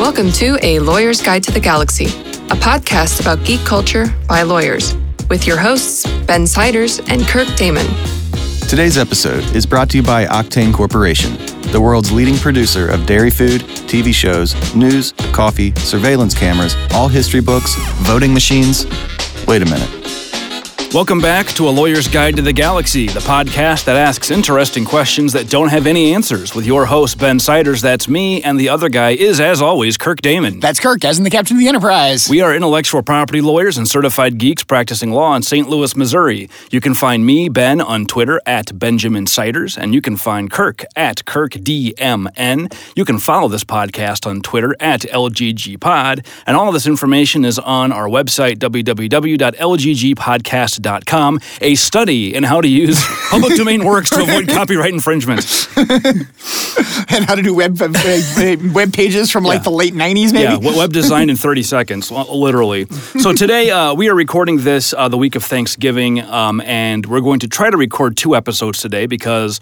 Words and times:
Welcome 0.00 0.32
to 0.32 0.58
A 0.62 0.78
Lawyer's 0.78 1.20
Guide 1.20 1.42
to 1.42 1.52
the 1.52 1.60
Galaxy, 1.60 2.06
a 2.06 2.56
podcast 2.56 3.20
about 3.20 3.44
geek 3.44 3.60
culture 3.66 4.06
by 4.26 4.40
lawyers, 4.40 4.94
with 5.28 5.46
your 5.46 5.58
hosts, 5.58 6.06
Ben 6.22 6.46
Siders 6.46 7.00
and 7.00 7.20
Kirk 7.24 7.46
Damon. 7.54 7.86
Today's 8.66 8.96
episode 8.96 9.44
is 9.54 9.66
brought 9.66 9.90
to 9.90 9.98
you 9.98 10.02
by 10.02 10.24
Octane 10.24 10.72
Corporation, 10.72 11.36
the 11.70 11.78
world's 11.78 12.10
leading 12.10 12.36
producer 12.36 12.88
of 12.88 13.04
dairy 13.04 13.28
food, 13.28 13.60
TV 13.60 14.14
shows, 14.14 14.54
news, 14.74 15.12
coffee, 15.34 15.74
surveillance 15.76 16.32
cameras, 16.34 16.74
all 16.94 17.08
history 17.08 17.42
books, 17.42 17.74
voting 17.98 18.32
machines. 18.32 18.86
Wait 19.46 19.60
a 19.60 19.66
minute. 19.66 20.19
Welcome 20.92 21.20
back 21.20 21.46
to 21.50 21.68
A 21.68 21.70
Lawyer's 21.70 22.08
Guide 22.08 22.34
to 22.34 22.42
the 22.42 22.52
Galaxy, 22.52 23.06
the 23.06 23.20
podcast 23.20 23.84
that 23.84 23.94
asks 23.94 24.32
interesting 24.32 24.84
questions 24.84 25.32
that 25.34 25.48
don't 25.48 25.68
have 25.68 25.86
any 25.86 26.12
answers. 26.12 26.52
With 26.52 26.66
your 26.66 26.84
host, 26.84 27.16
Ben 27.16 27.38
Siders, 27.38 27.80
that's 27.80 28.08
me, 28.08 28.42
and 28.42 28.58
the 28.58 28.70
other 28.70 28.88
guy 28.88 29.10
is, 29.10 29.38
as 29.38 29.62
always, 29.62 29.96
Kirk 29.96 30.20
Damon. 30.20 30.58
That's 30.58 30.80
Kirk, 30.80 31.04
as 31.04 31.16
in 31.18 31.22
the 31.22 31.30
captain 31.30 31.56
of 31.56 31.60
the 31.60 31.68
Enterprise. 31.68 32.28
We 32.28 32.40
are 32.40 32.52
intellectual 32.52 33.04
property 33.04 33.40
lawyers 33.40 33.78
and 33.78 33.86
certified 33.86 34.38
geeks 34.38 34.64
practicing 34.64 35.12
law 35.12 35.36
in 35.36 35.42
St. 35.42 35.68
Louis, 35.68 35.94
Missouri. 35.94 36.50
You 36.72 36.80
can 36.80 36.94
find 36.94 37.24
me, 37.24 37.48
Ben, 37.48 37.80
on 37.80 38.06
Twitter 38.06 38.40
at 38.44 38.76
Benjamin 38.76 39.28
Siders, 39.28 39.78
and 39.78 39.94
you 39.94 40.00
can 40.00 40.16
find 40.16 40.50
Kirk 40.50 40.84
at 40.96 41.24
KirkDMN. 41.24 42.76
You 42.96 43.04
can 43.04 43.20
follow 43.20 43.46
this 43.46 43.62
podcast 43.62 44.26
on 44.26 44.40
Twitter 44.40 44.74
at 44.80 45.02
LGGPod, 45.02 46.26
and 46.48 46.56
all 46.56 46.66
of 46.66 46.74
this 46.74 46.88
information 46.88 47.44
is 47.44 47.60
on 47.60 47.92
our 47.92 48.08
website, 48.08 48.56
www.lggpodcast.com 48.56 50.79
a 51.60 51.74
study 51.74 52.34
in 52.34 52.42
how 52.42 52.60
to 52.60 52.68
use 52.68 53.02
public 53.30 53.56
domain 53.56 53.84
works 53.84 54.10
to 54.10 54.22
avoid 54.22 54.48
copyright 54.48 54.92
infringement. 54.92 55.68
and 55.76 57.24
how 57.24 57.34
to 57.34 57.42
do 57.42 57.54
web 57.54 57.80
uh, 57.80 58.56
web 58.72 58.92
pages 58.92 59.30
from 59.30 59.44
like 59.44 59.60
yeah. 59.60 59.64
the 59.64 59.70
late 59.70 59.94
90s, 59.94 60.32
maybe? 60.32 60.64
Yeah, 60.64 60.76
web 60.76 60.92
design 60.92 61.30
in 61.30 61.36
30 61.36 61.62
seconds, 61.62 62.10
literally. 62.10 62.86
So 63.20 63.32
today 63.40 63.70
uh, 63.70 63.94
we 63.94 64.08
are 64.08 64.14
recording 64.14 64.58
this 64.58 64.92
uh, 64.92 65.08
the 65.08 65.18
week 65.18 65.36
of 65.36 65.44
Thanksgiving, 65.44 66.20
um, 66.20 66.60
and 66.62 67.06
we're 67.06 67.20
going 67.20 67.40
to 67.40 67.48
try 67.48 67.70
to 67.70 67.76
record 67.76 68.16
two 68.16 68.36
episodes 68.36 68.80
today 68.80 69.06
because 69.06 69.60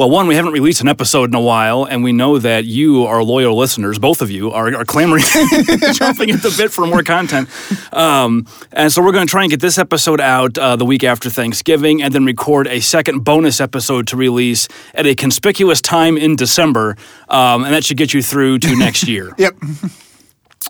well, 0.00 0.08
one, 0.08 0.26
we 0.26 0.34
haven't 0.34 0.52
released 0.52 0.80
an 0.80 0.88
episode 0.88 1.28
in 1.28 1.34
a 1.34 1.40
while, 1.42 1.84
and 1.84 2.02
we 2.02 2.10
know 2.10 2.38
that 2.38 2.64
you, 2.64 3.04
our 3.04 3.22
loyal 3.22 3.54
listeners, 3.54 3.98
both 3.98 4.22
of 4.22 4.30
you, 4.30 4.50
are, 4.50 4.74
are 4.74 4.84
clamoring, 4.86 5.24
jumping 5.92 6.30
at 6.30 6.40
the 6.40 6.54
bit 6.56 6.72
for 6.72 6.86
more 6.86 7.02
content. 7.02 7.50
Um, 7.92 8.46
and 8.72 8.90
so 8.90 9.02
we're 9.02 9.12
going 9.12 9.26
to 9.26 9.30
try 9.30 9.42
and 9.42 9.50
get 9.50 9.60
this 9.60 9.76
episode 9.76 10.18
out 10.18 10.56
uh, 10.56 10.76
the 10.76 10.86
week 10.86 11.04
after 11.04 11.28
Thanksgiving, 11.28 12.02
and 12.02 12.14
then 12.14 12.24
record 12.24 12.66
a 12.66 12.80
second 12.80 13.24
bonus 13.24 13.60
episode 13.60 14.06
to 14.06 14.16
release 14.16 14.68
at 14.94 15.04
a 15.04 15.14
conspicuous 15.14 15.82
time 15.82 16.16
in 16.16 16.34
December, 16.34 16.96
um, 17.28 17.64
and 17.64 17.74
that 17.74 17.84
should 17.84 17.98
get 17.98 18.14
you 18.14 18.22
through 18.22 18.58
to 18.60 18.74
next 18.76 19.06
year. 19.06 19.34
yep. 19.36 19.54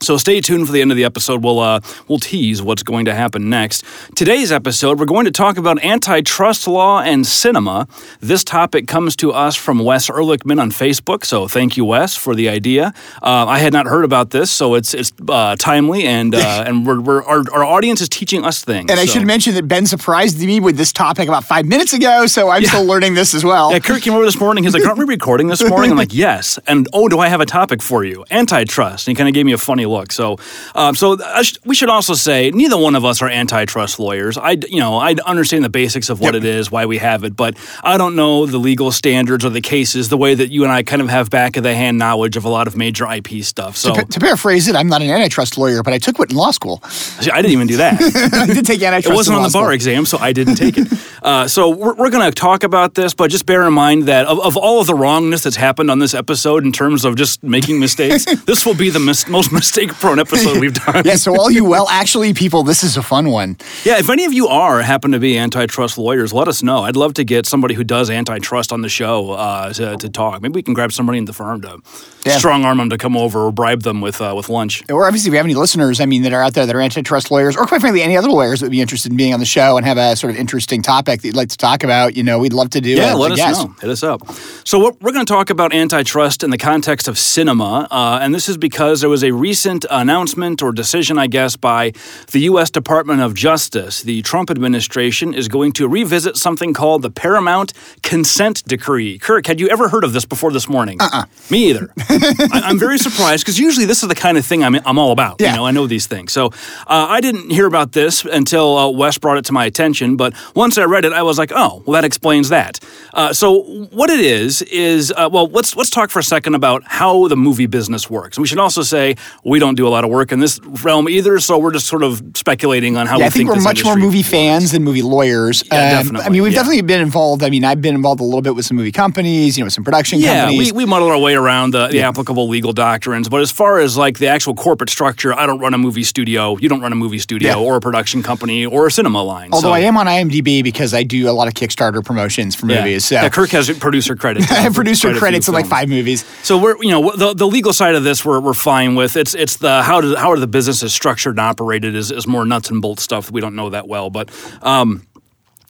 So 0.02 0.16
stay 0.16 0.40
tuned 0.40 0.66
for 0.66 0.72
the 0.72 0.80
end 0.80 0.90
of 0.92 0.96
the 0.96 1.04
episode. 1.04 1.42
We'll 1.42 1.58
uh, 1.58 1.80
we'll 2.08 2.20
tease 2.20 2.62
what's 2.62 2.82
going 2.82 3.04
to 3.04 3.14
happen 3.14 3.50
next. 3.50 3.84
Today's 4.16 4.50
episode, 4.50 4.98
we're 4.98 5.04
going 5.04 5.26
to 5.26 5.30
talk 5.30 5.58
about 5.58 5.82
antitrust 5.84 6.66
law 6.66 7.00
and 7.00 7.26
cinema. 7.26 7.86
This 8.20 8.42
topic 8.42 8.86
comes 8.86 9.14
to 9.16 9.32
us 9.32 9.56
from 9.56 9.80
Wes 9.80 10.08
Ehrlichman 10.08 10.58
on 10.60 10.70
Facebook. 10.70 11.24
So 11.26 11.48
thank 11.48 11.76
you, 11.76 11.84
Wes, 11.84 12.16
for 12.16 12.34
the 12.34 12.48
idea. 12.48 12.94
Uh, 13.20 13.44
I 13.46 13.58
had 13.58 13.72
not 13.74 13.86
heard 13.86 14.04
about 14.04 14.30
this, 14.30 14.50
so 14.50 14.74
it's 14.74 14.94
it's 14.94 15.12
uh, 15.28 15.56
timely 15.58 16.04
and 16.04 16.34
uh, 16.34 16.38
and 16.66 16.86
we're, 16.86 17.00
we're, 17.00 17.22
our, 17.24 17.44
our 17.52 17.64
audience 17.64 18.00
is 18.00 18.08
teaching 18.08 18.42
us 18.44 18.64
things. 18.64 18.90
And 18.90 18.98
I 18.98 19.04
so. 19.04 19.14
should 19.18 19.26
mention 19.26 19.54
that 19.56 19.68
Ben 19.68 19.86
surprised 19.86 20.40
me 20.40 20.60
with 20.60 20.76
this 20.78 20.92
topic 20.92 21.28
about 21.28 21.44
five 21.44 21.66
minutes 21.66 21.92
ago, 21.92 22.26
so 22.26 22.48
I'm 22.48 22.62
Yeah. 22.62 22.68
still 22.68 22.84
learning 22.86 23.14
this 23.14 23.34
as 23.34 23.44
well. 23.44 23.70
Yeah, 23.72 23.80
Kirk 23.80 24.00
came 24.02 24.14
over 24.14 24.24
this 24.24 24.40
morning. 24.40 24.64
He's 24.64 24.72
like, 24.72 24.86
"Aren't 24.86 24.98
we 24.98 25.04
recording 25.04 25.48
this 25.48 25.62
morning?" 25.62 25.90
I'm 25.90 25.98
like, 25.98 26.14
"Yes." 26.14 26.58
And 26.66 26.88
oh, 26.94 27.08
do 27.08 27.18
I 27.18 27.28
have 27.28 27.40
a 27.42 27.46
topic 27.46 27.82
for 27.82 28.02
you? 28.04 28.24
Antitrust. 28.30 29.06
And 29.08 29.16
he 29.16 29.18
kind 29.18 29.28
of 29.28 29.34
gave 29.34 29.44
me 29.44 29.52
a 29.52 29.58
funny 29.58 29.79
look. 29.86 30.12
So, 30.12 30.38
um, 30.74 30.94
so 30.94 31.18
I 31.24 31.42
sh- 31.42 31.58
we 31.64 31.74
should 31.74 31.88
also 31.88 32.14
say 32.14 32.50
neither 32.50 32.76
one 32.76 32.94
of 32.96 33.04
us 33.04 33.22
are 33.22 33.28
antitrust 33.28 33.98
lawyers. 34.00 34.36
I, 34.38 34.52
you 34.68 34.78
know, 34.80 34.96
I 34.96 35.14
understand 35.26 35.64
the 35.64 35.68
basics 35.68 36.08
of 36.10 36.20
what 36.20 36.34
Yep. 36.34 36.42
it 36.42 36.44
is, 36.44 36.70
why 36.70 36.86
we 36.86 36.98
have 36.98 37.24
it, 37.24 37.36
but 37.36 37.56
I 37.82 37.96
don't 37.98 38.16
know 38.16 38.46
the 38.46 38.58
legal 38.58 38.90
standards 38.92 39.44
or 39.44 39.50
the 39.50 39.60
cases 39.60 40.08
the 40.08 40.16
way 40.16 40.34
that 40.34 40.50
you 40.50 40.62
and 40.64 40.72
I 40.72 40.82
kind 40.82 41.02
of 41.02 41.08
have 41.08 41.30
back 41.30 41.56
of 41.56 41.62
the 41.62 41.74
hand 41.74 41.98
knowledge 41.98 42.36
of 42.36 42.44
a 42.44 42.48
lot 42.48 42.66
of 42.66 42.76
major 42.76 43.10
IP 43.10 43.42
stuff. 43.42 43.76
So, 43.76 43.94
to, 43.94 44.04
to 44.04 44.20
paraphrase 44.20 44.68
it, 44.68 44.76
I'm 44.76 44.88
not 44.88 45.02
an 45.02 45.10
antitrust 45.10 45.58
lawyer, 45.58 45.82
but 45.82 45.92
I 45.92 45.98
took 45.98 46.18
it 46.20 46.30
in 46.30 46.36
law 46.36 46.50
school. 46.50 46.82
see, 46.88 47.30
I 47.30 47.36
didn't 47.42 47.52
even 47.52 47.66
do 47.66 47.76
that. 47.78 48.00
I 48.34 48.46
did 48.46 48.64
take 48.66 48.82
antitrust. 48.82 49.12
It 49.12 49.14
wasn't 49.16 49.36
on 49.38 49.42
the 49.42 49.50
bar 49.50 49.64
school. 49.64 49.70
exam, 49.74 50.06
so 50.06 50.18
I 50.18 50.32
didn't 50.32 50.56
take 50.56 50.78
it. 50.78 50.88
Uh, 51.22 51.46
so 51.46 51.68
we're, 51.68 51.92
we're 51.96 52.08
going 52.08 52.24
to 52.24 52.34
talk 52.34 52.64
about 52.64 52.94
this, 52.94 53.12
but 53.12 53.30
just 53.30 53.44
bear 53.44 53.66
in 53.66 53.74
mind 53.74 54.04
that 54.04 54.24
of, 54.26 54.40
of 54.40 54.56
all 54.56 54.80
of 54.80 54.86
the 54.86 54.94
wrongness 54.94 55.42
that's 55.42 55.54
happened 55.56 55.90
on 55.90 55.98
this 55.98 56.14
episode 56.14 56.64
in 56.64 56.72
terms 56.72 57.04
of 57.04 57.14
just 57.14 57.42
making 57.42 57.78
mistakes, 57.78 58.24
this 58.46 58.64
will 58.64 58.74
be 58.74 58.88
the 58.88 58.98
mis- 58.98 59.28
most 59.28 59.52
mistake-prone 59.74 60.18
episode 60.18 60.58
we've 60.58 60.74
done. 60.86 61.02
Yeah, 61.04 61.14
so 61.14 61.36
all 61.38 61.48
you 61.50 61.64
well 61.64 61.88
actually 61.88 62.34
people, 62.34 62.64
this 62.64 62.82
is 62.82 62.96
a 62.96 63.02
fun 63.02 63.30
one. 63.30 63.56
Yeah, 63.84 63.98
if 64.00 64.10
any 64.10 64.24
of 64.24 64.32
you 64.32 64.48
are 64.48 64.82
happen 64.82 65.12
to 65.12 65.20
be 65.20 65.38
antitrust 65.38 65.96
lawyers, 65.96 66.32
let 66.32 66.48
us 66.48 66.60
know. 66.60 66.82
I'd 66.82 66.96
love 66.96 67.14
to 67.14 67.24
get 67.24 67.46
somebody 67.46 67.74
who 67.74 67.84
does 67.84 68.10
antitrust 68.10 68.72
on 68.72 68.80
the 68.82 68.88
show 68.88 69.30
uh, 69.32 69.72
to, 69.74 69.96
to 69.96 70.08
talk. 70.08 70.42
Maybe 70.42 70.54
we 70.54 70.62
can 70.64 70.74
grab 70.74 70.90
somebody 70.92 71.18
in 71.18 71.26
the 71.26 71.32
firm 71.32 71.60
to 71.62 71.78
Yeah. 72.24 72.36
strong 72.38 72.64
arm 72.64 72.78
them 72.78 72.90
to 72.90 72.98
come 72.98 73.16
over 73.16 73.46
or 73.46 73.52
bribe 73.52 73.82
them 73.82 74.00
with 74.00 74.20
uh, 74.20 74.32
with 74.36 74.48
lunch. 74.48 74.82
Or 74.90 75.06
obviously, 75.06 75.28
if 75.28 75.32
we 75.32 75.36
have 75.36 75.46
any 75.46 75.54
listeners, 75.54 76.00
I 76.00 76.06
mean, 76.06 76.22
that 76.22 76.32
are 76.32 76.42
out 76.42 76.54
there 76.54 76.66
that 76.66 76.74
are 76.74 76.80
antitrust 76.80 77.30
lawyers, 77.30 77.56
or 77.56 77.64
quite 77.66 77.80
frankly, 77.80 78.02
any 78.02 78.16
other 78.16 78.28
lawyers 78.28 78.58
that 78.60 78.66
would 78.66 78.72
be 78.72 78.80
interested 78.80 79.12
in 79.12 79.16
being 79.16 79.32
on 79.32 79.38
the 79.38 79.46
show 79.46 79.76
and 79.76 79.86
have 79.86 79.98
a 79.98 80.16
sort 80.16 80.32
of 80.32 80.36
interesting 80.40 80.82
topic 80.82 81.20
that 81.20 81.28
you'd 81.28 81.36
like 81.36 81.50
to 81.50 81.56
talk 81.56 81.84
about, 81.84 82.16
you 82.16 82.24
know, 82.24 82.40
we'd 82.40 82.52
love 82.52 82.70
to 82.70 82.80
do. 82.80 82.90
Yeah, 82.90 83.14
let 83.14 83.30
us 83.30 83.38
guest. 83.38 83.64
know. 83.68 83.74
Hit 83.80 83.90
us 83.90 84.02
up. 84.02 84.20
So 84.64 84.78
we're 85.00 85.12
going 85.12 85.24
to 85.24 85.32
talk 85.32 85.48
about 85.50 85.72
antitrust 85.72 86.42
in 86.42 86.50
the 86.50 86.58
context 86.58 87.06
of 87.06 87.16
cinema, 87.18 87.86
uh, 87.88 88.18
and 88.20 88.34
this 88.34 88.48
is 88.48 88.56
because 88.56 89.00
there 89.00 89.10
was 89.10 89.22
a 89.22 89.30
recent 89.30 89.59
announcement 89.64 90.62
or 90.62 90.72
decision, 90.72 91.18
I 91.18 91.26
guess, 91.26 91.56
by 91.56 91.92
the 92.32 92.40
U.S. 92.40 92.70
Department 92.70 93.20
of 93.20 93.34
Justice. 93.34 94.02
The 94.02 94.22
Trump 94.22 94.50
administration 94.50 95.34
is 95.34 95.48
going 95.48 95.72
to 95.72 95.88
revisit 95.88 96.36
something 96.36 96.72
called 96.74 97.02
the 97.02 97.10
Paramount 97.10 97.72
Consent 98.02 98.64
Decree. 98.64 99.18
Kirk, 99.18 99.46
had 99.46 99.60
you 99.60 99.68
ever 99.68 99.88
heard 99.88 100.04
of 100.04 100.12
this 100.12 100.24
before 100.24 100.52
this 100.52 100.68
morning? 100.68 101.00
Uh-uh. 101.00 101.24
Me 101.50 101.70
either. 101.70 101.92
I, 101.98 102.62
I'm 102.64 102.78
very 102.78 102.98
surprised 102.98 103.44
because 103.44 103.58
usually 103.58 103.86
this 103.86 104.02
is 104.02 104.08
the 104.08 104.14
kind 104.14 104.38
of 104.38 104.44
thing 104.44 104.64
I'm, 104.64 104.76
I'm 104.86 104.98
all 104.98 105.12
about. 105.12 105.40
Yeah. 105.40 105.50
You 105.50 105.56
know, 105.56 105.66
I 105.66 105.70
know 105.70 105.86
these 105.86 106.06
things. 106.06 106.32
So 106.32 106.46
uh, 106.46 107.06
I 107.08 107.20
didn't 107.20 107.50
hear 107.50 107.66
about 107.66 107.92
this 107.92 108.24
until 108.24 108.76
uh, 108.76 108.90
Wes 108.90 109.18
brought 109.18 109.38
it 109.38 109.44
to 109.46 109.52
my 109.52 109.64
attention. 109.64 110.16
But 110.16 110.34
once 110.54 110.78
I 110.78 110.84
read 110.84 111.04
it, 111.04 111.12
I 111.12 111.22
was 111.22 111.38
like, 111.38 111.52
oh, 111.54 111.82
well, 111.86 111.94
that 111.94 112.04
explains 112.04 112.48
that. 112.48 112.80
Uh, 113.12 113.32
so 113.32 113.62
what 113.90 114.10
it 114.10 114.20
is 114.20 114.62
is 114.62 115.12
uh, 115.16 115.28
well, 115.30 115.46
let's 115.46 115.76
let's 115.76 115.90
talk 115.90 116.10
for 116.10 116.18
a 116.18 116.24
second 116.24 116.54
about 116.54 116.82
how 116.84 117.28
the 117.28 117.36
movie 117.36 117.66
business 117.66 118.08
works. 118.08 118.36
And 118.36 118.42
we 118.42 118.48
should 118.48 118.58
also 118.58 118.82
say 118.82 119.16
we 119.50 119.58
don't 119.58 119.74
do 119.74 119.86
a 119.86 119.92
lot 119.96 120.04
of 120.04 120.10
work 120.10 120.32
in 120.32 120.38
this 120.40 120.60
realm 120.84 121.08
either, 121.08 121.38
so 121.40 121.58
we're 121.58 121.72
just 121.72 121.86
sort 121.86 122.02
of 122.02 122.22
speculating 122.34 122.96
on 122.96 123.06
how 123.06 123.16
Yeah, 123.18 123.24
we 123.24 123.26
I 123.26 123.30
think 123.30 123.48
we're 123.48 123.56
this 123.56 123.64
much 123.64 123.84
more 123.84 123.96
movie 123.96 124.18
works. 124.18 124.28
fans 124.30 124.72
than 124.72 124.84
movie 124.84 125.02
lawyers. 125.02 125.62
Yeah, 125.66 125.74
Um, 125.74 125.90
definitely, 126.04 126.26
I 126.26 126.28
mean, 126.30 126.42
we've 126.42 126.52
yeah. 126.52 126.58
definitely 126.60 126.82
been 126.82 127.00
involved. 127.00 127.42
I 127.42 127.50
mean, 127.50 127.64
I've 127.64 127.82
been 127.82 127.94
involved 127.94 128.20
a 128.20 128.24
little 128.24 128.42
bit 128.42 128.54
with 128.54 128.64
some 128.66 128.76
movie 128.76 128.92
companies, 128.92 129.58
you 129.58 129.64
know, 129.64 129.68
some 129.68 129.84
production 129.84 130.20
Yeah, 130.20 130.42
companies. 130.46 130.72
we, 130.72 130.84
we 130.84 130.86
muddle 130.86 131.08
our 131.08 131.18
way 131.18 131.34
around 131.34 131.72
the, 131.72 131.88
the 131.88 132.02
applicable 132.02 132.48
legal 132.48 132.72
doctrines. 132.72 133.28
But 133.28 133.40
as 133.42 133.50
far 133.50 133.78
as 133.80 133.96
like 133.96 134.18
the 134.18 134.28
actual 134.28 134.54
corporate 134.54 134.90
structure, 134.90 135.34
I 135.34 135.46
don't 135.46 135.58
run 135.58 135.74
a 135.74 135.78
movie 135.78 136.04
studio. 136.04 136.56
You 136.58 136.68
don't 136.68 136.80
run 136.80 136.92
a 136.92 136.96
movie 136.96 137.18
studio 137.18 137.48
Yeah. 137.50 137.56
or 137.66 137.76
a 137.76 137.80
production 137.80 138.22
company 138.22 138.64
or 138.66 138.86
a 138.86 138.90
cinema 138.90 139.22
line. 139.22 139.50
Although 139.52 139.68
so. 139.68 139.72
I 139.72 139.80
am 139.80 139.96
on 139.96 140.06
IMDb 140.06 140.62
because 140.62 140.94
I 140.94 141.02
do 141.02 141.28
a 141.28 141.32
lot 141.32 141.48
of 141.48 141.54
Kickstarter 141.54 142.04
promotions 142.04 142.54
for 142.54 142.66
Yeah. 142.70 142.78
movies. 142.84 143.06
So 143.06 143.16
Yeah, 143.16 143.28
Kirk 143.28 143.50
has 143.50 143.68
producer 143.78 144.14
credits. 144.16 144.50
I 144.50 144.60
have 144.60 144.74
producer 144.74 145.08
Quite 145.08 145.10
a 145.10 145.14
few 145.14 145.20
credits 145.20 145.48
in 145.48 145.54
like 145.54 145.66
five 145.66 145.88
movies. 145.88 146.24
So 146.42 146.56
we're 146.58 146.76
you 146.82 146.90
know 146.90 147.12
the 147.16 147.34
the 147.34 147.46
legal 147.46 147.72
side 147.72 147.94
of 147.94 148.04
this 148.04 148.24
we're, 148.24 148.40
we're 148.40 148.54
fine 148.54 148.94
with. 148.94 149.16
It's 149.16 149.34
it's 149.40 149.56
the 149.56 149.82
how 149.82 150.00
do 150.00 150.14
how 150.14 150.30
are 150.30 150.38
the 150.38 150.46
businesses 150.46 150.92
structured 150.92 151.32
and 151.32 151.40
operated 151.40 151.94
is, 151.94 152.10
is 152.10 152.26
more 152.26 152.44
nuts 152.44 152.70
and 152.70 152.82
bolts 152.82 153.02
stuff 153.02 153.30
we 153.30 153.40
don't 153.40 153.56
know 153.56 153.70
that 153.70 153.88
well. 153.88 154.10
But 154.10 154.30
um, 154.62 155.06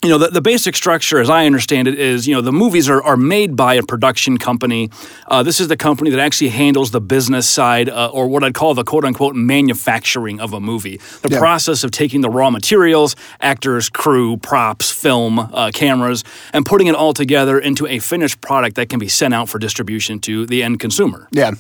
you 0.02 0.08
know, 0.08 0.16
the, 0.16 0.28
the 0.28 0.40
basic 0.40 0.74
structure, 0.76 1.20
as 1.20 1.28
I 1.28 1.44
understand 1.44 1.86
it, 1.86 1.98
is 1.98 2.26
you 2.26 2.34
know 2.34 2.40
the 2.40 2.52
movies 2.52 2.88
are, 2.88 3.02
are 3.02 3.18
made 3.18 3.54
by 3.54 3.74
a 3.74 3.82
production 3.82 4.38
company. 4.38 4.88
Uh, 5.26 5.42
this 5.42 5.60
is 5.60 5.68
the 5.68 5.76
company 5.76 6.08
that 6.08 6.18
actually 6.18 6.48
handles 6.48 6.90
the 6.90 7.02
business 7.02 7.46
side, 7.46 7.90
uh, 7.90 8.08
or 8.10 8.26
what 8.26 8.42
I'd 8.42 8.54
call 8.54 8.72
the 8.72 8.82
quote 8.82 9.04
unquote 9.04 9.34
manufacturing 9.36 10.40
of 10.40 10.54
a 10.54 10.60
movie. 10.60 10.98
The 11.20 11.28
Yeah. 11.32 11.38
process 11.38 11.84
of 11.84 11.90
taking 11.90 12.22
the 12.22 12.30
raw 12.30 12.48
materials, 12.50 13.14
actors, 13.42 13.90
crew, 13.90 14.38
props, 14.38 14.90
film, 14.90 15.38
uh, 15.38 15.70
cameras, 15.74 16.24
and 16.54 16.64
putting 16.64 16.86
it 16.86 16.94
all 16.94 17.12
together 17.12 17.58
into 17.58 17.86
a 17.86 17.98
finished 17.98 18.40
product 18.40 18.76
that 18.76 18.88
can 18.88 18.98
be 18.98 19.08
sent 19.08 19.34
out 19.34 19.50
for 19.50 19.58
distribution 19.58 20.18
to 20.20 20.46
the 20.46 20.62
end 20.62 20.80
consumer. 20.80 21.28
Yeah. 21.30 21.50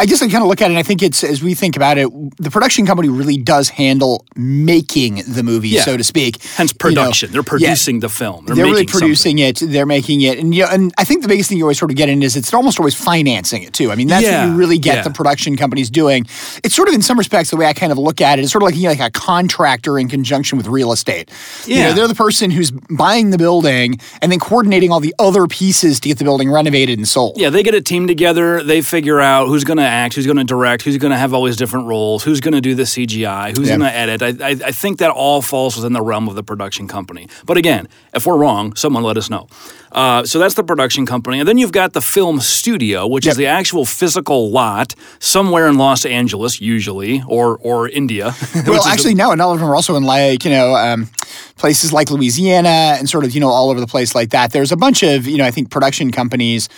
I 0.00 0.06
guess 0.06 0.20
I 0.20 0.28
kind 0.28 0.42
of 0.42 0.48
look 0.48 0.60
at 0.60 0.64
it 0.66 0.70
and 0.74 0.78
I 0.78 0.82
think 0.82 1.00
it's, 1.00 1.22
as 1.22 1.44
we 1.44 1.54
think 1.54 1.76
about 1.76 1.96
it, 1.98 2.08
the 2.38 2.50
production 2.50 2.86
company 2.86 3.08
really 3.08 3.36
does 3.36 3.68
handle 3.68 4.24
making 4.34 5.22
the 5.28 5.44
movie, 5.44 5.68
Yeah. 5.68 5.82
so 5.84 5.96
to 5.96 6.02
speak. 6.02 6.42
Hence 6.56 6.72
You 6.72 6.74
know, 6.74 6.78
production. 6.78 7.30
They're 7.30 7.42
producing 7.44 7.83
producing 7.84 8.00
the 8.00 8.08
film. 8.08 8.44
They're, 8.46 8.56
They're 8.56 8.64
really 8.64 8.80
making 8.82 8.88
something. 8.92 9.08
producing 9.08 9.38
it. 9.38 9.58
They're 9.60 9.86
making 9.86 10.20
it, 10.22 10.38
and 10.38 10.54
you 10.54 10.62
know, 10.64 10.68
and 10.70 10.92
I 10.98 11.04
think 11.04 11.22
the 11.22 11.28
biggest 11.28 11.48
thing 11.48 11.58
you 11.58 11.64
always 11.64 11.78
sort 11.78 11.90
of 11.90 11.96
get 11.96 12.08
in 12.08 12.22
is 12.22 12.36
it's 12.36 12.52
almost 12.54 12.78
always 12.78 12.94
financing 12.94 13.62
it 13.62 13.72
too. 13.72 13.90
I 13.92 13.94
mean, 13.94 14.08
that's 14.08 14.24
Yeah, 14.24 14.44
what 14.46 14.52
you 14.52 14.56
really 14.56 14.78
get 14.78 14.96
yeah. 14.96 15.02
the 15.02 15.10
production 15.10 15.56
companies 15.56 15.90
doing. 15.90 16.24
It's 16.62 16.74
sort 16.74 16.88
of 16.88 16.94
in 16.94 17.02
some 17.02 17.18
respects 17.18 17.50
the 17.50 17.56
way 17.56 17.66
I 17.66 17.72
kind 17.72 17.92
of 17.92 17.98
look 17.98 18.20
at 18.20 18.38
it. 18.38 18.42
It's 18.42 18.52
sort 18.52 18.62
of 18.62 18.66
like 18.68 18.76
you 18.76 18.84
know, 18.84 18.90
like 18.90 19.00
a 19.00 19.10
contractor 19.10 19.98
in 19.98 20.08
conjunction 20.08 20.56
with 20.58 20.66
real 20.66 20.92
estate. 20.92 21.30
You 21.66 21.74
know, 21.76 21.80
Yeah. 21.88 21.92
they're 21.94 22.08
the 22.08 22.14
person 22.14 22.50
who's 22.50 22.70
buying 22.70 23.30
the 23.30 23.38
building 23.38 23.98
and 24.22 24.32
then 24.32 24.38
coordinating 24.38 24.90
all 24.90 25.00
the 25.00 25.14
other 25.18 25.46
pieces 25.46 26.00
to 26.00 26.08
get 26.08 26.18
the 26.18 26.24
building 26.24 26.50
renovated 26.50 26.98
and 26.98 27.06
sold. 27.06 27.38
Yeah, 27.38 27.50
they 27.50 27.62
get 27.62 27.74
a 27.74 27.82
team 27.82 28.06
together. 28.06 28.62
They 28.62 28.80
figure 28.80 29.20
out 29.20 29.48
who's 29.48 29.64
going 29.64 29.78
to 29.78 29.82
act, 29.84 30.14
who's 30.14 30.26
going 30.26 30.38
to 30.38 30.44
direct, 30.44 30.82
who's 30.82 30.96
going 30.98 31.10
to 31.12 31.18
have 31.18 31.34
all 31.34 31.44
these 31.44 31.56
different 31.56 31.86
roles, 31.86 32.24
who's 32.24 32.40
going 32.40 32.54
to 32.54 32.60
do 32.60 32.74
the 32.74 32.84
CGI, 32.84 33.56
who's 33.56 33.68
Yeah. 33.68 33.76
going 33.76 33.90
to 33.90 33.96
edit. 33.96 34.22
I, 34.22 34.46
I, 34.48 34.50
I 34.68 34.72
think 34.72 34.98
that 34.98 35.10
all 35.10 35.42
falls 35.42 35.76
within 35.76 35.92
the 35.92 36.02
realm 36.02 36.28
of 36.28 36.34
the 36.34 36.42
production 36.42 36.88
company. 36.88 37.28
But 37.44 37.56
again, 37.56 37.73
if 38.14 38.26
we're 38.26 38.36
wrong, 38.36 38.74
someone 38.76 39.02
let 39.02 39.16
us 39.16 39.28
know. 39.30 39.46
Uh, 39.92 40.24
so 40.24 40.38
that's 40.40 40.54
the 40.54 40.64
production 40.64 41.06
company, 41.06 41.38
and 41.38 41.46
then 41.48 41.56
you've 41.56 41.70
got 41.72 41.92
the 41.92 42.00
film 42.00 42.40
studio, 42.40 43.06
which 43.06 43.26
Yep. 43.26 43.30
is 43.32 43.36
the 43.36 43.46
actual 43.46 43.84
physical 43.84 44.50
lot 44.50 44.94
somewhere 45.20 45.68
in 45.68 45.76
Los 45.78 46.04
Angeles, 46.04 46.60
usually, 46.60 47.22
or 47.28 47.58
or 47.60 47.88
India. 47.88 48.34
Well, 48.66 48.82
actually, 48.86 49.14
no, 49.14 49.30
and 49.30 49.40
all 49.40 49.52
of 49.52 49.60
them 49.60 49.68
are 49.68 49.76
also 49.76 49.94
in 49.96 50.02
like 50.02 50.44
you 50.44 50.50
know 50.50 50.74
um, 50.74 51.08
places 51.56 51.92
like 51.92 52.10
Louisiana 52.10 52.96
and 52.98 53.08
sort 53.08 53.24
of 53.24 53.34
you 53.34 53.40
know 53.40 53.48
all 53.48 53.70
over 53.70 53.78
the 53.80 53.86
place 53.86 54.14
like 54.16 54.30
that. 54.30 54.50
There's 54.52 54.72
a 54.72 54.76
bunch 54.76 55.02
of 55.04 55.26
you 55.28 55.36
know 55.38 55.44
I 55.46 55.52
think 55.52 55.70
production 55.70 56.10
companies. 56.10 56.68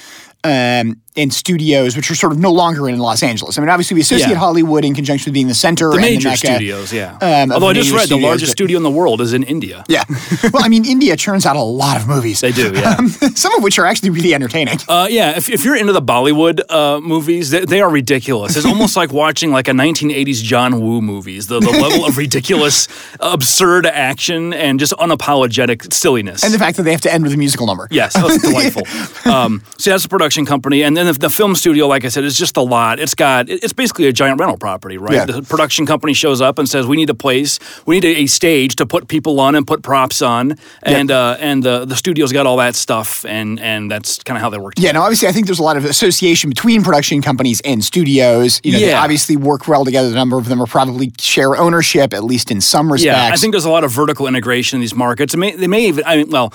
Um, 0.45 1.01
and 1.17 1.33
studios, 1.33 1.97
which 1.97 2.11
are 2.11 2.15
sort 2.15 2.33
of 2.33 2.39
no 2.39 2.53
longer 2.53 2.89
in 2.89 2.99
Los 2.99 3.23
Angeles. 3.23 3.57
I 3.57 3.61
mean, 3.61 3.71
obviously, 3.71 3.95
we 3.95 4.01
associate 4.03 4.31
Yeah. 4.31 4.35
Hollywood 4.37 4.85
in 4.85 4.95
conjunction 4.95 5.31
with 5.31 5.35
being 5.35 5.49
the 5.49 5.55
center 5.55 5.91
the 5.91 5.99
major 5.99 6.31
the 6.31 6.37
studios, 6.37 6.93
yeah. 6.93 7.17
um, 7.21 7.53
Although 7.53 7.69
I 7.69 7.73
just 7.73 7.93
read 7.93 8.09
the 8.09 8.19
largest 8.19 8.51
but- 8.51 8.57
studio 8.59 8.77
in 8.77 8.83
the 8.83 8.91
world 8.91 9.21
is 9.21 9.33
in 9.33 9.43
India. 9.43 9.85
Yeah. 9.89 10.05
well, 10.53 10.63
I 10.65 10.69
mean, 10.69 10.85
India 10.85 11.17
churns 11.17 11.47
out 11.47 11.57
a 11.57 11.63
lot 11.63 11.97
of 12.01 12.07
movies. 12.07 12.41
They 12.41 12.53
do, 12.53 12.73
yeah. 12.75 12.97
Um, 12.99 13.09
some 13.35 13.55
of 13.55 13.63
which 13.63 13.79
are 13.79 13.87
actually 13.87 14.11
really 14.11 14.35
entertaining. 14.35 14.79
Uh, 14.89 15.07
yeah, 15.11 15.37
if, 15.37 15.49
if 15.49 15.65
you're 15.65 15.77
into 15.77 15.93
the 15.93 16.03
Bollywood 16.03 16.61
uh, 16.71 17.01
movies, 17.01 17.51
they, 17.51 17.65
they 17.65 17.81
are 17.81 17.91
ridiculous. 17.91 18.57
It's 18.57 18.67
almost 18.67 18.97
like 18.97 19.13
watching 19.13 19.51
like 19.51 19.69
a 19.69 19.73
1980s 19.73 20.43
John 20.43 20.81
Woo 20.81 21.01
movies. 21.01 21.47
The, 21.47 21.61
the 21.61 21.71
level 21.71 22.05
of 22.05 22.17
ridiculous, 22.19 22.89
absurd 23.21 23.87
action 23.87 24.53
and 24.53 24.79
just 24.79 24.93
unapologetic 24.95 25.93
silliness. 25.93 26.43
and 26.45 26.53
the 26.53 26.59
fact 26.59 26.77
that 26.77 26.83
they 26.83 26.93
have 26.93 27.01
to 27.03 27.13
end 27.13 27.25
with 27.25 27.33
a 27.33 27.37
musical 27.37 27.67
number. 27.67 27.89
Yes, 27.91 28.13
delightful. 28.43 28.83
um, 29.31 29.63
so 29.79 29.91
that's 29.91 30.03
the 30.03 30.09
production 30.09 30.45
company, 30.47 30.83
and 30.83 30.97
then 30.97 31.06
the, 31.07 31.13
the 31.15 31.31
film 31.31 31.55
studio, 31.55 31.87
like 31.87 32.05
I 32.05 32.09
said, 32.09 32.25
is 32.25 32.37
just 32.37 32.57
a 32.57 32.63
lot. 32.63 32.99
It's 33.01 33.15
got 33.15 33.49
it's 33.49 33.73
basically 33.73 34.07
a 34.07 34.13
giant 34.13 34.39
rental 34.41 34.59
property, 34.59 34.99
right? 34.99 35.15
Yeah. 35.15 35.25
The 35.27 35.43
production 35.43 35.87
company 35.87 36.13
shows 36.15 36.41
up 36.41 36.59
and 36.59 36.69
says, 36.69 36.87
"We 36.87 36.97
need 36.97 37.11
a 37.11 37.15
place, 37.15 37.59
we 37.87 37.97
need 37.99 38.05
a, 38.05 38.23
a 38.23 38.27
stage 38.27 38.77
to 38.77 38.87
put 38.87 39.09
people 39.09 39.41
on 39.41 39.55
and 39.55 39.67
put 39.67 39.83
props 39.83 40.23
on," 40.23 40.57
and 40.83 41.11
uh, 41.11 41.37
and 41.41 41.63
the 41.63 41.85
the 41.85 41.97
studio's 41.97 42.33
got 42.33 42.47
all 42.47 42.59
that 42.59 42.75
stuff, 42.77 43.25
and 43.27 43.59
and 43.61 43.91
that's 43.91 44.23
kind 44.23 44.37
of 44.37 44.43
how 44.43 44.51
they 44.51 44.59
work. 44.59 44.75
Yeah, 44.79 44.93
now 44.93 45.03
obviously, 45.03 45.29
I 45.29 45.33
think 45.33 45.47
there's 45.47 45.59
a 45.59 45.63
lot 45.65 45.77
of 45.77 45.85
association 45.85 46.51
between 46.51 46.83
production 46.83 47.23
companies 47.23 47.61
and 47.65 47.85
studios. 47.85 48.61
You 48.65 48.73
know, 48.73 48.79
they 48.79 48.89
Yeah. 48.91 49.03
obviously 49.03 49.37
work 49.37 49.69
well 49.69 49.85
together. 49.85 50.09
A 50.09 50.13
number 50.13 50.39
of 50.39 50.49
them 50.49 50.61
are 50.63 50.67
probably 50.67 51.13
share 51.19 51.57
ownership, 51.57 52.13
at 52.13 52.25
least 52.25 52.51
in 52.51 52.61
some 52.61 52.93
respects. 52.93 53.07
Yeah, 53.17 53.31
I 53.33 53.37
think 53.37 53.53
there's 53.53 53.65
a 53.65 53.71
lot 53.71 53.85
of 53.85 53.91
vertical 53.93 54.27
integration 54.27 54.77
in 54.77 54.81
these 54.81 54.95
markets. 54.95 55.35
It 55.35 55.39
may, 55.39 55.55
they 55.55 55.67
may 55.69 55.87
even, 55.89 56.05
I 56.05 56.17
mean, 56.19 56.31
well, 56.31 56.53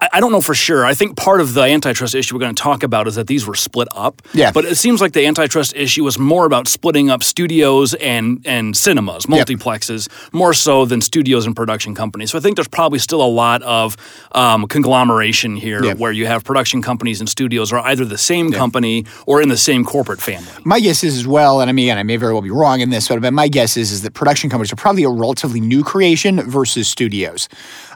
I, 0.00 0.20
don't 0.20 0.30
know 0.30 0.40
for 0.40 0.54
sure. 0.54 0.86
I 0.86 0.94
think 0.94 1.16
part 1.16 1.40
of 1.40 1.54
the 1.54 1.62
antitrust 1.62 2.14
issue 2.14 2.34
we're 2.34 2.40
going 2.40 2.54
to 2.54 2.62
talk 2.62 2.84
about 2.84 3.08
is 3.08 3.16
that 3.16 3.26
these 3.26 3.46
were 3.46 3.56
split 3.56 3.88
up. 3.96 4.22
Yeah. 4.32 4.52
But 4.52 4.64
it 4.64 4.76
seems 4.76 5.00
like 5.00 5.12
the 5.12 5.26
antitrust 5.26 5.74
issue 5.74 6.04
was 6.04 6.18
more 6.20 6.46
about 6.46 6.68
splitting 6.68 7.10
up 7.10 7.24
studios 7.24 7.94
and, 7.94 8.40
and 8.46 8.76
cinemas, 8.76 9.26
multiplexes, 9.26 10.08
more 10.32 10.54
so 10.54 10.84
than 10.84 11.00
studios 11.00 11.46
and 11.46 11.56
production 11.56 11.96
companies. 11.96 12.30
So 12.30 12.38
I 12.38 12.40
think 12.40 12.56
there's 12.56 12.68
probably 12.68 13.00
still 13.00 13.20
a 13.20 13.26
lot 13.26 13.62
of 13.62 13.96
um, 14.32 14.68
conglomeration 14.68 15.56
here 15.56 15.84
Yeah. 15.84 15.94
where 15.94 16.12
you 16.12 16.26
have 16.26 16.44
production 16.44 16.80
companies 16.80 17.18
and 17.20 17.28
studios 17.28 17.72
are 17.72 17.80
either 17.80 18.04
the 18.04 18.18
same 18.18 18.52
company 18.52 19.04
or 19.26 19.42
in 19.42 19.48
the 19.48 19.56
same 19.56 19.84
corporate 19.84 20.20
family. 20.20 20.48
My 20.64 20.78
guess 20.78 21.02
is 21.02 21.16
as 21.16 21.26
well, 21.26 21.60
and 21.60 21.68
I 21.68 21.72
mean, 21.72 21.86
again, 21.88 21.98
I 21.98 22.04
may 22.04 22.16
very 22.16 22.32
well 22.32 22.42
be 22.42 22.50
wrong 22.50 22.80
in 22.80 22.90
this, 22.90 23.08
but 23.08 23.20
but 23.20 23.32
my 23.32 23.48
guess 23.48 23.76
is 23.76 23.90
is 23.90 24.02
that 24.02 24.14
production 24.14 24.48
companies 24.48 24.72
are 24.72 24.76
probably 24.76 25.02
a 25.02 25.08
relatively 25.10 25.60
new 25.60 25.82
creation 25.82 26.40
versus 26.48 26.86
studios. 26.88 27.48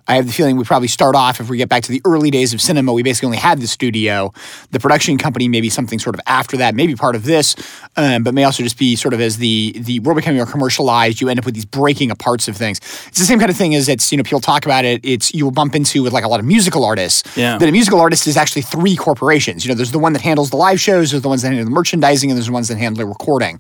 I 0.08 0.16
have 0.16 0.26
the 0.26 0.32
feeling 0.32 0.56
we 0.56 0.64
probably 0.64 0.88
start 0.88 1.14
off 1.14 1.40
if 1.40 1.48
we 1.48 1.56
get 1.56 1.68
back 1.68 1.82
to 1.84 1.92
the 1.92 2.02
early 2.04 2.30
days 2.30 2.52
of 2.52 2.60
cinema. 2.60 2.92
We 2.92 3.02
basically 3.02 3.26
only 3.26 3.38
had 3.38 3.60
the 3.60 3.66
studio, 3.66 4.32
the 4.70 4.80
production 4.80 5.16
company, 5.18 5.48
maybe 5.48 5.70
something 5.70 5.98
sort 5.98 6.14
of 6.16 6.20
after 6.26 6.56
that, 6.58 6.74
maybe 6.74 6.94
part 6.94 7.14
of 7.14 7.24
this, 7.24 7.54
um, 7.96 8.22
but 8.24 8.34
may 8.34 8.44
also 8.44 8.62
just 8.62 8.78
be 8.78 8.96
sort 8.96 9.14
of 9.14 9.20
as 9.20 9.36
the 9.38 9.74
the 9.78 10.00
world 10.00 10.16
becoming 10.16 10.36
more 10.38 10.46
commercialized. 10.46 11.20
You 11.20 11.28
end 11.28 11.38
up 11.38 11.44
with 11.44 11.54
these 11.54 11.64
breaking 11.64 12.10
aparts 12.10 12.48
of 12.48 12.56
things. 12.56 12.78
It's 13.08 13.18
the 13.18 13.24
same 13.24 13.38
kind 13.38 13.50
of 13.50 13.56
thing 13.56 13.74
as 13.74 13.88
it's 13.88 14.10
you 14.12 14.18
know 14.18 14.24
people 14.24 14.40
talk 14.40 14.64
about 14.64 14.84
it. 14.84 15.00
It's 15.04 15.32
you'll 15.34 15.50
bump 15.50 15.74
into 15.74 16.02
with 16.02 16.12
like 16.12 16.24
a 16.24 16.28
lot 16.28 16.40
of 16.40 16.46
musical 16.46 16.84
artists. 16.84 17.36
Yeah. 17.36 17.58
That 17.58 17.68
a 17.68 17.72
musical 17.72 18.00
artist 18.00 18.26
is 18.26 18.36
actually 18.36 18.62
three 18.62 18.96
corporations. 18.96 19.64
You 19.64 19.70
know, 19.70 19.74
there's 19.76 19.92
the 19.92 19.98
one 19.98 20.12
that 20.14 20.22
handles 20.22 20.50
the 20.50 20.56
live 20.56 20.80
shows, 20.80 21.10
there's 21.12 21.22
the 21.22 21.28
ones 21.28 21.42
that 21.42 21.48
handle 21.48 21.64
the 21.64 21.70
merchandising, 21.70 22.30
and 22.30 22.36
there's 22.36 22.46
the 22.46 22.52
ones 22.52 22.68
that 22.68 22.76
handle 22.78 22.98
the 22.98 23.06
recording. 23.06 23.58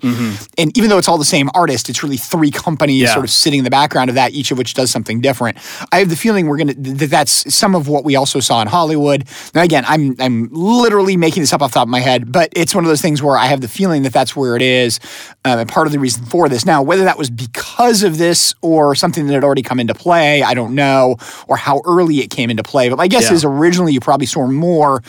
And 0.58 0.76
even 0.76 0.90
though 0.90 0.98
it's 0.98 1.08
all 1.08 1.18
the 1.18 1.24
same 1.24 1.50
artist, 1.54 1.88
it's 1.88 2.02
really 2.02 2.16
three 2.16 2.50
companies 2.50 2.82
Mm-hmm. 2.92 3.02
Yeah. 3.06 3.12
sort 3.14 3.24
of 3.24 3.30
sitting 3.30 3.58
in 3.58 3.64
the 3.64 3.70
background 3.70 4.10
of 4.10 4.16
that, 4.16 4.32
each 4.32 4.50
of 4.50 4.58
which 4.58 4.74
does 4.74 4.90
something 4.90 5.20
different. 5.20 5.56
I 5.92 5.98
have 5.98 6.08
the 6.10 6.16
feeling 6.16 6.31
we're 6.40 6.56
gonna 6.56 6.74
that 6.74 7.10
that's 7.10 7.54
some 7.54 7.74
of 7.74 7.88
what 7.88 8.04
we 8.04 8.16
also 8.16 8.40
saw 8.40 8.60
in 8.62 8.68
Hollywood. 8.68 9.24
Now 9.54 9.62
again, 9.62 9.84
I'm 9.86 10.16
I'm 10.18 10.48
literally 10.50 11.16
making 11.16 11.42
this 11.42 11.52
up 11.52 11.62
off 11.62 11.70
the 11.70 11.74
top 11.74 11.86
of 11.86 11.90
my 11.90 12.00
head, 12.00 12.32
but 12.32 12.50
it's 12.56 12.74
one 12.74 12.84
of 12.84 12.88
those 12.88 13.02
things 13.02 13.22
where 13.22 13.36
I 13.36 13.46
have 13.46 13.60
the 13.60 13.68
feeling 13.68 14.02
that 14.04 14.12
that's 14.12 14.34
where 14.34 14.56
it 14.56 14.62
is, 14.62 14.98
um, 15.44 15.58
and 15.58 15.68
part 15.68 15.86
of 15.86 15.92
the 15.92 15.98
reason 15.98 16.24
for 16.26 16.48
this. 16.48 16.64
Now, 16.64 16.82
whether 16.82 17.04
that 17.04 17.18
was 17.18 17.30
because 17.30 18.02
of 18.02 18.18
this 18.18 18.54
or 18.62 18.94
something 18.94 19.26
that 19.26 19.34
had 19.34 19.44
already 19.44 19.62
come 19.62 19.78
into 19.78 19.94
play, 19.94 20.42
I 20.42 20.54
don't 20.54 20.74
know, 20.74 21.16
or 21.48 21.56
how 21.56 21.82
early 21.84 22.20
it 22.20 22.30
came 22.30 22.50
into 22.50 22.62
play. 22.62 22.88
But 22.88 22.96
my 22.96 23.08
guess 23.08 23.24
Yeah. 23.28 23.34
is 23.34 23.44
originally 23.44 23.92
you 23.92 24.00
probably 24.00 24.26
saw 24.26 24.46
more 24.46 25.02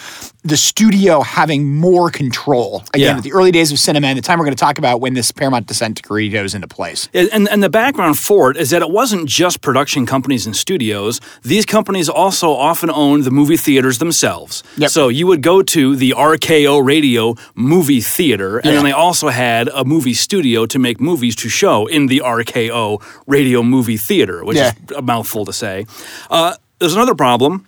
the 0.45 0.57
studio 0.57 1.21
having 1.21 1.73
more 1.77 2.09
control. 2.09 2.83
Again, 2.93 3.07
Yeah. 3.07 3.17
at 3.17 3.23
the 3.23 3.31
early 3.31 3.51
days 3.51 3.71
of 3.71 3.79
cinema 3.79 4.07
and 4.07 4.17
the 4.17 4.21
time 4.21 4.39
we're 4.39 4.45
going 4.45 4.55
to 4.55 4.59
talk 4.59 4.77
about 4.77 4.99
when 4.99 5.13
this 5.13 5.31
Paramount 5.31 5.67
consent 5.67 5.95
decree 5.95 6.27
goes 6.29 6.53
into 6.53 6.67
place. 6.67 7.07
And, 7.13 7.47
and 7.49 7.63
the 7.63 7.69
background 7.69 8.19
for 8.19 8.51
it 8.51 8.57
is 8.57 8.69
that 8.71 8.81
it 8.81 8.89
wasn't 8.89 9.27
just 9.29 9.61
production 9.61 10.05
companies 10.05 10.45
and 10.45 10.53
studios. 10.55 11.12
These 11.43 11.65
companies 11.65 12.09
also 12.09 12.51
often 12.51 12.89
owned 12.89 13.23
the 13.23 13.31
movie 13.31 13.57
theaters 13.57 13.97
themselves. 13.97 14.63
Yep. 14.77 14.89
So 14.91 15.07
you 15.09 15.27
would 15.27 15.41
go 15.41 15.61
to 15.61 15.95
the 15.95 16.11
RKO 16.13 16.79
Radio 16.85 17.35
movie 17.55 18.01
theater, 18.01 18.57
and 18.57 18.65
Yeah. 18.67 18.71
then 18.75 18.83
they 18.85 18.91
also 18.91 19.29
had 19.29 19.67
a 19.73 19.83
movie 19.83 20.13
studio 20.13 20.65
to 20.65 20.79
make 20.79 20.99
movies 20.99 21.35
to 21.37 21.49
show 21.49 21.85
in 21.87 22.07
the 22.07 22.21
RKO 22.21 22.99
Radio 23.27 23.63
movie 23.63 23.97
theater, 23.97 24.43
which 24.45 24.57
Yeah. 24.57 24.71
is 24.89 24.95
a 24.97 25.01
mouthful 25.01 25.45
to 25.45 25.53
say. 25.53 25.85
Uh, 26.29 26.53
there's 26.79 26.93
another 26.95 27.15
problem. 27.15 27.65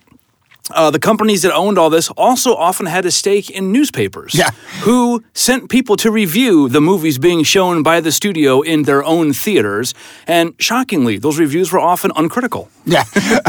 Uh, 0.71 0.89
the 0.89 0.99
companies 0.99 1.43
that 1.43 1.53
owned 1.53 1.77
all 1.77 1.91
this 1.91 2.09
also 2.11 2.55
often 2.55 2.87
had 2.87 3.05
a 3.05 3.11
stake 3.11 3.51
in 3.51 3.71
newspapers. 3.71 4.33
Yeah. 4.33 4.49
Who 4.81 5.23
sent 5.33 5.69
people 5.69 5.95
to 5.97 6.09
review 6.09 6.69
the 6.69 6.81
movies 6.81 7.19
being 7.19 7.43
shown 7.43 7.83
by 7.83 8.01
the 8.01 8.11
studio 8.11 8.61
in 8.61 8.83
their 8.83 9.03
own 9.03 9.31
theaters. 9.31 9.93
And 10.25 10.55
shockingly, 10.57 11.19
those 11.19 11.37
reviews 11.37 11.71
were 11.71 11.79
often 11.79 12.11
uncritical. 12.15 12.69
Yeah, 12.85 13.03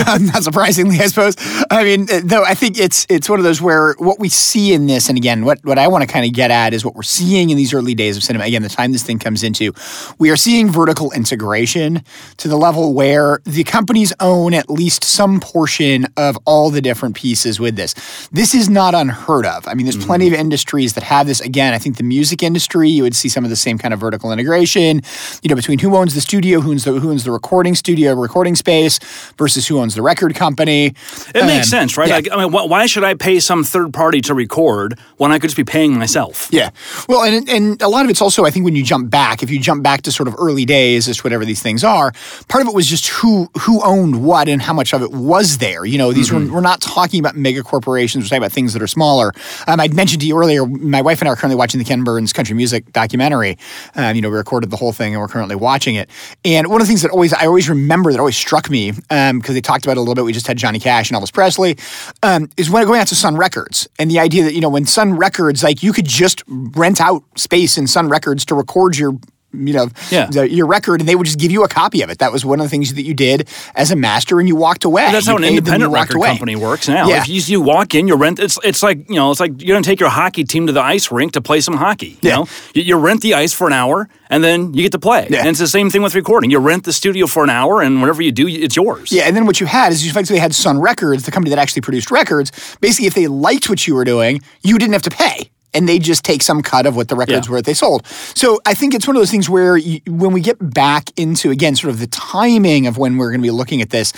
um, 0.06 0.26
not 0.32 0.42
surprisingly, 0.44 0.98
I 0.98 1.06
suppose. 1.06 1.36
I 1.70 1.84
mean, 1.84 2.06
uh, 2.10 2.20
though 2.24 2.42
I 2.42 2.54
think 2.54 2.78
it's 2.78 3.06
it's 3.10 3.28
one 3.28 3.38
of 3.38 3.44
those 3.44 3.60
where 3.60 3.94
what 3.98 4.18
we 4.18 4.30
see 4.30 4.72
in 4.72 4.86
this, 4.86 5.08
and 5.08 5.18
again, 5.18 5.44
what 5.44 5.62
what 5.62 5.78
I 5.78 5.88
want 5.88 6.02
to 6.02 6.06
kind 6.06 6.24
of 6.24 6.32
get 6.32 6.50
at 6.50 6.72
is 6.72 6.84
what 6.84 6.94
we're 6.94 7.02
seeing 7.02 7.50
in 7.50 7.56
these 7.58 7.74
early 7.74 7.94
days 7.94 8.16
of 8.16 8.22
cinema. 8.22 8.46
Again, 8.46 8.62
the 8.62 8.70
time 8.70 8.92
this 8.92 9.02
thing 9.02 9.18
comes 9.18 9.42
into, 9.42 9.74
we 10.18 10.30
are 10.30 10.36
seeing 10.36 10.70
vertical 10.70 11.12
integration 11.12 12.02
to 12.38 12.48
the 12.48 12.56
level 12.56 12.94
where 12.94 13.40
the 13.44 13.64
companies 13.64 14.12
own 14.20 14.54
at 14.54 14.70
least 14.70 15.04
some 15.04 15.38
portion 15.38 16.06
of 16.16 16.38
all 16.46 16.70
the 16.70 16.80
different 16.80 17.05
pieces 17.14 17.60
with 17.60 17.76
this. 17.76 17.94
This 18.32 18.54
is 18.54 18.68
not 18.68 18.94
unheard 18.94 19.46
of. 19.46 19.68
I 19.68 19.74
mean, 19.74 19.86
there's 19.86 20.02
plenty 20.04 20.26
of 20.26 20.34
industries 20.34 20.94
that 20.94 21.04
have 21.04 21.26
this. 21.26 21.40
Again, 21.40 21.72
I 21.74 21.78
think 21.78 21.96
the 21.98 22.02
music 22.02 22.42
industry, 22.42 22.88
you 22.90 23.02
would 23.02 23.14
see 23.14 23.28
some 23.28 23.44
of 23.44 23.50
the 23.50 23.56
same 23.56 23.78
kind 23.78 23.92
of 23.94 24.00
vertical 24.00 24.32
integration. 24.32 25.02
You 25.42 25.48
know, 25.50 25.54
between 25.56 25.78
who 25.78 25.94
owns 25.96 26.14
the 26.14 26.20
studio, 26.20 26.60
who 26.60 26.70
owns 26.72 26.84
the 26.84 26.92
who 26.92 27.10
owns 27.10 27.24
the 27.24 27.30
recording 27.30 27.74
studio, 27.74 28.14
recording 28.14 28.54
space 28.56 28.98
versus 29.38 29.66
who 29.66 29.78
owns 29.78 29.94
the 29.94 30.02
record 30.02 30.34
company. 30.34 30.86
It 31.34 31.44
makes 31.46 31.66
Um, 31.66 31.70
sense, 31.80 31.96
right? 31.96 32.08
yeah. 32.08 32.16
Like, 32.16 32.28
I 32.32 32.36
mean, 32.42 32.52
wh- 32.52 32.68
why 32.68 32.86
should 32.86 33.04
I 33.04 33.14
pay 33.14 33.40
some 33.40 33.64
third 33.64 33.92
party 33.92 34.20
to 34.22 34.34
record 34.34 34.98
when 35.16 35.32
I 35.32 35.38
could 35.38 35.48
just 35.48 35.56
be 35.56 35.64
paying 35.64 35.98
myself? 35.98 36.48
Yeah. 36.50 36.70
Well, 37.08 37.22
and 37.22 37.48
and 37.48 37.80
a 37.82 37.88
lot 37.88 38.04
of 38.04 38.10
it's 38.10 38.22
also, 38.22 38.44
I 38.44 38.50
think, 38.50 38.64
when 38.64 38.76
you 38.76 38.82
jump 38.84 39.10
back, 39.10 39.42
if 39.42 39.50
you 39.50 39.58
jump 39.60 39.82
back 39.82 40.02
to 40.02 40.12
sort 40.12 40.28
of 40.28 40.34
early 40.38 40.64
days, 40.64 41.08
as 41.08 41.16
to 41.18 41.22
whatever 41.22 41.44
these 41.44 41.62
things 41.62 41.84
are, 41.84 42.12
part 42.48 42.62
of 42.62 42.68
it 42.68 42.74
was 42.74 42.86
just 42.86 43.08
who 43.08 43.48
who 43.60 43.82
owned 43.84 44.22
what 44.24 44.48
and 44.48 44.62
how 44.62 44.72
much 44.72 44.92
of 44.94 45.02
it 45.02 45.12
was 45.12 45.58
there. 45.58 45.84
You 45.84 45.98
know, 45.98 46.12
these 46.12 46.26
Mm-hmm. 46.30 46.48
were 46.48 46.54
we're 46.56 46.60
not 46.60 46.80
talking 46.96 47.20
about 47.20 47.36
mega 47.36 47.62
corporations. 47.62 48.24
We're 48.24 48.28
talking 48.28 48.38
about 48.38 48.52
things 48.52 48.72
that 48.72 48.80
are 48.80 48.86
smaller. 48.86 49.34
Um, 49.66 49.80
I 49.80 49.88
mentioned 49.88 50.22
to 50.22 50.26
you 50.26 50.38
earlier, 50.38 50.64
my 50.64 51.02
wife 51.02 51.20
and 51.20 51.28
I 51.28 51.32
are 51.32 51.36
currently 51.36 51.56
watching 51.56 51.78
the 51.78 51.84
Ken 51.84 52.04
Burns 52.04 52.32
country 52.32 52.56
music 52.56 52.90
documentary. 52.92 53.58
Um, 53.96 54.16
you 54.16 54.22
know, 54.22 54.30
we 54.30 54.36
recorded 54.36 54.70
the 54.70 54.78
whole 54.78 54.92
thing 54.92 55.12
and 55.12 55.20
we're 55.20 55.28
currently 55.28 55.56
watching 55.56 55.94
it. 55.94 56.08
And 56.42 56.68
one 56.68 56.80
of 56.80 56.86
the 56.86 56.90
things 56.90 57.02
that 57.02 57.10
always 57.10 57.34
I 57.34 57.44
always 57.44 57.68
remember 57.68 58.12
that 58.12 58.18
always 58.18 58.36
struck 58.36 58.70
me 58.70 58.92
because 58.92 59.54
they 59.54 59.60
talked 59.60 59.84
about 59.84 59.92
it 59.92 59.98
a 59.98 60.00
little 60.00 60.14
bit. 60.14 60.24
We 60.24 60.32
just 60.32 60.46
had 60.46 60.56
Johnny 60.56 60.78
Cash 60.78 61.10
and 61.10 61.20
Elvis 61.20 61.32
Presley. 61.32 61.76
Um, 62.22 62.48
is 62.56 62.70
when 62.70 62.86
going 62.86 63.00
out 63.00 63.08
to 63.08 63.14
Sun 63.14 63.36
Records 63.36 63.86
and 63.98 64.10
the 64.10 64.18
idea 64.18 64.44
that 64.44 64.54
you 64.54 64.62
know 64.62 64.70
when 64.70 64.86
Sun 64.86 65.18
Records 65.18 65.62
like 65.62 65.82
you 65.82 65.92
could 65.92 66.06
just 66.06 66.42
rent 66.48 66.98
out 66.98 67.22
space 67.36 67.76
in 67.76 67.86
Sun 67.86 68.08
Records 68.08 68.46
to 68.46 68.54
record 68.54 68.96
your 68.96 69.18
you 69.56 69.72
know, 69.72 69.88
Yeah. 70.10 70.26
the- 70.26 70.50
your 70.50 70.66
record, 70.66 71.00
and 71.00 71.08
they 71.08 71.14
would 71.14 71.26
just 71.26 71.38
give 71.38 71.50
you 71.50 71.62
a 71.64 71.68
copy 71.68 72.02
of 72.02 72.10
it. 72.10 72.18
That 72.18 72.32
was 72.32 72.44
one 72.44 72.60
of 72.60 72.66
the 72.66 72.70
things 72.70 72.94
that 72.94 73.02
you 73.02 73.14
did 73.14 73.48
as 73.74 73.90
a 73.90 73.96
master, 73.96 74.38
and 74.40 74.48
you 74.48 74.56
walked 74.56 74.84
away. 74.84 75.04
But 75.06 75.12
that's 75.12 75.26
You 75.26 75.32
how 75.32 75.38
an 75.38 75.44
independent 75.44 75.92
record 75.92 76.16
away. 76.16 76.28
company 76.28 76.56
works 76.56 76.88
now. 76.88 77.08
Yeah. 77.08 77.20
If 77.22 77.28
you, 77.28 77.40
you 77.40 77.60
walk 77.60 77.94
in, 77.94 78.08
you 78.08 78.14
rent. 78.16 78.38
It's 78.38 78.58
it's 78.64 78.82
like 78.82 79.08
you 79.08 79.16
know, 79.16 79.30
it's 79.30 79.40
like 79.40 79.52
you're 79.62 79.74
going 79.74 79.82
to 79.82 79.88
take 79.88 80.00
your 80.00 80.08
hockey 80.10 80.44
team 80.44 80.66
to 80.66 80.72
the 80.72 80.82
ice 80.82 81.10
rink 81.10 81.32
to 81.32 81.40
play 81.40 81.60
some 81.60 81.76
hockey. 81.76 82.18
You 82.22 82.30
Yeah. 82.30 82.36
know, 82.36 82.48
you, 82.74 82.82
you 82.82 82.96
rent 82.96 83.20
the 83.22 83.34
ice 83.34 83.52
for 83.52 83.66
an 83.66 83.72
hour, 83.72 84.08
and 84.30 84.42
then 84.42 84.74
you 84.74 84.82
get 84.82 84.92
to 84.92 84.98
play. 84.98 85.26
Yeah. 85.30 85.40
And 85.40 85.48
it's 85.48 85.58
the 85.58 85.68
same 85.68 85.90
thing 85.90 86.02
with 86.02 86.14
recording. 86.14 86.50
You 86.50 86.58
rent 86.58 86.84
the 86.84 86.92
studio 86.92 87.26
for 87.26 87.44
an 87.44 87.50
hour, 87.50 87.80
and 87.82 88.00
whatever 88.00 88.22
you 88.22 88.32
do, 88.32 88.46
it's 88.48 88.76
yours. 88.76 89.12
Yeah, 89.12 89.24
and 89.24 89.36
then 89.36 89.46
what 89.46 89.60
you 89.60 89.66
had 89.66 89.92
is 89.92 90.04
you 90.04 90.10
effectively 90.10 90.38
had 90.40 90.54
Sun 90.54 90.78
Records, 90.80 91.24
the 91.24 91.30
company 91.30 91.50
that 91.50 91.58
actually 91.58 91.82
produced 91.82 92.10
records. 92.10 92.52
Basically, 92.80 93.06
if 93.06 93.14
they 93.14 93.26
liked 93.26 93.68
what 93.68 93.86
you 93.86 93.94
were 93.94 94.04
doing, 94.04 94.40
you 94.62 94.78
didn't 94.78 94.92
have 94.94 95.02
to 95.02 95.10
pay. 95.10 95.50
And 95.76 95.86
they 95.88 95.98
just 95.98 96.24
take 96.24 96.42
some 96.42 96.62
cut 96.62 96.86
of 96.86 96.96
what 96.96 97.08
the 97.08 97.14
records 97.16 97.46
Yeah. 97.46 97.52
were 97.52 97.58
that 97.58 97.66
they 97.66 97.74
sold. 97.74 98.06
So 98.34 98.60
I 98.64 98.72
think 98.74 98.94
it's 98.94 99.06
one 99.06 99.14
of 99.14 99.20
those 99.20 99.30
things 99.30 99.50
where 99.50 99.76
you, 99.76 100.00
when 100.08 100.32
we 100.32 100.40
get 100.40 100.56
back 100.72 101.10
into, 101.18 101.50
again, 101.50 101.76
sort 101.76 101.90
of 101.92 102.00
the 102.00 102.06
timing 102.06 102.86
of 102.86 102.96
when 102.96 103.18
we're 103.18 103.30
going 103.30 103.40
to 103.42 103.46
be 103.46 103.50
looking 103.50 103.82
at 103.82 103.90
this, 103.90 104.12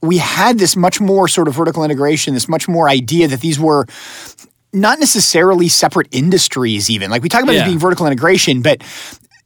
we 0.00 0.18
had 0.18 0.58
this 0.60 0.76
much 0.76 1.00
more 1.00 1.26
sort 1.26 1.48
of 1.48 1.54
vertical 1.54 1.82
integration, 1.84 2.34
this 2.34 2.48
much 2.48 2.68
more 2.68 2.88
idea 2.88 3.26
that 3.26 3.40
these 3.40 3.58
were 3.58 3.86
not 4.72 5.00
necessarily 5.00 5.68
separate 5.68 6.06
industries, 6.12 6.88
even. 6.88 7.10
Like 7.10 7.24
we 7.24 7.28
talk 7.28 7.42
about 7.42 7.56
Yeah. 7.56 7.62
it 7.62 7.66
being 7.66 7.78
vertical 7.80 8.06
integration, 8.06 8.62
but 8.62 8.82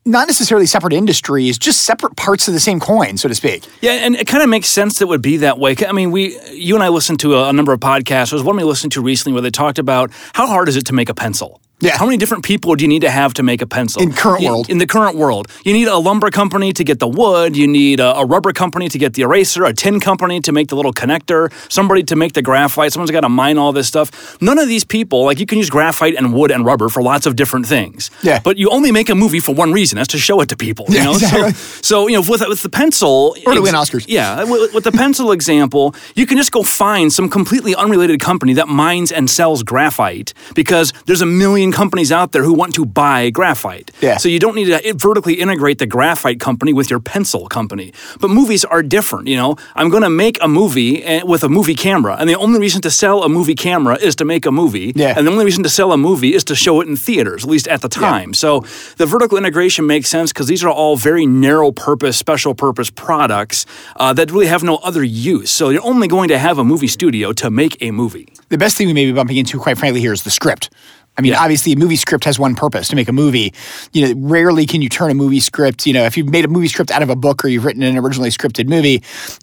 not 0.05 0.29
necessarily 0.29 0.67
separate 0.67 0.93
industries, 0.93 1.59
just 1.59 1.83
separate 1.83 2.17
parts 2.17 2.47
of 2.49 2.55
the 2.55 2.61
same 2.61 2.81
coin, 2.81 3.17
so 3.17 3.29
to 3.29 3.35
speak. 3.35 3.65
Yeah, 3.81 3.93
and 3.93 4.15
it 4.15 4.27
kind 4.27 4.43
of 4.43 4.49
makes 4.49 4.69
sense 4.69 4.99
that 4.99 5.07
would 5.07 5.23
be 5.23 5.39
that 5.39 5.59
way. 5.59 5.75
I 5.87 5.93
mean, 5.93 6.11
we, 6.11 6.39
you 6.51 6.75
and 6.75 6.85
I 6.85 6.89
listened 6.89 7.21
to 7.21 7.37
a, 7.37 7.49
a 7.49 7.53
number 7.53 7.73
of 7.73 7.81
podcasts. 7.81 8.31
There 8.31 8.37
was 8.37 8.45
one 8.45 8.57
we 8.57 8.65
listened 8.65 8.93
to 8.93 9.03
recently 9.03 9.33
where 9.33 9.43
they 9.43 9.51
talked 9.51 9.79
about 9.79 10.11
how 10.35 10.47
hard 10.47 10.69
is 10.69 10.77
it 10.77 10.87
to 10.87 10.93
make 10.93 11.09
a 11.09 11.15
pencil. 11.15 11.61
Yeah. 11.81 11.99
How 11.99 12.07
many 12.07 12.17
different 12.17 12.45
people 12.45 12.75
do 12.77 12.85
you 12.85 12.89
need 12.89 13.03
to 13.03 13.11
have 13.11 13.35
to 13.35 13.43
make 13.43 13.61
a 13.61 13.67
pencil? 13.67 14.01
In 14.01 14.13
current 14.13 14.43
You- 14.43 14.49
world. 14.51 14.71
In 14.71 14.79
the 14.79 14.87
current 14.87 15.17
world. 15.17 15.49
You 15.65 15.73
need 15.73 15.89
a 15.89 15.97
lumber 15.99 16.31
company 16.31 16.73
to 16.73 16.85
get 16.85 16.99
the 16.99 17.09
wood. 17.09 17.57
You 17.57 17.67
need 17.67 18.01
a, 18.01 18.17
a 18.17 18.25
rubber 18.25 18.53
company 18.53 18.89
to 18.89 18.97
get 18.99 19.15
the 19.15 19.23
eraser, 19.23 19.65
a 19.65 19.73
tin 19.75 20.01
company 20.01 20.41
to 20.41 20.53
make 20.53 20.69
the 20.69 20.77
little 20.77 20.93
connector, 20.93 21.53
somebody 21.71 22.03
to 22.05 22.17
make 22.17 22.33
the 22.33 22.43
graphite. 22.43 22.93
Someone's 22.93 23.11
got 23.11 23.21
to 23.23 23.29
mine 23.29 23.59
all 23.59 23.73
this 23.73 23.89
stuff. 23.89 24.41
None 24.41 24.59
of 24.59 24.69
these 24.69 24.85
people, 24.85 25.25
like 25.25 25.39
you 25.41 25.47
can 25.47 25.59
use 25.59 25.69
graphite 25.69 26.15
and 26.17 26.33
wood 26.33 26.51
and 26.51 26.65
rubber 26.65 26.89
for 26.89 27.03
lots 27.03 27.27
of 27.27 27.35
different 27.37 27.67
things. 27.67 28.11
Yeah. 28.23 28.41
But 28.43 28.57
you 28.57 28.71
only 28.71 28.93
make 28.93 29.09
a 29.11 29.15
movie 29.15 29.41
for 29.41 29.55
one 29.55 29.73
reason. 29.73 29.97
That's 29.97 30.09
to 30.13 30.19
show 30.19 30.41
it 30.41 30.49
to 30.51 30.57
people. 30.57 30.87
You 30.89 30.97
Yeah, 30.99 31.05
know? 31.05 31.13
exactly. 31.15 31.53
So, 31.53 31.83
so, 31.83 32.09
you 32.09 32.15
know, 32.21 32.25
with, 32.29 32.41
with 32.49 32.63
the 32.63 32.69
pencil. 32.71 33.37
Or 33.47 33.55
to 33.55 33.61
win 33.61 33.75
Oscars. 33.75 34.05
Yeah, 34.09 34.45
with, 34.45 34.73
with 34.75 34.85
the 34.85 34.93
pencil 34.93 35.33
example, 35.33 35.95
you 36.15 36.25
can 36.27 36.39
just 36.39 36.53
go 36.53 36.63
find 36.63 37.13
some 37.13 37.29
completely 37.29 37.75
unrelated 37.75 38.21
company 38.21 38.55
that 38.55 38.69
mines 38.69 39.13
and 39.13 39.29
sells 39.29 39.63
graphite 39.63 40.33
because 40.55 40.93
there's 41.07 41.21
a 41.23 41.27
million 41.27 41.64
companies 41.73 42.11
out 42.13 42.33
there 42.33 42.43
who 42.43 42.53
want 42.53 42.75
to 42.75 42.85
buy 42.85 43.31
graphite. 43.31 43.91
Yeah. 44.01 44.17
So 44.17 44.29
you 44.29 44.39
don't 44.39 44.55
need 44.55 44.67
to 44.67 44.95
vertically 44.95 45.35
integrate 45.35 45.79
the 45.79 45.87
graphite 45.87 46.41
company 46.41 46.73
with 46.73 46.91
your 46.91 47.01
pencil 47.01 47.47
company. 47.49 47.93
But 48.21 48.31
movies 48.31 48.65
are 48.65 48.83
different. 48.83 49.29
You 49.29 49.37
know, 49.37 49.57
I'm 49.75 49.91
going 49.91 50.03
to 50.03 50.11
make 50.11 50.39
a 50.43 50.49
movie 50.49 51.03
eh, 51.05 51.23
with 51.23 51.45
a 51.45 51.49
movie 51.49 51.75
camera, 51.75 52.17
and 52.19 52.29
the 52.29 52.37
only 52.37 52.61
reason 52.61 52.81
to 52.83 52.91
sell 52.91 53.23
a 53.23 53.29
movie 53.29 53.55
camera 53.55 53.97
is 53.97 54.17
to 54.17 54.25
make 54.25 54.47
a 54.47 54.53
movie. 54.53 54.93
Yeah. 54.95 55.15
And 55.17 55.27
the 55.27 55.33
only 55.33 55.45
reason 55.45 55.63
to 55.65 55.69
sell 55.69 55.93
a 55.93 55.97
movie 55.97 56.35
is 56.35 56.45
to 56.45 56.55
show 56.55 56.81
it 56.81 56.89
in 56.89 56.97
theaters, 56.97 57.45
at 57.45 57.51
least 57.51 57.69
at 57.69 57.81
the 57.83 57.89
time. 57.89 58.35
So 58.35 58.61
the 58.97 59.07
vertical 59.07 59.39
integration 59.39 59.87
makes 59.87 60.09
sense 60.09 60.33
because 60.33 60.47
these 60.47 60.65
are 60.65 60.71
all 60.71 60.97
very 60.97 61.27
narrow 61.27 61.73
purpose, 61.73 62.17
special 62.17 62.55
purpose 62.55 62.91
products 62.91 63.67
uh, 63.97 64.13
that 64.15 64.31
really 64.31 64.47
have 64.47 64.63
no 64.63 64.77
other 64.77 65.03
use. 65.05 65.51
So 65.51 65.71
you're 65.71 65.85
only 65.85 66.09
going 66.09 66.29
to 66.29 66.39
have 66.39 66.59
a 66.59 66.65
movie 66.65 66.89
studio 66.89 67.33
to 67.35 67.51
make 67.51 67.81
a 67.81 67.91
movie. 67.91 68.29
the 68.49 68.59
best 68.59 68.77
thing 68.77 68.87
we 68.87 68.93
may 68.93 69.07
be 69.07 69.13
bumping 69.13 69.37
into, 69.37 69.59
quite 69.59 69.79
frankly, 69.79 70.01
here 70.01 70.13
is 70.13 70.23
the 70.23 70.31
script. 70.31 70.71
I 71.17 71.23
mean, 71.23 71.33
Yeah. 71.33 71.43
obviously, 71.43 71.73
a 71.73 71.77
movie 71.77 71.97
script 71.97 72.25
has 72.25 72.39
one 72.39 72.55
purpose 72.55 72.89
to 72.89 72.97
make 72.97 73.09
a 73.09 73.13
movie. 73.13 73.53
You 73.93 74.09
know, 74.09 74.15
rarely 74.29 74.67
can 74.67 74.83
you 74.83 74.89
turn 74.89 75.11
a 75.11 75.15
movie 75.15 75.41
script. 75.41 75.87
You 75.87 75.93
know, 75.93 76.05
if 76.05 76.17
you've 76.17 76.29
made 76.29 76.45
a 76.45 76.49
movie 76.49 76.69
script 76.69 76.91
out 76.91 77.03
of 77.03 77.11
a 77.11 77.17
book 77.17 77.45
or 77.45 77.49
you've 77.49 77.65
written 77.65 77.83
an 77.83 77.97
originally 77.97 78.31
scripted 78.31 78.69
movie, 78.69 79.03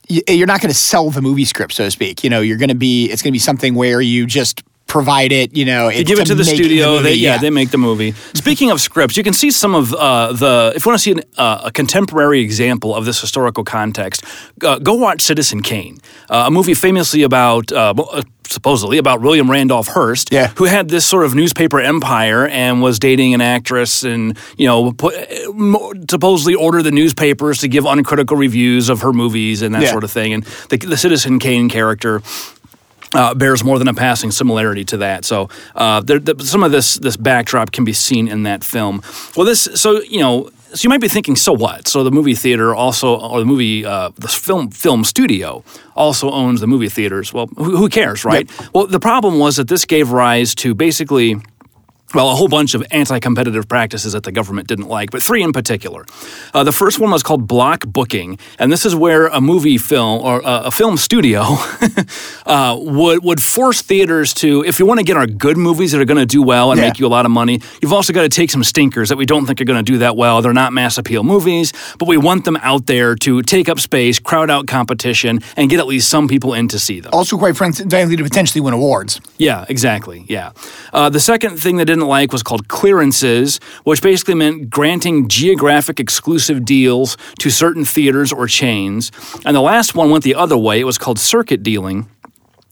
you're 0.09 0.47
not 0.47 0.61
going 0.61 0.71
to 0.71 0.77
sell 0.77 1.09
the 1.11 1.21
movie 1.21 1.45
script, 1.45 1.73
so 1.73 1.85
to 1.85 1.91
speak. 1.91 2.23
You 2.23 2.29
know, 2.29 2.41
you're 2.41 2.57
going 2.57 2.69
to 2.69 2.75
be 2.75 3.05
it's 3.05 3.21
going 3.21 3.31
to 3.31 3.35
be 3.35 3.39
something 3.39 3.75
where 3.75 4.01
you 4.01 4.25
just 4.25 4.63
provide 4.87 5.31
it. 5.31 5.55
You 5.55 5.63
know, 5.63 5.89
give 5.89 6.19
it 6.19 6.25
to 6.27 6.35
the 6.35 6.43
studio. 6.43 6.91
movie, 6.97 7.03
they, 7.03 7.13
yeah, 7.15 7.37
they 7.37 7.49
make 7.49 7.69
the 7.71 7.77
movie. 7.77 8.11
Speaking 8.33 8.71
of 8.71 8.81
scripts, 8.81 9.15
you 9.15 9.23
can 9.23 9.31
see 9.33 9.49
some 9.49 9.73
of 9.73 9.93
uh, 9.93 10.33
the. 10.33 10.73
If 10.75 10.85
you 10.85 10.89
want 10.89 10.99
to 10.99 11.03
see 11.03 11.11
an, 11.13 11.21
uh, 11.37 11.61
a 11.65 11.71
contemporary 11.71 12.41
example 12.41 12.93
of 12.93 13.05
this 13.05 13.21
historical 13.21 13.63
context, 13.63 14.25
uh, 14.61 14.79
go 14.79 14.95
watch 14.95 15.21
Citizen 15.21 15.61
Kane, 15.61 15.99
uh, 16.29 16.43
a 16.47 16.51
movie 16.51 16.73
famously 16.73 17.23
about. 17.23 17.71
Supposedly 18.51 18.97
about 18.97 19.21
William 19.21 19.49
Randolph 19.49 19.87
Hearst, 19.87 20.29
Yeah. 20.31 20.47
who 20.57 20.65
had 20.65 20.89
this 20.89 21.05
sort 21.05 21.23
of 21.25 21.33
newspaper 21.33 21.79
empire 21.79 22.45
and 22.47 22.81
was 22.81 22.99
dating 22.99 23.33
an 23.33 23.39
actress, 23.39 24.03
and 24.03 24.37
you 24.57 24.67
know, 24.67 24.91
put, 24.91 25.13
supposedly 26.09 26.53
ordered 26.55 26.83
the 26.83 26.91
newspapers 26.91 27.59
to 27.59 27.69
give 27.69 27.85
uncritical 27.85 28.35
reviews 28.35 28.89
of 28.89 29.01
her 29.01 29.13
movies 29.13 29.61
and 29.61 29.73
that 29.73 29.83
Yeah. 29.83 29.91
sort 29.91 30.03
of 30.03 30.11
thing. 30.11 30.33
And 30.33 30.43
the, 30.69 30.77
the 30.77 30.97
Citizen 30.97 31.39
Kane 31.39 31.69
character 31.69 32.21
uh, 33.13 33.33
bears 33.35 33.63
more 33.63 33.79
than 33.79 33.87
a 33.87 33.93
passing 33.93 34.31
similarity 34.31 34.83
to 34.85 34.97
that. 34.97 35.23
So 35.25 35.47
uh, 35.75 36.01
there, 36.01 36.19
the, 36.19 36.35
some 36.43 36.63
of 36.63 36.71
this 36.71 36.95
this 36.95 37.17
backdrop 37.17 37.71
can 37.71 37.83
be 37.85 37.93
seen 37.93 38.27
in 38.27 38.43
that 38.43 38.63
film. 38.63 39.01
Well, 39.35 39.45
this 39.45 39.67
so 39.75 40.01
you 40.01 40.19
know. 40.19 40.49
So 40.73 40.85
you 40.85 40.89
might 40.89 41.01
be 41.01 41.09
thinking, 41.09 41.35
so 41.35 41.51
what? 41.51 41.87
So 41.87 42.03
the 42.03 42.11
movie 42.11 42.33
theater 42.35 42.73
also, 42.73 43.19
or 43.19 43.39
the 43.39 43.45
movie, 43.45 43.85
uh, 43.85 44.11
the 44.15 44.27
film 44.27 44.69
film 44.71 45.03
studio 45.03 45.63
also 45.95 46.31
owns 46.31 46.61
the 46.61 46.67
movie 46.67 46.89
theaters. 46.89 47.33
Well, 47.33 47.47
who, 47.57 47.75
who 47.75 47.89
cares, 47.89 48.23
right? 48.23 48.49
Well, 48.73 48.87
the 48.87 48.99
problem 48.99 49.37
was 49.37 49.57
that 49.57 49.67
this 49.67 49.85
gave 49.85 50.11
rise 50.11 50.55
to 50.55 50.73
basically 50.73 51.35
well, 52.13 52.29
a 52.29 52.35
whole 52.35 52.47
bunch 52.47 52.73
of 52.73 52.83
anti 52.91 53.19
competitive 53.19 53.67
practices 53.67 54.13
that 54.13 54.23
the 54.23 54.31
government 54.31 54.67
didn't 54.67 54.87
like, 54.87 55.11
but 55.11 55.21
three 55.23 55.43
in 55.43 55.51
particular. 55.53 56.05
Uh, 56.53 56.63
the 56.63 56.71
first 56.71 56.99
one 56.99 57.11
was 57.11 57.23
called 57.23 57.47
block 57.47 57.85
booking, 57.87 58.37
and 58.59 58.71
this 58.71 58.85
is 58.85 58.95
where 58.95 59.27
a 59.27 59.41
movie 59.41 59.77
film 59.77 60.21
or 60.23 60.45
uh, 60.45 60.63
a 60.63 60.71
film 60.71 60.97
studio 60.97 61.41
uh, 62.45 62.77
would, 62.79 63.23
would 63.23 63.41
force 63.41 63.81
theaters 63.81 64.33
to, 64.35 64.63
if 64.65 64.79
you 64.79 64.85
want 64.85 64.99
to 64.99 65.03
get 65.05 65.17
our 65.17 65.27
good 65.27 65.57
movies 65.57 65.91
that 65.91 66.01
are 66.01 66.05
going 66.05 66.19
to 66.19 66.25
do 66.25 66.41
well 66.41 66.71
and 66.71 66.79
Yeah. 66.79 66.87
make 66.87 66.99
you 66.99 67.07
a 67.07 67.09
lot 67.09 67.25
of 67.25 67.31
money, 67.31 67.61
you've 67.81 67.93
also 67.93 68.13
got 68.13 68.23
to 68.23 68.29
take 68.29 68.51
some 68.51 68.63
stinkers 68.63 69.09
that 69.09 69.17
we 69.17 69.25
don't 69.25 69.45
think 69.45 69.61
are 69.61 69.65
going 69.65 69.83
to 69.83 69.91
do 69.91 69.99
that 69.99 70.15
well. 70.17 70.41
They're 70.41 70.53
not 70.53 70.73
mass 70.73 70.97
appeal 70.97 71.23
movies, 71.23 71.73
but 71.97 72.07
we 72.07 72.17
want 72.17 72.45
them 72.45 72.57
out 72.57 72.85
there 72.87 73.15
to 73.15 73.41
take 73.41 73.69
up 73.69 73.79
space, 73.79 74.19
crowd 74.19 74.49
out 74.49 74.67
competition, 74.67 75.39
and 75.55 75.69
get 75.69 75.79
at 75.79 75.87
least 75.87 76.09
some 76.09 76.27
people 76.27 76.53
in 76.53 76.67
to 76.69 76.79
see 76.79 76.99
them. 76.99 77.11
Also, 77.13 77.37
quite 77.37 77.55
frankly, 77.57 77.85
to 77.87 78.23
potentially 78.23 78.61
win 78.61 78.73
awards. 78.73 79.21
Yeah, 79.37 79.65
exactly. 79.69 80.25
Yeah. 80.27 80.51
Uh, 80.93 81.09
the 81.09 81.19
second 81.19 81.57
thing 81.57 81.77
they 81.77 81.85
didn't 81.85 82.00
like 82.07 82.31
was 82.31 82.43
called 82.43 82.67
clearances, 82.67 83.59
which 83.83 84.01
basically 84.01 84.35
meant 84.35 84.69
granting 84.69 85.27
geographic 85.27 85.99
exclusive 85.99 86.65
deals 86.65 87.17
to 87.39 87.49
certain 87.49 87.85
theaters 87.85 88.31
or 88.33 88.47
chains. 88.47 89.11
And 89.45 89.55
the 89.55 89.61
last 89.61 89.95
one 89.95 90.09
went 90.09 90.23
the 90.23 90.35
other 90.35 90.57
way. 90.57 90.79
It 90.79 90.85
was 90.85 90.97
called 90.97 91.19
circuit 91.19 91.63
dealing. 91.63 92.07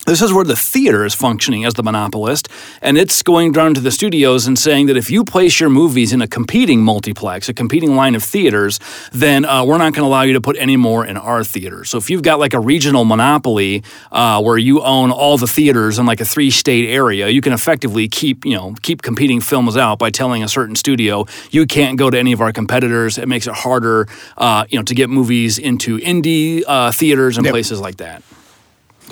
This 0.10 0.24
is 0.24 0.34
where 0.34 0.44
the 0.44 0.56
theater 0.56 1.06
is 1.06 1.14
functioning 1.14 1.66
as 1.66 1.76
the 1.76 1.84
monopolist, 1.84 2.50
and 2.82 2.98
it's 2.98 3.22
going 3.22 3.52
down 3.52 3.76
to 3.76 3.80
the 3.80 3.92
studios 3.92 4.48
and 4.48 4.58
saying 4.58 4.88
that 4.88 4.98
if 4.98 5.12
you 5.12 5.24
place 5.24 5.60
your 5.60 5.70
movies 5.70 6.12
in 6.12 6.20
a 6.20 6.28
competing 6.28 6.82
multiplex, 6.82 7.48
a 7.48 7.54
competing 7.54 7.96
line 7.96 8.16
of 8.16 8.24
theaters, 8.24 8.80
then 9.12 9.46
uh, 9.46 9.64
we're 9.64 9.78
not 9.78 9.94
going 9.94 10.02
to 10.02 10.08
allow 10.08 10.24
you 10.24 10.34
to 10.34 10.42
put 10.42 10.58
any 10.58 10.78
more 10.78 11.06
in 11.06 11.16
our 11.16 11.44
theater. 11.44 11.84
So 11.84 12.00
if 12.00 12.10
you've 12.10 12.24
got 12.24 12.40
like 12.40 12.56
a 12.56 12.60
regional 12.60 13.06
monopoly 13.06 13.84
uh, 14.12 14.42
where 14.42 14.58
you 14.58 14.82
own 14.82 15.12
all 15.12 15.38
the 15.38 15.46
theaters 15.46 16.00
in 16.00 16.08
like 16.08 16.22
a 16.22 16.26
three-state 16.26 16.90
area, 16.90 17.30
you 17.30 17.42
can 17.42 17.54
effectively 17.54 18.08
keep 18.08 18.46
you 18.46 18.56
know 18.56 18.74
keep 18.82 19.04
competing 19.04 19.40
films 19.40 19.78
out 19.78 20.00
by 20.00 20.10
telling 20.10 20.42
a 20.42 20.48
certain 20.48 20.76
studio 20.76 21.28
you 21.52 21.68
can't 21.68 22.00
go 22.00 22.10
to 22.10 22.18
any 22.18 22.32
of 22.32 22.42
our 22.42 22.52
competitors. 22.52 23.20
It 23.20 23.28
makes 23.28 23.46
it 23.46 23.54
harder, 23.54 24.08
uh, 24.38 24.66
you 24.70 24.80
know, 24.80 24.84
to 24.86 24.96
get 24.96 25.12
movies 25.12 25.60
into 25.60 26.00
indie 26.00 26.64
uh, 26.66 26.92
theaters 26.92 27.38
and 27.38 27.46
Yep. 27.46 27.54
places 27.54 27.80
like 27.80 27.98
that. 27.98 28.24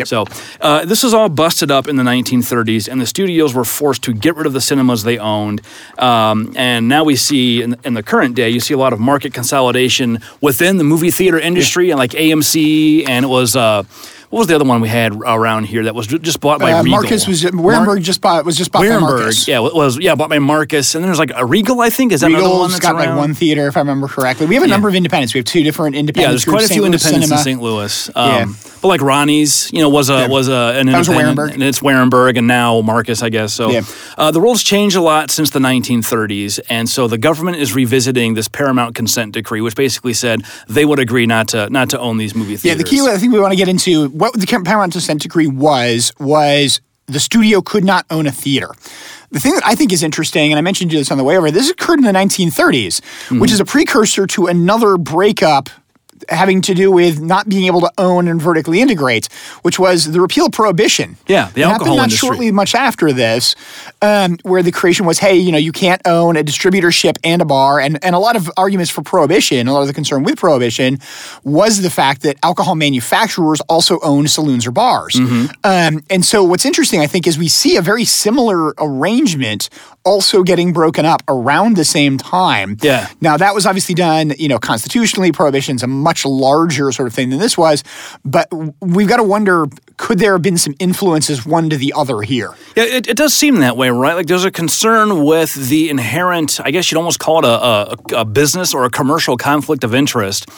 So 0.05 0.25
uh, 0.61 0.85
this 0.85 1.03
was 1.03 1.13
all 1.13 1.29
busted 1.29 1.71
up 1.71 1.87
in 1.87 1.95
the 1.95 2.03
1930s, 2.03 2.87
and 2.87 3.01
the 3.01 3.05
studios 3.05 3.53
were 3.53 3.63
forced 3.63 4.03
to 4.03 4.13
get 4.13 4.35
rid 4.35 4.45
of 4.45 4.53
the 4.53 4.61
cinemas 4.61 5.03
they 5.03 5.17
owned. 5.17 5.61
Um, 5.97 6.53
and 6.55 6.87
now 6.87 7.03
we 7.03 7.15
see 7.15 7.61
in, 7.61 7.75
in 7.83 7.93
the 7.93 8.03
current 8.03 8.35
day, 8.35 8.49
you 8.49 8.59
see 8.59 8.73
a 8.73 8.77
lot 8.77 8.93
of 8.93 8.99
market 8.99 9.33
consolidation 9.33 10.19
within 10.41 10.77
the 10.77 10.83
movie 10.83 11.11
theater 11.11 11.39
industry, 11.39 11.89
and 11.89 11.97
like 11.97 12.11
AMC, 12.11 13.07
and 13.07 13.25
it 13.25 13.29
was 13.29 13.55
uh, 13.55 13.83
what 14.29 14.39
was 14.39 14.47
the 14.47 14.55
other 14.55 14.65
one 14.65 14.81
we 14.81 14.89
had 14.89 15.13
around 15.15 15.65
here 15.65 15.83
that 15.85 15.95
was 15.95 16.07
just 16.07 16.39
bought 16.39 16.59
by 16.59 16.71
Uh, 16.73 16.83
Regal? 16.83 16.99
Marcus 17.01 17.27
was 17.27 17.43
Wehrenberg 17.43 18.01
just 18.01 18.21
bought 18.21 18.45
was 18.45 18.57
just 18.57 18.71
bought 18.71 18.83
by 18.87 18.97
Marcus. 18.99 19.47
yeah, 19.47 19.65
it 19.65 19.73
was 19.73 19.97
yeah 19.99 20.15
bought 20.15 20.29
by 20.29 20.39
Marcus, 20.39 20.95
and 20.95 21.03
then 21.03 21.07
there's 21.09 21.19
like 21.19 21.31
a 21.35 21.45
Regal, 21.45 21.79
I 21.81 21.89
think. 21.89 22.11
Is 22.11 22.21
that 22.21 22.27
another 22.31 22.43
one 22.43 22.51
Regal's 22.53 22.71
that's 22.73 22.85
got 22.85 22.95
like 22.95 23.07
around? 23.07 23.17
one 23.17 23.33
theater, 23.33 23.67
if 23.67 23.77
I 23.77 23.81
remember 23.81 24.07
correctly. 24.07 24.45
We 24.47 24.55
have 24.55 24.63
a 24.63 24.67
number 24.67 24.87
of 24.89 24.95
independents. 24.95 25.33
We 25.33 25.39
have 25.39 25.45
two 25.45 25.63
different 25.63 25.95
independents. 25.95 26.25
Yeah, 26.25 26.29
there's 26.31 26.45
quite 26.45 26.55
a 26.65 26.67
groups, 26.67 26.73
few 26.73 26.81
Louis 26.83 26.87
independents 26.93 27.31
in 27.31 27.37
St. 27.37 27.61
Louis. 27.61 28.09
Um, 28.15 28.29
Yeah. 28.31 28.45
But 28.79 28.89
like 28.89 29.01
Ronnie's, 29.01 29.71
you 29.73 29.79
know, 29.81 29.89
was 29.89 30.11
a 30.11 30.13
Yeah. 30.19 30.27
was 30.27 30.49
a 30.49 30.73
an 30.77 30.85
That 30.85 30.99
was 30.99 31.07
Wehrenberg. 31.09 31.51
and 31.53 31.63
it's 31.63 31.79
Wehrenberg, 31.79 32.37
and 32.37 32.45
now 32.47 32.81
Marcus, 32.81 33.23
I 33.23 33.29
guess. 33.29 33.51
So 33.53 33.71
Yeah. 33.71 33.81
uh, 34.19 34.29
the 34.29 34.39
world's 34.39 34.61
changed 34.63 34.95
a 34.95 35.01
lot 35.01 35.31
since 35.31 35.49
the 35.49 35.59
1930s, 35.59 36.59
and 36.69 36.87
so 36.87 37.07
the 37.07 37.17
government 37.17 37.57
is 37.57 37.73
revisiting 37.73 38.35
this 38.35 38.47
Paramount 38.47 38.93
Consent 38.93 39.33
Decree, 39.33 39.61
which 39.61 39.75
basically 39.75 40.13
said 40.13 40.43
they 40.67 40.85
would 40.85 40.99
agree 40.99 41.25
not 41.25 41.47
to 41.49 41.69
not 41.71 41.89
to 41.89 41.99
own 41.99 42.17
these 42.17 42.35
movie 42.35 42.55
theaters. 42.55 42.65
Yeah, 42.65 42.73
the 42.75 42.83
key 42.83 43.01
I 43.07 43.17
think 43.17 43.33
we 43.33 43.39
want 43.39 43.51
to 43.51 43.57
get 43.57 43.67
into 43.67 44.09
what 44.17 44.33
the 44.33 44.45
Paramount 44.47 44.91
Consent 44.93 45.21
Decree 45.21 45.47
was 45.47 46.11
was 46.19 46.81
the 47.07 47.19
studio 47.19 47.61
could 47.61 47.85
not 47.85 48.05
own 48.09 48.27
a 48.27 48.31
theater. 48.31 48.69
The 49.31 49.39
thing 49.39 49.53
that 49.53 49.63
I 49.65 49.75
think 49.75 49.91
is 49.93 50.03
interesting, 50.03 50.51
and 50.51 50.57
I 50.57 50.61
mentioned 50.61 50.91
you 50.91 50.99
this 50.99 51.11
on 51.11 51.17
the 51.17 51.23
way 51.23 51.37
over, 51.37 51.51
this 51.51 51.69
occurred 51.69 51.99
in 51.99 52.05
the 52.05 52.11
1930s, 52.11 52.99
Mm-hmm. 53.01 53.39
which 53.39 53.51
is 53.51 53.59
a 53.59 53.65
precursor 53.65 54.25
to 54.27 54.47
another 54.47 54.97
breakup 54.97 55.69
having 56.29 56.61
to 56.63 56.73
do 56.73 56.91
with 56.91 57.19
not 57.19 57.47
being 57.49 57.65
able 57.65 57.81
to 57.81 57.91
own 57.97 58.27
and 58.27 58.41
vertically 58.41 58.81
integrate, 58.81 59.27
which 59.61 59.77
was 59.79 60.11
the 60.11 60.19
repeal 60.21 60.45
of 60.47 60.51
prohibition. 60.51 61.17
Yeah, 61.27 61.49
the 61.53 61.61
It 61.61 61.63
alcohol 61.63 61.71
happened 61.85 61.97
not 61.97 62.03
industry. 62.05 62.27
shortly 62.27 62.51
much 62.51 62.75
after 62.75 63.13
this, 63.13 63.55
um, 64.01 64.37
where 64.43 64.63
the 64.63 64.71
creation 64.71 65.05
was, 65.05 65.19
hey, 65.19 65.35
you 65.35 65.51
know, 65.51 65.57
you 65.57 65.71
can't 65.71 66.01
own 66.05 66.37
a 66.37 66.43
distributorship 66.43 67.17
and 67.23 67.41
a 67.41 67.45
bar, 67.45 67.79
and 67.79 68.03
and 68.03 68.15
a 68.15 68.19
lot 68.19 68.35
of 68.35 68.49
arguments 68.57 68.91
for 68.91 69.01
prohibition, 69.01 69.67
a 69.67 69.73
lot 69.73 69.81
of 69.81 69.87
the 69.87 69.93
concern 69.93 70.23
with 70.23 70.37
prohibition 70.37 70.99
was 71.43 71.81
the 71.81 71.89
fact 71.89 72.21
that 72.23 72.37
alcohol 72.43 72.75
manufacturers 72.75 73.61
also 73.69 73.99
own 74.01 74.27
saloons 74.27 74.65
or 74.67 74.71
bars, 74.71 75.15
Mm-hmm. 75.15 75.45
um, 75.63 76.03
and 76.09 76.23
so 76.25 76.43
what's 76.43 76.65
interesting, 76.65 76.99
I 77.01 77.07
think, 77.07 77.27
is 77.27 77.37
we 77.37 77.47
see 77.47 77.75
a 77.77 77.81
very 77.81 78.05
similar 78.05 78.73
arrangement 78.77 79.69
also 80.03 80.41
getting 80.43 80.71
broken 80.73 81.05
up 81.05 81.21
around 81.27 81.75
the 81.75 81.83
same 81.83 82.17
time. 82.17 82.77
Yeah. 82.81 83.07
Now 83.19 83.35
that 83.37 83.53
was 83.53 83.65
obviously 83.65 83.93
done, 83.95 84.33
you 84.37 84.47
know, 84.47 84.57
constitutionally. 84.59 85.31
Prohibition's 85.31 85.83
a 85.83 85.87
much 86.07 86.25
larger 86.25 86.91
sort 86.91 87.07
of 87.07 87.13
thing 87.13 87.29
than 87.29 87.39
this 87.39 87.57
was, 87.57 87.83
but 88.23 88.47
we've 88.81 89.09
got 89.09 89.17
to 89.17 89.23
wonder: 89.23 89.67
could 89.97 90.19
there 90.19 90.33
have 90.33 90.41
been 90.43 90.57
some 90.57 90.75
influences 90.79 91.45
one 91.45 91.69
to 91.69 91.77
the 91.77 91.91
other 91.95 92.21
here? 92.21 92.53
Yeah, 92.75 92.83
it, 92.83 93.07
it 93.07 93.17
does 93.17 93.33
seem 93.33 93.55
that 93.61 93.75
way, 93.75 93.89
right? 93.89 94.13
Like 94.13 94.27
there's 94.27 94.45
a 94.45 94.51
concern 94.51 95.23
with 95.23 95.55
the 95.69 95.89
inherent, 95.89 96.59
I 96.63 96.69
guess 96.71 96.91
you'd 96.91 96.97
almost 96.99 97.19
call 97.19 97.39
it 97.39 97.45
a, 97.45 98.15
a, 98.15 98.21
a 98.21 98.25
business 98.25 98.73
or 98.75 98.85
a 98.85 98.89
commercial 98.91 99.37
conflict 99.37 99.83
of 99.83 99.95
interest, 99.95 100.49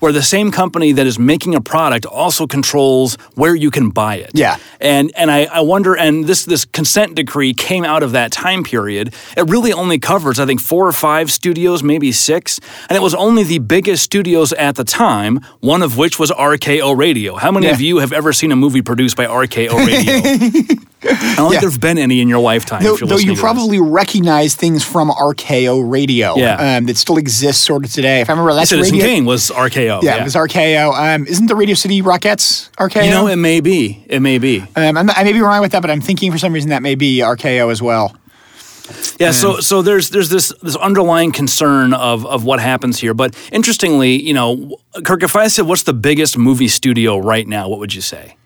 where 0.00 0.12
the 0.12 0.22
same 0.22 0.50
company 0.50 0.92
that 0.92 1.06
is 1.06 1.18
making 1.18 1.54
a 1.54 1.60
product 1.60 2.06
also 2.06 2.46
controls 2.46 3.16
where 3.34 3.54
you 3.54 3.70
can 3.70 3.90
buy 3.90 4.16
it. 4.16 4.30
Yeah. 4.34 4.56
And 4.80 5.12
and 5.14 5.30
I, 5.30 5.44
I 5.44 5.60
wonder, 5.60 5.94
and 5.94 6.24
this 6.26 6.44
this 6.46 6.64
consent 6.64 7.14
decree 7.16 7.52
came 7.52 7.84
out 7.84 8.02
of 8.02 8.12
that 8.12 8.32
time 8.32 8.64
period. 8.64 9.14
It 9.36 9.42
really 9.48 9.72
only 9.74 9.98
covers, 9.98 10.40
I 10.40 10.46
think, 10.46 10.60
four 10.60 10.86
or 10.86 10.92
five 10.92 11.30
studios, 11.30 11.82
maybe 11.82 12.12
six, 12.12 12.58
and 12.88 12.96
it 12.96 13.02
was 13.02 13.14
only 13.14 13.42
the 13.44 13.58
biggest 13.58 14.02
studios 14.04 14.52
at 14.54 14.76
the 14.76 14.84
time. 14.84 15.40
One 15.60 15.82
of 15.82 15.98
which 15.98 16.18
was 16.18 16.30
RKO 16.30 16.96
Radio. 16.96 17.36
How 17.36 17.52
many 17.52 17.66
Yeah. 17.66 17.72
of 17.72 17.80
you 17.82 17.98
have 17.98 18.12
ever 18.12 18.32
seen 18.32 18.52
a 18.52 18.56
movie 18.56 18.82
produced 18.86 19.16
by 19.16 19.26
RKO 19.26 19.86
Radio? 19.86 20.80
I 21.08 21.34
don't 21.36 21.50
think 21.50 21.60
there's 21.60 21.78
been 21.78 21.98
any 21.98 22.20
in 22.20 22.28
your 22.28 22.40
lifetime. 22.40 22.82
Though, 22.82 22.96
though 22.96 23.16
you 23.16 23.26
to 23.26 23.30
this. 23.32 23.40
probably 23.40 23.78
recognize 23.78 24.54
things 24.54 24.82
from 24.82 25.10
RKO 25.10 25.88
Radio 25.88 26.36
Yeah. 26.36 26.78
um, 26.78 26.86
that 26.86 26.96
still 26.96 27.16
exists 27.18 27.62
sort 27.62 27.84
of 27.84 27.92
today. 27.92 28.22
If 28.22 28.30
I 28.30 28.32
remember, 28.32 28.54
that's 28.54 28.70
Citizen 28.70 28.94
radio. 28.94 29.06
Kane 29.06 29.24
was 29.24 29.50
RKO. 29.50 30.02
Yeah, 30.02 30.16
it 30.20 30.24
was 30.24 30.34
RKO. 30.34 31.14
Um, 31.14 31.26
isn't 31.26 31.46
the 31.46 31.54
Radio 31.54 31.74
City 31.74 32.00
Rockettes 32.02 32.70
RKO? 32.72 33.04
You 33.04 33.10
know, 33.10 33.26
it 33.28 33.36
may 33.36 33.60
be. 33.60 34.04
It 34.08 34.20
may 34.20 34.38
be. 34.38 34.60
um, 34.74 34.96
I 34.96 35.22
may 35.22 35.32
be 35.32 35.40
wrong 35.40 35.60
with 35.60 35.72
that, 35.72 35.82
but 35.82 35.90
I'm 35.90 36.00
thinking 36.00 36.32
for 36.32 36.38
some 36.38 36.52
reason 36.52 36.70
that 36.70 36.82
may 36.82 36.94
be 36.94 37.18
RKO 37.18 37.70
as 37.70 37.82
well. 37.82 38.16
Yeah, 39.18 39.32
so 39.32 39.58
so 39.60 39.82
there's 39.82 40.10
there's 40.10 40.28
this 40.28 40.52
this 40.62 40.76
underlying 40.76 41.32
concern 41.32 41.92
of 41.92 42.24
of 42.24 42.44
what 42.44 42.60
happens 42.60 43.00
here. 43.00 43.14
But 43.14 43.36
interestingly, 43.50 44.20
you 44.22 44.32
know, 44.32 44.76
Kirk, 45.04 45.22
if 45.24 45.34
I 45.34 45.48
said 45.48 45.66
what's 45.66 45.82
the 45.82 45.92
biggest 45.92 46.38
movie 46.38 46.68
studio 46.68 47.18
right 47.18 47.46
now, 47.48 47.68
what 47.68 47.80
would 47.80 47.94
you 47.94 48.00
say? 48.00 48.36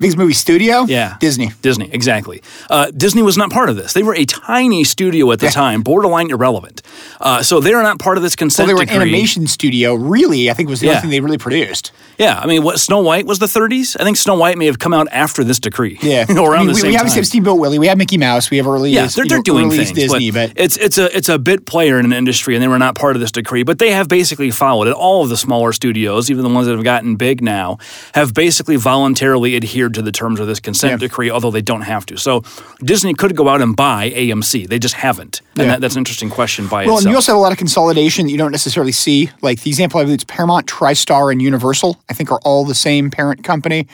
Biggest 0.00 0.16
movie 0.16 0.32
studio? 0.32 0.84
Yeah, 0.88 1.16
Disney. 1.20 1.52
Disney, 1.60 1.90
exactly. 1.92 2.42
Uh, 2.70 2.90
Disney 2.96 3.20
was 3.20 3.36
not 3.36 3.50
part 3.50 3.68
of 3.68 3.76
this. 3.76 3.92
They 3.92 4.02
were 4.02 4.14
a 4.14 4.24
tiny 4.24 4.82
studio 4.82 5.30
at 5.30 5.40
the 5.40 5.46
Yeah. 5.46 5.50
time, 5.50 5.82
borderline 5.82 6.30
irrelevant. 6.30 6.80
Uh, 7.20 7.42
so 7.42 7.60
they 7.60 7.74
are 7.74 7.82
not 7.82 7.98
part 7.98 8.16
of 8.16 8.22
this 8.22 8.32
Well, 8.32 8.46
consent 8.46 8.68
they 8.68 8.74
were 8.74 8.82
an 8.82 8.88
animation 8.88 9.46
studio, 9.46 9.94
really, 9.94 10.50
I 10.50 10.54
think 10.54 10.70
was 10.70 10.80
the 10.80 10.86
Yeah. 10.86 10.92
only 10.92 11.00
thing 11.02 11.10
they 11.10 11.20
really 11.20 11.36
produced. 11.38 11.92
Yeah, 12.18 12.38
I 12.42 12.46
mean, 12.46 12.62
what 12.62 12.80
Snow 12.80 13.00
White 13.00 13.26
was 13.26 13.38
the 13.40 13.46
30s. 13.46 13.96
I 14.00 14.04
think 14.04 14.16
Snow 14.16 14.34
White 14.36 14.56
may 14.58 14.66
have 14.66 14.78
come 14.78 14.92
out 14.94 15.06
after 15.12 15.44
this 15.44 15.58
decree. 15.58 15.98
Yeah. 16.02 16.24
around 16.30 16.54
I 16.54 16.58
mean, 16.58 16.66
the 16.68 16.72
we, 16.74 16.80
same 16.80 16.90
we 16.90 16.96
obviously 16.96 17.10
time. 17.10 17.16
have 17.16 17.26
Steamboat 17.26 17.58
Willie, 17.58 17.78
we 17.78 17.86
have 17.88 17.98
Mickey 17.98 18.16
Mouse, 18.18 18.50
we 18.50 18.56
have 18.56 18.66
early 18.66 18.90
Yeah, 18.92 19.06
they're, 19.06 19.26
they're 19.26 19.38
know, 19.38 19.42
doing 19.42 19.70
things, 19.70 19.92
Disney, 19.92 20.30
but, 20.30 20.54
but, 20.54 20.62
it's 20.62 20.76
it's 20.78 20.96
a 20.98 21.14
it's 21.16 21.28
a 21.28 21.38
bit 21.38 21.66
player 21.66 21.98
in 21.98 22.06
an 22.06 22.12
industry, 22.14 22.54
and 22.54 22.62
they 22.62 22.68
were 22.68 22.78
not 22.78 22.94
part 22.94 23.16
of 23.16 23.20
this 23.20 23.32
decree. 23.32 23.62
But 23.64 23.78
they 23.78 23.90
have 23.90 24.08
basically 24.08 24.50
followed 24.50 24.88
it. 24.88 24.94
All 24.94 25.22
of 25.22 25.28
the 25.28 25.36
smaller 25.36 25.72
studios, 25.72 26.30
even 26.30 26.42
the 26.42 26.50
ones 26.50 26.66
that 26.66 26.74
have 26.74 26.84
gotten 26.84 27.16
big 27.16 27.42
now, 27.42 27.76
have 28.14 28.32
basically 28.34 28.76
voluntarily 28.76 29.56
adhered 29.56 29.89
to 29.94 30.02
the 30.02 30.12
terms 30.12 30.40
of 30.40 30.46
this 30.46 30.60
consent 30.60 30.92
Yeah. 30.92 30.96
decree, 31.08 31.30
although 31.30 31.50
they 31.50 31.62
don't 31.62 31.82
have 31.82 32.06
to. 32.06 32.16
So 32.16 32.42
Disney 32.82 33.14
could 33.14 33.36
go 33.36 33.48
out 33.48 33.60
and 33.62 33.74
buy 33.76 34.10
AMC. 34.10 34.66
They 34.68 34.78
just 34.78 34.94
haven't, 34.94 35.40
and 35.56 35.66
Yeah. 35.66 35.72
that, 35.72 35.80
that's 35.80 35.94
an 35.94 36.00
interesting 36.00 36.30
question 36.30 36.66
by 36.66 36.84
well, 36.86 36.96
itself. 36.96 37.00
and 37.02 37.10
you 37.10 37.16
also 37.16 37.32
have 37.32 37.38
a 37.38 37.42
lot 37.42 37.52
of 37.52 37.58
consolidation 37.58 38.26
that 38.26 38.32
you 38.32 38.38
don't 38.38 38.52
necessarily 38.52 38.92
see. 38.92 39.30
Like 39.42 39.62
the 39.62 39.70
example 39.70 40.00
I 40.00 40.04
believe 40.04 40.14
it's 40.16 40.24
Paramount, 40.24 40.66
TriStar, 40.66 41.30
and 41.32 41.40
Universal. 41.42 42.00
I 42.08 42.14
think 42.14 42.30
are 42.30 42.40
all 42.44 42.64
the 42.64 42.74
same 42.74 43.10
parent 43.10 43.44
company. 43.44 43.86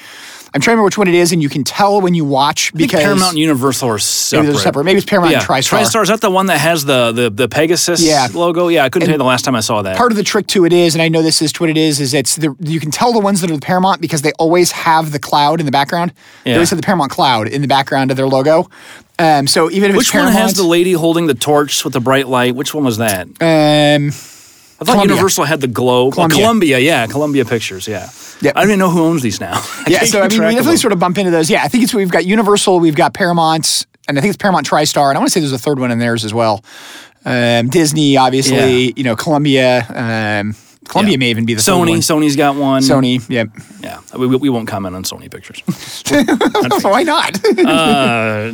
I'm 0.55 0.61
trying 0.61 0.73
to 0.73 0.77
remember 0.77 0.85
which 0.85 0.97
one 0.99 1.09
it 1.09 1.15
is, 1.15 1.33
and 1.33 1.43
you 1.43 1.49
can 1.49 1.65
tell 1.65 2.01
when 2.01 2.15
you 2.15 2.25
watch 2.25 2.73
because 2.73 3.03
Paramount 3.03 3.31
and 3.33 3.39
Universal 3.39 3.89
are 3.91 3.99
separate. 3.99 4.43
maybe 4.45 4.53
they're 4.53 4.63
separate. 4.63 4.85
Maybe 4.85 4.97
it's 4.99 5.07
Paramount 5.07 5.33
yeah, 5.33 5.39
and 5.41 5.47
TriStar. 5.47 5.81
TriStar 5.81 6.03
is 6.03 6.09
that 6.09 6.21
the 6.23 6.31
one 6.31 6.47
that 6.47 6.59
has 6.59 6.85
the 6.85 7.13
the, 7.13 7.31
the 7.31 7.49
Pegasus 7.49 8.03
Yeah. 8.03 8.29
logo? 8.33 8.69
Yeah, 8.69 8.85
I 8.85 8.89
couldn't 8.89 9.07
tell 9.07 9.15
you 9.15 9.19
the 9.19 9.25
last 9.25 9.45
time 9.45 9.55
I 9.55 9.61
saw 9.61 9.83
that. 9.83 9.97
part 9.97 10.13
of 10.13 10.17
the 10.17 10.23
trick 10.23 10.47
to 10.49 10.65
it 10.65 10.73
is, 10.73 10.95
and 10.95 11.03
I 11.03 11.09
know 11.09 11.21
this 11.23 11.43
is 11.43 11.53
what 11.61 11.69
it 11.69 11.77
is, 11.77 12.01
is 12.01 12.15
it's 12.15 12.37
the 12.37 12.55
you 12.61 12.81
can 12.81 12.91
tell 12.91 13.13
the 13.13 13.21
ones 13.21 13.41
that 13.43 13.51
are 13.51 13.55
the 13.55 13.61
Paramount 13.61 14.01
because 14.01 14.23
they 14.23 14.33
always 14.39 14.73
have 14.73 15.13
the 15.13 15.19
cloud 15.19 15.61
in 15.61 15.67
the 15.67 15.73
background. 15.73 16.13
They 16.45 16.55
always 16.55 16.71
have 16.71 16.79
the 16.79 16.87
Paramount 16.87 17.11
cloud 17.11 17.49
in 17.49 17.61
the 17.61 17.69
background 17.69 18.11
of 18.11 18.17
their 18.17 18.29
logo. 18.29 18.71
Um, 19.19 19.47
so 19.47 19.71
even 19.71 19.91
if 19.91 19.97
Which 19.97 20.07
it's 20.09 20.15
one 20.15 20.25
Paramount, 20.25 20.43
has 20.43 20.55
the 20.55 20.63
lady 20.63 20.93
holding 20.93 21.27
the 21.27 21.35
torch 21.35 21.85
with 21.85 21.93
the 21.95 22.01
bright 22.01 22.29
light? 22.29 22.55
Which 22.55 22.73
one 22.75 22.85
was 22.85 22.99
that? 22.99 23.27
um, 23.41 24.13
I 24.79 24.85
thought 24.85 24.93
Columbia. 24.93 25.15
Universal 25.17 25.45
had 25.45 25.61
the 25.61 25.69
glow. 25.69 26.11
Columbia. 26.11 26.37
Oh, 26.37 26.41
Columbia, 26.41 26.79
yeah, 26.79 27.07
Columbia 27.07 27.45
Pictures, 27.47 27.89
yeah. 27.89 28.11
Yep. 28.43 28.57
I 28.57 28.61
don't 28.61 28.71
even 28.71 28.79
know 28.79 28.91
who 28.91 29.05
owns 29.05 29.23
these 29.23 29.41
now. 29.41 29.53
I 29.57 29.85
yeah, 29.89 30.05
so 30.05 30.21
I 30.21 30.29
mean, 30.29 30.41
we 30.43 30.55
definitely 30.55 30.77
sort 30.77 30.93
of 30.93 30.99
bump 30.99 31.17
into 31.17 31.31
those. 31.31 31.49
Yeah, 31.49 31.63
I 31.65 31.69
think 31.69 31.85
it's 31.85 31.95
we've 31.95 32.11
got 32.11 32.27
Universal, 32.27 32.81
we've 32.81 32.95
got 32.95 33.15
Paramount, 33.15 33.87
and 34.07 34.19
I 34.19 34.21
think 34.21 34.35
it's 34.35 34.41
Paramount 34.43 34.69
TriStar, 34.69 35.09
and 35.09 35.17
I 35.17 35.21
want 35.21 35.29
to 35.29 35.33
say 35.33 35.41
there's 35.41 35.53
a 35.53 35.59
third 35.59 35.79
one 35.79 35.91
in 35.91 35.99
theirs 35.99 36.25
as 36.25 36.35
well. 36.35 36.63
Um, 37.25 37.69
Disney, 37.69 38.17
obviously, 38.19 38.57
Yeah. 38.87 38.93
you 38.97 39.03
know, 39.05 39.17
Columbia. 39.17 39.87
Um, 39.89 40.55
Columbia 40.89 41.13
Yeah. 41.13 41.17
may 41.19 41.31
even 41.31 41.45
be 41.45 41.55
the 41.55 41.61
Sony. 41.61 41.91
one. 41.91 41.99
Sony's 42.01 42.37
got 42.37 42.57
one. 42.57 42.83
Sony, 42.83 43.21
yep. 43.29 43.49
Yeah, 43.83 44.01
we, 44.17 44.27
we 44.27 44.37
we 44.37 44.49
won't 44.51 44.67
comment 44.69 44.95
on 44.97 45.03
Sony 45.05 45.31
pictures. 45.31 45.63
Why 46.85 47.03
not? 47.03 47.39
uh, 47.45 48.53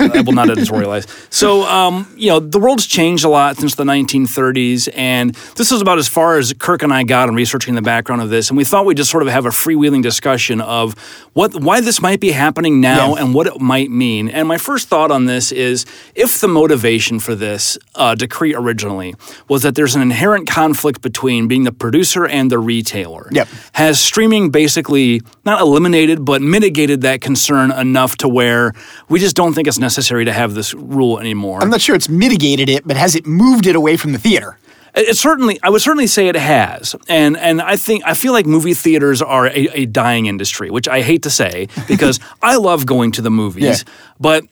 I 0.00 0.22
will 0.24 0.32
not 0.32 0.48
editorialize. 0.48 1.06
So, 1.32 1.62
um, 1.62 2.12
you 2.16 2.28
know, 2.28 2.40
the 2.40 2.58
world's 2.58 2.86
changed 2.86 3.24
a 3.24 3.28
lot 3.28 3.56
since 3.56 3.74
the 3.74 3.84
1930s, 3.84 4.88
and 4.94 5.34
this 5.56 5.72
is 5.72 5.80
about 5.80 5.98
as 5.98 6.08
far 6.08 6.38
as 6.38 6.52
Kirk 6.58 6.82
and 6.82 6.92
I 6.92 7.02
got 7.04 7.28
in 7.28 7.34
researching 7.34 7.74
the 7.74 7.82
background 7.82 8.22
of 8.22 8.30
this. 8.30 8.48
And 8.50 8.56
we 8.56 8.64
thought 8.64 8.84
we'd 8.86 8.96
just 8.96 9.10
sort 9.10 9.22
of 9.22 9.28
have 9.28 9.46
a 9.46 9.50
freewheeling 9.50 10.02
discussion 10.02 10.60
of 10.60 10.94
what, 11.34 11.54
why 11.62 11.80
this 11.80 12.00
might 12.02 12.20
be 12.20 12.32
happening 12.32 12.80
now 12.80 13.14
Yeah. 13.14 13.22
and 13.24 13.34
what 13.34 13.46
it 13.46 13.60
might 13.60 13.90
mean. 13.90 14.28
And 14.28 14.46
my 14.48 14.58
first 14.58 14.88
thought 14.88 15.10
on 15.10 15.26
this 15.26 15.52
is, 15.52 15.86
if 16.14 16.40
the 16.40 16.48
motivation 16.48 17.18
for 17.20 17.34
this 17.34 17.78
uh, 17.94 18.14
decree 18.14 18.54
originally 18.54 19.14
was 19.48 19.62
that 19.62 19.74
there's 19.74 19.94
an 19.94 20.02
inherent 20.02 20.48
conflict 20.48 21.00
between 21.02 21.41
being 21.48 21.64
the 21.64 21.72
producer 21.72 22.26
and 22.26 22.50
the 22.50 22.58
retailer, 22.58 23.28
Yep. 23.32 23.48
has 23.72 24.00
streaming 24.00 24.50
basically 24.50 25.22
not 25.44 25.60
eliminated 25.60 26.24
but 26.24 26.42
mitigated 26.42 27.00
that 27.02 27.20
concern 27.20 27.70
enough 27.72 28.16
to 28.18 28.28
where 28.28 28.72
we 29.08 29.18
just 29.18 29.36
don't 29.36 29.54
think 29.54 29.68
it's 29.68 29.78
necessary 29.78 30.24
to 30.24 30.32
have 30.32 30.54
this 30.54 30.74
rule 30.74 31.18
anymore. 31.18 31.60
I'm 31.62 31.70
not 31.70 31.80
sure 31.80 31.94
it's 31.94 32.08
mitigated 32.08 32.68
it, 32.68 32.86
but 32.86 32.96
has 32.96 33.14
it 33.14 33.26
moved 33.26 33.66
it 33.66 33.76
away 33.76 33.96
from 33.96 34.12
the 34.12 34.18
theater? 34.18 34.58
It 34.94 35.08
it 35.08 35.16
certainly, 35.16 35.58
I 35.62 35.70
would 35.70 35.80
certainly 35.80 36.06
say 36.06 36.28
it 36.28 36.36
has, 36.36 36.94
and 37.08 37.36
and 37.38 37.62
I 37.62 37.76
think 37.76 38.02
I 38.04 38.12
feel 38.14 38.32
like 38.34 38.44
movie 38.46 38.74
theaters 38.74 39.22
are 39.22 39.46
a, 39.46 39.68
a 39.82 39.86
dying 39.86 40.26
industry, 40.26 40.68
which 40.70 40.86
I 40.86 41.00
hate 41.00 41.22
to 41.22 41.30
say 41.30 41.68
because 41.88 42.20
I 42.42 42.56
love 42.56 42.84
going 42.84 43.12
to 43.12 43.22
the 43.22 43.30
movies, 43.30 43.84
Yeah. 43.86 43.92
but. 44.20 44.44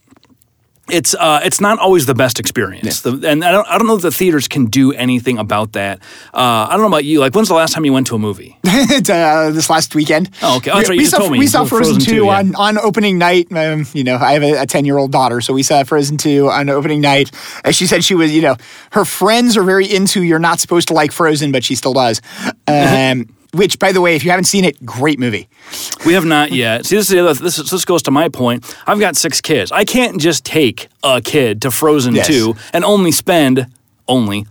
It's 0.93 1.15
uh, 1.15 1.41
it's 1.43 1.61
not 1.61 1.79
always 1.79 2.07
the 2.07 2.15
best 2.15 2.39
experience, 2.41 3.01
The- 3.03 3.21
and 3.27 3.45
I 3.45 3.53
don't, 3.53 3.67
I 3.69 3.79
don't 3.79 3.87
know 3.87 3.97
if 3.97 4.03
the 4.03 4.11
theaters 4.11 4.49
can 4.49 4.67
do 4.67 4.93
anything 4.93 5.39
about 5.39 5.73
that. 5.73 5.99
Uh, 6.35 6.67
I 6.69 6.71
don't 6.73 6.81
know 6.81 6.87
about 6.89 7.05
you. 7.05 7.21
Like, 7.21 7.35
when's 7.35 7.49
the 7.49 7.55
last 7.55 7.73
time 7.75 7.85
you 7.85 7.93
went 7.93 8.07
to 8.09 8.15
a 8.15 8.19
movie? 8.19 8.57
Uh, 9.11 9.51
this 9.51 9.71
last 9.71 9.95
weekend. 9.95 10.31
Oh, 10.43 10.57
okay. 10.57 10.71
Oh, 10.71 10.77
that's 10.77 10.89
we, 10.89 10.95
right. 10.95 10.99
we 10.99 11.05
You 11.05 11.11
saw, 11.11 11.19
told 11.19 11.33
me. 11.33 11.39
We 11.39 11.47
saw 11.47 11.65
saw 11.65 11.77
Frozen, 11.77 11.95
Frozen 11.97 12.13
2 12.15 12.21
2, 12.21 12.25
yeah. 12.25 12.39
on, 12.39 12.55
on 12.55 12.79
opening 12.79 13.19
night. 13.19 13.51
Um, 13.53 13.87
you 13.93 14.05
know, 14.05 14.17
I 14.17 14.33
have 14.33 14.43
a 14.43 14.67
10 14.67 14.85
year 14.85 14.99
old 14.99 15.13
daughter, 15.13 15.41
so 15.41 15.53
we 15.53 15.63
saw 15.63 15.83
Frozen 15.85 16.17
2 16.19 16.49
on 16.51 16.69
opening 16.69 17.01
night. 17.01 17.31
As 17.65 17.77
she 17.77 17.87
said, 17.87 18.05
she 18.05 18.15
was, 18.15 18.33
you 18.35 18.43
know, 18.43 18.57
her 18.93 19.05
friends 19.05 19.57
are 19.57 19.63
very 19.63 19.87
into 19.93 20.23
you're 20.23 20.39
not 20.39 20.61
supposed 20.61 20.89
to 20.89 20.95
like 20.95 21.13
Frozen, 21.13 21.53
but 21.53 21.65
she 21.65 21.75
still 21.75 21.93
does. 21.95 22.21
Um, 22.67 23.27
which, 23.53 23.79
by 23.79 23.93
the 23.93 24.01
way, 24.01 24.17
if 24.17 24.25
you 24.25 24.31
haven't 24.31 24.45
seen 24.45 24.65
it, 24.65 24.85
great 24.85 25.19
movie. 25.19 25.49
We 26.07 26.13
have 26.15 26.25
not 26.25 26.53
yet. 26.53 26.87
See, 26.87 26.97
this 26.97 27.09
is 27.09 27.15
the 27.15 27.21
other, 27.21 27.35
this, 27.35 27.59
is, 27.59 27.71
this 27.71 27.85
goes 27.85 28.03
to 28.05 28.11
my 28.11 28.29
point. 28.29 28.77
I've 28.87 29.01
got 29.01 29.17
six 29.17 29.41
kids. 29.41 29.73
I 29.73 29.85
can't 29.85 30.21
just 30.21 30.45
take 30.45 30.89
a 31.03 31.21
kid 31.21 31.63
to 31.63 31.71
Frozen 31.71 32.15
Yes. 32.15 32.27
2 32.29 32.55
and 32.73 32.85
only 32.85 33.13
spend 33.13 33.67
only 34.11 34.45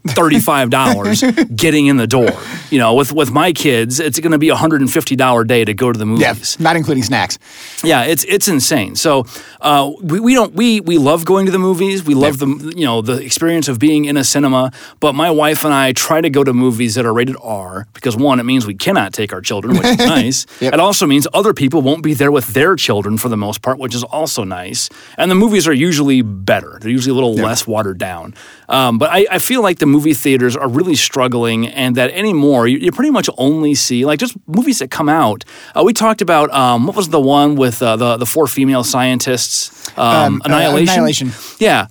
$35 0.54 1.56
getting 1.56 1.88
in 1.88 1.98
the 1.98 2.08
door. 2.08 2.32
You 2.70 2.80
know, 2.80 2.94
with 2.94 3.12
with 3.14 3.32
my 3.32 3.52
kids, 3.52 4.00
it's 4.00 4.20
going 4.20 4.32
to 4.32 4.38
be 4.38 4.50
a 4.50 4.56
hundred 4.56 4.82
and 4.82 4.92
fifty 4.92 5.16
dollar 5.16 5.44
day 5.44 5.66
to 5.66 5.74
go 5.74 5.92
to 5.92 5.98
the 5.98 6.06
Yeah, 6.06 6.34
movies. 6.34 6.60
not 6.60 6.76
including 6.76 7.04
snacks. 7.04 7.38
Yeah, 7.84 8.04
it's 8.04 8.24
it's 8.26 8.48
insane. 8.48 8.96
So 8.96 9.26
uh, 9.62 9.92
we, 10.02 10.20
we 10.20 10.34
don't 10.34 10.54
we 10.54 10.80
we 10.82 10.98
love 10.98 11.26
going 11.26 11.46
to 11.48 11.52
the 11.52 11.60
movies. 11.60 12.04
We 12.06 12.14
love 12.14 12.38
the 12.40 12.48
you 12.76 12.86
know 12.86 13.02
the 13.02 13.18
experience 13.24 13.68
of 13.68 13.80
being 13.80 14.06
in 14.06 14.18
a 14.18 14.24
cinema. 14.24 14.72
But 15.00 15.14
my 15.16 15.32
wife 15.32 15.66
and 15.66 15.74
I 15.74 15.94
try 15.94 16.22
to 16.22 16.30
go 16.30 16.44
to 16.44 16.54
movies 16.54 16.96
that 16.96 17.06
are 17.06 17.14
rated 17.14 17.38
R 17.42 17.88
because 17.94 18.16
one, 18.16 18.40
it 18.40 18.44
means 18.44 18.66
we 18.68 18.76
cannot 18.76 19.14
take 19.14 19.34
our 19.34 19.42
children, 19.42 19.76
which 19.78 19.86
is 19.88 19.98
nice. 20.20 20.46
Yep. 20.62 20.74
It 20.76 20.80
also 20.80 21.06
means 21.08 21.28
other 21.34 21.54
people 21.54 21.82
won't 21.82 22.04
be 22.04 22.14
there 22.14 22.32
with 22.32 22.54
their 22.54 22.76
children 22.76 23.18
for 23.18 23.30
the 23.30 23.38
most 23.38 23.62
part, 23.62 23.80
which 23.80 23.96
is 23.96 24.04
also 24.04 24.44
nice. 24.44 24.90
And 25.18 25.32
the 25.32 25.36
movies 25.36 25.68
are 25.68 25.74
usually 25.74 26.22
better. 26.22 26.78
They're 26.80 26.92
usually 26.92 27.12
a 27.12 27.16
little 27.16 27.34
less 27.36 27.66
watered 27.66 27.98
down. 27.98 28.36
Um, 28.70 28.98
but 28.98 29.10
I, 29.12 29.26
I 29.32 29.40
feel 29.40 29.62
like 29.62 29.80
the 29.80 29.86
movie 29.86 30.14
theaters 30.14 30.56
are 30.56 30.70
really 30.70 30.96
struggling, 30.96 31.68
and 31.68 31.96
that 31.96 32.12
anymore 32.12 32.68
you, 32.68 32.78
you 32.78 32.92
pretty 32.92 33.12
much 33.12 33.30
only 33.38 33.76
see 33.76 34.06
like 34.06 34.20
just 34.20 34.36
movies 34.48 34.80
that 34.80 34.90
come 34.92 35.10
out. 35.10 35.44
Uh, 35.76 35.84
we 35.84 35.92
talked 35.94 36.22
about 36.22 36.52
um, 36.54 36.86
what 36.88 36.96
was 36.96 37.10
the 37.10 37.20
one 37.20 37.56
with 37.56 37.82
uh, 37.82 37.96
the 37.98 38.18
the 38.18 38.26
four 38.26 38.48
female 38.48 38.84
scientists, 38.84 39.90
um, 39.98 40.06
Um, 40.06 40.42
uh, 40.42 40.46
Annihilation. 40.46 40.94
Annihilation. 40.94 41.32
Yeah. 41.60 41.88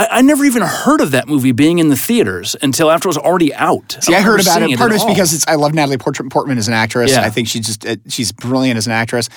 I, 0.00 0.18
I 0.18 0.22
never 0.22 0.44
even 0.44 0.62
heard 0.62 1.00
of 1.00 1.10
that 1.10 1.28
movie 1.28 1.52
being 1.52 1.78
in 1.78 1.88
the 1.88 1.96
theaters 1.96 2.56
until 2.62 2.90
after 2.90 3.06
it 3.08 3.10
was 3.10 3.18
already 3.18 3.52
out. 3.54 3.98
See, 4.00 4.14
I 4.14 4.20
heard 4.22 4.40
about 4.40 4.62
it. 4.62 4.78
Part 4.78 4.92
of 4.92 4.96
it's 4.96 5.04
because 5.04 5.34
it's 5.34 5.46
I 5.46 5.56
love 5.56 5.74
Natalie 5.74 5.98
Port- 5.98 6.18
Portman 6.30 6.56
as 6.58 6.68
an 6.68 6.74
actress. 6.74 7.10
Yeah. 7.12 7.20
I 7.22 7.30
think 7.30 7.48
she's 7.48 7.66
just 7.76 7.86
she's 8.10 8.32
brilliant 8.32 8.78
as 8.78 8.86
an 8.86 8.92
actress, 8.92 9.28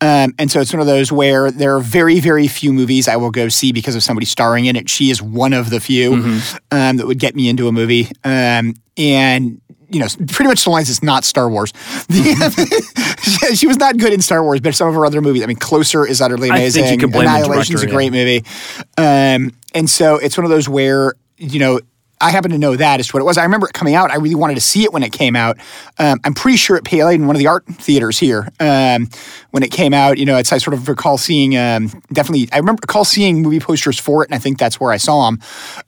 um, 0.00 0.34
and 0.38 0.50
so 0.50 0.60
it's 0.60 0.72
one 0.72 0.80
of 0.80 0.86
those 0.86 1.10
where 1.10 1.50
there 1.50 1.74
are 1.76 1.80
very 1.80 2.20
very 2.20 2.48
few 2.48 2.72
movies 2.72 3.08
I 3.08 3.16
will 3.16 3.30
go 3.30 3.48
see 3.48 3.72
because 3.72 3.94
of 3.96 4.02
somebody 4.02 4.26
starring 4.26 4.66
in 4.66 4.76
it. 4.76 4.90
She 4.90 5.10
is 5.10 5.22
one 5.22 5.52
of 5.54 5.70
the 5.70 5.80
few 5.80 6.10
Mm-hmm. 6.10 6.56
um, 6.70 6.96
that 6.98 7.06
would 7.06 7.18
get 7.18 7.34
me 7.34 7.48
into 7.48 7.66
a 7.68 7.72
movie, 7.72 8.08
um, 8.24 8.74
and 8.98 9.60
you 9.88 9.98
know, 9.98 10.06
pretty 10.28 10.48
much 10.48 10.62
the 10.62 10.70
lines 10.70 10.88
it's 10.88 11.02
not 11.02 11.24
Star 11.24 11.48
Wars. 11.50 11.72
The- 12.08 13.54
she 13.54 13.66
was 13.66 13.76
not 13.78 13.96
good 13.98 14.12
in 14.12 14.20
Star 14.20 14.42
Wars, 14.42 14.60
but 14.60 14.74
some 14.74 14.88
of 14.88 14.94
her 14.94 15.04
other 15.04 15.20
movies. 15.20 15.42
I 15.42 15.46
mean, 15.46 15.56
Closer 15.56 16.06
is 16.06 16.20
utterly 16.20 16.50
I 16.50 16.58
think 16.70 16.74
you 16.76 16.80
amazing. 16.82 16.98
could 17.00 17.12
blame 17.12 17.24
the 17.26 17.30
Annihilation's 17.34 17.82
a 17.82 17.86
director, 17.86 17.94
great 17.96 18.12
movie, 18.12 18.44
um, 18.98 19.52
and 19.74 19.88
so 19.88 20.16
it's 20.16 20.36
one 20.36 20.44
of 20.44 20.50
those 20.50 20.68
where 20.68 21.14
you 21.36 21.58
know. 21.60 21.80
I 22.20 22.30
happen 22.30 22.50
to 22.50 22.58
know 22.58 22.76
that 22.76 23.00
as 23.00 23.08
to 23.08 23.12
what 23.16 23.20
it 23.20 23.24
was. 23.24 23.38
I 23.38 23.42
remember 23.44 23.66
it 23.66 23.72
coming 23.72 23.94
out. 23.94 24.10
I 24.10 24.16
really 24.16 24.34
wanted 24.34 24.54
to 24.56 24.60
see 24.60 24.84
it 24.84 24.92
when 24.92 25.02
it 25.02 25.12
came 25.12 25.34
out. 25.36 25.56
Um, 25.98 26.20
I'm 26.24 26.34
pretty 26.34 26.56
sure 26.58 26.76
it 26.76 26.84
played 26.84 27.14
in 27.14 27.26
one 27.26 27.34
of 27.36 27.40
the 27.40 27.46
art 27.46 27.64
theaters 27.66 28.18
here 28.18 28.48
um, 28.60 29.08
when 29.52 29.62
it 29.62 29.70
came 29.70 29.94
out. 29.94 30.18
You 30.18 30.26
know, 30.26 30.36
it's 30.36 30.52
I 30.52 30.58
sort 30.58 30.74
of 30.74 30.88
recall 30.88 31.18
seeing 31.18 31.56
um, 31.56 31.88
definitely. 32.12 32.48
I 32.52 32.58
remember 32.58 32.80
recall 32.82 33.04
seeing 33.04 33.42
movie 33.42 33.60
posters 33.60 33.98
for 33.98 34.22
it, 34.22 34.28
and 34.28 34.34
I 34.34 34.38
think 34.38 34.58
that's 34.58 34.78
where 34.78 34.92
I 34.92 34.96
saw 34.98 35.30
them. 35.30 35.40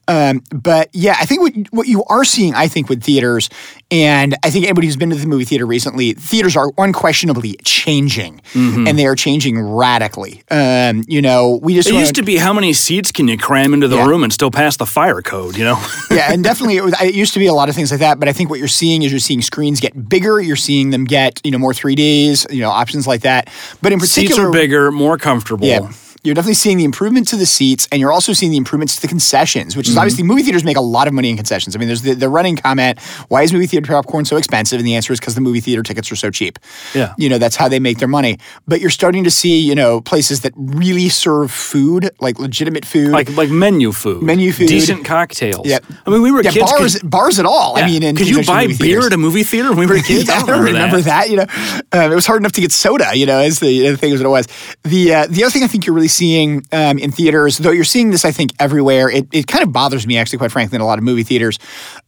Um, 0.08 0.42
but 0.52 0.88
yeah, 0.92 1.16
I 1.20 1.26
think 1.26 1.40
what 1.42 1.52
what 1.70 1.86
you 1.88 2.04
are 2.04 2.24
seeing, 2.24 2.54
I 2.54 2.68
think, 2.68 2.88
with 2.88 3.02
theaters, 3.02 3.48
and 3.90 4.34
I 4.42 4.50
think 4.50 4.64
anybody 4.64 4.86
who's 4.86 4.96
been 4.96 5.10
to 5.10 5.16
the 5.16 5.26
movie 5.26 5.44
theater 5.44 5.66
recently, 5.66 6.12
theaters 6.14 6.56
are 6.56 6.70
unquestionably 6.78 7.56
changing, 7.64 8.40
and 8.54 8.98
they 8.98 9.06
are 9.06 9.14
changing 9.16 9.60
radically. 9.60 10.42
Um, 10.50 11.04
you 11.06 11.20
know, 11.22 11.58
we 11.62 11.74
just 11.74 11.88
It 11.88 11.92
wanna- 11.92 12.02
used 12.02 12.14
to 12.16 12.22
be 12.22 12.36
how 12.36 12.52
many 12.52 12.72
seats 12.72 13.12
can 13.12 13.28
you 13.28 13.36
cram 13.38 13.74
into 13.74 13.88
the 13.88 13.96
Yeah. 13.96 14.06
room 14.06 14.22
and 14.24 14.32
still 14.32 14.50
pass 14.50 14.76
the 14.76 14.86
fire 14.86 15.20
code, 15.22 15.56
you 15.56 15.64
know? 15.64 15.78
yeah, 16.10 16.21
and 16.30 16.44
definitely 16.44 16.76
it, 16.76 16.84
was, 16.84 16.94
it 17.00 17.14
used 17.14 17.32
to 17.34 17.38
be 17.38 17.46
a 17.46 17.54
lot 17.54 17.68
of 17.68 17.74
things 17.74 17.90
like 17.90 18.00
that. 18.00 18.18
But 18.18 18.28
I 18.28 18.32
think 18.32 18.50
what 18.50 18.58
you're 18.58 18.68
seeing 18.68 19.02
is 19.02 19.12
you're 19.12 19.18
seeing 19.18 19.42
screens 19.42 19.80
get 19.80 20.08
bigger. 20.08 20.40
You're 20.40 20.56
seeing 20.56 20.90
them 20.90 21.04
get 21.04 21.40
you 21.44 21.50
know 21.50 21.58
more 21.58 21.72
3ds, 21.72 22.52
you 22.52 22.60
know 22.60 22.70
options 22.70 23.06
like 23.06 23.22
that. 23.22 23.48
But 23.80 23.92
in 23.92 23.98
particular, 23.98 24.28
Seats 24.28 24.38
are 24.38 24.50
bigger, 24.50 24.92
more 24.92 25.18
comfortable. 25.18 25.66
Yeah. 25.66 25.90
You're 26.24 26.34
definitely 26.36 26.54
seeing 26.54 26.78
the 26.78 26.84
improvement 26.84 27.26
to 27.28 27.36
the 27.36 27.46
seats, 27.46 27.88
and 27.90 28.00
you're 28.00 28.12
also 28.12 28.32
seeing 28.32 28.52
the 28.52 28.56
improvements 28.56 28.94
to 28.94 29.02
the 29.02 29.08
concessions, 29.08 29.76
which 29.76 29.88
is 29.88 29.94
Mm-hmm. 29.94 30.00
obviously 30.00 30.22
movie 30.22 30.42
theaters 30.42 30.62
make 30.64 30.76
a 30.76 30.80
lot 30.80 31.08
of 31.08 31.12
money 31.14 31.30
in 31.30 31.36
concessions. 31.36 31.74
I 31.74 31.80
mean, 31.80 31.88
there's 31.88 32.02
the, 32.02 32.14
the 32.14 32.28
running 32.28 32.54
comment: 32.56 33.00
Why 33.28 33.42
is 33.42 33.52
movie 33.52 33.66
theater 33.66 33.86
popcorn 33.92 34.24
so 34.24 34.36
expensive? 34.36 34.78
And 34.78 34.86
the 34.86 34.94
answer 34.94 35.12
is 35.12 35.18
because 35.18 35.34
the 35.34 35.40
movie 35.40 35.58
theater 35.60 35.82
tickets 35.82 36.12
are 36.12 36.16
so 36.16 36.30
cheap. 36.30 36.58
Yeah. 36.94 37.14
you 37.18 37.28
know 37.28 37.38
that's 37.38 37.56
how 37.56 37.68
they 37.68 37.80
make 37.80 37.98
their 37.98 38.06
money. 38.08 38.38
But 38.68 38.80
you're 38.80 38.90
starting 38.90 39.24
to 39.24 39.30
see, 39.30 39.58
you 39.58 39.74
know, 39.74 40.00
places 40.00 40.42
that 40.42 40.52
really 40.56 41.08
serve 41.08 41.50
food, 41.50 42.10
like 42.20 42.38
legitimate 42.38 42.84
food, 42.84 43.10
Like 43.10 43.28
like 43.36 43.50
menu 43.50 43.90
food. 43.90 44.22
Menu 44.22 44.52
food. 44.52 44.68
Decent 44.68 45.04
cocktails. 45.04 45.66
Yeah. 45.66 45.80
I 46.06 46.10
mean, 46.10 46.22
we 46.22 46.30
were 46.30 46.42
yeah, 46.44 46.52
kids. 46.52 46.70
bars, 46.70 46.98
could, 47.00 47.10
bars 47.10 47.38
at 47.40 47.46
all. 47.46 47.76
yeah. 47.76 47.84
I 47.84 47.86
mean, 47.88 48.02
in 48.04 48.14
could 48.16 48.28
you 48.28 48.44
buy 48.44 48.68
beer 48.68 48.76
theaters. 48.76 49.06
at 49.06 49.12
a 49.14 49.16
movie 49.18 49.42
theater 49.42 49.70
when 49.70 49.78
we 49.80 49.86
were 49.86 49.96
kids? 50.00 50.28
Yeah, 50.28 50.38
I 50.38 50.46
don't 50.46 50.62
remember 50.64 51.00
that. 51.00 51.30
You 51.30 51.38
know, 51.38 51.46
um, 51.92 52.12
it 52.12 52.14
was 52.14 52.26
hard 52.26 52.40
enough 52.42 52.52
to 52.52 52.60
get 52.60 52.70
soda. 52.70 53.10
You 53.14 53.26
know, 53.26 53.38
as 53.40 53.58
the, 53.58 53.88
the 53.90 53.96
thing 53.96 54.12
is 54.12 54.20
what 54.20 54.26
it 54.26 54.30
was. 54.30 54.46
The 54.84 55.14
uh, 55.14 55.26
the 55.28 55.42
other 55.42 55.50
thing 55.50 55.64
I 55.64 55.66
think 55.66 55.84
you're 55.86 55.94
really 55.96 56.08
seeing 56.12 56.64
um, 56.72 56.98
in 56.98 57.10
theaters, 57.12 57.58
though 57.58 57.70
you're 57.70 57.84
seeing 57.84 58.10
this, 58.10 58.24
I 58.24 58.30
think 58.32 58.52
everywhere. 58.58 59.08
It, 59.10 59.26
it 59.32 59.46
kind 59.46 59.62
of 59.64 59.72
bothers 59.72 60.06
me 60.06 60.18
actually, 60.18 60.38
quite 60.38 60.52
frankly, 60.52 60.76
in 60.76 60.82
a 60.82 60.86
lot 60.86 60.98
of 60.98 61.04
movie 61.04 61.22
theaters, 61.22 61.58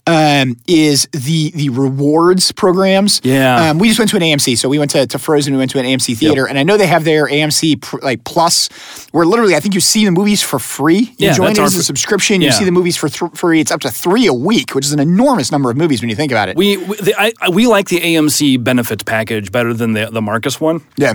um, 0.07 0.57
is 0.67 1.09
the 1.13 1.51
the 1.55 1.71
rewards 1.71 2.53
programs. 2.53 3.21
Yeah. 3.25 3.71
Um, 3.71 3.79
we 3.79 3.89
just 3.89 3.99
went 3.99 4.11
to 4.11 4.17
an 4.17 4.23
AMC, 4.23 4.59
so 4.59 4.69
we 4.69 4.79
went 4.79 4.91
to, 4.93 5.07
to 5.07 5.19
Frozen. 5.19 5.55
We 5.55 5.59
went 5.59 5.71
to 5.73 5.79
an 5.79 5.87
AMC 5.87 6.17
theater, 6.19 6.47
and 6.47 6.59
I 6.59 6.63
know 6.63 6.77
they 6.77 6.87
have 6.87 7.05
their 7.05 7.27
AMC 7.27 7.81
pr- 7.81 7.99
like 8.03 8.23
Plus, 8.25 8.69
where 9.13 9.25
literally 9.25 9.55
I 9.57 9.61
think 9.61 9.75
you 9.75 9.81
see 9.81 10.05
the 10.05 10.11
movies 10.11 10.43
for 10.43 10.59
free. 10.59 10.99
You 11.19 11.29
Yeah, 11.29 11.33
join 11.33 11.53
it 11.53 11.59
as 11.59 11.75
a 11.75 11.83
subscription. 11.83 12.43
You 12.43 12.53
see 12.53 12.65
the 12.65 12.73
movies 12.73 12.97
for 12.97 13.09
th- 13.09 13.33
free. 13.33 13.61
It's 13.61 13.71
up 13.71 13.81
to 13.81 13.91
three 13.91 14.27
a 14.27 14.35
week, 14.35 14.75
which 14.75 14.85
is 14.85 14.93
an 14.93 15.01
enormous 15.01 15.51
number 15.51 15.71
of 15.71 15.77
movies 15.77 16.01
when 16.03 16.11
you 16.11 16.17
think 16.17 16.33
about 16.33 16.49
it. 16.51 16.57
We 16.57 16.77
we, 16.77 16.97
the, 16.97 17.15
I- 17.19 17.49
we 17.51 17.67
like 17.67 17.89
the 17.89 18.01
AMC 18.01 18.63
benefits 18.63 19.03
package 19.05 19.51
better 19.51 19.73
than 19.73 19.93
the 19.93 20.07
the 20.11 20.21
Marcus 20.23 20.61
one. 20.61 20.83
yeah. 20.97 21.15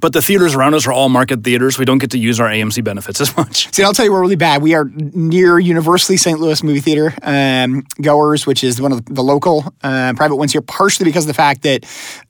But 0.00 0.12
the 0.12 0.22
theaters 0.22 0.54
around 0.54 0.74
us 0.74 0.86
are 0.86 0.92
all 0.92 1.08
Marcus 1.08 1.38
theaters. 1.42 1.78
We 1.78 1.84
don't 1.84 1.98
get 1.98 2.10
to 2.12 2.18
use 2.18 2.40
our 2.40 2.48
AMC 2.48 2.82
benefits 2.82 3.20
as 3.20 3.36
much. 3.36 3.72
See, 3.74 3.82
I'll 3.82 3.92
tell 3.92 4.04
you, 4.04 4.12
we're 4.12 4.20
really 4.20 4.36
bad. 4.36 4.62
We 4.62 4.74
are 4.74 4.84
near 4.94 5.58
Universally 5.58 6.16
St. 6.16 6.40
Louis 6.40 6.62
Movie 6.62 6.80
Theater 6.80 7.14
um, 7.22 7.84
goers, 8.00 8.46
which 8.46 8.64
is 8.64 8.80
one 8.80 8.92
of 8.92 9.04
the 9.06 9.22
local 9.22 9.72
uh, 9.82 10.14
private 10.16 10.36
ones 10.36 10.52
here, 10.52 10.62
partially 10.62 11.04
because 11.04 11.24
of 11.24 11.28
the 11.28 11.34
fact 11.34 11.62
that 11.62 11.84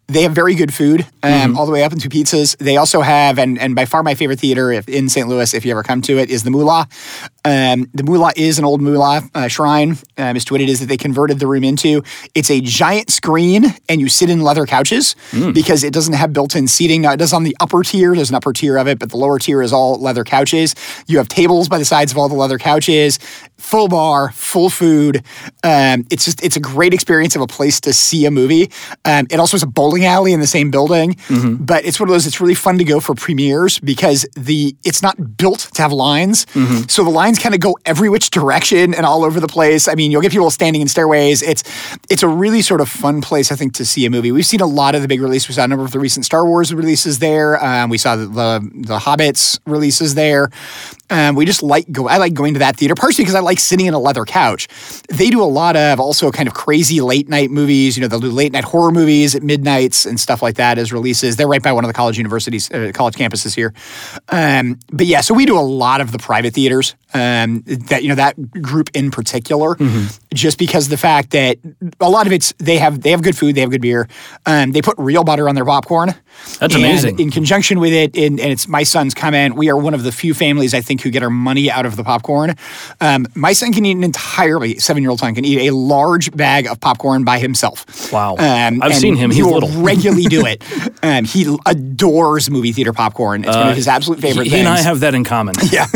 they 0.09 0.23
have 0.23 0.33
very 0.33 0.55
good 0.55 0.75
food, 0.75 1.07
um, 1.23 1.57
all 1.57 1.65
the 1.65 1.73
way 1.73 1.85
up 1.85 1.93
into 1.93 2.09
pizzas. 2.09 2.57
They 2.59 2.77
also 2.77 3.01
have, 3.01 3.39
and, 3.39 3.59
and 3.59 3.75
by 3.75 3.87
far 3.87 4.03
my 4.03 4.15
favorite 4.15 4.41
theater 4.41 4.71
if, 4.71 4.89
in 4.89 5.09
St. 5.09 5.27
Louis, 5.29 5.55
if 5.55 5.65
you 5.65 5.71
ever 5.71 5.83
come 5.83 6.03
to 6.03 6.19
it, 6.19 6.29
is 6.29 6.43
the 6.43 6.51
Moolah. 6.51 6.87
Um, 7.45 7.89
the 7.95 8.03
Moolah 8.03 8.33
is 8.37 8.59
an 8.59 8.65
old 8.65 8.83
Moolah 8.83 9.23
uh, 9.35 9.49
shrine, 9.49 9.93
um, 10.19 10.37
as 10.37 10.45
to 10.47 10.55
what 10.55 10.61
it 10.61 10.69
is 10.69 10.81
that 10.81 10.87
they 10.87 10.97
converted 10.97 11.39
the 11.39 11.47
room 11.47 11.65
into. 11.65 12.03
It's 12.35 12.51
a 12.51 12.61
giant 12.61 13.11
screen, 13.11 13.65
and 13.89 14.01
you 14.01 14.09
sit 14.09 14.29
in 14.29 14.43
leather 14.43 14.67
couches 14.67 15.17
because 15.53 15.83
it 15.83 15.93
doesn't 15.93 16.15
have 16.15 16.33
built 16.33 16.55
in 16.55 16.69
seating. 16.69 17.03
Now, 17.03 17.13
it 17.13 17.17
does 17.19 17.33
on 17.33 17.45
the 17.45 17.57
upper 17.61 17.83
tier, 17.83 18.15
there's 18.15 18.31
an 18.31 18.37
upper 18.37 18.53
tier 18.53 18.77
of 18.77 18.87
it, 18.89 18.99
but 18.99 19.11
the 19.11 19.17
lower 19.17 19.39
tier 19.39 19.63
is 19.63 19.73
all 19.73 19.99
leather 19.99 20.25
couches. 20.25 20.75
You 21.07 21.19
have 21.19 21.29
tables 21.29 21.69
by 21.69 21.79
the 21.79 21.85
sides 21.85 22.13
of 22.13 22.19
all 22.19 22.29
the 22.29 22.35
leather 22.35 22.59
couches, 22.59 23.19
full 23.63 23.89
bar, 23.89 24.33
full 24.33 24.69
food. 24.69 25.25
Um, 25.63 26.05
it's 26.11 26.25
just, 26.25 26.43
it's 26.45 26.57
a 26.57 26.61
great 26.61 26.93
experience 26.93 27.37
of 27.37 27.43
a 27.43 27.47
place 27.47 27.81
to 27.83 27.93
see 27.93 28.27
a 28.27 28.31
movie. 28.31 28.71
Um, 29.05 29.27
it 29.31 29.39
also 29.39 29.55
has 29.55 29.63
a 29.63 29.67
bowling 29.67 30.05
alley 30.05 30.33
in 30.33 30.41
the 30.41 30.47
same 30.47 30.71
building, 30.71 31.17
but 31.61 31.85
it's 31.85 31.99
one 32.01 32.09
of 32.09 32.13
those, 32.13 32.27
it's 32.27 32.41
really 32.41 32.55
fun 32.57 32.77
to 32.79 32.85
go 32.85 32.99
for 33.01 33.15
premieres 33.15 33.79
because 33.79 34.27
the, 34.35 34.75
it's 34.85 35.01
not 35.03 35.37
built 35.37 35.71
to 35.75 35.83
have 35.83 35.93
lines. 35.93 36.45
So 36.89 37.05
the 37.05 37.11
lines 37.11 37.39
kind 37.39 37.55
of 37.55 37.61
go 37.61 37.79
every 37.87 38.09
which 38.09 38.31
direction 38.31 38.95
and 38.95 39.07
all 39.07 39.25
over 39.25 39.39
the 39.41 39.49
place. 39.49 39.87
I 39.89 39.95
mean, 39.95 40.11
you'll 40.11 40.23
get 40.23 40.33
people 40.33 40.51
standing 40.51 40.83
in 40.83 40.89
stairways. 40.89 41.41
It's, 41.43 41.63
it's 42.11 42.23
a 42.25 42.29
really 42.29 42.63
sort 42.63 42.81
of 42.81 42.89
fun 42.89 43.21
place, 43.23 43.53
I 43.53 43.55
think, 43.55 43.75
to 43.75 43.85
see 43.85 44.05
a 44.07 44.11
movie. 44.11 44.33
We've 44.33 44.45
seen 44.45 44.61
a 44.61 44.67
lot 44.67 44.95
of 44.95 45.03
the 45.03 45.09
big 45.09 45.21
releases. 45.23 45.49
We 45.49 45.55
saw 45.55 45.65
a 45.65 45.69
number 45.69 45.85
of 45.85 45.93
the 45.93 46.01
recent 46.01 46.27
Star 46.27 46.45
Wars 46.45 46.75
releases 46.75 47.21
there. 47.21 47.63
Um, 47.65 47.91
we 47.91 47.99
saw 47.99 48.17
the, 48.17 48.27
the, 48.27 48.71
the 48.75 48.99
Hobbits 48.99 49.59
releases 49.67 50.15
there. 50.15 50.51
Um, 51.11 51.35
we 51.35 51.45
just 51.45 51.63
like 51.63 51.91
go. 51.93 52.09
I 52.09 52.17
like 52.17 52.33
going 52.33 52.55
to 52.55 52.61
that 52.61 52.77
theater 52.77 52.95
partially 52.95 53.25
because 53.25 53.35
I 53.35 53.41
like 53.41 53.61
sitting 53.61 53.87
in 53.87 53.95
a 53.95 53.99
leather 53.99 54.25
couch. 54.25 54.69
They 55.09 55.29
do 55.29 55.43
a 55.43 55.45
lot 55.45 55.77
of 55.77 56.01
also 56.01 56.31
kind 56.31 56.49
of 56.49 56.55
crazy 56.55 57.01
late 57.01 57.29
night 57.29 57.51
movies. 57.51 57.97
You 57.97 58.01
know, 58.01 58.09
they'll 58.09 58.21
do 58.21 58.31
late 58.31 58.53
night 58.53 58.65
horror 58.65 58.91
movies 58.93 59.35
at 59.35 59.43
midnights 59.43 60.07
and 60.07 60.19
stuff 60.19 60.41
like 60.43 60.57
that 60.57 60.79
as 60.79 60.93
releases. 60.93 61.37
They're 61.37 61.49
right 61.49 61.63
by 61.63 61.73
one 61.73 61.85
of 61.85 61.89
the 61.89 61.95
college 61.95 62.17
universities, 62.17 62.71
uh, 62.71 62.93
college 62.95 63.15
campuses 63.15 63.55
here. 63.55 63.75
Um, 64.31 64.79
but 64.91 65.07
yeah, 65.07 65.21
so 65.21 65.35
we 65.35 65.45
do 65.45 65.59
a 65.59 65.61
lot 65.61 66.01
of 66.01 66.13
the 66.13 66.19
private 66.19 66.55
theaters. 66.55 66.95
Um, 67.15 67.63
that 67.67 68.03
you 68.03 68.09
know 68.09 68.15
that 68.15 68.63
group 68.63 68.89
in 68.95 69.11
particular, 69.11 69.77
just 70.33 70.57
because 70.57 70.87
of 70.87 70.91
the 70.91 70.97
fact 70.97 71.33
that 71.33 71.59
a 72.01 72.09
lot 72.09 72.27
of 72.27 72.33
it's 72.33 72.55
they 72.57 72.79
have 72.79 73.03
they 73.03 73.11
have 73.11 73.23
good 73.23 73.37
food, 73.37 73.55
they 73.55 73.61
have 73.61 73.71
good 73.71 73.83
beer. 73.83 74.09
Um, 74.47 74.73
they 74.73 74.81
put 74.81 74.95
real 74.97 75.23
butter 75.23 75.47
on 75.47 75.55
their 75.55 75.67
popcorn. 75.67 76.15
That's 76.59 76.75
And 76.75 76.77
amazing. 76.77 77.19
In 77.21 77.31
conjunction 77.31 77.81
with 77.81 77.93
it, 77.93 78.17
and, 78.17 78.41
and 78.41 78.51
it's 78.51 78.67
my 78.67 78.83
son's 78.83 79.13
comment. 79.13 79.57
We 79.57 79.69
are 79.69 79.77
one 79.77 79.93
of 79.93 80.05
the 80.05 80.13
few 80.13 80.33
families 80.33 80.73
I 80.73 80.81
think 80.81 81.02
who 81.03 81.11
get 81.11 81.23
our 81.23 81.31
money 81.31 81.71
out 81.71 81.85
of 81.87 81.97
the 81.97 82.05
popcorn. 82.05 82.55
Um, 83.01 83.27
my 83.35 83.53
son 83.53 83.73
can 83.73 83.85
eat 83.85 83.97
an 83.97 84.05
entirely 84.05 84.79
seven 84.79 85.03
year 85.03 85.11
old 85.11 85.19
son 85.21 85.35
can 85.35 85.45
eat 85.45 85.69
a 85.69 85.75
large 85.75 86.35
bag 86.37 86.67
of 86.67 86.81
popcorn 86.81 87.25
by 87.25 87.39
himself. 87.39 88.13
Wow. 88.13 88.37
Um, 88.39 88.83
I've 88.83 88.95
seen 88.97 89.17
him. 89.17 89.31
He 89.31 89.43
will 89.43 89.55
little. 89.61 89.83
regularly 89.83 90.25
do 90.25 90.47
it. 90.47 90.63
Um, 91.03 91.25
he 91.25 91.57
adores 91.67 92.51
movie 92.51 92.73
theater 92.73 92.93
popcorn. 92.93 93.45
It's 93.45 93.57
one 93.57 93.69
of 93.71 93.77
his 93.77 93.89
absolute 93.89 94.21
favorite 94.21 94.43
Uh, 94.43 94.45
He, 94.45 94.51
things. 94.51 94.63
he 94.63 94.67
and 94.67 94.79
I 94.79 94.81
have 94.83 95.01
that 95.01 95.15
in 95.15 95.25
common. 95.25 95.55
Yeah. 95.73 95.87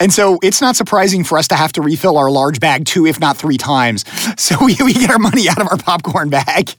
And 0.00 0.12
so 0.12 0.38
it's 0.42 0.60
not 0.60 0.76
surprising 0.76 1.22
for 1.24 1.36
us 1.38 1.48
to 1.48 1.54
have 1.54 1.72
to 1.72 1.82
refill 1.82 2.16
our 2.18 2.30
large 2.30 2.58
bag 2.60 2.84
two, 2.86 3.06
if 3.06 3.20
not 3.20 3.36
three 3.36 3.58
times. 3.58 4.04
So 4.38 4.56
we, 4.64 4.76
we 4.84 4.92
get 4.92 5.10
our 5.10 5.18
money 5.18 5.48
out 5.48 5.60
of 5.60 5.68
our 5.68 5.76
popcorn 5.78 6.28
bag. 6.30 6.70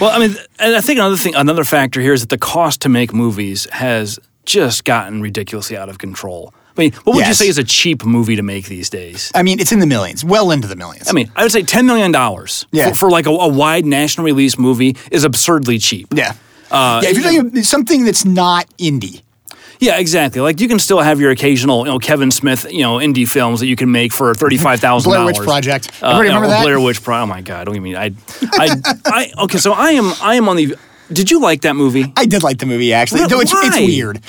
Well, 0.00 0.10
I 0.10 0.18
mean, 0.18 0.36
and 0.58 0.74
I 0.76 0.80
think 0.80 0.98
another 0.98 1.16
thing, 1.16 1.34
another 1.34 1.64
factor 1.64 2.00
here 2.00 2.12
is 2.12 2.20
that 2.22 2.30
the 2.30 2.38
cost 2.38 2.80
to 2.82 2.88
make 2.88 3.12
movies 3.12 3.66
has 3.72 4.18
just 4.46 4.84
gotten 4.84 5.20
ridiculously 5.20 5.76
out 5.76 5.88
of 5.88 5.98
control. 5.98 6.54
I 6.76 6.80
mean, 6.80 6.92
what 7.04 7.16
would 7.16 7.26
you 7.26 7.34
say 7.34 7.46
is 7.48 7.58
a 7.58 7.64
cheap 7.64 8.04
movie 8.04 8.36
to 8.36 8.42
make 8.42 8.66
these 8.66 8.90
days? 8.90 9.30
I 9.34 9.42
mean, 9.42 9.60
it's 9.60 9.70
in 9.72 9.78
the 9.78 9.86
millions, 9.86 10.24
well 10.24 10.50
into 10.50 10.66
the 10.66 10.76
millions. 10.76 11.08
I 11.08 11.12
mean, 11.12 11.30
I 11.36 11.42
would 11.42 11.52
say 11.52 11.62
ten 11.62 11.86
million 11.86 12.10
dollars 12.12 12.66
Yeah. 12.72 12.88
for, 12.90 12.94
for 12.96 13.10
like 13.10 13.26
a, 13.26 13.30
a 13.30 13.48
wide 13.48 13.86
national 13.86 14.24
release 14.26 14.58
movie 14.58 14.96
is 15.10 15.24
absurdly 15.24 15.78
cheap. 15.78 16.08
yeah. 16.12 16.34
Uh, 16.70 17.00
yeah, 17.04 17.10
if 17.10 17.14
you're 17.16 17.22
talking 17.24 17.40
about 17.52 17.64
something 17.64 18.04
that's 18.04 18.24
not 18.24 18.66
indie. 18.78 19.22
Yeah, 19.78 19.98
exactly. 19.98 20.40
Like 20.40 20.60
you 20.60 20.66
can 20.66 20.78
still 20.80 21.00
have 21.00 21.20
your 21.20 21.30
occasional, 21.30 21.80
you 21.80 21.92
know, 21.92 21.98
Kevin 21.98 22.30
Smith, 22.30 22.66
you 22.72 22.80
know, 22.82 22.96
indie 22.96 23.28
films 23.28 23.60
that 23.60 23.66
you 23.66 23.76
can 23.76 23.92
make 23.92 24.12
for 24.12 24.34
thirty 24.34 24.56
five 24.56 24.80
thousand 24.80 25.10
Blair 25.10 25.20
dollars. 25.20 25.38
Witch 25.38 25.46
Project. 25.46 25.90
Uh, 26.02 26.06
Everybody 26.08 26.28
you 26.28 26.32
know, 26.34 26.40
remember 26.40 26.56
that? 26.56 26.62
Blair 26.64 26.80
Witch 26.80 27.02
Project. 27.02 27.22
Oh 27.22 27.26
my 27.26 27.40
god! 27.42 27.64
Don't 27.66 27.74
you 27.74 27.80
mean 27.80 27.96
I? 27.96 28.10
I, 28.52 28.76
I? 29.04 29.32
Okay, 29.44 29.58
so 29.58 29.72
I 29.72 29.90
am. 29.92 30.12
I 30.22 30.36
am 30.36 30.48
on 30.48 30.56
the. 30.56 30.76
Did 31.12 31.30
you 31.30 31.40
like 31.40 31.60
that 31.62 31.76
movie? 31.76 32.12
I 32.16 32.24
did 32.26 32.42
like 32.42 32.58
the 32.58 32.66
movie 32.66 32.92
actually, 32.92 33.20
What- 33.20 33.30
though 33.30 33.40
it's, 33.40 33.52
it's 33.54 33.76
weird. 33.76 34.20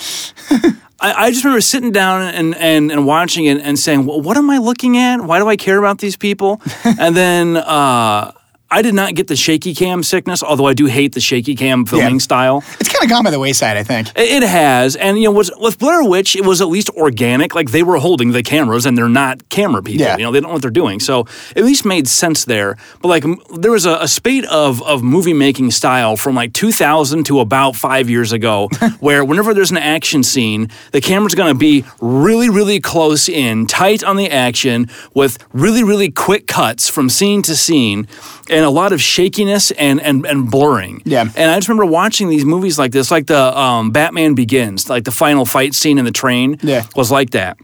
I, 0.99 1.25
I 1.25 1.31
just 1.31 1.43
remember 1.43 1.61
sitting 1.61 1.91
down 1.91 2.21
and, 2.21 2.55
and, 2.55 2.91
and 2.91 3.05
watching 3.05 3.45
it 3.45 3.59
and 3.61 3.77
saying, 3.77 4.05
well, 4.05 4.21
"What 4.21 4.37
am 4.37 4.49
I 4.49 4.57
looking 4.57 4.97
at? 4.97 5.21
Why 5.21 5.39
do 5.39 5.47
I 5.47 5.57
care 5.57 5.77
about 5.77 5.99
these 5.99 6.15
people?" 6.15 6.61
and 6.83 7.15
then 7.15 7.57
uh, 7.57 8.31
I 8.71 8.81
did 8.81 8.93
not 8.95 9.13
get 9.15 9.27
the 9.27 9.35
shaky 9.35 9.73
cam 9.75 10.01
sickness, 10.03 10.41
although 10.43 10.65
I 10.65 10.73
do 10.73 10.87
hate 10.87 11.13
the 11.13 11.21
shaky 11.21 11.55
cam 11.55 11.85
filming 11.85 12.15
Yeah. 12.15 12.17
style. 12.19 12.63
It's 12.79 12.89
kind 12.89 13.03
of 13.03 13.09
gone 13.09 13.23
by 13.23 13.29
the 13.31 13.39
wayside, 13.39 13.77
I 13.77 13.83
think. 13.83 14.09
It 14.15 14.43
has, 14.43 14.95
and 14.95 15.17
you 15.17 15.25
know, 15.25 15.31
was, 15.31 15.51
with 15.59 15.77
Blair 15.79 16.03
Witch, 16.03 16.35
it 16.35 16.43
was 16.43 16.61
at 16.61 16.67
least 16.67 16.89
organic. 16.91 17.53
Like 17.55 17.71
they 17.71 17.83
were 17.83 17.97
holding 17.97 18.31
the 18.31 18.41
cameras, 18.43 18.85
and 18.85 18.97
they're 18.97 19.07
not 19.07 19.47
camera 19.49 19.81
people. 19.83 20.05
Yeah. 20.05 20.17
You 20.17 20.23
know, 20.23 20.31
they 20.31 20.39
don't 20.39 20.49
know 20.49 20.53
what 20.53 20.61
they're 20.63 20.71
doing. 20.71 20.99
So 20.99 21.21
it 21.51 21.57
at 21.57 21.63
least 21.63 21.85
made 21.85 22.07
sense 22.07 22.45
there. 22.45 22.75
But 23.01 23.09
like, 23.09 23.23
m- 23.23 23.37
there 23.55 23.71
was 23.71 23.85
a, 23.85 23.97
a 24.01 24.07
spate 24.07 24.45
of 24.45 24.81
of 24.83 25.03
movie 25.03 25.33
making 25.33 25.71
style 25.71 26.17
from 26.17 26.35
like 26.35 26.51
2000 26.53 27.23
to 27.27 27.39
about 27.41 27.75
five 27.75 28.09
years 28.09 28.31
ago, 28.31 28.67
where 28.99 29.23
whenever 29.23 29.53
there's 29.53 29.71
an 29.71 29.77
action 29.77 30.23
scene, 30.23 30.69
the 30.91 31.01
camera's 31.01 31.35
going 31.35 31.53
to 31.53 31.57
be 31.57 31.85
really, 32.01 32.49
really 32.49 32.79
close 32.79 33.29
in, 33.29 33.67
tight 33.67 34.03
on 34.03 34.15
the 34.17 34.29
action, 34.29 34.89
with 35.13 35.37
really, 35.53 35.83
really 35.83 36.09
quick 36.11 36.47
cuts 36.47 36.89
from 36.89 37.09
scene 37.09 37.41
to 37.43 37.55
scene, 37.55 38.07
and 38.49 38.63
a 38.65 38.69
lot 38.69 38.93
of 38.93 39.01
shakiness 39.01 39.71
and 39.71 40.01
and 40.01 40.25
and 40.25 40.49
blurring. 40.49 41.01
Yeah. 41.05 41.21
And 41.35 41.51
I 41.51 41.55
just 41.55 41.67
remember 41.67 41.85
watching 41.91 42.29
these 42.29 42.45
movies 42.45 42.77
like 42.79 42.91
this, 42.91 43.11
like 43.11 43.27
the 43.27 43.57
um, 43.57 43.91
Batman 43.91 44.35
Begins, 44.35 44.89
like 44.89 45.03
the 45.03 45.11
final 45.11 45.45
fight 45.45 45.73
scene 45.73 45.97
in 45.97 46.05
the 46.05 46.11
train 46.11 46.57
Yeah. 46.61 46.85
was 46.95 47.11
like 47.11 47.31
that. 47.31 47.57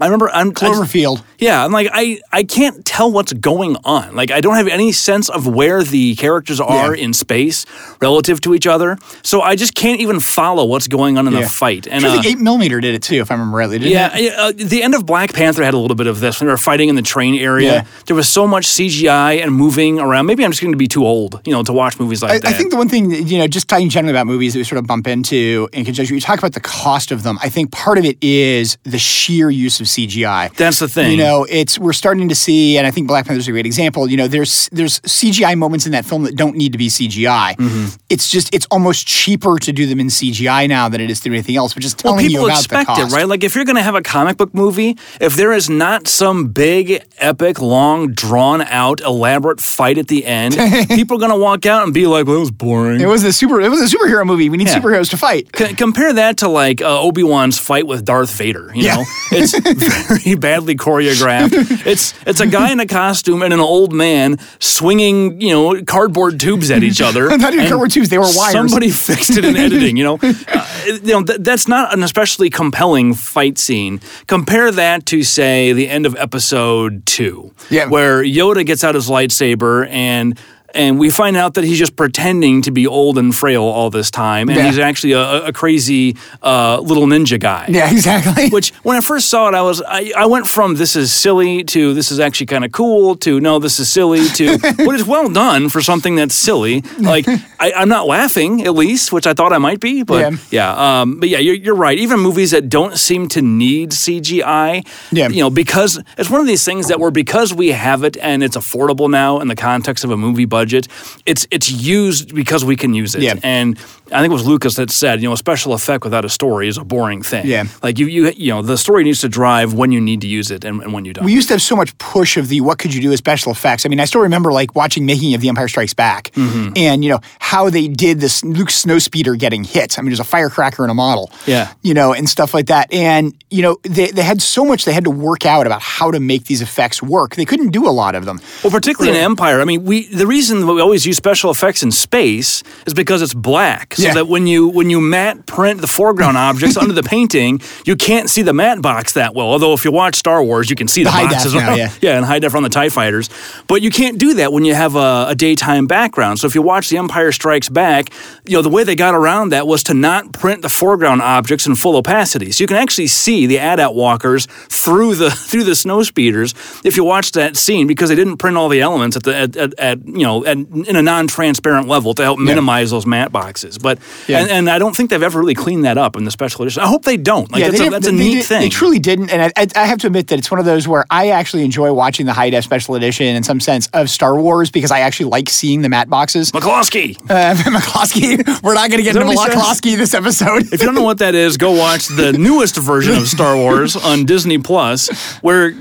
I 0.00 0.06
remember 0.06 0.28
I'm 0.30 0.48
I 0.48 0.52
Cloverfield. 0.52 1.22
yeah, 1.38 1.64
I'm 1.64 1.70
like 1.72 1.88
I 1.92 2.20
I 2.32 2.42
can't 2.44 2.84
tell 2.84 3.10
what's 3.12 3.32
going 3.32 3.76
on. 3.84 4.14
Like 4.16 4.30
I 4.30 4.40
don't 4.40 4.56
have 4.56 4.66
any 4.68 4.92
sense 4.92 5.28
of 5.28 5.46
where 5.46 5.82
the 5.82 6.14
characters 6.16 6.60
are 6.60 6.96
Yeah. 6.96 7.04
in 7.04 7.12
space 7.12 7.64
relative 8.00 8.40
to 8.42 8.54
each 8.54 8.66
other. 8.66 8.98
So 9.22 9.40
I 9.40 9.54
just 9.56 9.74
can't 9.74 10.00
even 10.00 10.20
follow 10.20 10.64
what's 10.64 10.88
going 10.88 11.16
on 11.18 11.26
in 11.28 11.32
Yeah. 11.34 11.42
the 11.42 11.48
fight. 11.48 11.86
And 11.86 12.04
I 12.04 12.08
uh, 12.08 12.12
think 12.12 12.26
eight 12.26 12.38
millimeter 12.38 12.80
did 12.80 12.94
it 12.94 13.02
too, 13.02 13.16
if 13.16 13.30
I 13.30 13.34
remember 13.34 13.56
rightly. 13.56 13.78
Didn't 13.78 13.92
yeah, 13.92 14.16
it? 14.16 14.22
yeah, 14.24 14.40
uh, 14.40 14.52
the 14.56 14.82
end 14.82 14.94
of 14.94 15.06
Black 15.06 15.32
Panther 15.32 15.62
had 15.62 15.74
a 15.74 15.78
little 15.78 15.96
bit 15.96 16.06
of 16.06 16.20
this 16.20 16.40
when 16.40 16.48
they 16.48 16.52
were 16.52 16.56
fighting 16.56 16.88
in 16.88 16.96
the 16.96 17.02
train 17.02 17.34
area. 17.36 17.72
Yeah. 17.72 17.84
There 18.06 18.16
was 18.16 18.28
so 18.28 18.46
much 18.46 18.66
CGI 18.66 19.42
and 19.42 19.52
moving 19.52 20.00
around. 20.00 20.26
Maybe 20.26 20.44
I'm 20.44 20.50
just 20.50 20.60
going 20.62 20.72
to 20.72 20.78
be 20.78 20.88
too 20.88 21.06
old, 21.06 21.40
you 21.44 21.52
know, 21.52 21.62
to 21.62 21.72
watch 21.72 22.00
movies 22.00 22.22
like 22.22 22.32
I, 22.32 22.38
that. 22.40 22.48
I 22.48 22.52
think 22.52 22.70
the 22.70 22.76
one 22.76 22.88
thing, 22.88 23.10
you 23.28 23.38
know, 23.38 23.46
just 23.46 23.68
talking 23.68 23.88
generally 23.88 24.12
about 24.12 24.26
movies 24.26 24.54
that 24.54 24.58
we 24.58 24.64
sort 24.64 24.78
of 24.78 24.86
bump 24.86 25.06
into 25.06 25.68
in 25.72 25.84
conjunction, 25.84 26.14
you 26.16 26.20
talk 26.20 26.38
about 26.38 26.52
the 26.54 26.60
cost 26.60 27.12
of 27.12 27.22
them. 27.22 27.38
I 27.42 27.48
think 27.48 27.70
part 27.70 27.98
of 27.98 28.04
it 28.04 28.18
is 28.22 28.76
the 28.82 28.98
sheer 28.98 29.50
use 29.50 29.80
of 29.80 29.83
CGI. 29.84 30.54
That's 30.54 30.78
the 30.78 30.88
thing. 30.88 31.10
You 31.12 31.16
know, 31.18 31.46
it's 31.48 31.78
we're 31.78 31.92
starting 31.92 32.28
to 32.28 32.34
see, 32.34 32.76
and 32.78 32.86
I 32.86 32.90
think 32.90 33.06
Black 33.08 33.26
Panther's 33.26 33.48
a 33.48 33.52
great 33.52 33.66
example. 33.66 34.08
You 34.08 34.16
know, 34.16 34.28
there's 34.28 34.68
there's 34.72 35.00
CGI 35.00 35.56
moments 35.56 35.86
in 35.86 35.92
that 35.92 36.04
film 36.04 36.24
that 36.24 36.36
don't 36.36 36.56
need 36.56 36.72
to 36.72 36.78
be 36.78 36.88
CGI. 36.88 37.56
Mm-hmm. 37.56 37.96
It's 38.10 38.28
just 38.30 38.54
it's 38.54 38.66
almost 38.70 39.06
cheaper 39.06 39.58
to 39.58 39.72
do 39.72 39.86
them 39.86 40.00
in 40.00 40.08
CGI 40.08 40.68
now 40.68 40.88
than 40.88 41.00
it 41.00 41.10
is 41.10 41.20
to 41.20 41.28
do 41.28 41.32
anything 41.34 41.56
else. 41.56 41.74
But 41.74 41.82
just 41.82 42.02
Well, 42.04 42.14
telling 42.14 42.24
you 42.26 42.30
people 42.38 42.46
about 42.46 42.58
expect 42.58 42.86
the 42.86 42.92
it, 42.92 42.96
cost, 42.96 43.14
right? 43.16 43.26
Like 43.28 43.44
if 43.44 43.54
you're 43.54 43.64
going 43.64 43.76
to 43.76 43.82
have 43.82 43.94
a 43.94 44.02
comic 44.02 44.36
book 44.36 44.54
movie, 44.54 44.96
if 45.20 45.36
there 45.36 45.52
is 45.52 45.68
not 45.70 46.08
some 46.08 46.48
big, 46.48 47.02
epic, 47.18 47.60
long, 47.60 48.12
drawn 48.12 48.62
out, 48.62 49.00
elaborate 49.00 49.60
fight 49.60 49.98
at 49.98 50.08
the 50.08 50.24
end, 50.26 50.54
people 50.88 51.16
are 51.16 51.20
going 51.20 51.30
to 51.32 51.36
walk 51.38 51.66
out 51.66 51.84
and 51.84 51.92
be 51.94 52.06
like, 52.06 52.26
"Well, 52.26 52.34
that 52.36 52.40
was 52.40 52.50
boring." 52.50 53.00
It 53.00 53.06
was 53.06 53.24
a 53.24 53.32
super. 53.32 53.60
It 53.60 53.68
was 53.70 53.80
a 53.80 53.96
superhero 53.96 54.24
movie. 54.26 54.48
We 54.48 54.56
need 54.56 54.68
Yeah. 54.68 54.78
superheroes 54.80 55.10
to 55.10 55.16
fight. 55.16 55.48
C- 55.56 55.74
compare 55.74 56.12
that 56.12 56.38
to 56.38 56.48
like 56.48 56.80
uh, 56.82 57.00
Obi 57.00 57.22
Wan's 57.22 57.58
fight 57.58 57.86
with 57.86 58.04
Darth 58.04 58.30
Vader. 58.36 58.70
You 58.74 58.82
Yeah. 58.84 58.96
know, 58.96 59.04
it's 59.32 59.52
very 59.78 60.34
badly 60.36 60.74
choreographed. 60.76 61.86
It's 61.86 62.14
it's 62.26 62.40
a 62.40 62.46
guy 62.46 62.72
in 62.72 62.80
a 62.80 62.86
costume 62.86 63.42
and 63.42 63.52
an 63.52 63.60
old 63.60 63.92
man 63.92 64.38
swinging 64.60 65.40
you 65.40 65.50
know 65.50 65.82
cardboard 65.84 66.40
tubes 66.40 66.70
at 66.70 66.82
each 66.82 67.00
other. 67.00 67.28
Not 67.36 67.54
even 67.54 67.68
cardboard 67.68 67.90
tubes, 67.90 68.08
they 68.08 68.18
were 68.18 68.24
wires. 68.34 68.52
Somebody 68.52 68.90
fixed 68.90 69.30
it 69.36 69.44
in 69.44 69.56
editing. 69.56 69.96
You 69.96 70.04
know, 70.04 70.18
uh, 70.22 70.66
you 70.86 71.12
know 71.12 71.22
th- 71.24 71.40
that's 71.40 71.68
not 71.68 71.92
an 71.92 72.02
especially 72.02 72.50
compelling 72.50 73.14
fight 73.14 73.58
scene. 73.58 74.00
Compare 74.26 74.70
that 74.72 75.06
to 75.06 75.22
say 75.22 75.72
the 75.72 75.88
end 75.88 76.06
of 76.06 76.16
episode 76.16 77.04
two, 77.06 77.52
Yeah. 77.70 77.88
where 77.88 78.22
Yoda 78.22 78.64
gets 78.64 78.84
out 78.84 78.94
his 78.94 79.08
lightsaber 79.08 79.88
and. 79.88 80.38
And 80.74 80.98
we 80.98 81.08
find 81.10 81.36
out 81.36 81.54
that 81.54 81.64
he's 81.64 81.78
just 81.78 81.94
pretending 81.94 82.62
to 82.62 82.70
be 82.72 82.86
old 82.86 83.16
and 83.16 83.34
frail 83.34 83.62
all 83.62 83.90
this 83.90 84.10
time, 84.10 84.48
and 84.48 84.58
Yeah. 84.58 84.66
he's 84.66 84.78
actually 84.78 85.12
a, 85.12 85.46
a 85.46 85.52
crazy 85.52 86.16
uh, 86.42 86.80
little 86.80 87.06
ninja 87.06 87.38
guy. 87.38 87.66
Yeah, 87.68 87.90
exactly. 87.92 88.50
Which, 88.50 88.70
when 88.82 88.96
I 88.96 89.00
first 89.00 89.28
saw 89.30 89.48
it, 89.48 89.54
I 89.54 89.62
was 89.62 89.80
I, 89.86 90.12
I 90.16 90.26
went 90.26 90.48
from 90.48 90.74
this 90.74 90.96
is 90.96 91.12
silly 91.12 91.62
to 91.64 91.94
this 91.94 92.10
is 92.10 92.18
actually 92.18 92.46
kind 92.46 92.64
of 92.64 92.72
cool 92.72 93.14
to 93.18 93.38
no, 93.40 93.58
this 93.60 93.78
is 93.78 93.90
silly 93.90 94.26
to 94.30 94.58
what 94.84 94.96
is 94.96 95.06
well 95.06 95.28
done 95.28 95.68
for 95.68 95.80
something 95.80 96.16
that's 96.16 96.34
silly. 96.34 96.82
Like 96.98 97.26
I, 97.60 97.72
I'm 97.72 97.88
not 97.88 98.06
laughing 98.06 98.64
at 98.64 98.74
least, 98.74 99.12
which 99.12 99.26
I 99.28 99.32
thought 99.34 99.52
I 99.52 99.58
might 99.58 99.78
be, 99.80 100.02
but 100.02 100.20
Yeah. 100.32 100.38
yeah, 100.50 101.00
um, 101.02 101.20
but 101.20 101.28
yeah, 101.28 101.38
you're, 101.38 101.54
you're 101.54 101.74
right. 101.76 101.96
Even 101.98 102.18
movies 102.20 102.50
that 102.50 102.68
don't 102.68 102.98
seem 102.98 103.28
to 103.28 103.42
need 103.42 103.90
CGI, 103.92 104.86
Yeah. 105.12 105.28
you 105.28 105.40
know, 105.42 105.50
because 105.50 106.00
it's 106.18 106.30
one 106.30 106.40
of 106.40 106.46
these 106.46 106.64
things 106.64 106.88
that 106.88 106.98
where 106.98 107.10
because 107.12 107.54
we 107.54 107.68
have 107.72 108.02
it 108.02 108.16
and 108.16 108.42
it's 108.42 108.56
affordable 108.56 109.08
now 109.10 109.40
in 109.40 109.48
the 109.48 109.56
context 109.56 110.02
of 110.04 110.10
a 110.10 110.16
movie 110.16 110.44
budget, 110.46 110.63
it's 110.72 111.46
it's 111.50 111.70
used 111.70 112.34
because 112.34 112.64
we 112.64 112.76
can 112.76 112.94
use 112.94 113.14
it. 113.14 113.22
Yeah. 113.22 113.34
And 113.42 113.76
I 114.12 114.20
think 114.20 114.30
it 114.30 114.34
was 114.34 114.46
Lucas 114.46 114.76
that 114.76 114.90
said, 114.90 115.20
you 115.20 115.28
know, 115.28 115.32
a 115.34 115.36
special 115.36 115.72
effect 115.72 116.04
without 116.04 116.24
a 116.24 116.28
story 116.28 116.68
is 116.68 116.78
a 116.78 116.84
boring 116.84 117.22
thing. 117.22 117.46
Yeah. 117.46 117.64
Like 117.82 117.98
you, 117.98 118.06
you, 118.06 118.30
you 118.36 118.50
know, 118.52 118.62
the 118.62 118.76
story 118.78 119.02
needs 119.04 119.20
to 119.22 119.28
drive 119.28 119.72
when 119.74 119.92
you 119.92 120.00
need 120.00 120.20
to 120.20 120.26
use 120.28 120.50
it 120.50 120.64
and, 120.64 120.82
and 120.82 120.92
when 120.92 121.04
you 121.04 121.12
don't. 121.12 121.24
we 121.24 121.32
used 121.32 121.48
to 121.48 121.54
have 121.54 121.62
so 121.62 121.74
much 121.74 121.96
push 121.98 122.36
of 122.36 122.48
the 122.48 122.60
what 122.60 122.78
could 122.78 122.94
you 122.94 123.00
do 123.00 123.08
with 123.10 123.18
special 123.18 123.50
effects. 123.52 123.84
I 123.84 123.88
mean, 123.88 124.00
I 124.00 124.04
still 124.04 124.20
remember 124.20 124.52
like 124.52 124.74
watching 124.74 125.06
making 125.06 125.34
of 125.34 125.40
The 125.40 125.48
Empire 125.48 125.68
Strikes 125.68 125.94
Back, 125.94 126.30
Mm-hmm. 126.34 126.72
and 126.76 127.02
you 127.04 127.10
know 127.10 127.20
how 127.38 127.70
they 127.70 127.88
did 127.88 128.20
this 128.20 128.44
Luke 128.44 128.68
Snowspeeder 128.68 129.38
getting 129.38 129.64
hit. 129.64 129.98
I 129.98 130.02
mean, 130.02 130.10
there's 130.10 130.20
a 130.20 130.24
firecracker 130.24 130.84
in 130.84 130.90
a 130.90 130.94
model, 130.94 131.30
Yeah. 131.46 131.72
you 131.82 131.94
know, 131.94 132.12
and 132.12 132.28
stuff 132.28 132.54
like 132.54 132.66
that. 132.66 132.92
And 132.92 133.34
you 133.50 133.62
know, 133.62 133.78
they 133.82 134.10
they 134.10 134.22
had 134.22 134.42
so 134.42 134.64
much 134.64 134.84
they 134.84 134.92
had 134.92 135.04
to 135.04 135.10
work 135.10 135.46
out 135.46 135.66
about 135.66 135.80
how 135.82 136.10
to 136.10 136.20
make 136.20 136.44
these 136.44 136.60
effects 136.62 137.02
work. 137.02 137.36
They 137.36 137.44
couldn't 137.44 137.70
do 137.70 137.86
a 137.88 137.90
lot 137.90 138.14
of 138.14 138.24
them. 138.26 138.40
well, 138.62 138.70
particularly 138.70 139.16
in 139.16 139.22
Empire, 139.24 139.60
I 139.60 139.64
mean, 139.64 139.84
we 139.84 140.06
the 140.08 140.26
reason 140.26 140.53
we 140.62 140.80
always 140.80 141.04
use 141.06 141.16
special 141.16 141.50
effects 141.50 141.82
in 141.82 141.90
space 141.90 142.62
is 142.86 142.94
because 142.94 143.22
it's 143.22 143.34
black, 143.34 143.94
so 143.94 144.02
Yeah. 144.04 144.14
that 144.14 144.28
when 144.28 144.46
you 144.46 144.68
when 144.68 144.90
you 144.90 145.00
matte 145.00 145.46
print 145.46 145.80
the 145.80 145.86
foreground 145.86 146.36
objects 146.36 146.76
under 146.76 146.92
the 146.94 147.02
painting, 147.16 147.60
you 147.84 147.96
can't 147.96 148.28
see 148.30 148.42
the 148.42 148.52
matte 148.52 148.80
box 148.82 149.12
that 149.14 149.34
well. 149.34 149.46
Although 149.48 149.72
if 149.74 149.84
you 149.84 149.92
watch 149.92 150.14
Star 150.14 150.42
Wars, 150.42 150.70
you 150.70 150.76
can 150.76 150.88
see 150.88 151.02
the, 151.04 151.10
high 151.10 151.28
boxes, 151.28 151.54
now, 151.54 151.74
yeah. 151.74 151.90
yeah, 152.00 152.16
and 152.16 152.24
high 152.24 152.38
def 152.38 152.54
on 152.54 152.62
the 152.62 152.68
Tie 152.68 152.88
Fighters. 152.88 153.28
But 153.66 153.82
you 153.82 153.90
can't 153.90 154.18
do 154.18 154.34
that 154.34 154.52
when 154.52 154.64
you 154.64 154.74
have 154.74 154.94
a, 154.96 155.26
a 155.30 155.34
daytime 155.34 155.86
background. 155.86 156.38
So 156.38 156.46
if 156.46 156.54
you 156.54 156.62
watch 156.62 156.88
The 156.88 156.96
Empire 156.98 157.32
Strikes 157.32 157.68
Back, 157.68 158.10
you 158.46 158.56
know 158.56 158.62
the 158.62 158.70
way 158.70 158.84
they 158.84 158.96
got 158.96 159.14
around 159.14 159.50
that 159.50 159.66
was 159.66 159.82
to 159.84 159.94
not 159.94 160.32
print 160.32 160.62
the 160.62 160.68
foreground 160.68 161.22
objects 161.22 161.66
in 161.66 161.74
full 161.74 161.96
opacity, 161.96 162.52
so 162.52 162.62
you 162.62 162.68
can 162.68 162.76
actually 162.76 163.06
see 163.08 163.46
the 163.46 163.58
AT-AT 163.58 163.94
walkers 163.94 164.46
through 164.68 165.14
the 165.14 165.30
through 165.50 165.64
the 165.64 165.74
snow 165.74 166.02
speeders 166.02 166.54
if 166.84 166.96
you 166.96 167.04
watch 167.04 167.32
that 167.32 167.56
scene 167.56 167.86
because 167.86 168.08
they 168.08 168.14
didn't 168.14 168.36
print 168.36 168.56
all 168.56 168.68
the 168.68 168.80
elements 168.80 169.16
at 169.16 169.22
the 169.22 169.34
at, 169.34 169.56
at, 169.56 169.74
at 169.78 170.06
you 170.06 170.22
know 170.22 170.43
at, 170.44 170.56
in 170.56 170.96
a 170.96 171.02
non-transparent 171.02 171.88
level 171.88 172.14
to 172.14 172.22
help 172.22 172.38
minimize 172.38 172.90
those 172.90 173.06
matte 173.06 173.32
boxes. 173.32 173.78
But 173.78 173.98
Yeah. 174.26 174.40
and, 174.40 174.50
and 174.50 174.70
I 174.70 174.78
don't 174.78 174.96
think 174.96 175.10
they've 175.10 175.22
ever 175.22 175.38
really 175.40 175.54
cleaned 175.54 175.84
that 175.84 175.98
up 175.98 176.16
in 176.16 176.24
the 176.24 176.30
special 176.30 176.62
edition. 176.62 176.82
I 176.82 176.86
hope 176.86 177.04
they 177.04 177.16
don't. 177.16 177.50
Like 177.50 177.60
yeah, 177.60 177.68
that's, 177.68 177.78
they 177.80 177.86
a, 177.86 177.90
that's 177.90 178.06
a 178.06 178.10
they 178.10 178.16
neat 178.16 178.34
did- 178.34 178.44
thing. 178.46 178.60
They 178.60 178.68
truly 178.68 178.98
didn't, 178.98 179.30
and 179.30 179.52
I, 179.56 179.66
I, 179.76 179.86
have 179.86 179.98
to 180.00 180.06
admit 180.08 180.28
that 180.28 180.38
it's 180.38 180.50
one 180.50 180.60
of 180.60 180.66
those 180.66 180.86
where 180.88 181.04
I 181.10 181.30
actually 181.30 181.64
enjoy 181.64 181.92
watching 181.92 182.26
the 182.26 182.32
high 182.32 182.50
def 182.50 182.64
special 182.64 182.94
edition 182.94 183.26
in 183.26 183.42
some 183.42 183.60
sense 183.60 183.88
of 183.92 184.08
Star 184.10 184.38
Wars 184.40 184.70
because 184.70 184.90
I 184.90 185.00
actually 185.00 185.30
like 185.30 185.48
seeing 185.48 185.82
the 185.82 185.88
matte 185.88 186.08
boxes. 186.10 186.52
Maclunkey. 186.52 187.18
Uh, 187.34 187.54
Maclunkey. 187.54 188.62
We're 188.62 188.74
not 188.74 188.90
going 188.90 188.98
to 188.98 189.02
get 189.02 189.16
into 189.16 189.26
what 189.26 189.36
he 189.48 189.52
says? 189.52 189.62
Maclunkey 189.62 189.96
this 189.96 190.14
episode. 190.14 190.62
If 190.72 190.80
you 190.80 190.86
don't 190.86 190.94
know 190.94 191.02
what 191.02 191.18
that 191.18 191.34
is, 191.34 191.56
go 191.56 191.72
watch 191.72 192.06
the 192.08 192.32
newest 192.38 192.76
version 192.76 193.16
of 193.16 193.26
Star 193.28 193.56
Wars 193.56 193.96
on 193.96 194.24
Disney 194.24 194.58
Plus, 194.58 195.08
where 195.40 195.72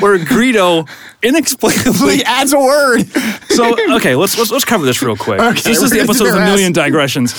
where 0.00 0.18
Greedo 0.18 0.88
inexplicably. 1.22 2.22
adds 2.26 2.52
a 2.52 2.58
word. 2.58 3.04
So 3.48 3.74
okay, 3.96 4.14
let's 4.14 4.38
let's, 4.38 4.52
let's 4.52 4.64
cover 4.64 4.84
this 4.86 5.02
real 5.02 5.16
quick. 5.16 5.40
Okay, 5.40 5.60
this 5.62 5.82
is 5.82 5.90
the 5.90 5.98
episode 5.98 6.28
of 6.28 6.36
a 6.36 6.44
million 6.44 6.72
digressions. 6.72 7.32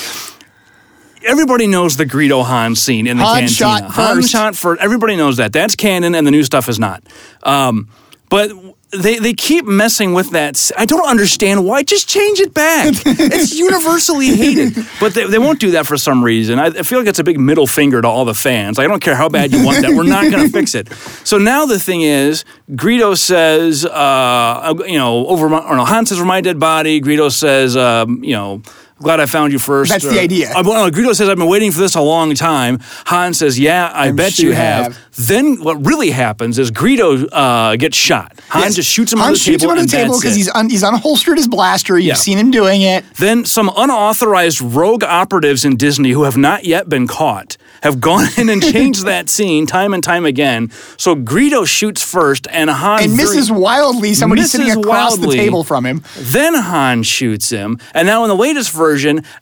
Everybody 1.25 1.65
knows 1.67 1.95
the 1.95 2.05
Greedo 2.05 2.43
Han 2.43 2.75
scene 2.75 3.07
in 3.07 3.15
the 3.15 3.23
Han 3.23 3.39
cantina. 3.41 3.55
shot 3.55 3.83
Han 3.91 4.15
first. 4.17 4.29
shot 4.29 4.55
first. 4.57 4.81
Everybody 4.81 5.15
knows 5.15 5.37
that. 5.37 5.53
That's 5.53 5.77
canon, 5.77 6.15
and 6.15 6.27
the 6.27 6.31
new 6.31 6.43
stuff 6.43 6.67
is 6.67 6.77
not. 6.77 7.03
Um, 7.43 7.87
but 8.29 8.51
they 8.91 9.19
they 9.19 9.33
keep 9.33 9.65
messing 9.65 10.13
with 10.13 10.31
that. 10.31 10.71
I 10.77 10.85
don't 10.85 11.07
understand 11.07 11.63
why. 11.65 11.83
Just 11.83 12.09
change 12.09 12.39
it 12.39 12.53
back. 12.53 12.93
it's 13.05 13.53
universally 13.53 14.35
hated, 14.35 14.85
but 14.99 15.13
they, 15.13 15.25
they 15.27 15.37
won't 15.37 15.59
do 15.59 15.71
that 15.71 15.85
for 15.85 15.97
some 15.97 16.23
reason. 16.23 16.57
I, 16.59 16.67
I 16.67 16.83
feel 16.83 16.99
like 16.99 17.07
it's 17.07 17.19
a 17.19 17.23
big 17.23 17.39
middle 17.39 17.67
finger 17.67 18.01
to 18.01 18.07
all 18.07 18.25
the 18.25 18.33
fans. 18.33 18.79
I 18.79 18.87
don't 18.87 19.01
care 19.01 19.15
how 19.15 19.29
bad 19.29 19.51
you 19.51 19.63
want 19.63 19.81
that. 19.81 19.91
We're 19.91 20.03
not 20.03 20.31
going 20.31 20.43
to 20.43 20.49
fix 20.49 20.73
it. 20.73 20.91
So 21.23 21.37
now 21.37 21.65
the 21.65 21.79
thing 21.79 22.01
is, 22.01 22.45
Greedo 22.71 23.15
says, 23.15 23.85
uh, 23.85 24.73
you 24.87 24.97
know, 24.97 25.27
over 25.27 25.49
my, 25.49 25.59
or 25.59 25.75
no, 25.75 25.85
Han 25.85 26.05
says, 26.05 26.17
"For 26.17 26.25
my 26.25 26.41
dead 26.41 26.59
body." 26.59 26.99
Greedo 27.01 27.31
says, 27.31 27.77
um, 27.77 28.23
you 28.23 28.33
know. 28.33 28.61
Glad 29.01 29.19
I 29.19 29.25
found 29.25 29.53
you 29.53 29.59
first. 29.59 29.89
That's 29.91 30.03
the 30.07 30.19
idea. 30.19 30.51
Uh, 30.51 30.63
well, 30.65 30.89
Greedo 30.91 31.15
says, 31.15 31.29
I've 31.29 31.37
been 31.37 31.47
waiting 31.47 31.71
for 31.71 31.79
this 31.79 31.95
a 31.95 32.01
long 32.01 32.35
time. 32.35 32.79
Han 33.05 33.33
says, 33.33 33.57
Yeah, 33.59 33.87
I 33.93 34.07
I'm 34.07 34.15
bet 34.15 34.33
sure 34.33 34.47
you 34.47 34.51
have. 34.53 34.93
have. 34.93 34.99
Then 35.27 35.61
what 35.63 35.85
really 35.85 36.11
happens 36.11 36.59
is 36.59 36.69
Greedo 36.71 37.27
uh, 37.31 37.75
gets 37.77 37.95
shot. 37.97 38.39
Han 38.49 38.63
Yes. 38.63 38.75
just 38.75 38.89
shoots 38.91 39.11
him 39.13 39.19
Han 39.19 39.27
on 39.27 39.33
the 39.33 39.39
shoots 39.39 39.61
table. 39.61 39.73
him 39.73 39.79
on 39.79 39.85
the 39.85 39.91
table 39.91 40.15
because 40.19 40.35
he's 40.35 40.49
un- 40.49 40.69
he's 40.69 40.83
unholstered 40.83 41.37
his 41.37 41.47
blaster. 41.47 41.97
You've 41.97 42.07
Yeah. 42.07 42.13
seen 42.15 42.37
him 42.37 42.51
doing 42.51 42.81
it. 42.81 43.03
Then 43.15 43.45
some 43.45 43.71
unauthorized 43.75 44.61
rogue 44.61 45.03
operatives 45.03 45.63
in 45.65 45.75
Disney 45.77 46.11
who 46.11 46.23
have 46.23 46.37
not 46.37 46.65
yet 46.65 46.89
been 46.89 47.07
caught 47.07 47.57
have 47.83 48.01
gone 48.01 48.27
in 48.37 48.49
and 48.49 48.61
changed 48.61 49.05
that 49.05 49.29
scene 49.29 49.65
time 49.65 49.93
and 49.93 50.03
time 50.03 50.25
again. 50.25 50.71
So 50.97 51.15
Greedo 51.15 51.65
shoots 51.67 52.03
first, 52.03 52.47
and 52.51 52.69
Han 52.69 53.03
And 53.03 53.15
misses 53.17 53.51
wildly 53.51 54.13
somebody 54.13 54.43
sitting 54.43 54.67
Misses 54.67 54.83
across 54.83 55.17
the 55.17 55.31
table 55.31 55.63
from 55.63 55.85
him. 55.85 56.03
Then 56.17 56.53
Han 56.55 57.03
shoots 57.03 57.49
him. 57.49 57.77
And 57.93 58.05
now 58.07 58.23
in 58.23 58.29
the 58.29 58.35
latest 58.35 58.71
version, 58.71 58.88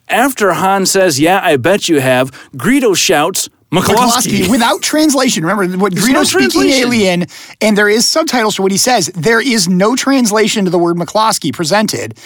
after 0.10 0.54
Han 0.54 0.86
says, 0.86 1.20
"Yeah, 1.20 1.40
I 1.44 1.58
bet 1.58 1.90
you 1.90 2.00
have," 2.00 2.32
Greedo 2.56 2.96
shouts, 2.96 3.50
"Maclunkey." 3.72 3.96
Maclunkey 3.96 4.50
without 4.50 4.82
translation. 4.82 5.46
Remember 5.46 5.78
what 5.78 5.94
no 5.94 6.02
Greedo's 6.02 6.32
speaking 6.32 6.70
alien, 6.70 7.26
and 7.62 7.78
there 7.78 7.90
is 7.90 8.06
subtitles 8.06 8.56
for 8.56 8.64
what 8.64 8.72
he 8.72 8.78
says. 8.78 9.12
There 9.16 9.42
is 9.42 9.68
no 9.68 9.96
translation 9.96 10.66
to 10.66 10.72
the 10.72 10.80
word 10.80 10.98
Maclunkey 10.98 11.54
presented, 11.54 12.18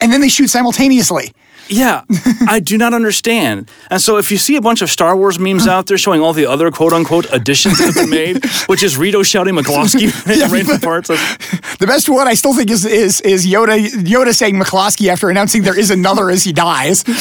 and 0.00 0.12
then 0.12 0.20
they 0.20 0.28
shoot 0.28 0.48
simultaneously. 0.48 1.32
Yeah, 1.68 2.02
I 2.48 2.60
do 2.60 2.76
not 2.78 2.94
understand. 2.94 3.70
And 3.90 4.00
so 4.00 4.16
if 4.18 4.30
you 4.30 4.36
see 4.36 4.56
a 4.56 4.60
bunch 4.60 4.82
of 4.82 4.90
Star 4.90 5.16
Wars 5.16 5.38
memes 5.38 5.66
out 5.66 5.86
there 5.86 5.98
showing 5.98 6.20
all 6.20 6.32
the 6.32 6.46
other 6.46 6.70
quote 6.70 6.92
unquote 6.92 7.26
additions 7.32 7.78
that 7.78 7.86
have 7.86 7.94
been 7.94 8.10
made, 8.10 8.44
which 8.66 8.82
is 8.82 8.96
Greedo 8.96 9.24
shouting 9.24 9.54
Maclunkey 9.54 10.04
in 10.44 10.50
random 10.50 10.80
parts 10.80 11.10
of 11.10 11.16
The 11.78 11.86
best 11.86 12.08
one 12.08 12.28
I 12.28 12.34
still 12.34 12.54
think 12.54 12.70
is 12.70 12.84
is 12.84 13.20
is 13.22 13.46
Yoda 13.46 13.78
Yoda 13.88 14.34
saying 14.34 14.54
Maclunkey 14.56 15.08
after 15.08 15.30
announcing 15.30 15.62
there 15.62 15.78
is 15.78 15.90
another 15.90 16.30
as 16.30 16.44
he 16.44 16.52
dies. 16.52 17.04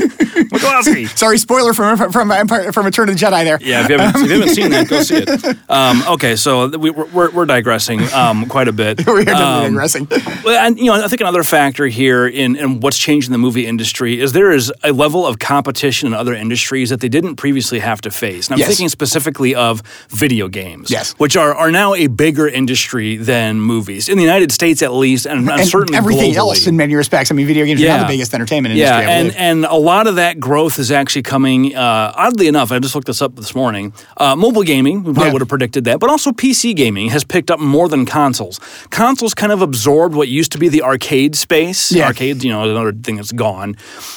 Maclunkey. 0.00 1.08
Sorry, 1.16 1.38
spoiler 1.38 1.72
from 1.74 2.10
from 2.12 2.30
Empire, 2.30 2.72
from 2.72 2.86
Return 2.86 3.08
of 3.08 3.18
the 3.18 3.24
Jedi 3.24 3.44
there. 3.44 3.58
Yeah, 3.60 3.84
if 3.84 3.88
you, 3.90 3.98
haven't, 3.98 4.22
if 4.22 4.28
you 4.30 4.38
haven't 4.40 4.54
seen 4.54 4.70
that, 4.70 4.88
go 4.88 5.02
see 5.02 5.16
it. 5.26 5.56
Um, 5.70 6.02
okay, 6.14 6.36
so 6.36 6.68
we, 6.68 6.90
we're, 6.90 7.30
we're 7.30 7.46
digressing 7.46 8.00
um, 8.12 8.46
quite 8.46 8.68
a 8.68 8.72
bit. 8.72 9.06
we 9.06 9.24
are 9.26 9.34
Um, 9.34 9.64
digressing. 9.72 10.08
And 10.46 10.78
you 10.78 10.86
know, 10.86 10.94
I 11.04 11.08
think 11.08 11.20
another 11.20 11.44
factor 11.44 11.86
here 11.86 12.26
in, 12.26 12.56
in 12.56 12.80
what's 12.80 12.98
changing 12.98 13.32
the 13.32 13.38
movie 13.38 13.66
industry 13.74 14.20
is 14.20 14.32
there 14.32 14.52
is 14.52 14.70
a 14.84 14.92
level 14.92 15.22
of 15.26 15.38
competition 15.38 16.06
in 16.08 16.12
other 16.22 16.34
industries 16.34 16.90
that 16.90 17.00
they 17.00 17.08
didn't 17.08 17.36
previously 17.36 17.78
have 17.78 18.00
to 18.02 18.10
face. 18.10 18.48
And 18.48 18.52
I'm 18.54 18.58
Yes. 18.60 18.68
thinking 18.68 18.88
specifically 18.90 19.54
of 19.54 19.82
video 20.10 20.48
games, 20.48 20.90
Yes. 20.90 21.14
which 21.22 21.34
are, 21.42 21.54
are 21.54 21.70
now 21.70 21.94
a 21.94 22.06
bigger 22.08 22.46
industry 22.60 23.16
than 23.16 23.60
movies 23.60 24.08
in 24.10 24.16
the 24.18 24.24
United 24.32 24.50
States, 24.52 24.82
at 24.82 24.92
least, 24.92 25.24
and, 25.26 25.38
and, 25.48 25.60
and 25.60 25.68
certainly 25.68 25.96
everything 25.96 26.32
globally. 26.32 26.36
else 26.36 26.66
in 26.66 26.76
many 26.76 26.94
respects. 26.94 27.30
I 27.30 27.34
mean, 27.34 27.46
video 27.46 27.64
games 27.64 27.80
are 27.82 27.86
now 27.86 28.02
the 28.02 28.08
biggest 28.14 28.34
entertainment 28.34 28.74
industry. 28.74 29.04
Yeah, 29.06 29.18
and, 29.20 29.28
and 29.48 29.58
a 29.64 29.76
lot 29.92 30.06
of 30.06 30.14
that 30.16 30.34
growth 30.40 30.78
is 30.78 30.90
actually 30.90 31.22
coming, 31.22 31.74
uh, 31.76 32.12
oddly 32.24 32.46
enough, 32.48 32.72
I 32.72 32.78
just 32.80 32.94
looked 32.96 33.06
this 33.06 33.22
up 33.22 33.36
this 33.36 33.54
morning. 33.54 33.92
Uh, 34.16 34.34
mobile 34.36 34.64
gaming, 34.72 34.96
we 35.04 35.12
probably 35.12 35.28
Yeah. 35.28 35.32
would 35.34 35.42
have 35.42 35.48
predicted 35.56 35.84
that, 35.84 36.00
but 36.00 36.10
also 36.10 36.32
PC 36.32 36.74
gaming 36.74 37.08
has 37.10 37.22
picked 37.24 37.50
up 37.54 37.60
more 37.60 37.88
than 37.88 38.04
consoles. 38.06 38.58
Consoles 38.90 39.34
kind 39.34 39.52
of 39.52 39.62
absorbed 39.62 40.14
what 40.14 40.28
used 40.28 40.50
to 40.52 40.58
be 40.58 40.68
the 40.68 40.82
arcade 40.82 41.36
space. 41.36 41.92
Yeah. 41.92 42.06
Arcades, 42.06 42.44
you 42.44 42.50
know, 42.50 42.62
another 42.68 42.92
thing 42.92 43.16
that's 43.16 43.32
gone. 43.32 43.59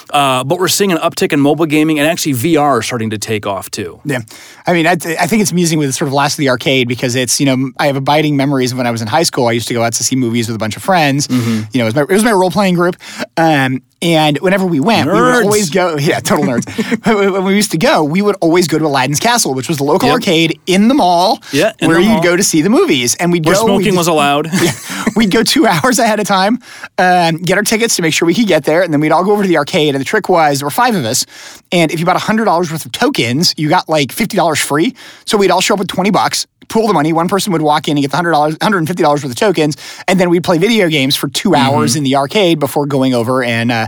Uh, 0.10 0.44
but 0.44 0.60
we're 0.60 0.68
seeing 0.68 0.92
an 0.92 0.98
uptick 1.00 1.34
in 1.34 1.40
mobile 1.40 1.66
gaming, 1.66 2.00
and 2.00 2.08
actually 2.08 2.34
VR 2.34 2.84
starting 2.84 3.10
to 3.12 3.18
take 3.18 3.46
off 3.46 3.70
too. 3.70 4.00
Yeah, 4.06 4.20
I 4.66 4.74
mean, 4.74 4.88
I, 4.88 4.94
I 4.94 5.28
think 5.28 5.42
it's 5.42 5.52
amusing 5.52 5.80
with 5.80 5.94
sort 5.96 6.08
of 6.08 6.14
Last 6.14 6.34
of 6.34 6.38
the 6.38 6.50
Arcade 6.50 6.88
because 6.88 7.16
it's 7.16 7.40
you 7.40 7.46
know 7.46 7.72
I 7.78 7.88
have 7.88 7.96
abiding 7.96 8.38
memories 8.38 8.72
of 8.72 8.78
when 8.78 8.88
I 8.88 8.92
was 8.92 9.02
in 9.02 9.08
high 9.08 9.24
school. 9.24 9.48
I 9.48 9.52
used 9.52 9.68
to 9.68 9.74
go 9.74 9.84
out 9.84 9.94
to 9.94 10.04
see 10.04 10.16
movies 10.16 10.48
with 10.48 10.56
a 10.56 10.60
bunch 10.60 10.76
of 10.78 10.84
friends. 10.84 11.28
Mm-hmm. 11.28 11.70
You 11.72 11.80
know, 11.80 11.88
it 11.88 12.10
was 12.10 12.24
my, 12.24 12.32
my 12.32 12.38
role 12.38 12.52
playing 12.52 12.76
group, 12.76 12.96
um, 13.38 13.82
and 14.04 14.38
whenever 14.40 14.66
we 14.66 14.80
went, 14.80 15.08
we 15.08 15.14
Nerds. 15.14 15.36
would 15.38 15.46
always 15.46 15.70
go. 15.70 15.98
Yeah, 16.04 16.20
total 16.20 16.46
nerds. 16.46 16.68
When 17.34 17.46
we 17.46 17.56
used 17.56 17.72
to 17.72 17.78
go, 17.78 18.04
we 18.04 18.22
would 18.22 18.36
always 18.42 18.68
go 18.68 18.78
to 18.78 18.86
Aladdin's 18.86 19.20
Castle, 19.20 19.54
which 19.54 19.68
was 19.70 19.78
the 19.78 19.84
local 19.86 20.10
Yep. 20.10 20.14
arcade 20.16 20.60
in 20.68 20.90
the 20.90 20.94
mall, 20.94 21.40
Yeah, 21.52 21.72
where 21.80 22.00
you'd 22.00 22.10
mall. 22.10 22.24
go 22.24 22.36
to 22.36 22.44
see 22.44 22.62
the 22.62 22.70
movies, 22.70 23.16
and 23.16 23.32
we'd 23.32 23.46
Where 23.46 23.56
go. 23.56 23.62
smoking 23.66 23.86
we'd- 23.88 23.98
was 23.98 24.08
allowed. 24.08 24.50
we'd 25.16 25.32
go 25.32 25.42
two 25.44 25.66
hours 25.66 25.98
ahead 26.00 26.20
of 26.20 26.28
time, 26.28 26.60
um, 26.98 27.38
get 27.38 27.58
our 27.58 27.64
tickets 27.64 27.96
to 27.96 28.02
make 28.02 28.14
sure 28.14 28.26
we 28.26 28.34
could 28.34 28.48
get 28.48 28.66
there, 28.66 28.82
and 28.84 28.92
then 28.94 29.00
we'd 29.00 29.12
all 29.12 29.24
go 29.24 29.32
over 29.32 29.44
to 29.44 29.48
the 29.48 29.58
arcade. 29.58 29.96
And 29.96 30.02
the 30.02 30.06
trick 30.06 30.28
was 30.30 30.60
there 30.60 30.66
were 30.68 30.72
five 30.72 30.96
of 30.96 31.06
us, 31.06 31.26
and 31.72 31.92
if 31.92 32.00
you 32.00 32.06
bought 32.06 32.20
hundred 32.20 32.46
dollars 32.46 32.72
worth 32.72 32.86
of 32.86 32.92
tokens, 32.92 33.54
you 33.58 33.70
got 33.70 33.88
like 33.88 34.12
fifty 34.12 34.36
dollars 34.38 34.60
free. 34.60 34.94
So 35.26 35.38
we'd 35.38 35.52
all 35.52 35.62
show 35.62 35.76
up 35.76 35.80
with 35.80 35.88
twenty 35.88 36.12
bucks. 36.12 36.46
Pool 36.70 36.88
the 36.88 36.94
money. 36.94 37.12
One 37.12 37.28
person 37.28 37.52
would 37.54 37.62
walk 37.62 37.88
in 37.90 37.98
and 37.98 38.02
get 38.02 38.12
the 38.12 38.16
hundred 38.18 38.32
dollars, 38.32 38.56
hundred 38.62 38.80
and 38.80 38.88
fifty 38.88 39.04
dollars 39.04 39.22
worth 39.24 39.32
of 39.34 39.38
tokens, 39.38 39.76
and 40.08 40.20
then 40.20 40.30
we'd 40.30 40.44
play 40.46 40.58
video 40.58 40.88
games 40.88 41.16
for 41.16 41.28
2 41.28 41.54
hours 41.56 41.96
in 41.98 42.04
the 42.04 42.16
arcade 42.16 42.58
before 42.58 42.86
going 42.86 43.14
over 43.14 43.44
and 43.44 43.70
uh, 43.72 43.88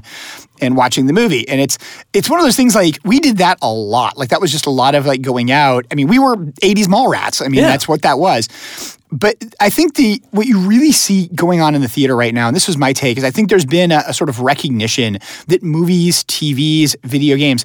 and 0.62 0.76
watching 0.78 1.06
the 1.06 1.14
movie. 1.14 1.48
And 1.48 1.60
it's 1.62 1.78
it's 2.14 2.30
one 2.30 2.40
of 2.40 2.46
those 2.46 2.56
things 2.56 2.76
like 2.76 2.98
we 3.04 3.20
did 3.20 3.38
that 3.38 3.58
a 3.62 3.72
lot. 3.72 4.18
Like 4.18 4.30
that 4.30 4.42
was 4.42 4.52
just 4.52 4.66
a 4.66 4.70
lot 4.72 4.96
of 4.96 5.06
like 5.06 5.22
going 5.22 5.52
out. 5.52 5.86
I 5.92 5.96
mean, 5.96 6.08
we 6.08 6.20
were 6.20 6.36
'80s 6.36 6.88
mall 6.88 7.10
rats. 7.10 7.42
I 7.42 7.48
mean, 7.48 7.62
Yeah. 7.62 7.68
that's 7.68 7.88
what 7.88 8.02
that 8.04 8.20
was. 8.20 8.48
But 9.12 9.36
I 9.62 9.70
think 9.70 9.96
the 9.96 10.22
what 10.32 10.46
you 10.48 10.60
really 10.60 10.92
see 10.92 11.28
going 11.36 11.62
on 11.62 11.76
in 11.76 11.82
the 11.82 11.88
theater 11.88 12.16
right 12.16 12.34
now, 12.34 12.48
and 12.48 12.56
this 12.56 12.68
was 12.68 12.76
my 12.78 12.92
take, 12.92 13.18
is 13.18 13.24
I 13.24 13.32
think 13.32 13.50
there's 13.50 13.66
been 13.66 13.92
a, 13.92 14.04
a 14.08 14.14
sort 14.14 14.30
of 14.30 14.40
recognition 14.42 15.20
that 15.48 15.64
movies, 15.64 16.24
TVs, 16.26 16.96
video 17.04 17.38
games, 17.38 17.64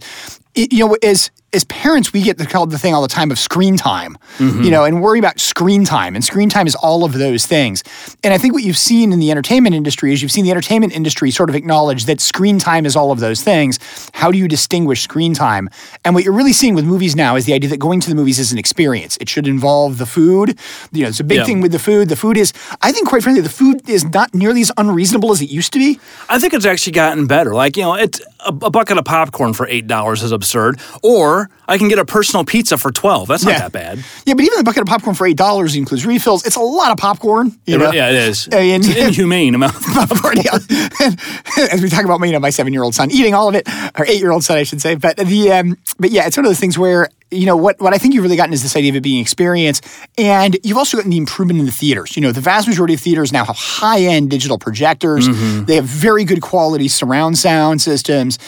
it, 0.54 0.72
you 0.72 0.86
know, 0.86 0.96
as 1.02 1.30
as 1.52 1.64
parents, 1.64 2.12
we 2.12 2.22
get 2.22 2.38
the, 2.38 2.46
called 2.46 2.70
the 2.70 2.78
thing 2.78 2.94
all 2.94 3.02
the 3.02 3.08
time 3.08 3.30
of 3.32 3.38
screen 3.38 3.76
time, 3.76 4.16
you 4.38 4.70
know, 4.70 4.84
and 4.84 5.02
worry 5.02 5.18
about 5.18 5.40
screen 5.40 5.84
time. 5.84 6.14
And 6.14 6.24
screen 6.24 6.48
time 6.48 6.66
is 6.68 6.76
all 6.76 7.04
of 7.04 7.12
those 7.12 7.44
things. 7.44 7.82
And 8.22 8.32
I 8.32 8.38
think 8.38 8.54
what 8.54 8.62
you've 8.62 8.76
seen 8.78 9.12
in 9.12 9.18
the 9.18 9.30
entertainment 9.32 9.74
industry 9.74 10.12
is 10.12 10.22
you've 10.22 10.30
seen 10.30 10.44
the 10.44 10.52
entertainment 10.52 10.92
industry 10.92 11.30
sort 11.32 11.48
of 11.50 11.56
acknowledge 11.56 12.04
that 12.04 12.20
screen 12.20 12.58
time 12.60 12.86
is 12.86 12.94
all 12.94 13.10
of 13.10 13.18
those 13.18 13.42
things. 13.42 13.78
How 14.14 14.30
do 14.30 14.38
you 14.38 14.46
distinguish 14.46 15.02
screen 15.02 15.34
time? 15.34 15.68
And 16.04 16.14
what 16.14 16.22
you're 16.24 16.32
really 16.34 16.52
seeing 16.52 16.74
with 16.74 16.84
movies 16.84 17.16
now 17.16 17.34
is 17.36 17.46
the 17.46 17.52
idea 17.54 17.70
that 17.70 17.78
going 17.78 18.00
to 18.00 18.08
the 18.08 18.14
movies 18.14 18.38
is 18.38 18.52
an 18.52 18.58
experience. 18.58 19.16
It 19.20 19.28
should 19.28 19.48
involve 19.48 19.98
the 19.98 20.06
food. 20.06 20.58
You 20.92 21.02
know, 21.02 21.08
it's 21.08 21.20
a 21.20 21.24
big 21.24 21.38
Yeah. 21.38 21.44
thing 21.46 21.60
with 21.60 21.72
the 21.72 21.78
food. 21.80 22.08
The 22.10 22.16
food 22.16 22.36
is, 22.36 22.52
I 22.80 22.92
think, 22.92 23.08
quite 23.08 23.22
frankly, 23.24 23.42
the 23.42 23.48
food 23.48 23.88
is 23.88 24.04
not 24.04 24.34
nearly 24.34 24.60
as 24.60 24.70
unreasonable 24.76 25.32
as 25.32 25.40
it 25.42 25.50
used 25.50 25.72
to 25.72 25.78
be. 25.80 25.98
I 26.28 26.38
think 26.38 26.54
it's 26.54 26.64
actually 26.66 26.92
gotten 26.92 27.26
better. 27.26 27.54
Like, 27.54 27.76
you 27.76 27.82
know, 27.82 27.94
it's 27.94 28.20
a, 28.40 28.48
a 28.62 28.70
bucket 28.70 28.98
of 28.98 29.04
popcorn 29.04 29.52
for 29.52 29.66
$8 29.66 30.22
is 30.22 30.30
absurd. 30.32 30.78
Or 31.02 31.39
I 31.68 31.78
can 31.78 31.88
get 31.88 31.98
a 31.98 32.04
personal 32.04 32.44
pizza 32.44 32.76
for 32.76 32.90
12 32.90 33.28
That's 33.28 33.44
not 33.44 33.52
Yeah. 33.52 33.58
that 33.60 33.72
bad. 33.72 34.04
Yeah, 34.26 34.34
but 34.34 34.44
even 34.44 34.58
the 34.58 34.64
bucket 34.64 34.82
of 34.82 34.88
popcorn 34.88 35.14
for 35.14 35.26
eight 35.26 35.36
dollars 35.36 35.76
includes 35.76 36.04
refills. 36.04 36.44
It's 36.44 36.56
a 36.56 36.60
lot 36.60 36.90
of 36.90 36.98
popcorn. 36.98 37.56
You 37.66 37.78
know? 37.78 37.92
Yeah, 37.92 38.08
it 38.10 38.16
is. 38.16 38.48
Mean- 38.52 38.80
it's 38.80 38.88
an 38.88 38.96
inhumane 39.08 39.54
amount 39.54 39.76
of 39.76 39.82
popcorn. 40.08 40.38
As 41.72 41.82
we 41.82 41.88
talk 41.88 42.04
about, 42.04 42.20
you 42.26 42.32
know, 42.32 42.40
my 42.40 42.50
seven-year-old 42.50 42.94
son 42.94 43.10
eating 43.10 43.34
all 43.34 43.48
of 43.48 43.54
it, 43.54 43.68
or 43.98 44.04
eight-year-old 44.06 44.44
son, 44.44 44.56
I 44.58 44.62
should 44.64 44.80
say. 44.80 44.94
But 44.94 45.16
the, 45.16 45.52
um, 45.52 45.76
but 45.98 46.10
yeah, 46.10 46.26
it's 46.26 46.36
one 46.36 46.44
of 46.46 46.50
those 46.50 46.60
things 46.60 46.78
where 46.78 47.08
you 47.30 47.46
know 47.46 47.56
what 47.56 47.80
what 47.80 47.94
I 47.94 47.98
think 47.98 48.12
you've 48.14 48.24
really 48.24 48.36
gotten 48.36 48.52
is 48.52 48.62
this 48.62 48.74
idea 48.74 48.90
of 48.90 48.96
it 48.96 49.02
being 49.02 49.20
experience, 49.20 49.80
and 50.18 50.56
you've 50.64 50.76
also 50.76 50.96
gotten 50.96 51.10
the 51.10 51.16
improvement 51.16 51.60
in 51.60 51.66
the 51.66 51.70
theaters. 51.72 52.16
You 52.16 52.22
know, 52.22 52.32
the 52.32 52.40
vast 52.40 52.66
majority 52.66 52.94
of 52.94 53.00
theaters 53.00 53.32
now 53.32 53.44
have 53.44 53.56
high-end 53.56 54.30
digital 54.30 54.58
projectors. 54.58 55.28
They 55.66 55.76
have 55.76 55.84
very 55.84 56.24
good 56.24 56.40
quality 56.42 56.88
surround 56.88 57.38
sound 57.38 57.82
systems. 57.82 58.38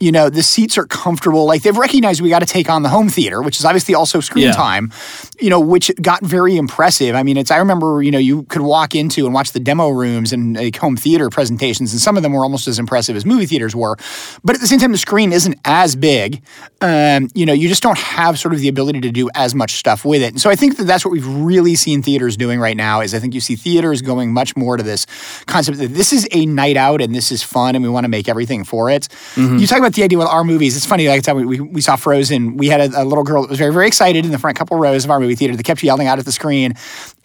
You 0.00 0.10
know, 0.12 0.30
the 0.30 0.42
seats 0.42 0.78
are 0.78 0.86
comfortable. 0.86 1.44
Like 1.44 1.62
they've 1.62 1.76
recognized 1.76 2.22
we 2.22 2.30
got 2.30 2.38
to 2.38 2.46
take 2.46 2.70
on 2.70 2.82
the 2.82 2.88
home 2.88 3.10
theater, 3.10 3.42
which 3.42 3.58
is 3.58 3.66
obviously 3.66 3.94
also 3.94 4.20
screen 4.20 4.46
Yeah. 4.46 4.52
time. 4.52 4.90
You 5.38 5.50
know, 5.50 5.60
which 5.60 5.90
got 6.00 6.22
very 6.24 6.56
impressive. 6.56 7.14
I 7.14 7.22
mean, 7.22 7.36
it's 7.36 7.50
I 7.50 7.58
remember 7.58 8.02
you 8.02 8.10
know 8.10 8.18
you 8.18 8.44
could 8.44 8.62
walk 8.62 8.94
into 8.94 9.26
and 9.26 9.34
watch 9.34 9.52
the 9.52 9.60
demo 9.60 9.88
rooms 9.90 10.32
and 10.32 10.56
like 10.56 10.76
home 10.76 10.96
theater 10.96 11.28
presentations, 11.28 11.92
and 11.92 12.00
some 12.00 12.16
of 12.16 12.22
them 12.22 12.32
were 12.32 12.44
almost 12.44 12.66
as 12.66 12.78
impressive 12.78 13.14
as 13.14 13.26
movie 13.26 13.46
theaters 13.46 13.76
were. 13.76 13.96
But 14.42 14.54
at 14.56 14.60
the 14.62 14.66
same 14.66 14.78
time, 14.78 14.92
the 14.92 14.98
screen 14.98 15.32
isn't 15.32 15.58
as 15.64 15.96
big. 15.96 16.42
Um, 16.80 17.28
you 17.34 17.44
know, 17.44 17.52
you 17.52 17.68
just 17.68 17.82
don't 17.82 17.98
have 17.98 18.38
sort 18.38 18.54
of 18.54 18.60
the 18.60 18.68
ability 18.68 19.00
to 19.02 19.10
do 19.10 19.28
as 19.34 19.54
much 19.54 19.72
stuff 19.72 20.04
with 20.06 20.22
it. 20.22 20.28
And 20.32 20.40
so 20.40 20.48
I 20.48 20.56
think 20.56 20.78
that 20.78 20.84
that's 20.84 21.04
what 21.04 21.12
we've 21.12 21.26
really 21.26 21.74
seen 21.74 22.02
theaters 22.02 22.36
doing 22.38 22.58
right 22.58 22.76
now. 22.76 23.00
Is 23.02 23.14
I 23.14 23.18
think 23.18 23.34
you 23.34 23.40
see 23.40 23.54
theaters 23.56 24.00
going 24.00 24.32
much 24.32 24.56
more 24.56 24.76
to 24.78 24.82
this 24.82 25.06
concept 25.46 25.76
that 25.78 25.88
this 25.92 26.12
is 26.12 26.26
a 26.32 26.46
night 26.46 26.78
out 26.78 27.02
and 27.02 27.14
this 27.14 27.30
is 27.30 27.42
fun 27.42 27.74
and 27.74 27.82
we 27.84 27.90
want 27.90 28.04
to 28.04 28.08
make 28.08 28.28
everything 28.30 28.64
for 28.64 28.88
it. 28.90 29.08
You 29.36 29.66
talk 29.66 29.78
about 29.78 29.89
the 29.94 30.02
idea 30.02 30.18
with 30.18 30.26
our 30.28 30.44
movies. 30.44 30.76
It's 30.76 30.86
funny. 30.86 31.08
Like 31.08 31.26
we, 31.26 31.44
we, 31.44 31.60
we 31.60 31.80
saw 31.80 31.96
Frozen, 31.96 32.56
we 32.56 32.68
had 32.68 32.80
a, 32.92 33.02
a 33.02 33.04
little 33.04 33.24
girl 33.24 33.42
that 33.42 33.50
was 33.50 33.58
very 33.58 33.72
very 33.72 33.86
excited 33.86 34.24
in 34.24 34.30
the 34.30 34.38
front 34.38 34.56
couple 34.56 34.76
rows 34.78 35.04
of 35.04 35.10
our 35.10 35.20
movie 35.20 35.34
theater 35.34 35.56
that 35.56 35.62
kept 35.64 35.82
yelling 35.82 36.06
out 36.06 36.18
at 36.18 36.24
the 36.24 36.32
screen, 36.32 36.74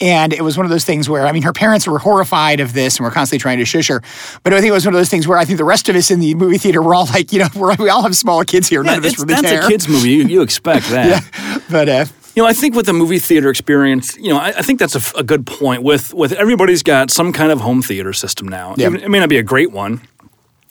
and 0.00 0.32
it 0.32 0.42
was 0.42 0.56
one 0.56 0.66
of 0.66 0.70
those 0.70 0.84
things 0.84 1.08
where 1.08 1.26
I 1.26 1.32
mean 1.32 1.42
her 1.42 1.52
parents 1.52 1.86
were 1.86 1.98
horrified 1.98 2.60
of 2.60 2.72
this 2.72 2.96
and 2.98 3.04
were 3.04 3.10
constantly 3.10 3.40
trying 3.40 3.58
to 3.58 3.64
shush 3.64 3.88
her. 3.88 4.02
But 4.42 4.52
I 4.52 4.60
think 4.60 4.70
it 4.70 4.74
was 4.74 4.84
one 4.86 4.94
of 4.94 4.98
those 4.98 5.08
things 5.10 5.26
where 5.28 5.38
I 5.38 5.44
think 5.44 5.58
the 5.58 5.64
rest 5.64 5.88
of 5.88 5.96
us 5.96 6.10
in 6.10 6.20
the 6.20 6.34
movie 6.34 6.58
theater 6.58 6.80
were 6.82 6.94
all 6.94 7.06
like, 7.06 7.32
you 7.32 7.38
know, 7.40 7.48
we're, 7.56 7.74
we 7.76 7.88
all 7.88 8.02
have 8.02 8.16
small 8.16 8.42
kids 8.44 8.68
here. 8.68 8.82
None 8.82 8.98
of 8.98 9.04
us 9.04 9.18
really 9.18 9.34
that's 9.34 9.48
care. 9.48 9.64
a 9.64 9.68
kid's 9.68 9.88
movie. 9.88 10.10
You, 10.10 10.24
you 10.26 10.42
expect 10.42 10.88
that. 10.90 11.62
but 11.70 11.88
uh, 11.88 12.04
You 12.34 12.42
know, 12.42 12.48
I 12.48 12.52
think 12.52 12.74
with 12.74 12.86
the 12.86 12.92
movie 12.92 13.18
theater 13.18 13.48
experience, 13.50 14.16
you 14.18 14.28
know, 14.28 14.38
I, 14.38 14.48
I 14.48 14.62
think 14.62 14.78
that's 14.78 14.94
a, 14.94 14.98
f- 14.98 15.14
a 15.16 15.22
good 15.22 15.46
point. 15.46 15.82
With 15.82 16.12
with 16.14 16.32
everybody's 16.32 16.82
got 16.82 17.10
some 17.10 17.32
kind 17.32 17.50
of 17.52 17.60
home 17.60 17.82
theater 17.82 18.12
system 18.12 18.46
now. 18.48 18.74
Yeah. 18.76 18.86
Even- 18.88 19.00
It 19.02 19.10
may 19.10 19.20
not 19.20 19.28
be 19.28 19.38
a 19.38 19.42
great 19.42 19.70
one. 19.72 20.00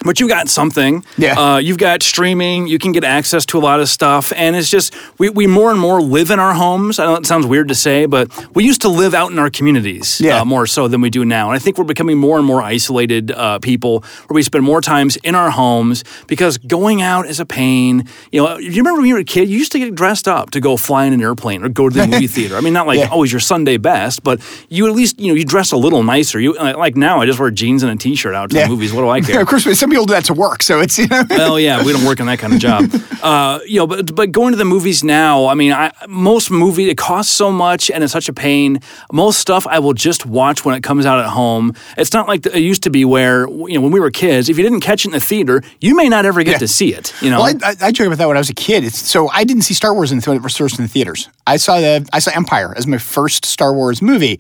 But 0.04 0.20
you've 0.20 0.30
got 0.30 0.50
something. 0.50 1.04
Yeah. 1.18 1.40
Uh, 1.40 1.58
you've 1.58 1.78
got 1.78 2.04
streaming. 2.04 2.68
You 2.68 2.78
can 2.78 2.92
get 2.92 3.04
access 3.04 3.46
to 3.48 3.58
a 3.58 3.62
lot 3.62 3.80
of 3.80 3.88
stuff, 3.90 4.34
and 4.36 4.56
it's 4.56 4.70
just 4.70 4.94
we, 5.18 5.30
we 5.30 5.48
more 5.48 5.72
and 5.72 5.80
more 5.80 6.02
live 6.02 6.30
in 6.32 6.40
our 6.40 6.54
homes. 6.54 7.00
I 7.00 7.06
know 7.06 7.16
it 7.16 7.26
sounds 7.26 7.46
weird 7.48 7.70
to 7.70 7.76
say, 7.76 8.06
but 8.06 8.30
we 8.54 8.66
used 8.66 8.82
to 8.82 8.90
live 8.90 9.14
out 9.14 9.32
in 9.32 9.40
our 9.40 9.50
communities 9.50 10.20
Yeah. 10.22 10.42
uh, 10.42 10.46
more 10.46 10.68
so 10.68 10.88
than 10.88 11.02
we 11.02 11.10
do 11.10 11.24
now. 11.26 11.50
And 11.50 11.56
I 11.56 11.60
think 11.60 11.78
we're 11.78 11.86
becoming 11.86 12.18
more 12.18 12.38
and 12.38 12.46
more 12.46 12.62
isolated 12.62 13.32
uh, 13.32 13.58
people, 13.60 14.02
where 14.28 14.36
we 14.36 14.44
spend 14.44 14.64
more 14.66 14.82
times 14.82 15.16
in 15.24 15.34
our 15.34 15.50
homes 15.50 16.04
because 16.28 16.58
going 16.60 17.02
out 17.02 17.26
is 17.26 17.40
a 17.40 17.46
pain. 17.46 18.04
You 18.32 18.44
know, 18.44 18.58
you 18.58 18.72
remember 18.78 19.00
when 19.00 19.08
you 19.08 19.16
were 19.16 19.22
a 19.22 19.24
kid, 19.24 19.50
you 19.50 19.58
used 19.58 19.72
to 19.72 19.80
get 19.80 19.96
dressed 19.96 20.28
up 20.28 20.52
to 20.52 20.60
go 20.60 20.76
fly 20.78 21.06
in 21.06 21.14
an 21.14 21.22
airplane 21.22 21.64
or 21.64 21.70
go 21.70 21.90
to 21.90 21.96
the 21.98 22.06
movie 22.12 22.28
theater. 22.28 22.58
I 22.58 22.62
mean, 22.62 22.74
not 22.74 22.86
like 22.86 23.00
Yeah. 23.00 23.08
always 23.10 23.32
your 23.32 23.40
Sunday 23.40 23.78
best, 23.78 24.24
but 24.24 24.40
you 24.70 24.86
at 24.88 24.94
least 24.94 25.20
you 25.20 25.30
know 25.30 25.36
you 25.36 25.46
dress 25.46 25.72
a 25.72 25.78
little 25.78 26.04
nicer. 26.04 26.40
You 26.40 26.54
like 26.54 26.96
now, 26.98 27.22
I 27.22 27.26
just 27.26 27.40
wear 27.40 27.50
jeans 27.50 27.82
and 27.82 27.92
a 27.92 27.96
t-shirt 27.96 28.36
out 28.36 28.50
to 28.52 28.58
the 28.58 28.68
movies. 28.68 28.92
What 28.94 29.02
do 29.02 29.10
I 29.10 29.22
care? 29.22 29.42
of 29.42 29.48
course, 29.48 29.64
but 29.64 29.78
some 29.96 30.02
people 30.02 30.06
do 30.08 30.14
that 30.14 30.26
to 30.26 30.34
work, 30.34 30.64
so 30.64 30.80
it's 30.82 30.98
you 31.00 31.08
know. 31.08 31.24
well, 31.30 31.60
yeah, 31.60 31.84
we 31.84 31.92
don't 31.94 32.06
work 32.06 32.20
in 32.20 32.26
that 32.28 32.40
kind 32.40 32.54
of 32.54 32.60
job. 32.60 32.92
Uh, 33.26 33.60
you 33.66 33.80
know, 33.80 33.88
but 33.88 34.14
but 34.14 34.32
going 34.32 34.52
to 34.52 34.58
the 34.58 34.66
movies 34.66 35.04
now, 35.04 35.48
I 35.48 35.56
mean, 35.56 35.72
I, 35.74 35.92
most 36.08 36.52
movie 36.52 36.92
it 36.92 36.96
costs 36.98 37.34
so 37.34 37.52
much 37.52 37.90
and 37.90 38.04
it's 38.04 38.14
such 38.14 38.30
a 38.30 38.34
pain. 38.34 38.80
Most 39.12 39.40
stuff 39.40 39.66
I 39.66 39.80
will 39.80 39.94
just 39.96 40.28
watch 40.28 40.64
when 40.64 40.76
it 40.76 40.84
comes 40.84 41.08
out 41.08 41.18
at 41.18 41.30
home. 41.32 41.74
It's 41.98 42.14
not 42.14 42.28
like 42.28 42.46
it 42.46 42.60
used 42.62 42.84
to 42.84 42.92
be 42.92 43.04
where 43.04 43.48
you 43.50 43.74
know 43.74 43.82
when 43.82 43.92
we 43.92 44.00
were 44.00 44.12
kids, 44.12 44.48
if 44.48 44.58
you 44.60 44.64
didn't 44.64 44.82
catch 44.82 45.06
it 45.06 45.08
in 45.08 45.12
the 45.14 45.20
theater, 45.20 45.64
you 45.82 45.96
may 45.96 46.08
not 46.08 46.26
ever 46.26 46.44
get 46.44 46.52
Yeah. 46.52 46.58
to 46.60 46.68
see 46.68 46.94
it. 46.94 47.16
You 47.20 47.32
know, 47.32 47.40
Well, 47.40 47.56
I, 47.64 47.70
I, 47.72 47.76
I 47.88 47.92
joke 47.92 48.06
about 48.08 48.20
that 48.20 48.28
when 48.28 48.38
I 48.38 48.40
was 48.42 48.52
a 48.52 48.54
kid. 48.54 48.84
It's, 48.84 49.00
so 49.00 49.28
I 49.30 49.44
didn't 49.44 49.64
see 49.64 49.74
Star 49.74 49.96
Wars 49.96 50.12
in 50.12 50.20
the, 50.20 50.30
when 50.30 50.38
it 50.38 50.44
was 50.44 50.56
first 50.56 50.78
in 50.78 50.86
the 50.86 50.90
theaters. 50.90 51.28
I 51.48 51.58
saw 51.58 51.80
the 51.80 52.08
I 52.14 52.20
saw 52.20 52.30
Empire 52.36 52.76
as 52.78 52.86
my 52.86 53.00
first 53.00 53.44
Star 53.46 53.74
Wars 53.74 54.04
movie, 54.04 54.40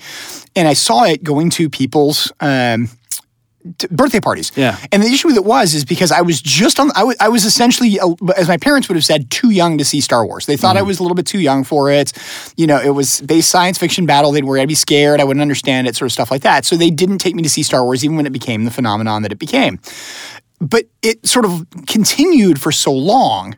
and 0.55 0.67
I 0.67 0.73
saw 0.73 1.05
it 1.05 1.23
going 1.23 1.49
to 1.51 1.69
people's. 1.71 2.31
Um, 2.39 2.89
t- 3.77 3.87
birthday 3.91 4.19
parties. 4.19 4.51
Yeah. 4.55 4.77
And 4.91 5.03
the 5.03 5.07
issue 5.07 5.27
with 5.27 5.37
it 5.37 5.45
was 5.45 5.73
is 5.73 5.85
because 5.85 6.11
I 6.11 6.21
was 6.21 6.41
just 6.41 6.79
on 6.79 6.91
I 6.95 7.29
was, 7.29 7.45
essentially 7.45 7.99
uh, 7.99 8.13
as 8.37 8.47
my 8.47 8.57
parents 8.57 8.87
would 8.87 8.95
have 8.95 9.05
said 9.05 9.29
too 9.29 9.49
young 9.49 9.77
to 9.77 9.85
see 9.85 10.01
Star 10.01 10.25
Wars. 10.25 10.45
They 10.45 10.57
thought 10.57 10.77
I 10.77 10.81
was 10.81 10.99
a 10.99 11.03
little 11.03 11.15
bit 11.15 11.25
too 11.25 11.39
young 11.39 11.63
for 11.63 11.91
it. 11.91 12.13
You 12.57 12.67
know, 12.67 12.79
it 12.79 12.91
was 12.91 13.21
based 13.21 13.49
science 13.49 13.77
fiction 13.77 14.05
battle. 14.05 14.31
They'd 14.31 14.43
worry 14.43 14.61
I'd 14.61 14.67
be 14.67 14.75
scared, 14.75 15.19
I 15.19 15.23
wouldn't 15.23 15.41
understand 15.41 15.87
it, 15.87 15.95
sort 15.95 16.07
of 16.07 16.13
stuff 16.13 16.31
like 16.31 16.41
that. 16.41 16.65
So 16.65 16.75
they 16.75 16.89
didn't 16.89 17.19
take 17.19 17.35
me 17.35 17.43
to 17.43 17.49
see 17.49 17.63
Star 17.63 17.83
Wars 17.83 18.03
even 18.03 18.17
when 18.17 18.25
it 18.25 18.33
became 18.33 18.65
the 18.65 18.71
phenomenon 18.71 19.21
that 19.23 19.31
it 19.31 19.39
became 19.39 19.79
but 20.61 20.85
it 21.01 21.25
sort 21.25 21.45
of 21.45 21.65
continued 21.85 22.61
for 22.61 22.71
so 22.71 22.91
long 22.91 23.55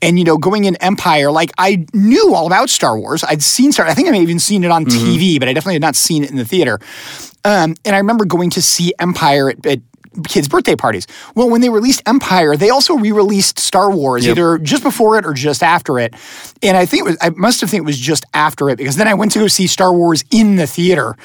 and 0.00 0.18
you 0.18 0.24
know 0.24 0.38
going 0.38 0.64
in 0.64 0.76
empire 0.76 1.30
like 1.30 1.50
i 1.58 1.84
knew 1.92 2.34
all 2.34 2.46
about 2.46 2.70
star 2.70 2.98
wars 2.98 3.24
i'd 3.24 3.42
seen 3.42 3.72
star 3.72 3.86
i 3.86 3.94
think 3.94 4.08
i 4.08 4.10
may 4.10 4.18
have 4.18 4.28
even 4.28 4.38
seen 4.38 4.62
it 4.62 4.70
on 4.70 4.84
tv 4.84 5.38
but 5.38 5.48
i 5.48 5.52
definitely 5.52 5.74
had 5.74 5.82
not 5.82 5.96
seen 5.96 6.22
it 6.22 6.30
in 6.30 6.36
the 6.36 6.44
theater 6.44 6.78
um, 7.46 7.74
and 7.84 7.94
i 7.94 7.98
remember 7.98 8.24
going 8.24 8.50
to 8.50 8.60
see 8.60 8.92
empire 8.98 9.50
at, 9.50 9.64
at 9.66 9.80
kids 10.28 10.48
birthday 10.48 10.76
parties. 10.76 11.06
Well 11.34 11.50
when 11.50 11.60
they 11.60 11.68
released 11.68 12.02
empire 12.06 12.56
they 12.56 12.70
also 12.70 12.94
re-released 12.94 13.58
star 13.58 13.90
wars 13.90 14.26
Yep. 14.26 14.36
either 14.36 14.58
just 14.58 14.82
before 14.82 15.18
it 15.18 15.26
or 15.26 15.32
just 15.32 15.62
after 15.62 15.98
it. 15.98 16.14
And 16.62 16.76
i 16.76 16.86
think 16.86 17.00
it 17.02 17.04
was 17.04 17.16
i 17.20 17.30
must 17.30 17.60
have 17.60 17.70
think 17.70 17.82
it 17.82 17.86
was 17.86 17.98
just 17.98 18.24
after 18.34 18.68
it 18.70 18.76
because 18.78 18.96
then 18.96 19.08
i 19.08 19.14
went 19.14 19.32
to 19.32 19.38
go 19.38 19.46
see 19.48 19.66
star 19.66 19.92
wars 19.92 20.24
in 20.30 20.56
the 20.56 20.66
theater. 20.66 21.16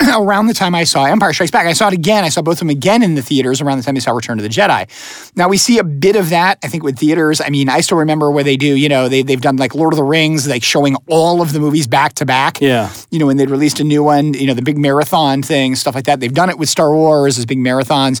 Around 0.16 0.46
the 0.46 0.54
time 0.54 0.74
i 0.74 0.84
saw 0.84 1.04
empire 1.04 1.32
strikes 1.32 1.50
back 1.50 1.66
i 1.66 1.72
saw 1.72 1.88
it 1.88 1.94
again. 1.94 2.24
I 2.24 2.28
saw 2.30 2.42
both 2.42 2.54
of 2.56 2.60
them 2.60 2.70
again 2.70 3.02
in 3.02 3.14
the 3.14 3.22
theaters 3.22 3.60
around 3.60 3.78
the 3.78 3.84
time 3.84 3.96
i 3.96 4.00
saw 4.00 4.12
return 4.12 4.38
of 4.38 4.42
the 4.42 4.48
jedi. 4.48 4.88
Now 5.36 5.48
we 5.48 5.56
see 5.58 5.78
a 5.78 5.84
bit 5.84 6.16
of 6.16 6.30
that 6.30 6.58
i 6.62 6.68
think 6.68 6.82
with 6.82 6.98
theaters. 6.98 7.40
I 7.40 7.48
mean 7.50 7.68
i 7.68 7.80
still 7.80 7.98
remember 7.98 8.30
where 8.30 8.44
they 8.44 8.56
do 8.56 8.76
you 8.76 8.88
know 8.88 9.08
they, 9.08 9.22
they've 9.22 9.40
done 9.40 9.56
like 9.56 9.74
lord 9.74 9.92
of 9.92 9.96
the 9.96 10.04
rings 10.04 10.46
like 10.48 10.62
showing 10.62 10.96
all 11.08 11.42
of 11.42 11.52
the 11.52 11.60
movies 11.60 11.86
back 11.86 12.14
to 12.14 12.26
back. 12.26 12.60
Yeah. 12.60 12.90
you 13.10 13.18
know 13.18 13.26
when 13.26 13.36
they'd 13.36 13.50
released 13.50 13.80
a 13.80 13.84
new 13.84 14.02
one 14.02 14.34
you 14.34 14.46
know 14.46 14.54
the 14.54 14.62
big 14.62 14.78
marathon 14.78 15.42
thing 15.42 15.74
stuff 15.76 15.94
like 15.94 16.04
that. 16.06 16.20
They've 16.20 16.32
done 16.32 16.50
it 16.50 16.58
with 16.58 16.68
star 16.68 16.92
wars 16.92 17.38
as 17.38 17.46
big 17.46 17.58
marathons 17.58 18.20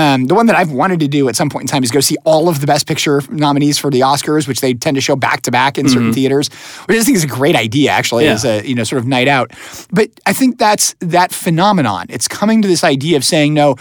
um, 0.00 0.26
the 0.26 0.34
one 0.34 0.46
that 0.46 0.56
i've 0.56 0.70
wanted 0.72 1.00
to 1.00 1.08
do 1.08 1.28
at 1.28 1.34
some 1.36 1.48
point 1.48 1.62
in 1.64 1.68
time 1.68 1.82
is 1.82 1.90
go 1.90 2.00
see 2.00 2.16
all 2.24 2.48
of 2.48 2.60
the 2.60 2.66
best 2.66 2.86
picture 2.86 3.22
nominees 3.30 3.78
for 3.78 3.90
the 3.90 4.00
oscars 4.00 4.46
which 4.48 4.60
they 4.60 4.74
tend 4.74 4.94
to 4.96 5.00
show 5.00 5.16
back 5.16 5.42
to 5.42 5.50
back 5.50 5.78
in 5.78 5.88
certain 5.88 6.12
theaters 6.12 6.48
which 6.86 6.96
i 6.96 7.02
think 7.02 7.16
is 7.16 7.24
a 7.24 7.26
great 7.40 7.56
idea 7.56 7.90
actually 7.90 8.24
Mm-hmm. 8.24 8.46
Yeah. 8.46 8.52
as 8.54 8.64
a 8.64 8.68
you 8.68 8.74
know 8.74 8.84
sort 8.84 9.00
of 9.00 9.06
night 9.06 9.28
out 9.28 9.52
but 9.92 10.08
i 10.26 10.32
think 10.32 10.58
that's 10.58 10.94
that 11.00 11.32
phenomenon 11.32 12.06
it's 12.10 12.28
coming 12.28 12.62
to 12.62 12.68
this 12.68 12.82
idea 12.84 13.16
of 13.16 13.24
saying 13.24 13.54
no 13.54 13.76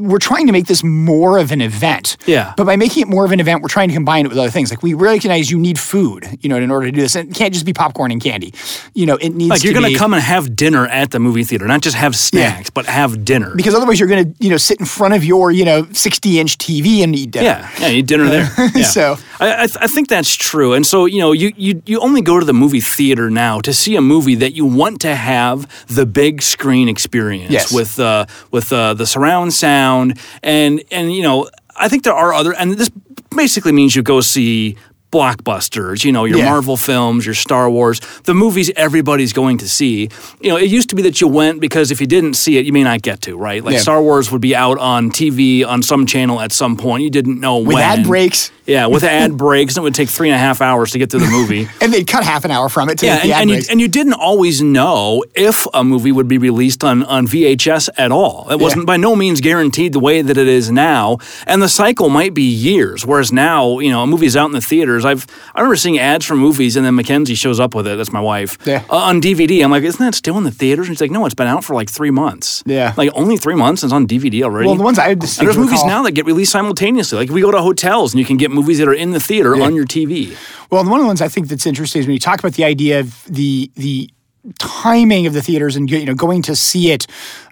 we're 0.00 0.18
trying 0.18 0.46
to 0.46 0.52
make 0.52 0.66
this 0.66 0.82
more 0.84 1.38
of 1.38 1.52
an 1.52 1.60
event 1.60 2.16
Yeah. 2.26 2.52
but 2.56 2.64
by 2.64 2.76
making 2.76 3.02
it 3.02 3.08
more 3.08 3.24
of 3.24 3.32
an 3.32 3.40
event 3.40 3.62
we're 3.62 3.68
trying 3.68 3.88
to 3.88 3.94
combine 3.94 4.26
it 4.26 4.28
with 4.28 4.38
other 4.38 4.50
things 4.50 4.70
like 4.70 4.82
we 4.82 4.94
recognize 4.94 5.50
you 5.50 5.58
need 5.58 5.78
food 5.78 6.26
you 6.40 6.48
know 6.48 6.56
in 6.56 6.70
order 6.70 6.86
to 6.86 6.92
do 6.92 7.00
this 7.00 7.14
and 7.16 7.30
it 7.30 7.34
can't 7.34 7.52
just 7.54 7.64
be 7.66 7.72
popcorn 7.72 8.10
and 8.10 8.22
candy 8.22 8.52
you 8.94 9.06
know 9.06 9.16
it 9.16 9.30
needs 9.30 9.50
like 9.50 9.62
you're 9.64 9.72
going 9.74 9.90
to 9.92 9.98
come 9.98 10.12
and 10.14 10.22
have 10.22 10.54
dinner 10.56 10.86
at 10.88 11.10
the 11.10 11.18
movie 11.20 11.44
theater, 11.44 11.66
not 11.66 11.80
just 11.80 11.96
have 11.96 12.14
snacks, 12.16 12.70
but 12.70 12.86
have 12.86 13.24
dinner. 13.24 13.54
because 13.56 13.74
otherwise 13.74 13.98
you're 14.00 14.08
going 14.08 14.24
to 14.34 14.44
you 14.44 14.50
know 14.50 14.56
sit 14.56 14.78
in 14.80 14.86
front 14.86 15.14
of 15.14 15.24
your 15.24 15.45
you 15.50 15.64
know 15.64 15.86
60 15.92 16.38
inch 16.40 16.58
TV 16.58 17.02
and 17.02 17.14
eat 17.14 17.30
dinner. 17.32 17.44
Yeah, 17.46 17.70
yeah, 17.80 17.88
eat 17.90 18.06
dinner 18.06 18.28
there. 18.28 18.48
Yeah. 18.74 18.82
So- 18.84 19.16
I, 19.38 19.64
I, 19.64 19.66
th- 19.66 19.76
I 19.82 19.86
think 19.86 20.08
that's 20.08 20.34
true, 20.34 20.72
and 20.72 20.86
so 20.86 21.04
you 21.04 21.18
know, 21.18 21.32
you, 21.32 21.52
you 21.56 21.82
you 21.84 22.00
only 22.00 22.22
go 22.22 22.38
to 22.40 22.46
the 22.46 22.54
movie 22.54 22.80
theater 22.80 23.28
now 23.30 23.60
to 23.60 23.72
see 23.74 23.94
a 23.96 24.00
movie 24.00 24.34
that 24.36 24.52
you 24.54 24.64
want 24.64 25.00
to 25.02 25.14
have 25.14 25.66
the 25.88 26.06
big 26.06 26.40
screen 26.42 26.88
experience 26.88 27.50
Yes. 27.52 27.70
with 27.72 28.00
uh, 28.00 28.24
with 28.50 28.72
uh, 28.72 28.94
the 28.94 29.04
surround 29.06 29.52
sound, 29.52 30.18
and 30.42 30.82
and 30.90 31.12
you 31.14 31.22
know, 31.22 31.50
I 31.76 31.88
think 31.88 32.02
there 32.04 32.14
are 32.14 32.32
other, 32.32 32.54
and 32.54 32.78
this 32.78 32.90
basically 33.36 33.72
means 33.72 33.94
you 33.94 34.02
go 34.02 34.22
see 34.22 34.76
blockbusters, 35.12 36.04
you 36.04 36.12
know, 36.12 36.24
your 36.24 36.38
Yeah. 36.38 36.50
Marvel 36.50 36.76
films, 36.76 37.24
your 37.26 37.34
Star 37.34 37.70
Wars, 37.70 38.00
the 38.24 38.34
movies 38.34 38.70
everybody's 38.76 39.32
going 39.32 39.58
to 39.58 39.68
see. 39.68 40.08
You 40.40 40.50
know, 40.50 40.56
it 40.56 40.68
used 40.70 40.88
to 40.90 40.94
be 40.96 41.02
that 41.02 41.20
you 41.20 41.28
went 41.28 41.60
because 41.60 41.90
if 41.90 42.00
you 42.00 42.06
didn't 42.06 42.34
see 42.34 42.58
it, 42.58 42.66
you 42.66 42.72
may 42.72 42.82
not 42.84 43.02
get 43.02 43.20
to, 43.22 43.36
right? 43.36 43.64
Like 43.64 43.74
Yeah. 43.74 43.80
Star 43.80 44.02
Wars 44.02 44.30
would 44.30 44.40
be 44.40 44.54
out 44.54 44.78
on 44.78 45.10
TV 45.10 45.64
on 45.66 45.82
some 45.82 46.06
channel 46.06 46.40
at 46.40 46.52
some 46.52 46.76
point. 46.76 47.02
You 47.02 47.10
didn't 47.10 47.40
know 47.40 47.58
with 47.58 47.74
when. 47.74 47.82
ad 47.82 48.06
breaks 48.06 48.50
Yeah, 48.66 48.86
with 48.86 49.04
ad 49.20 49.36
breaks, 49.36 49.76
and 49.76 49.82
it 49.82 49.84
would 49.84 49.94
take 49.94 50.08
three 50.08 50.28
and 50.28 50.34
a 50.34 50.38
half 50.38 50.60
hours 50.60 50.92
to 50.92 50.98
get 50.98 51.10
through 51.10 51.20
the 51.20 51.30
movie. 51.30 51.68
and 51.80 51.92
they'd 51.92 52.06
cut 52.06 52.24
half 52.24 52.44
an 52.44 52.50
hour 52.50 52.68
from 52.68 52.88
it 52.88 52.98
to 52.98 53.06
Yeah, 53.06 53.16
and, 53.22 53.32
and, 53.42 53.50
you, 53.50 53.62
and 53.70 53.80
you 53.80 53.88
didn't 53.88 54.14
always 54.14 54.62
know 54.62 55.24
if 55.34 55.66
a 55.72 55.84
movie 55.84 56.12
would 56.12 56.28
be 56.28 56.38
released 56.38 56.84
on, 56.84 57.02
on 57.04 57.26
VHS 57.26 57.88
at 57.96 58.10
all. 58.12 58.46
It 58.50 58.58
wasn't 58.58 58.86
by 58.86 58.96
no 58.96 59.16
means 59.16 59.40
guaranteed 59.40 59.92
the 59.92 60.00
way 60.00 60.22
that 60.22 60.36
it 60.36 60.48
is 60.48 60.70
now, 60.70 61.18
and 61.46 61.62
the 61.62 61.68
cycle 61.68 62.08
might 62.08 62.34
be 62.34 62.42
years. 62.42 63.06
Whereas 63.06 63.32
now, 63.32 63.78
you 63.78 63.90
know, 63.90 64.02
a 64.02 64.06
movie's 64.06 64.36
out 64.36 64.46
in 64.46 64.52
the 64.52 64.60
theaters. 64.60 65.04
I've 65.04 65.26
I 65.54 65.60
remember 65.60 65.76
seeing 65.76 65.98
ads 65.98 66.24
for 66.24 66.36
movies, 66.36 66.76
and 66.76 66.84
then 66.84 66.94
Mackenzie 66.94 67.34
shows 67.34 67.60
up 67.60 67.74
with 67.74 67.86
it. 67.86 67.96
That's 67.96 68.12
my 68.12 68.20
wife. 68.20 68.58
Yeah. 68.66 68.84
Uh, 68.90 68.96
on 68.96 69.20
DVD, 69.20 69.62
I'm 69.64 69.70
like, 69.70 69.84
isn't 69.84 70.04
that 70.04 70.14
still 70.14 70.36
in 70.38 70.44
the 70.44 70.50
theaters? 70.50 70.88
And 70.88 70.96
she's 70.96 71.00
like, 71.00 71.10
no, 71.10 71.24
it's 71.26 71.34
been 71.34 71.46
out 71.46 71.64
for 71.64 71.74
like 71.74 71.90
three 71.90 72.10
months. 72.10 72.62
Yeah. 72.66 72.94
like 72.96 73.10
only 73.14 73.36
three 73.36 73.54
months. 73.54 73.82
and 73.82 73.88
It's 73.90 73.94
on 73.94 74.06
DVD 74.06 74.42
already. 74.42 74.66
well, 74.66 74.76
the 74.76 74.82
ones 74.82 74.98
I 74.98 75.10
And 75.10 75.20
distinctly 75.20 75.54
there's 75.54 75.64
movies 75.64 75.84
now 75.84 76.02
that 76.02 76.12
get 76.12 76.26
released 76.26 76.52
simultaneously. 76.52 77.18
Like 77.18 77.30
we 77.30 77.40
go 77.40 77.50
to 77.50 77.60
hotels 77.60 78.12
and 78.12 78.18
you 78.20 78.26
can 78.26 78.36
get 78.36 78.50
movies 78.56 78.78
that 78.78 78.88
are 78.88 78.94
in 78.94 79.12
the 79.12 79.20
theater 79.20 79.54
on 79.62 79.74
your 79.74 79.86
TV. 79.86 80.36
Well, 80.70 80.84
one 80.84 80.98
of 80.98 81.04
the 81.04 81.06
ones 81.06 81.22
I 81.22 81.28
think 81.28 81.48
that's 81.48 81.66
interesting 81.66 82.00
is 82.00 82.06
when 82.06 82.14
you 82.14 82.20
talk 82.20 82.40
about 82.40 82.54
the 82.54 82.64
idea 82.64 83.00
of 83.00 83.24
the 83.24 83.70
the 83.74 84.10
timing 84.58 85.26
of 85.26 85.32
the 85.32 85.42
theaters 85.42 85.76
and 85.76 85.90
you 85.90 86.04
know 86.04 86.14
going 86.14 86.42
to 86.42 86.54
see 86.54 86.90
it 86.90 87.06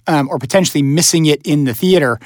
um, 0.06 0.28
or 0.28 0.38
potentially 0.38 0.82
missing 0.82 1.26
it 1.26 1.40
in 1.44 1.64
the 1.64 1.74
theater. 1.74 2.18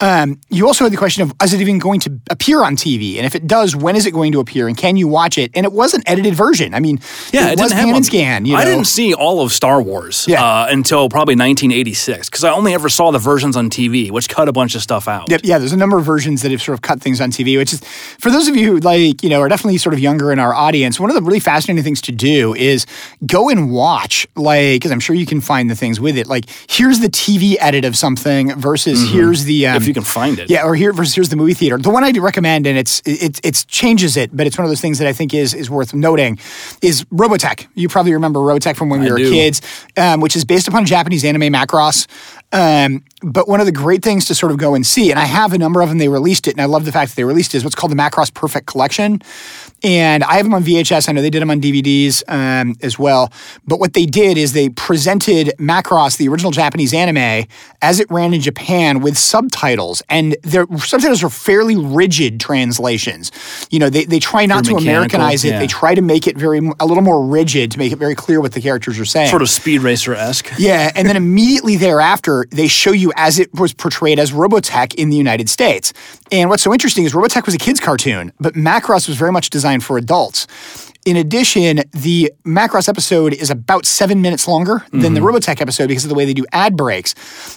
Um, 0.00 0.38
you 0.50 0.66
also 0.66 0.84
had 0.84 0.92
the 0.92 0.96
question 0.98 1.22
of 1.22 1.32
is 1.42 1.52
it 1.52 1.60
even 1.60 1.78
going 1.78 2.00
to 2.00 2.20
appear 2.30 2.62
on 2.62 2.76
TV, 2.76 3.16
and 3.16 3.24
if 3.24 3.34
it 3.34 3.46
does, 3.46 3.74
when 3.74 3.96
is 3.96 4.06
it 4.06 4.12
going 4.12 4.32
to 4.32 4.40
appear, 4.40 4.68
and 4.68 4.76
can 4.76 4.96
you 4.96 5.08
watch 5.08 5.38
it? 5.38 5.50
And 5.54 5.64
it 5.64 5.72
was 5.72 5.94
an 5.94 6.02
edited 6.06 6.34
version. 6.34 6.74
I 6.74 6.80
mean, 6.80 7.00
Yeah, 7.32 7.48
it, 7.48 7.58
it, 7.58 7.62
was 7.62 7.72
pan 7.72 7.94
and 7.94 8.04
scan. 8.04 8.44
You 8.44 8.52
know? 8.54 8.58
I 8.58 8.64
didn't 8.64 8.84
see 8.86 9.14
all 9.14 9.40
of 9.40 9.52
Star 9.52 9.80
Wars 9.80 10.26
Yeah. 10.28 10.44
uh, 10.44 10.66
until 10.70 11.08
probably 11.08 11.34
1986 11.34 12.28
because 12.28 12.44
I 12.44 12.50
only 12.50 12.74
ever 12.74 12.88
saw 12.88 13.10
the 13.10 13.18
versions 13.18 13.56
on 13.56 13.70
TV, 13.70 14.10
which 14.10 14.28
cut 14.28 14.48
a 14.48 14.52
bunch 14.52 14.74
of 14.74 14.82
stuff 14.82 15.08
out. 15.08 15.30
Yep, 15.30 15.40
yeah, 15.44 15.58
there's 15.58 15.72
a 15.72 15.76
number 15.76 15.98
of 15.98 16.04
versions 16.04 16.42
that 16.42 16.50
have 16.50 16.62
sort 16.62 16.74
of 16.74 16.82
cut 16.82 17.00
things 17.00 17.20
on 17.20 17.30
TV, 17.30 17.56
which 17.56 17.72
is 17.72 17.80
for 18.18 18.30
those 18.30 18.48
of 18.48 18.56
you 18.56 18.72
who 18.72 18.78
like, 18.80 19.22
you 19.22 19.30
know, 19.30 19.40
are 19.40 19.48
definitely 19.48 19.78
sort 19.78 19.94
of 19.94 20.00
younger 20.00 20.30
in 20.32 20.38
our 20.38 20.54
audience, 20.54 21.00
one 21.00 21.10
of 21.10 21.16
the 21.16 21.22
really 21.22 21.40
fascinating 21.40 21.82
things 21.82 22.00
to 22.02 22.12
do 22.12 22.54
is 22.54 22.86
go 23.24 23.48
and 23.48 23.70
watch, 23.70 24.26
like, 24.36 24.74
because 24.74 24.90
I'm 24.90 25.00
sure 25.00 25.16
you 25.16 25.26
can 25.26 25.40
find 25.40 25.70
the 25.70 25.76
things 25.76 26.00
with 26.00 26.18
it. 26.18 26.26
Like, 26.26 26.44
here's 26.68 27.00
the 27.00 27.08
TV 27.08 27.25
edit 27.60 27.84
of 27.84 27.96
something 27.96 28.54
versus 28.54 29.10
here's 29.10 29.44
the 29.44 29.66
um, 29.66 29.76
Mm-hmm. 29.76 29.82
If 29.82 29.88
you 29.88 29.94
can 29.94 30.02
find 30.04 30.38
it. 30.38 30.48
yeah, 30.48 30.62
or 30.64 30.74
here 30.74 30.92
versus 30.92 31.14
here's 31.14 31.28
the 31.28 31.36
movie 31.36 31.54
theater. 31.54 31.76
The 31.78 31.90
one 31.90 32.04
I 32.04 32.12
do 32.12 32.20
recommend, 32.20 32.66
and 32.66 32.78
it's 32.78 33.02
it 33.04 33.40
it's 33.44 33.64
changes 33.64 34.16
it, 34.16 34.34
but 34.34 34.46
it's 34.46 34.56
one 34.56 34.64
of 34.64 34.70
those 34.70 34.80
things 34.80 34.98
that 34.98 35.08
I 35.08 35.12
think 35.12 35.34
is 35.34 35.52
is 35.54 35.68
worth 35.68 35.92
noting, 35.92 36.38
is 36.82 37.04
Robotech. 37.06 37.66
You 37.74 37.88
probably 37.88 38.12
remember 38.12 38.40
Robotech 38.40 38.76
from 38.76 38.88
when 38.88 39.00
we 39.00 39.08
I 39.08 39.10
were 39.10 39.18
do. 39.18 39.30
kids, 39.30 39.60
um, 39.96 40.20
which 40.20 40.36
is 40.36 40.44
based 40.44 40.68
upon 40.68 40.86
Japanese 40.86 41.24
anime 41.24 41.52
Macross. 41.52 42.06
Um, 42.52 43.02
but 43.22 43.48
one 43.48 43.58
of 43.60 43.66
the 43.66 43.72
great 43.72 44.02
things 44.04 44.26
to 44.26 44.34
sort 44.34 44.52
of 44.52 44.58
go 44.58 44.74
and 44.74 44.86
see, 44.86 45.10
and 45.10 45.18
I 45.18 45.24
have 45.24 45.52
a 45.52 45.58
number 45.58 45.82
of 45.82 45.88
them. 45.88 45.98
They 45.98 46.08
released 46.08 46.46
it, 46.46 46.52
and 46.52 46.60
I 46.60 46.66
love 46.66 46.84
the 46.84 46.92
fact 46.92 47.10
that 47.10 47.16
they 47.16 47.24
released 47.24 47.54
it. 47.54 47.58
Is 47.58 47.64
what's 47.64 47.74
called 47.74 47.90
the 47.92 47.96
Macross 47.96 48.32
Perfect 48.32 48.66
Collection, 48.66 49.20
And 49.82 50.24
I 50.24 50.34
have 50.34 50.44
them 50.46 50.54
on 50.54 50.64
VHS. 50.64 51.08
I 51.08 51.12
know 51.12 51.22
they 51.22 51.30
did 51.30 51.42
them 51.42 51.50
on 51.50 51.60
DVDs 51.60 52.22
um, 52.28 52.74
as 52.82 52.98
well. 52.98 53.32
But 53.66 53.78
what 53.78 53.92
they 53.92 54.06
did 54.06 54.38
is 54.38 54.52
they 54.52 54.70
presented 54.70 55.52
Macross, 55.58 56.16
the 56.16 56.28
original 56.28 56.50
Japanese 56.50 56.94
anime, 56.94 57.46
as 57.82 58.00
it 58.00 58.10
ran 58.10 58.32
in 58.32 58.40
Japan 58.40 59.00
with 59.00 59.18
subtitles. 59.18 60.02
And 60.08 60.36
their 60.42 60.66
subtitles 60.78 61.22
are 61.22 61.28
fairly 61.28 61.76
rigid 61.76 62.40
translations. 62.40 63.30
You 63.70 63.78
know, 63.78 63.90
they, 63.90 64.04
they 64.06 64.18
try 64.18 64.46
not 64.46 64.64
to 64.64 64.76
Americanize 64.76 65.44
it. 65.44 65.50
yeah. 65.50 65.58
They 65.58 65.66
try 65.66 65.94
to 65.94 66.02
make 66.02 66.26
it 66.26 66.36
very 66.36 66.58
a 66.80 66.86
little 66.86 67.02
more 67.02 67.24
rigid 67.24 67.70
to 67.72 67.78
make 67.78 67.92
it 67.92 67.96
very 67.96 68.14
clear 68.14 68.40
what 68.40 68.52
the 68.52 68.60
characters 68.60 68.98
are 68.98 69.04
saying. 69.04 69.28
Sort 69.28 69.42
of 69.42 69.50
speed 69.50 69.82
racer 69.82 70.14
esque. 70.14 70.50
Yeah, 70.58 70.90
and 70.96 71.06
then 71.06 71.16
immediately 71.16 71.76
thereafter, 71.76 72.46
they 72.50 72.66
show 72.66 72.92
you 72.92 73.12
as 73.16 73.38
it 73.38 73.52
was 73.54 73.74
portrayed 73.74 74.18
as 74.18 74.32
Robotech 74.32 74.94
in 74.94 75.10
the 75.10 75.16
United 75.16 75.50
States. 75.50 75.92
And 76.32 76.48
what's 76.48 76.62
so 76.62 76.72
interesting 76.72 77.04
is 77.04 77.12
Robotech 77.12 77.44
was 77.46 77.54
a 77.54 77.58
kids' 77.58 77.78
cartoon, 77.78 78.32
but 78.40 78.54
Macross 78.54 79.06
was 79.06 79.16
very 79.16 79.30
much 79.30 79.50
designed 79.50 79.65
for 79.80 79.98
adults. 79.98 80.46
In 81.06 81.16
addition, 81.16 81.82
the 81.92 82.32
Macross 82.44 82.88
episode 82.88 83.32
is 83.32 83.48
about 83.48 83.86
seven 83.86 84.22
minutes 84.22 84.48
longer 84.48 84.84
than 84.90 85.14
the 85.14 85.20
mm-hmm. 85.20 85.28
Robotech 85.28 85.60
episode 85.60 85.86
because 85.86 86.04
of 86.04 86.08
the 86.08 86.16
way 86.16 86.24
they 86.24 86.34
do 86.34 86.44
ad 86.50 86.76
breaks. 86.76 87.14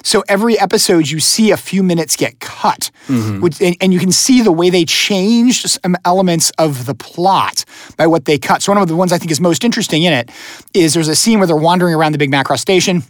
So 0.07 0.24
every 0.30 0.57
episode, 0.60 1.10
you 1.10 1.20
see 1.20 1.49
a 1.49 1.57
few 1.57 1.82
minutes 1.82 2.16
get 2.16 2.39
cut, 2.39 2.91
mm-hmm. 3.07 3.41
which, 3.41 3.60
and, 3.60 3.76
and 3.82 3.91
you 3.91 3.99
can 3.99 4.12
see 4.12 4.43
the 4.43 4.51
way 4.51 4.70
they 4.70 4.86
changed 4.86 5.68
some 5.68 5.95
elements 6.05 6.51
of 6.60 6.86
the 6.86 6.93
plot 6.93 7.66
by 7.97 8.05
what 8.05 8.26
they 8.26 8.38
cut. 8.38 8.62
So 8.62 8.72
one 8.72 8.80
of 8.80 8.88
the 8.88 8.95
ones 8.95 9.12
I 9.12 9.18
think 9.18 9.32
is 9.32 9.41
most 9.41 9.64
interesting 9.64 10.03
in 10.03 10.14
it 10.14 10.30
is 10.76 10.93
there's 10.93 11.07
a 11.07 11.16
scene 11.16 11.39
where 11.39 11.47
they're 11.47 11.55
wandering 11.55 11.95
around 11.95 12.12
the 12.12 12.20
big 12.20 12.32
Macross 12.32 12.60
station 12.60 13.01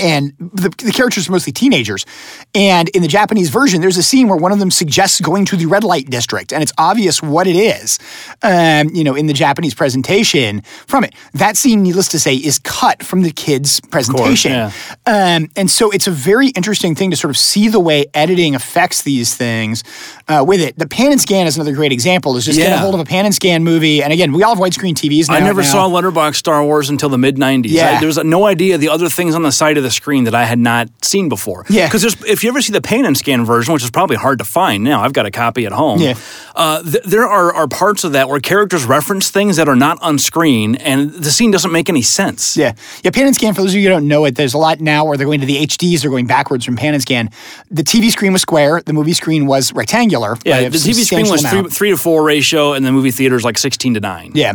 and 0.00 0.32
the, 0.38 0.70
the 0.84 0.92
characters 0.92 1.28
are 1.28 1.32
mostly 1.32 1.52
teenagers. 1.52 2.06
And 2.54 2.88
in 2.90 3.02
the 3.02 3.08
Japanese 3.08 3.50
version, 3.50 3.80
there's 3.80 3.96
a 3.96 4.02
scene 4.02 4.28
where 4.28 4.36
one 4.36 4.52
of 4.52 4.58
them 4.58 4.70
suggests 4.70 5.20
going 5.20 5.44
to 5.46 5.56
the 5.56 5.66
red 5.66 5.84
light 5.84 6.10
district, 6.10 6.52
and 6.52 6.62
it's 6.62 6.72
obvious 6.78 7.22
what 7.22 7.46
it 7.46 7.56
is. 7.56 7.98
Um, 8.42 8.90
you 8.94 9.04
know, 9.04 9.14
in 9.14 9.26
the 9.26 9.32
Japanese 9.32 9.74
presentation 9.74 10.62
from 10.86 11.04
it, 11.04 11.14
that 11.34 11.56
scene, 11.56 11.82
needless 11.82 12.08
to 12.08 12.18
say, 12.18 12.34
is 12.34 12.58
cut 12.58 13.02
from 13.02 13.22
the 13.22 13.30
kids' 13.30 13.80
presentation. 13.80 14.52
yeah. 14.52 14.72
Um, 15.06 15.48
and 15.56 15.70
so 15.70 15.90
it's 15.90 16.06
a 16.06 16.10
very 16.10 16.48
interesting 16.48 16.94
thing 16.94 17.10
to 17.10 17.16
sort 17.16 17.30
of 17.30 17.36
see 17.36 17.68
the 17.68 17.80
way 17.80 18.06
editing 18.14 18.54
affects 18.54 19.02
these 19.02 19.34
things 19.34 19.84
uh, 20.28 20.44
with 20.46 20.60
it. 20.60 20.78
The 20.78 20.88
pan 20.88 21.12
and 21.12 21.20
scan 21.20 21.46
is 21.46 21.56
another 21.56 21.74
great 21.74 21.92
example. 21.92 22.36
Is 22.36 22.44
just 22.44 22.58
get 22.58 22.72
a 22.72 22.78
hold 22.78 22.94
of 22.94 23.00
a 23.00 23.04
pan 23.04 23.26
and 23.26 23.34
scan 23.34 23.64
movie, 23.64 24.02
and 24.02 24.12
again, 24.12 24.32
we 24.32 24.42
all 24.42 24.54
have 24.54 24.62
widescreen 24.62 24.94
TVs 24.94 25.28
now. 25.28 25.34
I 25.34 25.40
never 25.40 25.62
now. 25.62 25.68
saw 25.68 25.86
Letterbox 25.86 26.38
Star 26.38 26.64
Wars 26.64 26.90
until 26.90 27.08
the 27.08 27.18
mid 27.18 27.36
'90s. 27.36 27.66
Yeah. 27.68 27.96
I, 27.96 28.00
there 28.00 28.06
was 28.06 28.18
no 28.18 28.44
idea 28.44 28.78
the 28.78 28.88
other 28.88 29.08
things 29.08 29.34
on 29.34 29.42
the 29.42 29.52
side 29.52 29.76
of 29.76 29.81
the 29.82 29.90
screen 29.90 30.24
that 30.24 30.34
I 30.34 30.44
had 30.44 30.58
not 30.58 30.88
seen 31.04 31.28
before. 31.28 31.64
Yeah. 31.68 31.86
because 31.86 32.04
if 32.24 32.42
you 32.44 32.50
ever 32.50 32.62
see 32.62 32.72
the 32.72 32.80
pan 32.80 33.04
and 33.04 33.16
scan 33.16 33.44
version, 33.44 33.74
which 33.74 33.82
is 33.84 33.90
probably 33.90 34.16
hard 34.16 34.38
to 34.38 34.44
find 34.44 34.84
now, 34.84 35.02
I've 35.02 35.12
got 35.12 35.26
a 35.26 35.30
copy 35.30 35.66
at 35.66 35.72
home. 35.72 36.00
Yeah. 36.00 36.14
uh, 36.54 36.82
th- 36.82 37.04
there 37.04 37.26
are, 37.26 37.52
are 37.52 37.68
parts 37.68 38.04
of 38.04 38.12
that 38.12 38.28
where 38.28 38.40
characters 38.40 38.84
reference 38.84 39.30
things 39.30 39.56
that 39.56 39.68
are 39.68 39.76
not 39.76 40.00
on 40.02 40.18
screen, 40.18 40.76
and 40.76 41.12
the 41.12 41.30
scene 41.30 41.50
doesn't 41.50 41.72
make 41.72 41.88
any 41.88 42.02
sense. 42.02 42.56
Yeah. 42.56 42.72
Yeah, 43.02 43.10
pan 43.10 43.26
and 43.26 43.34
scan, 43.34 43.54
for 43.54 43.62
those 43.62 43.72
of 43.72 43.76
you 43.76 43.82
who 43.84 43.94
don't 43.94 44.08
know 44.08 44.24
it, 44.24 44.36
there's 44.36 44.54
a 44.54 44.58
lot 44.58 44.80
now 44.80 45.04
where 45.04 45.16
they're 45.16 45.26
going 45.26 45.40
to 45.40 45.46
the 45.46 45.56
HDs, 45.66 46.02
they're 46.02 46.10
going 46.10 46.26
backwards 46.26 46.64
from 46.64 46.76
pan 46.76 46.94
and 46.94 47.02
scan. 47.02 47.30
The 47.70 47.82
TV 47.82 48.10
screen 48.10 48.32
was 48.32 48.42
square, 48.42 48.82
the 48.84 48.92
movie 48.92 49.12
screen 49.12 49.46
was 49.46 49.72
rectangular. 49.72 50.36
Yeah, 50.44 50.68
the 50.68 50.78
TV 50.78 51.04
screen 51.04 51.28
was 51.28 51.42
three, 51.42 51.62
three 51.68 51.90
to 51.90 51.96
four 51.96 52.22
ratio, 52.24 52.72
and 52.72 52.84
the 52.84 52.92
movie 52.92 53.10
theater 53.10 53.36
is 53.36 53.44
like 53.44 53.58
sixteen 53.58 53.94
to 53.94 54.00
nine. 54.00 54.32
Yeah. 54.34 54.54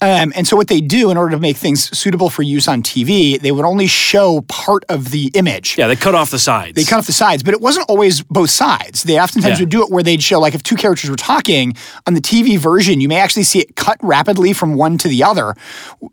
Um, 0.00 0.32
and 0.36 0.46
so 0.46 0.56
what 0.56 0.68
they 0.68 0.80
do 0.80 1.10
in 1.10 1.16
order 1.16 1.32
to 1.32 1.40
make 1.40 1.56
things 1.56 1.96
suitable 1.96 2.30
for 2.30 2.42
use 2.42 2.68
on 2.68 2.82
TV, 2.82 3.40
they 3.40 3.50
would 3.50 3.64
only 3.64 3.86
show 3.86 4.42
part 4.68 4.84
of 4.90 5.10
the 5.12 5.30
image. 5.32 5.78
Yeah, 5.78 5.86
they 5.86 5.96
cut 5.96 6.14
off 6.14 6.30
the 6.30 6.38
sides. 6.38 6.74
They 6.76 6.84
cut 6.84 6.98
off 6.98 7.06
the 7.06 7.12
sides, 7.24 7.42
but 7.42 7.54
it 7.54 7.60
wasn't 7.62 7.88
always 7.88 8.20
both 8.20 8.50
sides. 8.50 9.02
They 9.02 9.18
oftentimes 9.18 9.58
Yeah. 9.58 9.62
would 9.62 9.70
do 9.70 9.82
it 9.82 9.90
where 9.90 10.02
they'd 10.02 10.22
show, 10.22 10.38
like, 10.38 10.54
if 10.54 10.62
two 10.62 10.76
characters 10.76 11.08
were 11.08 11.16
talking 11.16 11.74
on 12.06 12.12
the 12.12 12.20
TV 12.20 12.58
version, 12.58 13.00
you 13.00 13.08
may 13.08 13.16
actually 13.16 13.44
see 13.44 13.60
it 13.60 13.76
cut 13.76 13.96
rapidly 14.02 14.52
from 14.52 14.74
one 14.74 14.98
to 14.98 15.08
the 15.08 15.24
other, 15.24 15.54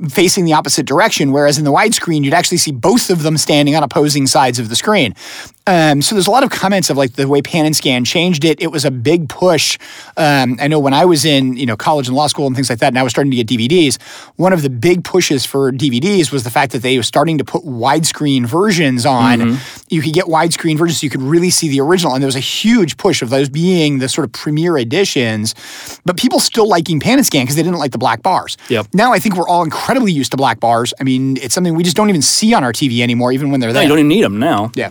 facing 0.08 0.46
the 0.46 0.54
opposite 0.54 0.86
direction. 0.86 1.34
Whereas 1.34 1.58
in 1.58 1.66
the 1.66 1.72
widescreen, 1.74 2.24
you'd 2.24 2.34
actually 2.34 2.60
see 2.60 2.72
both 2.72 3.10
of 3.10 3.24
them 3.24 3.38
standing 3.38 3.76
on 3.76 3.84
opposing 3.84 4.26
sides 4.26 4.58
of 4.58 4.70
the 4.70 4.76
screen. 4.78 5.14
Um, 5.68 6.02
so 6.04 6.14
there's 6.16 6.28
a 6.28 6.32
lot 6.32 6.44
of 6.44 6.52
comments 6.52 6.92
of 6.92 6.96
like 6.96 7.14
the 7.14 7.28
way 7.28 7.42
Pan 7.42 7.66
and 7.66 7.76
Scan 7.76 8.06
changed 8.06 8.46
it. 8.46 8.62
It 8.62 8.72
was 8.72 8.86
a 8.86 8.92
big 8.92 9.28
push. 9.30 9.80
Um, 10.16 10.58
I 10.62 10.68
know 10.68 10.78
when 10.80 10.94
I 10.94 11.06
was 11.06 11.26
in 11.26 11.58
you 11.58 11.66
know 11.66 11.76
college 11.76 12.08
and 12.08 12.16
law 12.16 12.28
school 12.28 12.46
and 12.46 12.56
things 12.56 12.70
like 12.70 12.78
that, 12.80 12.90
and 12.90 13.00
I 13.00 13.04
was 13.04 13.12
starting 13.12 13.32
to 13.32 13.38
get 13.44 13.48
DVDs. 13.48 13.98
One 14.36 14.54
of 14.54 14.62
the 14.62 14.70
big 14.70 15.04
pushes 15.04 15.44
for 15.44 15.72
DVDs 15.72 16.32
was 16.32 16.44
the 16.44 16.52
fact 16.52 16.72
that 16.74 16.84
they 16.84 16.98
were 16.98 17.04
starting 17.04 17.40
to 17.40 17.44
put 17.44 17.64
widescreen 17.66 18.45
versions 18.46 19.06
on. 19.06 19.40
Mm-hmm. 19.40 19.86
You 19.90 20.02
could 20.02 20.14
get 20.14 20.26
widescreen 20.26 20.78
versions, 20.78 21.00
so 21.02 21.06
you 21.06 21.10
could 21.10 21.22
really 21.22 21.50
see 21.50 21.68
the 21.70 21.80
original, 21.82 22.14
and 22.14 22.22
there 22.22 22.28
was 22.28 22.36
a 22.36 22.40
huge 22.40 22.98
push 22.98 23.22
of 23.22 23.30
those 23.30 23.50
being 23.50 24.00
the 24.00 24.10
sort 24.10 24.26
of 24.26 24.32
premier 24.32 24.78
editions. 24.78 25.54
But 26.06 26.18
people 26.18 26.40
still 26.40 26.68
liking 26.68 27.00
Pan 27.00 27.18
and 27.18 27.26
Scan 27.26 27.44
because 27.44 27.56
they 27.56 27.64
didn't 27.64 27.80
like 27.80 27.92
the 27.92 27.98
black 27.98 28.22
bars. 28.24 28.58
Yep. 28.70 28.88
Now 28.94 29.14
I 29.14 29.20
think 29.20 29.36
we're 29.36 29.48
all 29.48 29.64
incredibly 29.64 30.12
used 30.12 30.32
to 30.32 30.38
black 30.38 30.60
bars. 30.60 30.94
I 31.00 31.04
mean, 31.04 31.38
it's 31.38 31.54
something 31.54 31.76
we 31.76 31.84
just 31.84 31.96
don't 31.96 32.10
even 32.10 32.22
see 32.22 32.54
on 32.54 32.64
our 32.64 32.74
TV 32.74 33.02
anymore, 33.02 33.32
even 33.32 33.52
when 33.52 33.60
they're 33.60 33.70
No, 33.70 33.74
there. 33.76 33.84
you 33.84 33.90
don't 33.90 34.00
even 34.00 34.08
need 34.10 34.24
them 34.24 34.40
now. 34.40 34.72
yeah. 34.76 34.90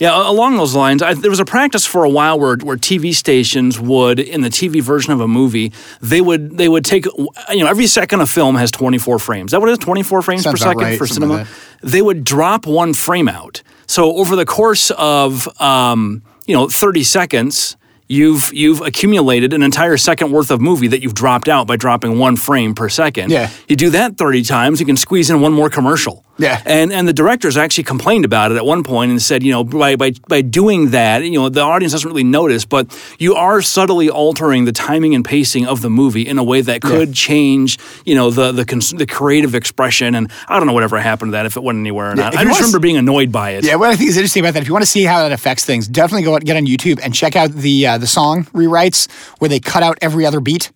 Yeah, 0.00 0.28
along 0.28 0.56
those 0.56 0.74
lines, 0.74 1.02
I, 1.02 1.14
there 1.14 1.30
was 1.30 1.38
a 1.40 1.44
practice 1.44 1.86
for 1.86 2.02
a 2.02 2.08
while 2.10 2.38
where, 2.38 2.56
where 2.56 2.76
TV 2.76 3.14
stations 3.14 3.78
would, 3.78 4.18
in 4.18 4.40
the 4.40 4.48
TV 4.48 4.82
version 4.82 5.12
of 5.12 5.20
a 5.20 5.28
movie, 5.28 5.72
they 6.00 6.20
would 6.20 6.56
they 6.58 6.68
would 6.68 6.84
take 6.84 7.06
you 7.06 7.28
know 7.58 7.66
every 7.66 7.86
second 7.86 8.20
a 8.20 8.26
film 8.26 8.56
has 8.56 8.70
24 8.70 9.18
frames. 9.20 9.48
Is 9.48 9.52
that 9.52 9.60
what 9.60 9.68
it 9.68 9.72
is? 9.72 9.78
24 9.78 10.22
frames 10.22 10.42
Sounds 10.42 10.60
per 10.60 10.66
second 10.68 10.82
right, 10.82 10.98
for 10.98 11.06
cinema. 11.06 11.34
like 11.34 11.46
they 11.82 12.02
would 12.02 12.24
drop 12.24 12.66
one 12.66 12.92
frame 12.92 13.28
out. 13.28 13.62
So 13.86 14.16
over 14.16 14.34
the 14.34 14.46
course 14.46 14.90
of 14.92 15.48
um, 15.60 16.22
you 16.46 16.54
know 16.56 16.68
30 16.68 17.04
seconds. 17.04 17.76
You've 18.06 18.52
you've 18.52 18.80
accumulated 18.82 19.52
an 19.54 19.62
entire 19.62 19.96
second 19.96 20.30
worth 20.30 20.50
of 20.50 20.60
movie 20.60 20.88
that 20.88 21.02
you've 21.02 21.14
dropped 21.14 21.48
out 21.48 21.66
by 21.66 21.76
dropping 21.76 22.18
one 22.18 22.36
frame 22.36 22.74
per 22.74 22.88
second. 22.88 23.30
Yeah. 23.30 23.50
You 23.66 23.76
do 23.76 23.90
that 23.90 24.18
30 24.18 24.42
times, 24.42 24.80
you 24.80 24.86
can 24.86 24.96
squeeze 24.96 25.30
in 25.30 25.40
one 25.40 25.52
more 25.54 25.70
commercial. 25.70 26.24
Yeah. 26.36 26.60
And 26.66 26.92
and 26.92 27.06
the 27.06 27.12
directors 27.12 27.56
actually 27.56 27.84
complained 27.84 28.24
about 28.24 28.50
it 28.50 28.56
at 28.56 28.66
one 28.66 28.82
point 28.82 29.12
and 29.12 29.22
said, 29.22 29.42
you 29.44 29.52
know, 29.52 29.62
by 29.64 29.94
by 29.96 30.12
by 30.28 30.42
doing 30.42 30.90
that, 30.90 31.22
you 31.24 31.30
know, 31.38 31.48
the 31.48 31.60
audience 31.60 31.92
doesn't 31.92 32.08
really 32.08 32.24
notice, 32.24 32.64
but 32.64 32.92
you 33.18 33.36
are 33.36 33.62
subtly 33.62 34.10
altering 34.10 34.64
the 34.64 34.72
timing 34.72 35.14
and 35.14 35.24
pacing 35.24 35.64
of 35.66 35.80
the 35.80 35.88
movie 35.88 36.26
in 36.26 36.36
a 36.36 36.42
way 36.42 36.60
that 36.60 36.82
could 36.82 37.14
change, 37.14 37.78
you 38.04 38.16
know, 38.16 38.30
the 38.30 38.50
the 38.50 38.64
cons- 38.64 38.90
the 38.90 39.06
creative 39.06 39.54
expression. 39.54 40.14
And 40.16 40.30
I 40.48 40.58
don't 40.58 40.66
know 40.66 40.72
whatever 40.72 40.98
happened 40.98 41.28
to 41.30 41.32
that 41.32 41.46
if 41.46 41.56
it 41.56 41.62
went 41.62 41.78
anywhere 41.78 42.10
or 42.10 42.16
not. 42.16 42.34
if 42.34 42.40
I 42.40 42.44
just 42.44 42.60
remember 42.60 42.80
being 42.80 42.96
annoyed 42.96 43.30
by 43.30 43.50
it. 43.50 43.64
Yeah, 43.64 43.76
what 43.76 43.90
I 43.90 43.96
think 43.96 44.10
is 44.10 44.16
interesting 44.16 44.42
about 44.44 44.54
that, 44.54 44.62
if 44.62 44.66
you 44.68 44.74
want 44.74 44.84
to 44.84 44.90
see 44.90 45.04
how 45.04 45.22
that 45.22 45.30
affects 45.32 45.64
things, 45.64 45.86
definitely 45.86 46.24
go 46.24 46.34
out, 46.34 46.44
get 46.44 46.56
on 46.56 46.66
YouTube 46.66 46.98
and 47.00 47.14
check 47.14 47.36
out 47.36 47.52
the 47.52 47.86
uh, 47.86 47.93
the 47.98 48.06
song 48.06 48.44
rewrites 48.46 49.10
where 49.38 49.48
they 49.48 49.60
cut 49.60 49.82
out 49.82 49.98
every 50.00 50.26
other 50.26 50.40
beat. 50.40 50.70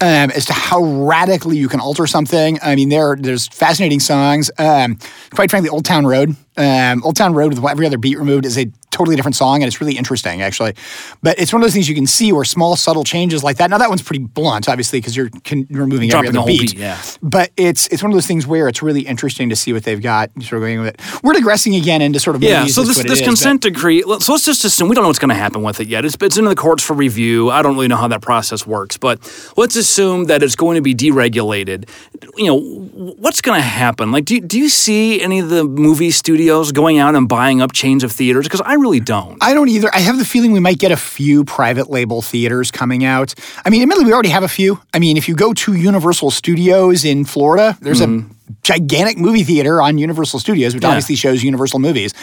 Um, 0.00 0.30
as 0.30 0.44
to 0.46 0.52
how 0.52 0.80
radically 0.82 1.56
you 1.56 1.68
can 1.68 1.80
alter 1.80 2.06
something. 2.06 2.60
I 2.62 2.76
mean, 2.76 2.90
there 2.90 3.16
there's 3.16 3.48
fascinating 3.48 3.98
songs. 3.98 4.52
Um, 4.56 4.98
quite 5.34 5.50
frankly, 5.50 5.68
Old 5.68 5.84
Town 5.84 6.06
Road, 6.06 6.36
um, 6.58 7.02
Old 7.04 7.16
Town 7.16 7.32
Road 7.34 7.54
with 7.54 7.64
every 7.64 7.86
other 7.86 7.98
beat 7.98 8.18
removed 8.18 8.44
is 8.44 8.58
a 8.58 8.66
totally 8.90 9.14
different 9.16 9.36
song, 9.36 9.62
and 9.62 9.64
it's 9.68 9.80
really 9.80 9.96
interesting 9.96 10.42
actually. 10.42 10.74
But 11.22 11.38
it's 11.38 11.52
one 11.52 11.62
of 11.62 11.66
those 11.66 11.72
things 11.74 11.88
you 11.88 11.94
can 11.94 12.06
see 12.06 12.32
where 12.32 12.44
small, 12.44 12.74
subtle 12.74 13.04
changes 13.04 13.44
like 13.44 13.58
that. 13.58 13.70
Now 13.70 13.78
that 13.78 13.88
one's 13.88 14.02
pretty 14.02 14.24
blunt, 14.24 14.68
obviously, 14.68 14.98
because 15.00 15.16
you're 15.16 15.30
con- 15.44 15.66
removing 15.70 16.08
Dropping 16.08 16.28
every 16.30 16.32
the 16.36 16.40
other 16.40 16.46
beat. 16.50 16.70
beat, 16.72 16.78
yeah. 16.78 17.00
But 17.22 17.52
it's 17.56 17.86
it's 17.88 18.02
one 18.02 18.10
of 18.10 18.16
those 18.16 18.26
things 18.26 18.46
where 18.46 18.66
it's 18.68 18.82
really 18.82 19.02
interesting 19.02 19.50
to 19.50 19.56
see 19.56 19.72
what 19.72 19.84
they've 19.84 20.02
got. 20.02 20.30
Sort 20.42 20.54
of 20.54 20.60
going 20.62 20.80
with 20.80 20.94
it. 20.94 21.00
We're 21.22 21.34
digressing 21.34 21.76
again 21.76 22.02
into 22.02 22.18
sort 22.18 22.34
of 22.36 22.42
Yeah, 22.42 22.66
so 22.66 22.82
this 22.82 22.96
this 23.02 23.20
is, 23.20 23.24
consent 23.26 23.62
decree. 23.62 24.02
let- 24.04 24.22
So 24.22 24.32
let's 24.32 24.44
just 24.44 24.64
assume 24.64 24.88
we 24.88 24.94
don't 24.96 25.04
know 25.04 25.08
what's 25.08 25.18
going 25.20 25.28
to 25.28 25.34
happen 25.34 25.62
with 25.62 25.80
it 25.80 25.86
yet. 25.88 26.04
It's 26.04 26.16
it's 26.20 26.36
in 26.38 26.44
the 26.46 26.56
courts 26.56 26.82
for 26.82 26.94
review. 26.94 27.50
I 27.50 27.62
don't 27.62 27.74
really 27.74 27.88
know 27.88 27.96
how 27.96 28.08
that 28.08 28.22
process 28.22 28.66
works, 28.66 28.96
but 28.96 29.20
let's 29.56 29.76
assume 29.76 30.24
that 30.24 30.42
it's 30.42 30.56
going 30.56 30.74
to 30.74 30.82
be 30.82 30.94
deregulated. 30.94 31.88
You 32.36 32.46
know, 32.46 32.58
what's 32.58 33.40
going 33.42 33.58
to 33.58 33.62
happen? 33.66 34.10
Like, 34.10 34.24
do 34.24 34.40
do 34.40 34.58
you 34.58 34.68
see 34.68 35.20
any 35.20 35.38
of 35.38 35.50
the 35.50 35.62
movie 35.64 36.10
studios 36.10 36.47
going 36.72 36.98
out 36.98 37.14
and 37.14 37.28
buying 37.28 37.60
up 37.62 37.72
chains 37.72 38.02
of 38.04 38.12
theaters? 38.12 38.46
Because 38.46 38.60
I 38.62 38.74
really 38.74 39.00
don't. 39.00 39.36
I 39.42 39.54
don't 39.54 39.68
either. 39.68 39.88
I 39.94 39.98
have 40.00 40.18
the 40.18 40.24
feeling 40.24 40.52
we 40.52 40.60
might 40.60 40.78
get 40.78 40.90
a 40.92 40.96
few 40.96 41.44
private 41.44 41.90
label 41.90 42.22
theaters 42.22 42.70
coming 42.70 43.04
out. 43.04 43.34
I 43.64 43.70
mean, 43.70 43.82
admittedly, 43.82 44.06
we 44.06 44.12
already 44.12 44.28
have 44.30 44.42
a 44.42 44.48
few. 44.48 44.80
I 44.94 44.98
mean, 44.98 45.16
if 45.16 45.28
you 45.28 45.34
go 45.34 45.52
to 45.52 45.74
Universal 45.74 46.30
Studios 46.32 47.04
in 47.04 47.24
Florida, 47.24 47.76
there's 47.80 48.00
a 48.00 48.24
gigantic 48.62 49.18
movie 49.18 49.44
theater 49.44 49.80
on 49.82 49.98
Universal 49.98 50.40
Studios, 50.40 50.74
which 50.74 50.82
Mm-hmm. 50.82 50.88
Yeah. 50.88 50.94
obviously 50.96 51.14
shows 51.16 51.42
Universal 51.42 51.78
movies. 51.80 52.14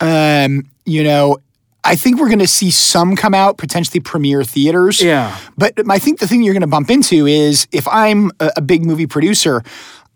Um, 0.00 0.68
you 0.84 1.04
know, 1.04 1.38
I 1.84 1.94
think 1.96 2.20
we're 2.20 2.26
going 2.28 2.38
to 2.40 2.46
see 2.46 2.70
some 2.70 3.16
come 3.16 3.34
out, 3.34 3.56
potentially 3.56 4.00
premiere 4.00 4.44
theaters. 4.44 5.00
Yeah. 5.02 5.38
But 5.56 5.74
I 5.88 5.98
think 5.98 6.18
the 6.18 6.26
thing 6.26 6.42
you're 6.42 6.52
going 6.54 6.60
to 6.62 6.66
bump 6.66 6.90
into 6.90 7.26
is 7.26 7.66
if 7.72 7.86
I'm 7.88 8.30
a, 8.40 8.50
a 8.56 8.60
big 8.60 8.84
movie 8.84 9.06
producer, 9.06 9.62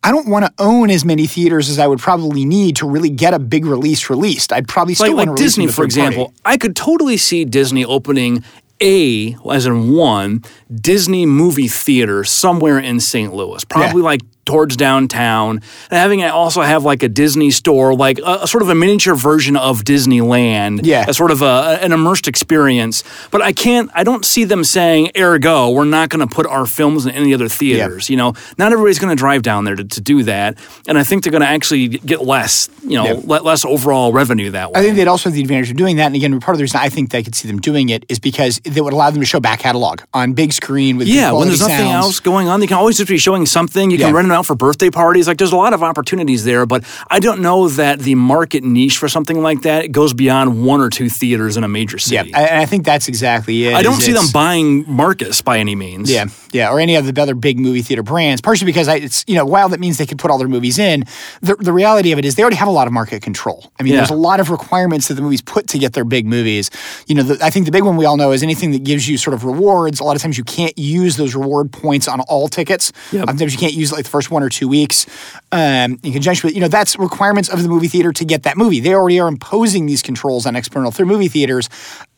I 0.04 0.10
don't 0.10 0.28
want 0.28 0.44
to 0.44 0.52
own 0.58 0.90
as 0.90 1.04
many 1.04 1.26
theaters 1.26 1.68
as 1.70 1.78
I 1.78 1.86
would 1.86 2.00
probably 2.00 2.44
need 2.44 2.76
to 2.76 2.88
really 2.88 3.10
get 3.10 3.34
a 3.34 3.38
big 3.38 3.64
release 3.66 4.10
released. 4.10 4.52
I'd 4.52 4.66
probably 4.68 4.94
still 4.94 5.14
like, 5.16 5.28
like 5.28 5.36
Disney, 5.36 5.66
for 5.66 5.72
third 5.72 5.76
party. 5.76 5.84
example, 6.16 6.34
I 6.44 6.56
could 6.56 6.74
totally 6.74 7.16
see 7.16 7.44
Disney 7.44 7.84
opening 7.84 8.42
a, 8.80 9.36
as 9.48 9.64
in 9.66 9.94
one, 9.94 10.42
Disney 10.74 11.24
movie 11.24 11.68
theater 11.68 12.24
somewhere 12.24 12.80
in 12.80 12.98
St. 12.98 13.32
Louis. 13.32 13.64
Probably 13.64 14.00
Yeah. 14.00 14.04
like 14.06 14.20
towards 14.44 14.76
downtown 14.76 15.56
and 15.90 15.98
having 15.98 16.20
it 16.20 16.30
also 16.30 16.62
have 16.62 16.84
like 16.84 17.02
a 17.02 17.08
Disney 17.08 17.50
store, 17.50 17.94
like 17.94 18.18
a, 18.18 18.40
a 18.42 18.46
sort 18.48 18.62
of 18.62 18.68
a 18.68 18.74
miniature 18.74 19.14
version 19.14 19.56
of 19.56 19.84
Disneyland. 19.84 20.80
Yeah. 20.82 21.04
a 21.08 21.14
sort 21.14 21.30
of 21.30 21.42
a, 21.42 21.78
an 21.80 21.92
immersed 21.92 22.28
experience. 22.28 23.04
But 23.30 23.42
I 23.42 23.52
can't, 23.52 23.90
I 23.94 24.04
don't 24.04 24.24
see 24.24 24.44
them 24.44 24.64
saying, 24.64 25.10
ergo, 25.16 25.70
we're 25.70 25.84
not 25.84 26.08
going 26.08 26.26
to 26.26 26.32
put 26.32 26.46
our 26.46 26.66
films 26.66 27.06
in 27.06 27.12
any 27.12 27.32
other 27.34 27.48
theaters. 27.48 28.10
You 28.10 28.16
know, 28.16 28.34
not 28.58 28.72
everybody's 28.72 28.98
going 28.98 29.10
to 29.14 29.18
drive 29.20 29.42
down 29.42 29.64
there 29.64 29.76
to, 29.76 29.84
to 29.84 30.00
do 30.00 30.22
that. 30.24 30.58
And 30.88 30.98
I 30.98 31.04
think 31.04 31.22
they're 31.24 31.30
going 31.32 31.42
to 31.42 31.48
actually 31.48 31.88
get 31.88 32.22
less, 32.22 32.68
you 32.82 32.96
know, 32.96 33.04
Yeah. 33.04 33.38
less 33.38 33.64
overall 33.64 34.12
revenue 34.12 34.50
that 34.50 34.72
way. 34.72 34.80
I 34.80 34.82
think 34.82 34.96
they'd 34.96 35.08
also 35.08 35.28
have 35.28 35.34
the 35.34 35.40
advantage 35.42 35.70
of 35.70 35.76
doing 35.76 35.96
that. 35.96 36.06
And 36.06 36.16
again, 36.16 36.38
part 36.40 36.54
of 36.54 36.58
the 36.58 36.64
reason 36.64 36.80
I 36.80 36.88
think 36.88 37.14
I 37.14 37.22
could 37.22 37.34
see 37.34 37.48
them 37.48 37.60
doing 37.60 37.88
it 37.90 38.04
is 38.08 38.18
because 38.18 38.60
they 38.64 38.80
would 38.80 38.92
allow 38.92 39.10
them 39.10 39.20
to 39.20 39.26
show 39.26 39.40
back 39.40 39.60
catalog 39.60 40.00
on 40.12 40.32
big 40.32 40.52
screen 40.52 40.96
with 40.96 41.06
Yeah, 41.08 41.32
when 41.32 41.48
there's 41.48 41.60
nothing 41.60 41.76
sounds. 41.76 42.04
else 42.06 42.20
going 42.20 42.48
on, 42.48 42.60
they 42.60 42.66
can 42.66 42.76
always 42.76 42.96
just 42.96 43.08
be 43.08 43.18
showing 43.18 43.46
something. 43.46 43.90
You 43.90 43.98
can 43.98 44.08
Yeah. 44.08 44.12
rent 44.16 44.31
out 44.32 44.46
for 44.46 44.54
birthday 44.54 44.90
parties. 44.90 45.26
Like 45.28 45.38
there's 45.38 45.52
a 45.52 45.56
lot 45.56 45.72
of 45.74 45.82
opportunities 45.82 46.44
there, 46.44 46.66
but 46.66 46.84
I 47.10 47.20
don't 47.20 47.40
know 47.42 47.68
that 47.68 47.98
the 48.00 48.14
market 48.14 48.64
niche 48.64 48.98
for 48.98 49.08
something 49.08 49.42
like 49.42 49.62
that 49.62 49.92
goes 49.92 50.12
beyond 50.14 50.64
one 50.64 50.80
or 50.80 50.90
two 50.90 51.08
theaters 51.08 51.56
in 51.56 51.64
a 51.64 51.68
major 51.68 51.98
city. 51.98 52.34
I- 52.34 52.42
and 52.42 52.58
I 52.58 52.66
think 52.66 52.84
that's 52.84 53.08
exactly 53.08 53.66
it. 53.66 53.74
I 53.74 53.82
don't 53.82 54.00
see 54.00 54.12
them 54.12 54.26
buying 54.32 54.84
Marcus 54.86 55.42
by 55.42 55.58
any 55.58 55.74
means. 55.74 56.10
Yeah, 56.10 56.26
yeah, 56.52 56.70
or 56.70 56.80
any 56.80 56.96
of 56.96 57.12
the 57.12 57.20
other 57.22 57.34
big 57.34 57.58
movie 57.58 57.82
theater 57.82 58.02
brands. 58.02 58.40
Partially 58.40 58.66
because 58.66 58.88
I, 58.88 58.96
it's 58.96 59.24
you 59.26 59.34
know 59.36 59.44
while 59.46 59.68
that 59.70 59.80
means 59.80 59.98
they 59.98 60.06
could 60.06 60.18
put 60.18 60.30
all 60.30 60.38
their 60.38 60.48
movies 60.48 60.78
in, 60.78 61.04
the, 61.40 61.54
the 61.56 61.72
reality 61.72 62.12
of 62.12 62.18
it 62.18 62.24
is 62.24 62.34
they 62.34 62.42
already 62.42 62.56
have 62.56 62.68
a 62.68 62.72
lot 62.72 62.86
of 62.86 62.92
market 62.92 63.22
control. 63.22 63.70
I 63.78 63.82
mean, 63.82 63.92
Yeah. 63.92 63.98
there's 64.00 64.10
a 64.10 64.14
lot 64.14 64.40
of 64.40 64.50
requirements 64.50 65.08
that 65.08 65.14
the 65.14 65.22
movies 65.22 65.42
put 65.42 65.68
to 65.68 65.78
get 65.78 65.92
their 65.92 66.04
big 66.04 66.26
movies. 66.26 66.70
You 67.06 67.14
know, 67.14 67.22
the, 67.22 67.44
I 67.44 67.50
think 67.50 67.66
the 67.66 67.72
big 67.72 67.84
one 67.84 67.96
we 67.96 68.04
all 68.04 68.16
know 68.16 68.32
is 68.32 68.42
anything 68.42 68.70
that 68.72 68.84
gives 68.84 69.08
you 69.08 69.16
sort 69.18 69.34
of 69.34 69.44
rewards. 69.44 70.00
A 70.00 70.04
lot 70.04 70.16
of 70.16 70.22
times 70.22 70.36
you 70.38 70.44
can't 70.44 70.76
use 70.76 71.16
those 71.16 71.34
reward 71.34 71.72
points 71.72 72.08
on 72.08 72.20
all 72.22 72.48
tickets. 72.48 72.92
Yep. 73.12 73.26
Sometimes 73.28 73.52
you 73.52 73.58
can't 73.58 73.72
use 73.74 73.92
like 73.92 74.04
the 74.04 74.10
first 74.10 74.21
one 74.30 74.42
or 74.42 74.48
two 74.48 74.68
weeks. 74.68 75.06
Um, 75.50 75.98
in 76.02 76.12
conjunction 76.12 76.48
with 76.48 76.54
you 76.54 76.60
know 76.60 76.68
that's 76.68 76.98
requirements 76.98 77.48
of 77.48 77.62
the 77.62 77.68
movie 77.68 77.88
theater 77.88 78.12
to 78.12 78.24
get 78.24 78.44
that 78.44 78.56
movie. 78.56 78.80
They 78.80 78.94
already 78.94 79.20
are 79.20 79.28
imposing 79.28 79.86
these 79.86 80.02
controls 80.02 80.46
on 80.46 80.56
external 80.56 80.90
through 80.90 81.06
movie 81.06 81.28
theaters. 81.28 81.68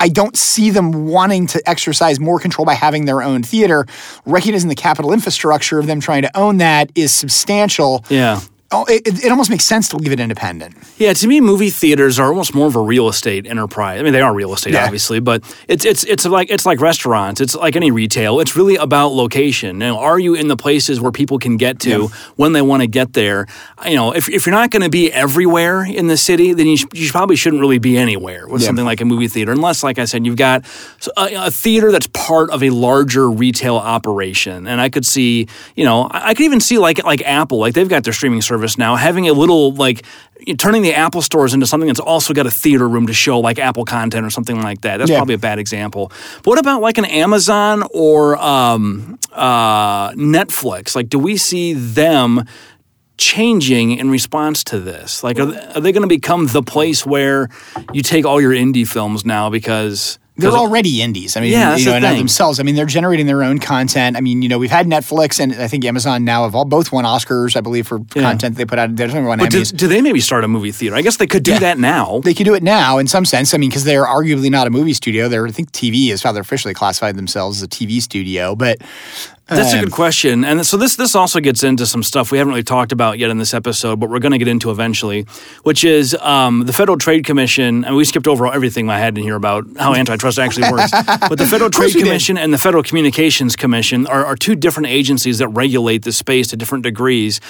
I 0.00 0.08
don't 0.08 0.36
see 0.36 0.70
them 0.70 1.06
wanting 1.06 1.46
to 1.48 1.62
exercise 1.68 2.20
more 2.20 2.38
control 2.38 2.64
by 2.64 2.74
having 2.74 3.04
their 3.04 3.22
own 3.22 3.42
theater, 3.42 3.86
recognizing 4.24 4.68
the 4.68 4.74
capital 4.74 5.12
infrastructure 5.12 5.78
of 5.78 5.86
them 5.86 6.00
trying 6.00 6.22
to 6.22 6.36
own 6.36 6.58
that 6.58 6.90
is 6.94 7.12
substantial. 7.12 8.04
Yeah. 8.08 8.40
Oh, 8.74 8.84
it, 8.86 9.06
it- 9.24 9.30
almost 9.30 9.50
makes 9.50 9.64
sense 9.64 9.88
to 9.88 9.96
leave 9.96 10.12
it 10.12 10.20
independent. 10.20 10.76
Yeah, 10.98 11.12
to 11.12 11.26
me, 11.28 11.40
movie 11.40 11.70
theaters 11.70 12.18
are 12.18 12.28
almost 12.28 12.54
more 12.54 12.66
of 12.66 12.76
a 12.76 12.80
real 12.80 13.08
estate 13.08 13.46
enterprise. 13.46 13.98
I 14.00 14.02
mean, 14.02 14.12
they 14.12 14.20
are 14.20 14.34
real 14.34 14.52
estate, 14.52 14.74
Yeah. 14.74 14.84
obviously, 14.84 15.18
but 15.20 15.42
it's 15.68 15.84
it's 15.84 16.04
it's 16.04 16.24
like 16.24 16.50
it's 16.50 16.66
like 16.66 16.80
restaurants. 16.80 17.40
It's 17.40 17.54
like 17.54 17.76
any 17.76 17.90
retail. 17.90 18.40
It's 18.40 18.56
really 18.56 18.76
about 18.76 19.08
location. 19.12 19.80
You 19.80 19.86
know, 19.88 19.98
are 19.98 20.18
you 20.18 20.34
in 20.34 20.48
the 20.48 20.56
places 20.56 21.00
where 21.00 21.12
people 21.12 21.38
can 21.38 21.56
get 21.56 21.80
to 21.80 22.08
when 22.36 22.52
they 22.52 22.62
want 22.62 22.82
to 22.82 22.86
get 22.86 23.12
there? 23.12 23.46
You 23.86 23.96
know, 23.96 24.12
if, 24.12 24.28
if 24.28 24.46
you're 24.46 24.54
not 24.54 24.70
going 24.70 24.82
to 24.82 24.90
be 24.90 25.12
everywhere 25.12 25.84
in 25.84 26.06
the 26.08 26.16
city, 26.16 26.52
then 26.52 26.66
you, 26.66 26.76
sh- 26.76 26.84
you 26.94 27.10
probably 27.10 27.36
shouldn't 27.36 27.60
really 27.60 27.78
be 27.78 27.96
anywhere 27.98 28.46
with 28.48 28.62
Yeah. 28.62 28.66
something 28.66 28.84
like 28.84 29.00
a 29.00 29.04
movie 29.04 29.28
theater, 29.28 29.52
unless, 29.52 29.82
like 29.82 29.98
I 29.98 30.04
said, 30.06 30.24
you've 30.26 30.36
got 30.36 30.64
a, 31.16 31.46
a 31.46 31.50
theater 31.50 31.90
that's 31.92 32.06
part 32.08 32.50
of 32.50 32.62
a 32.62 32.70
larger 32.70 33.28
retail 33.30 33.76
operation. 33.76 34.66
And 34.66 34.80
I 34.80 34.88
could 34.90 35.04
see, 35.06 35.48
you 35.76 35.84
know, 35.84 36.02
I, 36.10 36.28
I 36.30 36.34
could 36.34 36.44
even 36.44 36.60
see 36.60 36.78
like 36.78 37.02
like 37.04 37.22
Apple, 37.22 37.58
like 37.58 37.74
they've 37.74 37.88
got 37.88 38.04
their 38.04 38.12
streaming 38.12 38.40
service 38.42 38.63
now, 38.78 38.96
having 38.96 39.28
a 39.28 39.32
little 39.32 39.72
like 39.74 40.04
turning 40.58 40.82
the 40.82 40.92
Apple 40.94 41.22
stores 41.22 41.54
into 41.54 41.66
something 41.66 41.86
that's 41.86 42.00
also 42.00 42.34
got 42.34 42.46
a 42.46 42.50
theater 42.50 42.88
room 42.88 43.06
to 43.06 43.12
show 43.14 43.38
like 43.40 43.58
Apple 43.58 43.84
content 43.84 44.26
or 44.26 44.30
something 44.30 44.60
like 44.60 44.80
that. 44.82 44.98
That's 44.98 45.10
Yeah. 45.10 45.18
probably 45.18 45.34
a 45.34 45.38
bad 45.38 45.58
example. 45.58 46.10
But 46.42 46.46
what 46.46 46.58
about 46.58 46.80
like 46.82 46.98
an 46.98 47.04
Amazon 47.06 47.84
or 47.92 48.36
um, 48.38 49.18
uh, 49.32 50.10
Netflix? 50.12 50.94
Like, 50.94 51.08
do 51.08 51.18
we 51.18 51.36
see 51.36 51.72
them? 51.74 52.44
changing 53.16 53.92
in 53.92 54.10
response 54.10 54.64
to 54.64 54.80
this? 54.80 55.22
Like, 55.22 55.38
are 55.38 55.46
they, 55.46 55.58
are 55.74 55.80
they 55.80 55.92
going 55.92 56.02
to 56.02 56.08
become 56.08 56.48
the 56.48 56.64
place 56.64 57.06
where 57.06 57.48
you 57.92 58.02
take 58.02 58.24
all 58.26 58.40
your 58.40 58.50
indie 58.50 58.86
films 58.86 59.24
now 59.24 59.48
because 59.50 60.18
They're 60.36 60.50
already 60.50 61.00
indies. 61.00 61.36
I 61.36 61.40
mean, 61.40 61.52
Yeah, 61.52 61.76
you 61.76 61.84
know, 61.86 62.00
the 62.00 62.06
and 62.08 62.18
themselves. 62.18 62.58
I 62.58 62.64
mean, 62.64 62.74
they're 62.74 62.86
generating 62.86 63.26
their 63.26 63.44
own 63.44 63.60
content. 63.60 64.16
I 64.16 64.20
mean, 64.20 64.42
you 64.42 64.48
know, 64.48 64.58
we've 64.58 64.70
had 64.70 64.86
Netflix 64.88 65.38
and 65.38 65.54
I 65.54 65.68
think 65.68 65.84
Amazon 65.84 66.24
now 66.24 66.42
have 66.42 66.56
all 66.56 66.64
both 66.64 66.90
won 66.90 67.04
Oscars, 67.04 67.56
I 67.56 67.60
believe, 67.60 67.86
for 67.86 68.00
content 68.00 68.56
they 68.56 68.64
put 68.64 68.78
out. 68.80 69.00
Only 69.00 69.22
one 69.22 69.38
But 69.38 69.50
do, 69.52 69.64
do 69.64 69.86
they 69.86 70.00
maybe 70.00 70.20
start 70.20 70.42
a 70.42 70.48
movie 70.48 70.72
theater? 70.72 70.96
I 70.96 71.02
guess 71.02 71.18
they 71.18 71.28
could 71.28 71.44
do 71.44 71.52
Yeah. 71.52 71.58
that 71.60 71.78
now. 71.78 72.20
They 72.24 72.34
could 72.34 72.46
do 72.46 72.54
it 72.54 72.64
now 72.64 72.98
in 72.98 73.06
some 73.06 73.24
sense. 73.24 73.54
I 73.54 73.58
mean, 73.58 73.70
because 73.70 73.84
they're 73.84 74.06
arguably 74.06 74.50
not 74.50 74.66
a 74.66 74.70
movie 74.70 74.92
studio. 74.94 75.28
They're, 75.28 75.46
I 75.46 75.52
think 75.52 75.70
TV 75.70 76.10
is 76.10 76.22
how 76.24 76.32
they're 76.32 76.42
officially 76.42 76.74
classified 76.74 77.14
themselves 77.16 77.58
as 77.58 77.62
a 77.62 77.68
TV 77.68 78.02
studio. 78.02 78.56
But 78.56 78.78
That's 79.46 79.74
a 79.74 79.80
good 79.80 79.92
question. 79.92 80.42
And 80.44 80.64
so 80.64 80.76
this 80.76 80.96
this 80.96 81.14
also 81.14 81.38
gets 81.38 81.62
into 81.62 81.84
some 81.86 82.02
stuff 82.02 82.32
we 82.32 82.38
haven't 82.38 82.52
really 82.52 82.62
talked 82.62 82.92
about 82.92 83.18
yet 83.18 83.30
in 83.30 83.36
this 83.36 83.52
episode, 83.52 84.00
but 84.00 84.08
we're 84.08 84.18
going 84.18 84.32
to 84.32 84.38
get 84.38 84.48
into 84.48 84.70
eventually, 84.70 85.26
which 85.64 85.84
is 85.84 86.14
um, 86.20 86.64
the 86.64 86.72
Federal 86.72 86.96
Trade 86.96 87.24
Commission. 87.24 87.84
And 87.84 87.94
we 87.94 88.04
skipped 88.04 88.26
over 88.26 88.46
everything 88.46 88.88
I 88.88 88.98
had 88.98 89.18
in 89.18 89.24
here 89.24 89.36
about 89.36 89.66
how 89.78 89.94
antitrust 89.94 90.38
actually 90.38 90.70
works. 90.70 90.92
But 91.28 91.38
the 91.38 91.46
Federal 91.46 91.70
Trade 91.70 91.94
we 91.94 92.00
did. 92.00 92.04
Commission 92.04 92.38
and 92.38 92.52
the 92.52 92.58
Federal 92.58 92.82
Communications 92.82 93.56
Commission 93.56 94.06
are, 94.06 94.24
are 94.24 94.36
two 94.36 94.54
different 94.54 94.88
agencies 94.88 95.38
that 95.38 95.48
regulate 95.48 96.04
the 96.04 96.12
space 96.12 96.48
to 96.48 96.56
different 96.56 96.84
degrees. 96.84 97.40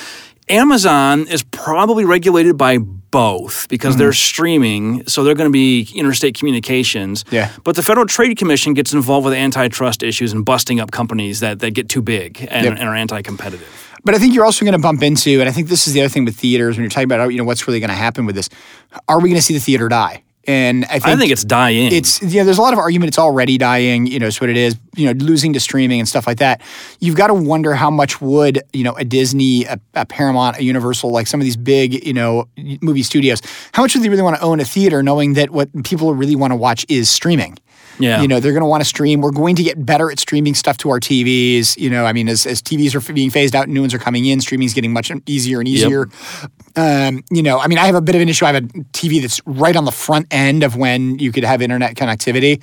Amazon 0.48 1.26
is 1.26 1.42
probably 1.42 2.04
regulated 2.04 2.58
by 2.58 2.78
both 2.78 3.68
because 3.68 3.96
they're 3.96 4.08
hmm. 4.08 4.12
streaming, 4.12 5.06
so 5.06 5.22
they're 5.22 5.36
going 5.36 5.48
to 5.48 5.52
be 5.52 5.88
interstate 5.94 6.36
communications. 6.36 7.24
Yeah. 7.30 7.52
But 7.62 7.76
the 7.76 7.82
Federal 7.82 8.06
Trade 8.06 8.36
Commission 8.36 8.74
gets 8.74 8.92
involved 8.92 9.24
with 9.24 9.34
antitrust 9.34 10.02
issues 10.02 10.32
and 10.32 10.44
busting 10.44 10.80
up 10.80 10.90
companies 10.90 11.40
that, 11.40 11.60
that 11.60 11.70
get 11.72 11.88
too 11.88 12.02
big 12.02 12.46
and, 12.50 12.64
Yep. 12.64 12.78
and 12.78 12.88
are 12.88 12.94
anti-competitive. 12.94 13.98
But 14.04 14.14
I 14.14 14.18
think 14.18 14.34
you're 14.34 14.44
also 14.44 14.64
going 14.64 14.74
to 14.74 14.80
bump 14.80 15.02
into, 15.02 15.40
and 15.40 15.48
I 15.48 15.52
think 15.52 15.68
this 15.68 15.86
is 15.86 15.94
the 15.94 16.00
other 16.00 16.10
thing 16.10 16.24
with 16.24 16.36
theaters 16.36 16.76
when 16.76 16.82
you're 16.82 16.90
talking 16.90 17.10
about, 17.10 17.28
you 17.28 17.38
know, 17.38 17.44
what's 17.44 17.66
really 17.66 17.80
going 17.80 17.88
to 17.88 17.94
happen 17.94 18.26
with 18.26 18.34
this. 18.34 18.50
Are 19.08 19.20
we 19.20 19.30
going 19.30 19.38
to 19.38 19.42
see 19.42 19.54
the 19.54 19.60
theater 19.60 19.88
die? 19.88 20.24
And 20.46 20.84
I 20.84 20.98
think, 20.98 21.06
I 21.06 21.16
think 21.16 21.32
it's 21.32 21.44
dying. 21.44 21.92
it's 21.92 22.22
yeah. 22.22 22.44
There's 22.44 22.58
a 22.58 22.62
lot 22.62 22.72
of 22.72 22.78
argument. 22.78 23.08
It's 23.08 23.18
already 23.18 23.58
dying. 23.58 24.06
You 24.06 24.18
know, 24.18 24.26
it's 24.26 24.40
what 24.40 24.50
it 24.50 24.56
is. 24.56 24.76
You 24.96 25.06
know, 25.06 25.24
losing 25.24 25.52
to 25.54 25.60
streaming 25.60 26.00
and 26.00 26.08
stuff 26.08 26.26
like 26.26 26.38
that. 26.38 26.60
You've 27.00 27.16
got 27.16 27.28
to 27.28 27.34
wonder 27.34 27.74
how 27.74 27.90
much 27.90 28.20
would 28.20 28.62
you 28.72 28.84
know 28.84 28.92
a 28.92 29.04
Disney, 29.04 29.64
a, 29.64 29.80
a 29.94 30.06
Paramount, 30.06 30.58
a 30.58 30.64
Universal, 30.64 31.10
like 31.10 31.26
some 31.26 31.40
of 31.40 31.44
these 31.44 31.56
big 31.56 32.06
you 32.06 32.12
know 32.12 32.48
movie 32.80 33.02
studios. 33.02 33.40
How 33.72 33.82
much 33.82 33.94
would 33.94 34.04
they 34.04 34.08
really 34.08 34.22
want 34.22 34.36
to 34.36 34.42
own 34.42 34.60
a 34.60 34.64
theater, 34.64 35.02
knowing 35.02 35.34
that 35.34 35.50
what 35.50 35.70
people 35.84 36.14
really 36.14 36.36
want 36.36 36.52
to 36.52 36.56
watch 36.56 36.84
is 36.88 37.08
streaming? 37.08 37.56
Yeah. 37.98 38.22
You 38.22 38.28
know, 38.28 38.40
they're 38.40 38.52
going 38.52 38.62
to 38.62 38.68
want 38.68 38.82
to 38.82 38.88
stream. 38.88 39.20
We're 39.20 39.30
going 39.30 39.56
to 39.56 39.62
get 39.62 39.84
better 39.84 40.10
at 40.10 40.18
streaming 40.18 40.54
stuff 40.54 40.76
to 40.78 40.90
our 40.90 41.00
TVs. 41.00 41.76
You 41.76 41.90
know, 41.90 42.04
I 42.04 42.12
mean, 42.12 42.28
as, 42.28 42.46
as 42.46 42.62
TVs 42.62 42.94
are 42.94 43.12
being 43.12 43.30
phased 43.30 43.54
out 43.54 43.64
and 43.64 43.74
new 43.74 43.80
ones 43.80 43.94
are 43.94 43.98
coming 43.98 44.26
in, 44.26 44.40
streaming 44.40 44.66
is 44.66 44.74
getting 44.74 44.92
much 44.92 45.10
easier 45.26 45.60
and 45.60 45.68
easier. 45.68 46.08
Um, 46.76 47.22
you 47.30 47.42
know, 47.42 47.58
I 47.58 47.68
mean, 47.68 47.78
I 47.78 47.86
have 47.86 47.94
a 47.94 48.00
bit 48.00 48.14
of 48.14 48.20
an 48.20 48.28
issue. 48.28 48.44
I 48.44 48.52
have 48.52 48.64
a 48.64 48.68
TV 48.92 49.20
that's 49.20 49.40
right 49.46 49.76
on 49.76 49.84
the 49.84 49.92
front 49.92 50.26
end 50.30 50.62
of 50.62 50.76
when 50.76 51.18
you 51.18 51.32
could 51.32 51.44
have 51.44 51.62
internet 51.62 51.94
connectivity. 51.94 52.62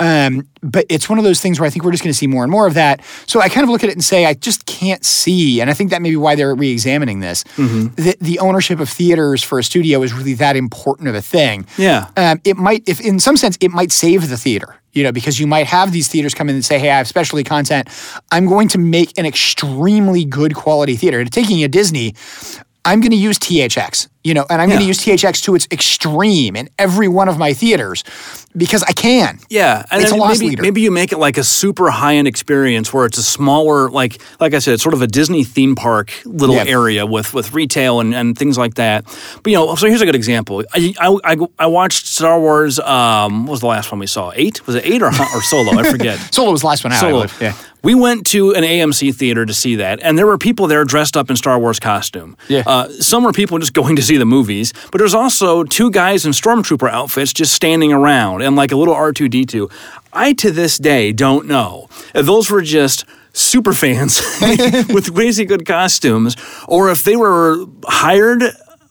Um, 0.00 0.48
but 0.62 0.84
it's 0.88 1.08
one 1.08 1.18
of 1.18 1.24
those 1.24 1.40
things 1.40 1.58
where 1.58 1.66
I 1.66 1.70
think 1.70 1.84
we're 1.84 1.90
just 1.92 2.02
going 2.02 2.12
to 2.12 2.18
see 2.18 2.26
more 2.26 2.42
and 2.44 2.50
more 2.50 2.66
of 2.66 2.74
that. 2.74 3.00
So 3.26 3.40
I 3.40 3.48
kind 3.48 3.64
of 3.64 3.70
look 3.70 3.82
at 3.82 3.88
it 3.90 3.94
and 3.94 4.04
say, 4.04 4.26
I 4.26 4.34
just 4.34 4.66
can't 4.66 5.04
see, 5.04 5.60
and 5.60 5.70
I 5.70 5.72
think 5.74 5.90
that 5.90 6.02
may 6.02 6.10
be 6.10 6.16
why 6.16 6.34
they're 6.34 6.54
re 6.54 6.70
examining 6.70 7.20
this, 7.20 7.44
that 7.56 8.16
the 8.20 8.38
ownership 8.40 8.78
of 8.80 8.88
theaters 8.88 9.42
for 9.42 9.58
a 9.58 9.64
studio 9.64 10.02
is 10.02 10.12
really 10.12 10.34
that 10.34 10.56
important 10.56 11.08
of 11.08 11.14
a 11.14 11.22
thing 11.22 11.66
Yeah. 11.78 12.08
um, 12.16 12.40
it 12.44 12.56
might, 12.56 12.82
if 12.86 13.00
in 13.00 13.20
some 13.20 13.36
sense, 13.36 13.56
it 13.60 13.70
might 13.70 13.92
save 13.92 14.28
the 14.28 14.36
theater. 14.36 14.76
You 14.92 15.04
know, 15.04 15.12
because 15.12 15.38
you 15.38 15.46
might 15.46 15.66
have 15.68 15.92
these 15.92 16.08
theaters 16.08 16.34
come 16.34 16.48
in 16.48 16.56
and 16.56 16.64
say, 16.64 16.76
"Hey, 16.80 16.90
I 16.90 16.96
have 16.96 17.06
specialty 17.06 17.44
content. 17.44 17.86
I'm 18.32 18.46
going 18.46 18.66
to 18.70 18.78
make 18.78 19.16
an 19.16 19.24
extremely 19.24 20.24
good 20.24 20.56
quality 20.56 20.96
theater." 20.96 21.20
And 21.20 21.30
taking 21.32 21.62
a 21.62 21.68
Disney, 21.68 22.14
I'm 22.84 23.00
going 23.00 23.12
to 23.12 23.16
use 23.16 23.38
THX. 23.38 24.08
You 24.22 24.34
know, 24.34 24.44
and 24.50 24.60
I'm 24.60 24.68
going 24.68 24.80
to 24.82 24.86
use 24.86 24.98
THX 24.98 25.42
to 25.44 25.54
its 25.54 25.66
extreme 25.72 26.54
in 26.54 26.68
every 26.78 27.08
one 27.08 27.28
of 27.30 27.38
my 27.38 27.54
theaters 27.54 28.04
because 28.54 28.82
I 28.82 28.92
can. 28.92 29.38
Yeah, 29.48 29.84
and 29.90 30.02
It's 30.02 30.10
then 30.10 30.20
a 30.20 30.22
loss 30.22 30.38
maybe 30.38 30.50
leader. 30.50 30.62
maybe 30.62 30.80
you 30.82 30.90
make 30.90 31.12
it 31.12 31.18
like 31.18 31.38
a 31.38 31.44
super 31.44 31.88
high 31.90 32.16
end 32.16 32.28
experience 32.28 32.92
where 32.92 33.06
it's 33.06 33.16
a 33.16 33.22
smaller, 33.22 33.88
like 33.90 34.20
like 34.38 34.52
I 34.52 34.58
said, 34.58 34.74
it's 34.74 34.82
sort 34.82 34.94
of 34.94 35.00
a 35.00 35.06
Disney 35.06 35.42
theme 35.42 35.74
park 35.74 36.12
little 36.26 36.54
Yeah. 36.56 36.64
area 36.66 37.06
with 37.06 37.32
with 37.32 37.54
retail 37.54 38.00
and, 38.00 38.14
and 38.14 38.36
things 38.36 38.58
like 38.58 38.74
that. 38.74 39.04
But 39.42 39.46
you 39.52 39.54
know, 39.56 39.74
so 39.74 39.86
here's 39.86 40.02
a 40.02 40.06
good 40.06 40.14
example. 40.14 40.64
I 40.74 40.94
I, 41.00 41.18
I, 41.24 41.36
I 41.58 41.66
watched 41.66 42.06
Star 42.06 42.38
Wars. 42.38 42.78
Um, 42.78 43.46
what 43.46 43.52
was 43.52 43.60
the 43.60 43.66
last 43.68 43.90
one 43.90 44.00
we 44.00 44.06
saw? 44.06 44.32
Eight? 44.34 44.66
Was 44.66 44.76
it 44.76 44.84
eight 44.84 45.00
or 45.02 45.08
or 45.08 45.42
Solo? 45.42 45.78
I 45.78 45.90
forget. 45.90 46.18
Solo 46.34 46.50
was 46.52 46.60
the 46.60 46.66
last 46.66 46.84
one 46.84 46.92
out. 46.92 47.00
Solo. 47.00 47.26
Yeah. 47.40 47.54
We 47.82 47.94
went 47.94 48.26
to 48.26 48.54
an 48.54 48.62
AMC 48.62 49.14
theater 49.14 49.46
to 49.46 49.54
see 49.54 49.76
that, 49.76 50.00
and 50.02 50.18
there 50.18 50.26
were 50.26 50.36
people 50.36 50.66
there 50.66 50.84
dressed 50.84 51.16
up 51.16 51.30
in 51.30 51.36
Star 51.36 51.58
Wars 51.58 51.80
costume. 51.80 52.36
Yeah. 52.46 52.62
Uh, 52.66 52.90
some 52.90 53.24
were 53.24 53.32
people 53.32 53.58
just 53.58 53.72
going 53.72 53.96
to 53.96 54.02
see 54.10 54.16
the 54.18 54.26
movies, 54.26 54.72
but 54.90 54.98
there's 54.98 55.14
also 55.14 55.62
two 55.62 55.88
guys 55.90 56.26
in 56.26 56.32
stormtrooper 56.32 56.90
outfits 56.90 57.32
just 57.32 57.52
standing 57.54 57.92
around 57.92 58.42
and 58.42 58.56
like 58.56 58.72
a 58.72 58.76
little 58.76 58.94
R2D2. 58.94 59.70
I 60.12 60.32
to 60.34 60.50
this 60.50 60.78
day 60.78 61.12
don't 61.12 61.46
know 61.46 61.88
if 62.12 62.26
those 62.26 62.50
were 62.50 62.60
just 62.62 63.04
super 63.32 63.72
fans 63.72 64.20
with 64.92 65.14
crazy 65.14 65.44
good 65.44 65.64
costumes 65.64 66.36
or 66.66 66.90
if 66.90 67.04
they 67.04 67.14
were 67.14 67.64
hired 67.84 68.42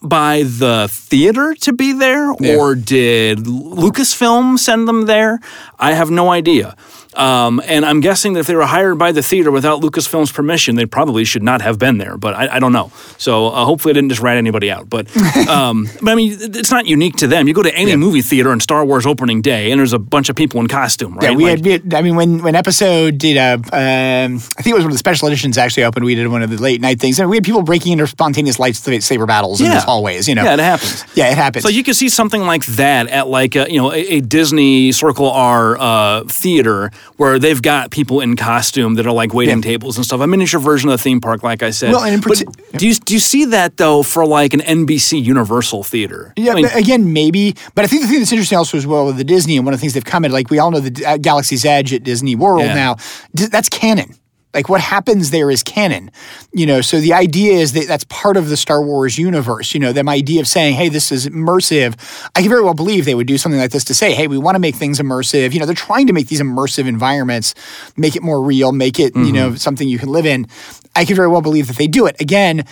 by 0.01 0.43
the 0.43 0.87
theater 0.89 1.53
to 1.55 1.73
be 1.73 1.91
there, 1.91 2.31
Yeah. 2.39 2.55
or 2.55 2.73
did 2.75 3.39
Lucasfilm 3.39 4.57
send 4.57 4.87
them 4.87 5.05
there? 5.07 5.39
I 5.77 5.91
have 5.91 6.09
no 6.09 6.29
idea. 6.31 6.77
Um, 7.15 7.61
and 7.65 7.85
I'm 7.85 8.01
guessing 8.01 8.33
that 8.33 8.41
if 8.41 8.47
they 8.47 8.55
were 8.55 8.65
hired 8.65 8.97
by 8.99 9.11
the 9.11 9.23
theater 9.23 9.49
without 9.51 9.81
Lucasfilm's 9.81 10.31
permission, 10.31 10.75
they 10.75 10.85
probably 10.85 11.25
should 11.25 11.41
not 11.43 11.61
have 11.61 11.79
been 11.79 11.97
there. 11.97 12.17
But 12.17 12.35
I, 12.35 12.55
I 12.55 12.59
don't 12.59 12.71
know. 12.71 12.91
So 13.17 13.47
uh, 13.47 13.65
hopefully, 13.65 13.91
I 13.91 13.93
didn't 13.95 14.09
just 14.09 14.21
rat 14.21 14.37
anybody 14.37 14.69
out. 14.69 14.89
But, 14.89 15.07
um, 15.49 15.87
but 16.01 16.11
I 16.11 16.15
mean, 16.15 16.37
it's 16.39 16.71
not 16.71 16.85
unique 16.85 17.15
to 17.17 17.27
them. 17.27 17.47
You 17.47 17.53
go 17.53 17.63
to 17.63 17.73
any 17.75 17.95
movie 17.95 18.21
theater 18.21 18.51
on 18.51 18.59
Star 18.59 18.85
Wars 18.85 19.05
opening 19.05 19.41
day, 19.41 19.71
and 19.71 19.79
there's 19.79 19.93
a 19.93 19.99
bunch 19.99 20.29
of 20.29 20.35
people 20.35 20.59
in 20.61 20.67
costume, 20.67 21.15
right? 21.15 21.31
Yeah, 21.31 21.35
we 21.35 21.43
Like- 21.43 21.51
had, 21.57 21.65
we 21.65 21.71
had. 21.71 21.93
I 21.93 22.01
mean, 22.01 22.15
when 22.15 22.43
when 22.43 22.55
episode 22.55 23.17
did, 23.17 23.37
uh, 23.37 23.57
um, 23.73 24.35
I 24.35 24.61
think 24.61 24.67
it 24.67 24.73
was 24.75 24.83
one 24.83 24.91
of 24.91 24.93
the 24.93 24.99
special 24.99 25.27
editions 25.27 25.57
actually 25.57 25.83
opened. 25.85 26.05
We 26.05 26.15
did 26.15 26.27
one 26.27 26.43
of 26.43 26.49
the 26.49 26.57
late 26.57 26.79
night 26.79 26.99
things, 26.99 27.19
and 27.19 27.29
we 27.29 27.37
had 27.37 27.43
people 27.43 27.63
breaking 27.63 27.93
into 27.93 28.05
spontaneous 28.07 28.57
lightsaber 28.57 29.27
battles 29.27 29.61
in 29.61 29.69
the 29.69 29.79
hallways. 29.79 30.27
You 30.27 30.35
know, 30.35 30.43
Yeah, 30.43 30.53
it 30.53 30.59
happens. 30.59 31.05
Yeah, 31.15 31.31
it 31.31 31.37
happens. 31.37 31.63
So 31.63 31.69
you 31.69 31.83
can 31.83 31.95
see 31.95 32.09
something 32.09 32.41
like 32.41 32.65
that 32.67 33.07
at 33.07 33.27
like 33.27 33.55
a, 33.55 33.65
you 33.71 33.77
know 33.81 33.91
a, 33.91 33.97
a 33.97 34.19
Disney 34.21 34.91
Circle 34.91 35.29
R 35.31 35.77
uh, 35.79 36.23
theater 36.25 36.91
where 37.17 37.39
they've 37.39 37.61
got 37.61 37.91
people 37.91 38.21
in 38.21 38.35
costume 38.35 38.95
that 38.95 39.05
are 39.05 39.11
like 39.11 39.33
waiting 39.33 39.57
Yeah. 39.57 39.61
tables 39.71 39.97
and 39.97 40.05
stuff. 40.05 40.21
A 40.21 40.27
miniature 40.27 40.59
version 40.59 40.89
of 40.89 40.97
the 40.97 41.03
theme 41.03 41.19
park, 41.21 41.43
like 41.43 41.61
I 41.63 41.69
said. 41.71 41.91
Well, 41.91 42.03
and 42.03 42.15
in 42.15 42.21
But 42.21 42.43
do 42.77 42.87
you 42.87 42.93
do 42.95 43.13
you 43.13 43.19
see 43.19 43.45
that 43.45 43.77
though 43.77 44.03
for 44.03 44.25
like 44.25 44.53
an 44.53 44.61
NBC 44.61 45.21
Universal 45.23 45.83
theater? 45.83 46.33
Yeah, 46.37 46.51
I 46.51 46.55
mean, 46.55 46.65
again, 46.67 47.11
maybe. 47.13 47.55
But 47.75 47.85
I 47.85 47.87
think 47.87 48.01
the 48.03 48.07
thing 48.07 48.19
that's 48.19 48.31
interesting 48.31 48.57
also 48.57 48.77
as 48.77 48.85
well 48.87 49.05
with 49.05 49.17
the 49.17 49.23
Disney, 49.23 49.57
and 49.57 49.65
one 49.65 49.73
of 49.73 49.79
the 49.79 49.81
things 49.81 49.93
they've 49.93 50.03
commented, 50.05 50.33
like 50.33 50.49
we 50.49 50.59
all 50.59 50.71
know 50.71 50.79
the 50.79 51.05
uh, 51.05 51.17
Galaxy's 51.17 51.65
Edge 51.65 51.93
at 51.93 52.03
Disney 52.03 52.35
World 52.35 52.65
Yeah. 52.65 52.73
now, 52.73 52.95
d- 53.35 53.47
that's 53.47 53.69
canon. 53.69 54.15
Like 54.53 54.67
what 54.67 54.81
happens 54.81 55.29
there 55.29 55.51
is 55.51 55.61
canon, 55.61 56.09
you 56.51 56.65
know. 56.65 56.81
So 56.81 56.99
the 56.99 57.13
idea 57.13 57.53
is 57.53 57.73
that 57.73 57.87
that's 57.87 58.03
part 58.05 58.35
of 58.35 58.49
the 58.49 58.57
Star 58.57 58.83
Wars 58.83 59.17
universe. 59.17 59.75
You 59.75 59.79
know, 59.79 59.93
them 59.93 60.09
idea 60.09 60.41
of 60.41 60.47
saying, 60.47 60.75
"Hey, 60.75 60.89
this 60.89 61.11
is 61.11 61.27
immersive." 61.27 61.95
I 62.35 62.41
can 62.41 62.49
very 62.49 62.63
well 62.63 62.73
believe 62.73 63.05
they 63.05 63.13
would 63.13 63.27
do 63.27 63.37
something 63.37 63.59
like 63.59 63.69
this 63.69 63.83
to 63.85 63.93
say, 63.93 64.13
"Hey, 64.13 64.27
we 64.27 64.39
want 64.39 64.55
to 64.55 64.59
make 64.59 64.75
things 64.75 64.99
immersive." 64.99 65.53
You 65.53 65.59
know, 65.59 65.67
they're 65.67 65.75
trying 65.75 66.07
to 66.07 66.13
make 66.13 66.29
these 66.29 66.41
immersive 66.41 66.87
environments, 66.87 67.53
make 67.95 68.15
it 68.15 68.23
more 68.23 68.41
real, 68.41 68.71
make 68.71 68.99
it 68.99 69.15
you 69.15 69.31
know 69.31 69.49
mm-hmm. 69.49 69.57
something 69.57 69.87
you 69.87 69.99
can 69.99 70.09
live 70.09 70.25
in. 70.25 70.47
I 70.95 71.05
can 71.05 71.15
very 71.15 71.27
well 71.27 71.41
believe 71.41 71.67
that 71.67 71.77
they 71.77 71.87
do 71.87 72.07
it. 72.07 72.19
Again, 72.19 72.65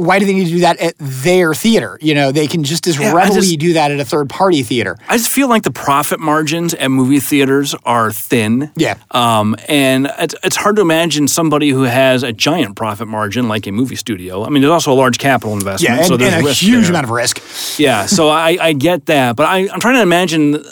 why 0.00 0.18
do 0.18 0.24
they 0.24 0.32
need 0.32 0.46
to 0.46 0.50
do 0.50 0.60
that 0.60 0.78
at 0.80 0.94
their 0.98 1.54
theater? 1.54 1.98
You 2.00 2.14
know, 2.14 2.32
they 2.32 2.46
can 2.46 2.64
just 2.64 2.86
as 2.86 2.98
I 2.98 3.12
readily 3.12 3.40
just- 3.42 3.58
do 3.58 3.72
that 3.74 3.90
at 3.90 4.00
a 4.00 4.04
third 4.04 4.28
party 4.30 4.62
theater. 4.62 4.96
I 5.08 5.16
just 5.18 5.30
feel 5.30 5.48
like 5.48 5.62
the 5.62 5.70
profit 5.70 6.20
margins 6.20 6.74
at 6.74 6.90
movie 6.90 7.20
theaters 7.20 7.74
are 7.84 8.10
thin. 8.10 8.70
Yeah. 8.76 8.96
Um, 9.10 9.56
and 9.68 10.10
it's, 10.18 10.34
it's 10.42 10.56
hard 10.56 10.76
to 10.76 10.82
imagine 10.82 11.28
somebody 11.28 11.70
who 11.70 11.82
has 11.82 12.22
a 12.22 12.32
giant 12.32 12.76
profit 12.76 13.08
margin 13.08 13.46
like 13.48 13.66
a 13.66 13.72
movie 13.72 13.96
studio. 13.96 14.44
I 14.44 14.48
mean, 14.48 14.62
there's 14.62 14.72
also 14.72 14.92
a 14.92 14.94
large 14.94 15.18
capital 15.18 15.52
investment. 15.54 15.82
Yeah, 15.94 15.98
and, 15.98 16.06
so 16.06 16.16
there's 16.16 16.32
and 16.32 16.42
a 16.42 16.46
risk 16.46 16.62
huge 16.62 16.82
there. 16.84 16.90
amount 16.92 17.04
of 17.04 17.10
risk. 17.10 17.78
Yeah, 17.78 18.06
so 18.16 18.28
I, 18.28 18.56
I 18.60 18.72
get 18.72 19.06
that, 19.06 19.36
but 19.36 19.46
I, 19.46 19.68
I'm 19.68 19.80
trying 19.80 19.96
to 19.96 20.02
imagine 20.02 20.64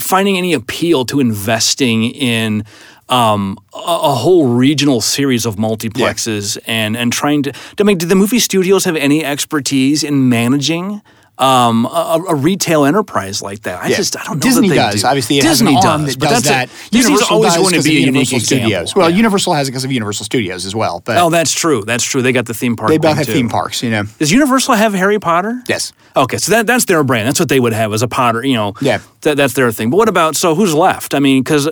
finding 0.00 0.38
any 0.38 0.52
appeal 0.54 1.04
to 1.06 1.20
investing 1.20 2.04
in 2.04 2.64
um, 3.10 3.58
a, 3.74 3.78
a 3.78 4.14
whole 4.14 4.46
regional 4.46 5.00
series 5.00 5.44
of 5.46 5.56
multiplexes 5.56 6.58
and 6.66 6.96
and 6.96 7.12
trying 7.12 7.42
to. 7.44 7.52
I 7.78 7.82
mean, 7.82 7.98
do 7.98 8.06
the 8.06 8.14
movie 8.14 8.38
studios 8.38 8.84
have 8.84 8.96
any 8.96 9.24
expertise 9.24 10.02
in 10.04 10.28
managing? 10.28 11.02
Um, 11.38 11.86
a, 11.86 12.22
a 12.28 12.34
retail 12.34 12.84
enterprise 12.84 13.40
like 13.40 13.62
that, 13.62 13.82
I 13.82 13.88
Yeah. 13.88 13.96
just 13.96 14.14
I 14.14 14.24
don't 14.24 14.36
know. 14.36 14.40
Disney 14.42 14.68
that 14.68 14.74
they 14.74 14.80
does. 14.92 15.00
do. 15.00 15.06
Obviously, 15.08 15.38
it 15.38 15.40
Disney 15.42 15.72
has 15.72 15.82
does, 15.82 16.06
that 16.12 16.18
but 16.20 16.28
does 16.28 16.42
that's 16.42 16.48
that. 16.48 16.68
A, 16.68 16.90
Disney's 16.90 17.04
Universal 17.08 17.34
always 17.34 17.56
going 17.56 17.72
to 17.72 17.82
be 17.82 17.96
a 17.96 18.00
of 18.02 18.06
unique 18.14 18.30
Universal 18.30 18.36
example. 18.36 18.92
Well, 19.00 19.10
Yeah. 19.10 19.16
Universal 19.16 19.54
has 19.54 19.66
it 19.68 19.70
because 19.70 19.84
of 19.86 19.90
Universal 19.92 20.24
Studios 20.26 20.66
as 20.66 20.74
well. 20.74 21.00
But 21.02 21.16
oh, 21.16 21.30
that's 21.30 21.54
true. 21.54 21.82
That's 21.82 22.04
true. 22.04 22.20
They 22.20 22.32
got 22.32 22.44
the 22.44 22.52
theme 22.52 22.76
park. 22.76 22.90
they 22.90 22.98
both 22.98 23.16
have 23.16 23.24
too. 23.24 23.32
theme 23.32 23.48
parks. 23.48 23.82
You 23.82 23.88
know. 23.90 24.02
Does 24.18 24.30
Universal 24.30 24.74
have 24.74 24.92
Harry 24.92 25.18
Potter? 25.18 25.62
Yes. 25.66 25.94
Okay, 26.14 26.36
so 26.36 26.52
that 26.52 26.66
that's 26.66 26.84
their 26.84 27.02
brand. 27.04 27.26
That's 27.26 27.40
what 27.40 27.48
they 27.48 27.58
would 27.58 27.72
have 27.72 27.94
as 27.94 28.02
a 28.02 28.08
Potter. 28.08 28.44
You 28.44 28.56
know, 28.56 28.74
Yeah. 28.82 28.98
that, 29.22 29.38
that's 29.38 29.54
their 29.54 29.72
thing. 29.72 29.88
But 29.88 29.96
what 29.96 30.10
about 30.10 30.36
so 30.36 30.54
who's 30.54 30.74
left? 30.74 31.14
I 31.14 31.20
mean, 31.20 31.42
because 31.42 31.70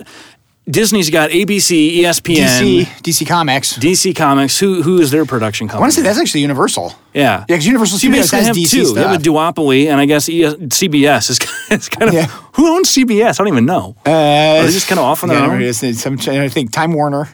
Disney's 0.69 1.09
got 1.09 1.31
ABC, 1.31 1.97
ESPN, 1.97 2.35
DC, 2.35 2.85
DC 3.01 3.27
Comics. 3.27 3.77
DC 3.77 4.15
Comics. 4.15 4.59
Who 4.59 4.81
who 4.83 4.99
is 5.01 5.09
their 5.09 5.25
production 5.25 5.67
company? 5.67 5.79
I 5.79 5.81
want 5.81 5.93
to 5.93 5.97
say 5.97 6.03
that's 6.03 6.19
actually 6.19 6.41
Universal. 6.41 6.93
yeah. 7.13 7.39
Yeah, 7.39 7.45
because 7.47 7.65
Universal 7.65 7.97
So 7.97 8.07
Studios 8.07 8.29
has 8.31 8.47
have 8.47 8.55
DC 8.55 8.69
two. 8.71 8.93
They 8.93 9.01
have 9.01 9.19
a 9.19 9.23
duopoly, 9.23 9.87
and 9.87 9.99
I 9.99 10.05
guess 10.05 10.29
ES, 10.29 10.55
CBS 10.55 11.29
is, 11.31 11.39
is 11.71 11.89
kind 11.89 12.09
of 12.09 12.13
Yeah. 12.13 12.27
who 12.53 12.67
owns 12.75 12.89
CBS. 12.89 13.39
I 13.39 13.43
don't 13.43 13.47
even 13.47 13.65
know. 13.65 13.95
Uh, 14.05 14.11
Are 14.11 14.63
they 14.65 14.71
just 14.71 14.87
kind 14.87 14.99
of 14.99 15.05
off 15.05 15.23
on 15.23 15.29
their 15.29 15.39
yeah, 15.39 15.45
own? 15.47 15.55
it's- 15.61 15.81
it's 15.81 16.01
some, 16.01 16.17
I 16.27 16.49
think 16.49 16.71
Time 16.71 16.93
Warner. 16.93 17.29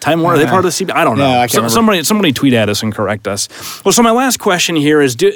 Time 0.00 0.20
Warner, 0.20 0.36
are 0.36 0.38
they 0.38 0.46
part 0.46 0.64
of 0.66 0.76
the 0.76 0.84
CB? 0.84 0.90
I 0.94 1.02
don't 1.04 1.16
know. 1.16 1.32
No, 1.32 1.38
I 1.40 1.46
So- 1.46 1.66
somebody, 1.68 2.02
somebody 2.04 2.32
tweet 2.32 2.52
at 2.52 2.68
us 2.68 2.82
and 2.82 2.94
correct 2.94 3.26
us. 3.26 3.48
Well, 3.84 3.92
so 3.92 4.02
my 4.02 4.10
last 4.10 4.38
question 4.38 4.76
here 4.76 5.00
is: 5.00 5.16
Do 5.16 5.32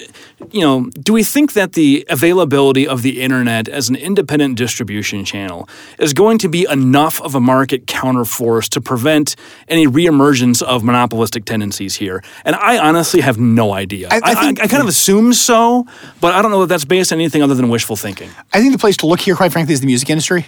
you 0.50 0.60
know? 0.60 0.86
Do 1.02 1.12
we 1.12 1.22
think 1.22 1.52
that 1.54 1.72
the 1.72 2.04
availability 2.08 2.86
of 2.86 3.02
the 3.02 3.20
internet 3.20 3.68
as 3.68 3.88
an 3.88 3.96
independent 3.96 4.56
distribution 4.56 5.24
channel 5.24 5.68
is 5.98 6.12
going 6.12 6.38
to 6.38 6.48
be 6.48 6.66
enough 6.70 7.20
of 7.22 7.34
a 7.34 7.40
market 7.40 7.86
counterforce 7.86 8.68
to 8.70 8.80
prevent 8.80 9.36
any 9.68 9.86
reemergence 9.86 10.62
of 10.62 10.82
monopolistic 10.84 11.44
tendencies 11.44 11.96
here? 11.96 12.22
And 12.44 12.56
I 12.56 12.78
honestly 12.78 13.20
have 13.20 13.38
no 13.38 13.72
idea. 13.72 14.08
I- 14.10 14.20
I 14.22 14.34
think- 14.34 14.60
I 14.62 14.66
kind 14.66 14.82
of 14.82 14.88
assume 14.88 15.32
so, 15.32 15.86
but 16.20 16.34
I 16.34 16.42
don't 16.42 16.50
know 16.50 16.60
that 16.60 16.68
that's 16.68 16.84
based 16.84 17.12
on 17.12 17.18
anything 17.18 17.42
other 17.42 17.54
than 17.54 17.68
wishful 17.68 17.96
thinking. 17.96 18.30
I 18.52 18.60
think 18.60 18.72
the 18.72 18.78
place 18.78 18.96
to 18.98 19.06
look 19.06 19.20
here, 19.20 19.34
quite 19.36 19.52
frankly, 19.52 19.74
is 19.74 19.80
the 19.80 19.86
music 19.86 20.10
industry. 20.10 20.46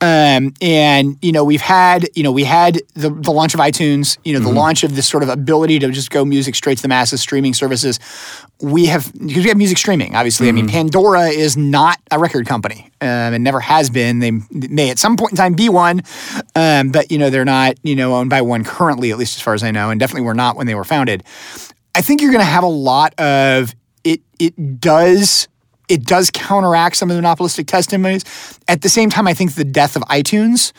Um, 0.00 0.52
and 0.60 1.16
you 1.22 1.32
know, 1.32 1.42
we've 1.42 1.60
had 1.62 2.06
you 2.14 2.22
know 2.22 2.30
we 2.32 2.44
had 2.44 2.80
the, 2.94 3.08
the 3.10 3.30
launch 3.30 3.54
of 3.54 3.60
iTunes. 3.60 4.18
You 4.24 4.34
know, 4.34 4.40
the 4.40 4.52
launch 4.52 4.84
of 4.84 4.94
this 4.94 5.08
sort 5.08 5.22
of 5.22 5.28
ability 5.30 5.78
to 5.78 5.90
just 5.90 6.10
go 6.10 6.24
music 6.24 6.54
straight 6.54 6.76
to 6.76 6.82
the 6.82 6.88
masses, 6.88 7.20
streaming 7.22 7.54
services. 7.54 7.98
We 8.60 8.86
have 8.86 9.10
because 9.26 9.44
we 9.44 9.48
have 9.48 9.58
music 9.58 9.78
streaming. 9.78 10.14
Obviously, 10.14 10.48
I 10.48 10.52
mean, 10.52 10.68
Pandora 10.68 11.28
is 11.28 11.56
not 11.56 11.98
a 12.10 12.18
record 12.18 12.46
company. 12.46 12.90
Um, 13.00 13.34
and 13.34 13.44
never 13.44 13.60
has 13.60 13.90
been. 13.90 14.20
They 14.20 14.32
may 14.50 14.88
at 14.88 14.98
some 14.98 15.16
point 15.16 15.32
in 15.32 15.36
time 15.36 15.52
be 15.52 15.68
one, 15.68 16.02
um, 16.54 16.90
but 16.90 17.10
you 17.10 17.18
know 17.18 17.28
they're 17.28 17.44
not 17.44 17.74
you 17.82 17.94
know 17.94 18.14
owned 18.14 18.30
by 18.30 18.40
one 18.40 18.64
currently, 18.64 19.10
at 19.10 19.18
least 19.18 19.36
as 19.36 19.42
far 19.42 19.52
as 19.52 19.62
I 19.62 19.70
know, 19.70 19.90
and 19.90 20.00
definitely 20.00 20.22
were 20.22 20.34
not 20.34 20.56
when 20.56 20.66
they 20.66 20.74
were 20.74 20.84
founded. 20.84 21.22
I 21.94 22.00
think 22.00 22.22
you're 22.22 22.32
going 22.32 22.44
to 22.44 22.50
have 22.50 22.64
a 22.64 22.68
lot 22.68 23.18
of 23.20 23.74
it. 24.02 24.22
It 24.38 24.80
does. 24.80 25.48
It 25.88 26.04
does 26.04 26.30
counteract 26.32 26.96
some 26.96 27.10
of 27.10 27.16
the 27.16 27.22
monopolistic 27.22 27.66
testimonies. 27.66 28.24
At 28.66 28.82
the 28.82 28.88
same 28.88 29.08
time, 29.08 29.28
I 29.28 29.34
think 29.34 29.54
the 29.54 29.64
death 29.64 29.94
of 29.94 30.02
iTunes 30.04 30.72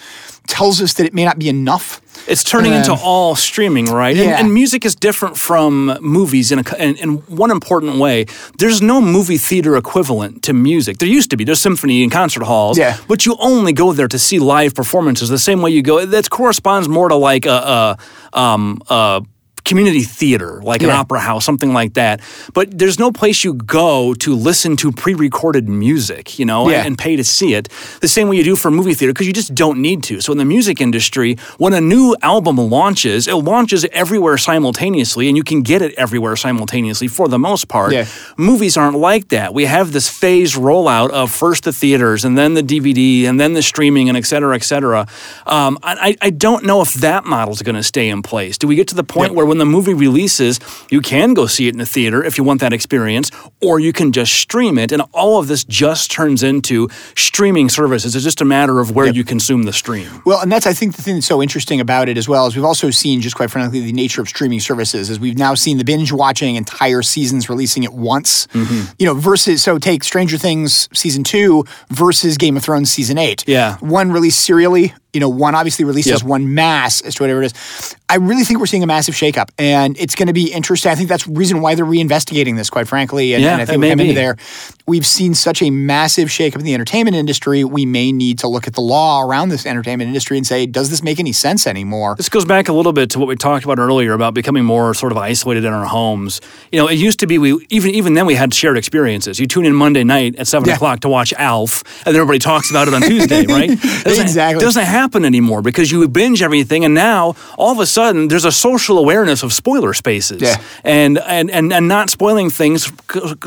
tells 0.47 0.81
us 0.81 0.93
that 0.93 1.05
it 1.05 1.13
may 1.13 1.25
not 1.25 1.37
be 1.37 1.49
enough. 1.49 2.01
It's 2.27 2.43
turning 2.43 2.73
into 2.73 2.93
all 2.93 3.35
streaming, 3.35 3.85
right? 3.85 4.15
And, 4.17 4.25
Um, 4.25 4.29
yeah. 4.29 4.39
and 4.39 4.53
music 4.53 4.85
is 4.85 4.95
different 4.95 5.37
from 5.37 5.97
movies 6.01 6.51
in, 6.51 6.59
a, 6.59 6.75
in, 6.77 6.95
in 6.97 7.09
one 7.43 7.51
important 7.51 7.97
way. 7.99 8.25
There's 8.57 8.81
no 8.81 8.99
movie 8.99 9.37
theater 9.37 9.77
equivalent 9.77 10.41
to 10.43 10.53
music. 10.53 10.97
There 10.97 11.07
used 11.07 11.29
to 11.29 11.37
be. 11.37 11.43
There's 11.45 11.61
symphony 11.61 12.03
and 12.03 12.11
concert 12.11 12.43
halls, 12.43 12.77
Yeah. 12.77 12.97
but 13.07 13.25
you 13.25 13.35
only 13.39 13.71
go 13.71 13.93
there 13.93 14.07
to 14.09 14.19
see 14.19 14.39
live 14.39 14.73
performances. 14.73 15.29
The 15.29 15.37
same 15.39 15.61
way 15.61 15.71
you 15.71 15.81
go, 15.81 16.05
that 16.05 16.29
corresponds 16.29 16.87
more 16.89 17.07
to 17.09 17.15
like 17.15 17.45
a, 17.45 17.97
a, 18.33 18.39
um, 18.39 18.81
a 18.89 19.21
community 19.67 20.01
theater, 20.01 20.61
like 20.63 20.81
an 20.81 20.89
opera 20.89 21.19
house, 21.19 21.45
something 21.45 21.73
like 21.73 21.93
that. 21.93 22.21
But 22.53 22.77
there's 22.79 22.97
no 22.97 23.11
place 23.11 23.43
you 23.43 23.53
go 23.53 24.13
to 24.15 24.33
listen 24.35 24.75
to 24.77 24.91
pre-recorded 24.91 25.67
music, 25.69 26.39
you 26.39 26.45
know, 26.45 26.69
Yeah. 26.69 26.85
and 26.85 26.97
pay 26.97 27.15
to 27.17 27.23
see 27.23 27.53
it. 27.53 27.69
The 28.01 28.07
same 28.07 28.27
way 28.29 28.37
you 28.37 28.43
do 28.43 28.55
for 28.55 28.71
movie 28.71 28.93
theater 28.93 29.13
because 29.13 29.27
you 29.27 29.33
just 29.33 29.53
don't 29.53 29.79
need 29.79 30.03
to. 30.03 30.21
So 30.21 30.31
in 30.31 30.37
the 30.37 30.45
music 30.45 30.81
industry, 30.81 31.37
when 31.57 31.73
a 31.73 31.81
new 31.81 32.15
album 32.21 32.57
launches, 32.57 33.27
it 33.27 33.35
launches 33.35 33.85
everywhere 33.91 34.37
simultaneously, 34.37 35.27
and 35.27 35.35
you 35.37 35.43
can 35.43 35.61
get 35.61 35.81
it 35.81 35.93
everywhere 35.95 36.35
simultaneously 36.35 37.07
for 37.07 37.27
the 37.27 37.39
most 37.39 37.67
part. 37.67 37.91
Yeah. 37.93 38.05
Movies 38.37 38.77
aren't 38.77 38.97
like 38.97 39.27
that. 39.29 39.53
We 39.53 39.65
have 39.65 39.91
this 39.91 40.07
phased 40.09 40.55
rollout 40.55 41.09
of 41.11 41.31
first 41.31 41.63
the 41.65 41.73
theaters, 41.73 42.23
and 42.25 42.37
then 42.37 42.53
the 42.53 42.63
DVD, 42.63 43.25
and 43.27 43.39
then 43.39 43.53
the 43.53 43.61
streaming, 43.61 44.07
and 44.09 44.17
et 44.17 44.25
cetera, 44.25 44.55
et 44.55 44.63
cetera. 44.63 45.07
Um, 45.45 45.77
I, 45.83 45.93
I 46.21 46.27
I 46.27 46.29
don't 46.29 46.63
know 46.63 46.81
if 46.81 46.93
that 46.95 47.25
model 47.25 47.53
is 47.53 47.61
going 47.61 47.75
to 47.75 47.83
stay 47.83 48.09
in 48.09 48.21
place. 48.21 48.57
Do 48.57 48.67
we 48.67 48.75
get 48.75 48.87
to 48.89 48.95
the 48.95 49.03
point 49.03 49.33
where 49.33 49.45
when 49.45 49.56
the 49.57 49.65
movie 49.65 49.93
releases, 49.93 50.59
you 50.89 51.01
can 51.01 51.33
go 51.33 51.47
see 51.47 51.67
it 51.67 51.73
in 51.73 51.79
the 51.79 51.85
theater 51.85 52.23
if 52.23 52.37
you 52.37 52.43
want 52.43 52.61
that 52.61 52.73
experience, 52.73 53.31
or 53.61 53.79
you 53.79 53.93
can 53.93 54.11
just 54.11 54.33
stream 54.33 54.77
it, 54.77 54.91
and 54.91 55.01
all 55.13 55.39
of 55.39 55.47
this 55.47 55.63
just 55.63 56.11
turns 56.11 56.43
into 56.43 56.89
streaming 57.15 57.69
services. 57.69 58.15
It's 58.15 58.23
just 58.23 58.41
a 58.41 58.45
matter 58.45 58.79
of 58.79 58.95
where 58.95 59.07
you 59.07 59.23
consume 59.23 59.63
the 59.63 59.73
stream. 59.73 60.21
Well, 60.25 60.41
and 60.41 60.51
that's 60.51 60.67
I 60.67 60.73
think 60.73 60.95
the 60.95 61.01
thing 61.01 61.15
that's 61.15 61.27
so 61.27 61.41
interesting 61.41 61.79
about 61.79 62.09
it 62.09 62.17
as 62.17 62.27
well 62.27 62.47
is 62.47 62.55
we've 62.55 62.65
also 62.65 62.89
seen 62.91 63.21
just 63.21 63.35
quite 63.35 63.51
frankly 63.51 63.79
the 63.79 63.93
nature 63.93 64.21
of 64.21 64.27
streaming 64.27 64.59
services 64.59 65.09
is 65.09 65.19
we've 65.19 65.37
now 65.37 65.53
seen 65.53 65.77
the 65.77 65.83
binge 65.83 66.11
watching 66.11 66.55
entire 66.55 67.01
seasons 67.01 67.49
releasing 67.49 67.85
at 67.85 67.93
once. 67.93 68.47
Mm-hmm. 68.47 68.93
You 68.99 69.05
know, 69.07 69.13
versus 69.13 69.63
so 69.63 69.77
take 69.77 70.03
Stranger 70.03 70.37
Things 70.37 70.89
season 70.93 71.23
two 71.23 71.65
versus 71.89 72.37
Game 72.37 72.57
of 72.57 72.63
Thrones 72.63 72.91
season 72.91 73.17
eight. 73.17 73.43
Yeah. 73.47 73.77
one 73.77 74.11
released 74.11 74.41
serially 74.41 74.93
You 75.13 75.21
know, 75.21 75.29
one 75.29 75.55
obviously 75.55 75.85
releases 75.85 76.21
Yep. 76.21 76.23
one 76.23 76.53
mass 76.53 77.01
as 77.01 77.15
to 77.15 77.23
whatever 77.23 77.41
it 77.41 77.47
is. 77.53 77.95
I 78.09 78.15
really 78.15 78.43
think 78.43 78.59
we're 78.59 78.65
seeing 78.67 78.83
a 78.83 78.87
massive 78.87 79.15
shakeup, 79.15 79.49
and 79.57 79.97
it's 79.99 80.15
going 80.15 80.27
to 80.27 80.33
be 80.33 80.51
interesting. 80.53 80.91
I 80.91 80.95
think 80.95 81.09
that's 81.09 81.25
the 81.25 81.31
reason 81.33 81.59
why 81.61 81.75
they're 81.75 81.85
reinvestigating 81.85 82.55
this, 82.55 82.69
quite 82.69 82.87
frankly. 82.87 83.33
And, 83.33 83.43
Yeah, 83.43 83.53
and 83.53 83.61
I 83.61 83.65
think 83.65 83.81
we 83.81 83.89
come 83.89 83.97
be. 83.97 84.03
into 84.09 84.15
there. 84.15 84.37
We've 84.85 85.05
seen 85.05 85.33
such 85.33 85.61
a 85.61 85.69
massive 85.69 86.29
shakeup 86.29 86.57
in 86.57 86.63
the 86.65 86.73
entertainment 86.73 87.15
industry. 87.17 87.63
We 87.63 87.85
may 87.85 88.11
need 88.11 88.39
to 88.39 88.47
look 88.47 88.67
at 88.67 88.73
the 88.75 88.81
law 88.81 89.21
around 89.23 89.49
this 89.49 89.65
entertainment 89.65 90.07
industry 90.07 90.37
and 90.37 90.45
say, 90.47 90.65
does 90.65 90.89
this 90.89 91.01
make 91.03 91.19
any 91.19 91.33
sense 91.33 91.67
anymore? 91.67 92.15
This 92.15 92.29
goes 92.29 92.45
back 92.45 92.69
a 92.69 92.73
little 92.73 92.93
bit 92.93 93.09
to 93.11 93.19
what 93.19 93.27
we 93.27 93.35
talked 93.35 93.65
about 93.65 93.79
earlier 93.79 94.13
about 94.13 94.33
becoming 94.33 94.63
more 94.65 94.93
sort 94.93 95.11
of 95.11 95.17
isolated 95.17 95.65
in 95.65 95.73
our 95.73 95.85
homes. 95.85 96.39
You 96.71 96.79
know, 96.79 96.87
it 96.87 96.95
used 96.95 97.19
to 97.21 97.27
be 97.27 97.37
we 97.37 97.65
even 97.69 97.91
even 97.91 98.13
then 98.13 98.25
we 98.25 98.35
had 98.35 98.53
shared 98.53 98.77
experiences. 98.77 99.39
You 99.39 99.47
tune 99.47 99.65
in 99.65 99.73
Monday 99.73 100.03
night 100.03 100.35
at 100.37 100.47
seven 100.47 100.69
Yeah. 100.69 100.75
o'clock 100.75 100.99
to 101.01 101.09
watch 101.09 101.33
Alf, 101.37 101.83
and 102.05 102.13
then 102.13 102.21
everybody 102.21 102.39
talks 102.39 102.69
about 102.69 102.87
it 102.87 102.93
on 102.93 103.01
Tuesday, 103.01 103.45
right? 103.47 103.69
Doesn't, 104.03 104.21
Exactly. 104.21 104.63
Doesn't 104.63 104.83
happen 104.85 105.06
anymore 105.15 105.61
because 105.61 105.91
you 105.91 106.07
binge 106.07 106.41
everything, 106.41 106.85
and 106.85 106.93
now 106.93 107.35
all 107.57 107.71
of 107.71 107.79
a 107.79 107.85
sudden 107.85 108.27
there's 108.27 108.45
a 108.45 108.51
social 108.51 108.97
awareness 108.97 109.43
of 109.43 109.51
spoiler 109.53 109.93
spaces, 109.93 110.41
Yeah. 110.41 110.57
and, 110.83 111.17
and 111.19 111.49
and 111.51 111.73
and 111.73 111.87
not 111.87 112.09
spoiling 112.09 112.49
things 112.51 112.91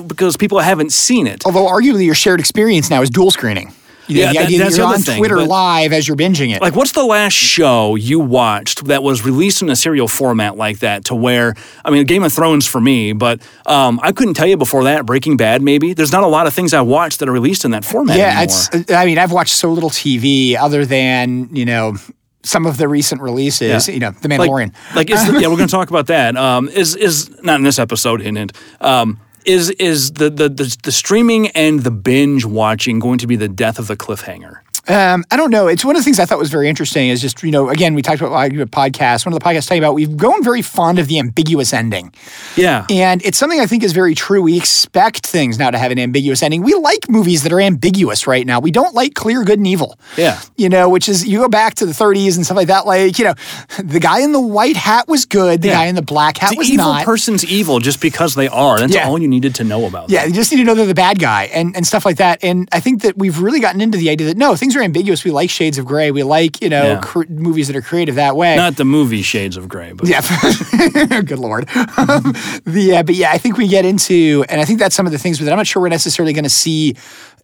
because 0.08 0.36
people 0.36 0.58
haven't 0.60 0.92
seen 0.92 1.26
it. 1.26 1.44
Although 1.46 1.66
arguably 1.66 2.04
your 2.04 2.14
shared 2.14 2.40
experience 2.40 2.90
now 2.90 3.02
is 3.02 3.10
dual 3.10 3.30
screening. 3.30 3.72
Know, 4.08 4.14
Yeah, 4.16 4.32
that- 4.32 4.58
that's 4.58 4.76
you're 4.76 4.86
on 4.86 5.00
thing, 5.02 5.18
Twitter 5.18 5.36
but- 5.36 5.48
live 5.48 5.92
as 5.92 6.08
you're 6.08 6.16
binging 6.16 6.54
it. 6.54 6.60
Like, 6.60 6.74
what's 6.74 6.92
the 6.92 7.04
last 7.04 7.34
show 7.34 7.94
you 7.94 8.18
watched 8.18 8.84
that 8.86 9.02
was 9.02 9.24
released 9.24 9.62
in 9.62 9.70
a 9.70 9.76
serial 9.76 10.08
format 10.08 10.56
like 10.56 10.80
that? 10.80 11.04
To 11.06 11.14
where, 11.14 11.54
I 11.84 11.90
mean, 11.90 12.04
Game 12.06 12.22
of 12.24 12.32
Thrones 12.32 12.66
for 12.66 12.80
me, 12.80 13.12
but 13.12 13.40
um, 13.66 14.00
I 14.02 14.12
couldn't 14.12 14.34
tell 14.34 14.46
you 14.48 14.56
before 14.56 14.84
that. 14.84 15.06
Breaking 15.06 15.36
Bad, 15.36 15.62
maybe. 15.62 15.92
There's 15.94 16.12
not 16.12 16.22
a 16.24 16.28
lot 16.28 16.46
of 16.46 16.54
things 16.54 16.74
I 16.74 16.80
watched 16.80 17.20
that 17.20 17.28
are 17.28 17.32
released 17.32 17.64
in 17.64 17.70
that 17.72 17.84
format 17.84 18.16
yeah, 18.16 18.28
anymore. 18.40 18.44
it's. 18.44 18.90
I 18.92 19.04
mean, 19.04 19.18
I've 19.18 19.32
watched 19.32 19.54
so 19.54 19.70
little 19.70 19.90
TV 19.90 20.56
other 20.56 20.84
than 20.84 21.48
you 21.54 21.64
know 21.64 21.94
some 22.42 22.64
of 22.66 22.78
the 22.78 22.88
recent 22.88 23.20
releases. 23.20 23.86
Yeah. 23.86 23.94
You 23.94 24.00
know, 24.00 24.10
The 24.12 24.28
Mandalorian. 24.28 24.72
like 24.96 25.10
is 25.10 25.24
the, 25.26 25.32
yeah, 25.40 25.48
we're 25.48 25.56
going 25.56 25.68
to 25.68 25.72
talk 25.72 25.90
about 25.90 26.06
that. 26.06 26.36
Um, 26.36 26.68
is 26.68 26.96
is 26.96 27.30
not 27.42 27.56
in 27.56 27.64
this 27.64 27.78
episode, 27.78 28.22
hint 28.22 28.38
hint. 28.38 28.52
Um, 28.80 29.20
is 29.50 29.70
is 29.70 30.12
the, 30.12 30.30
the 30.30 30.48
the 30.48 30.76
the 30.82 30.92
streaming 30.92 31.48
and 31.48 31.80
the 31.80 31.90
binge 31.90 32.44
watching 32.44 32.98
going 32.98 33.18
to 33.18 33.26
be 33.26 33.36
the 33.36 33.48
death 33.48 33.78
of 33.78 33.86
the 33.88 33.96
cliffhanger? 33.96 34.60
Um, 34.90 35.24
I 35.30 35.36
don't 35.36 35.50
know. 35.50 35.68
It's 35.68 35.84
one 35.84 35.94
of 35.96 36.00
the 36.00 36.04
things 36.04 36.18
I 36.18 36.24
thought 36.24 36.38
was 36.38 36.50
very 36.50 36.68
interesting. 36.68 37.08
Is 37.08 37.20
just 37.20 37.42
you 37.42 37.50
know, 37.50 37.68
again, 37.68 37.94
we 37.94 38.02
talked 38.02 38.20
about 38.20 38.32
like, 38.32 38.52
a 38.52 38.66
podcast. 38.66 39.24
One 39.24 39.32
of 39.32 39.38
the 39.38 39.44
podcasts 39.44 39.68
talking 39.68 39.78
about 39.82 39.94
we've 39.94 40.16
grown 40.16 40.42
very 40.42 40.62
fond 40.62 40.98
of 40.98 41.06
the 41.08 41.18
ambiguous 41.18 41.72
ending, 41.72 42.12
Yeah, 42.56 42.86
and 42.90 43.24
it's 43.24 43.38
something 43.38 43.60
I 43.60 43.66
think 43.66 43.82
is 43.84 43.92
very 43.92 44.14
true. 44.14 44.42
We 44.42 44.56
expect 44.56 45.26
things 45.26 45.58
now 45.58 45.70
to 45.70 45.78
have 45.78 45.92
an 45.92 45.98
ambiguous 45.98 46.42
ending. 46.42 46.62
We 46.62 46.74
like 46.74 47.08
movies 47.08 47.42
that 47.44 47.52
are 47.52 47.60
ambiguous 47.60 48.26
right 48.26 48.46
now. 48.46 48.60
We 48.60 48.70
don't 48.70 48.94
like 48.94 49.14
clear 49.14 49.44
good 49.44 49.58
and 49.58 49.66
evil. 49.66 49.98
Yeah. 50.16 50.40
you 50.56 50.68
know, 50.68 50.88
which 50.88 51.08
is 51.08 51.26
you 51.26 51.38
go 51.38 51.48
back 51.48 51.74
to 51.76 51.86
the 51.86 51.92
30s 51.92 52.36
and 52.36 52.44
stuff 52.44 52.56
like 52.56 52.68
that. 52.68 52.86
Like 52.86 53.18
you 53.18 53.24
know, 53.26 53.34
the 53.82 54.00
guy 54.00 54.20
in 54.20 54.32
the 54.32 54.40
white 54.40 54.76
hat 54.76 55.06
was 55.08 55.24
good. 55.24 55.62
The 55.62 55.68
Yeah. 55.68 55.74
guy 55.74 55.84
in 55.86 55.94
the 55.94 56.02
black 56.02 56.36
hat 56.38 56.50
the 56.50 56.56
was 56.56 56.70
evil 56.70 56.86
not. 56.86 57.04
person's 57.04 57.44
evil 57.44 57.78
just 57.78 58.00
because 58.00 58.34
they 58.34 58.48
are. 58.48 58.78
That's 58.78 58.94
Yeah. 58.94 59.06
all 59.08 59.18
you 59.20 59.28
needed 59.28 59.54
to 59.56 59.64
know 59.64 59.86
about. 59.86 60.10
Yeah, 60.10 60.22
them. 60.22 60.30
you 60.30 60.34
just 60.34 60.50
need 60.50 60.58
to 60.58 60.64
know 60.64 60.74
they're 60.74 60.86
the 60.86 60.94
bad 60.94 61.18
guy 61.18 61.44
and, 61.52 61.76
and 61.76 61.86
stuff 61.86 62.04
like 62.04 62.16
that. 62.16 62.42
And 62.42 62.68
I 62.72 62.80
think 62.80 63.02
that 63.02 63.16
we've 63.16 63.38
really 63.40 63.60
gotten 63.60 63.80
into 63.80 63.96
the 63.98 64.10
idea 64.10 64.26
that 64.28 64.36
no, 64.36 64.56
things 64.56 64.74
are 64.76 64.79
ambiguous. 64.82 65.24
We 65.24 65.30
like 65.30 65.50
shades 65.50 65.78
of 65.78 65.84
gray. 65.86 66.10
We 66.10 66.22
like, 66.22 66.60
you 66.62 66.68
know, 66.68 66.82
Yeah. 66.84 67.00
cr- 67.00 67.24
movies 67.28 67.66
that 67.68 67.76
are 67.76 67.82
creative 67.82 68.14
that 68.16 68.36
way. 68.36 68.56
not 68.56 68.76
the 68.76 68.84
movie 68.84 69.22
Shades 69.22 69.56
of 69.56 69.68
Grey, 69.68 69.92
but 69.92 70.08
yeah, 70.08 70.20
good 71.22 71.38
lord. 71.38 71.68
Um, 71.76 72.32
the 72.64 72.96
uh, 72.98 73.02
but 73.02 73.14
yeah, 73.14 73.30
I 73.32 73.38
think 73.38 73.56
we 73.56 73.68
get 73.68 73.84
into, 73.84 74.44
and 74.48 74.60
I 74.60 74.64
think 74.64 74.78
that's 74.78 74.94
some 74.94 75.06
of 75.06 75.12
the 75.12 75.18
things. 75.18 75.38
But 75.38 75.48
I'm 75.48 75.56
not 75.56 75.66
sure 75.66 75.82
we're 75.82 75.88
necessarily 75.88 76.32
going 76.32 76.44
to 76.44 76.50
see 76.50 76.94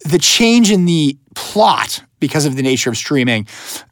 the 0.04 0.18
change 0.18 0.70
in 0.70 0.84
the 0.86 1.16
plot 1.34 2.02
because 2.20 2.46
of 2.46 2.56
the 2.56 2.62
nature 2.62 2.88
of 2.90 2.96
streaming. 2.96 3.46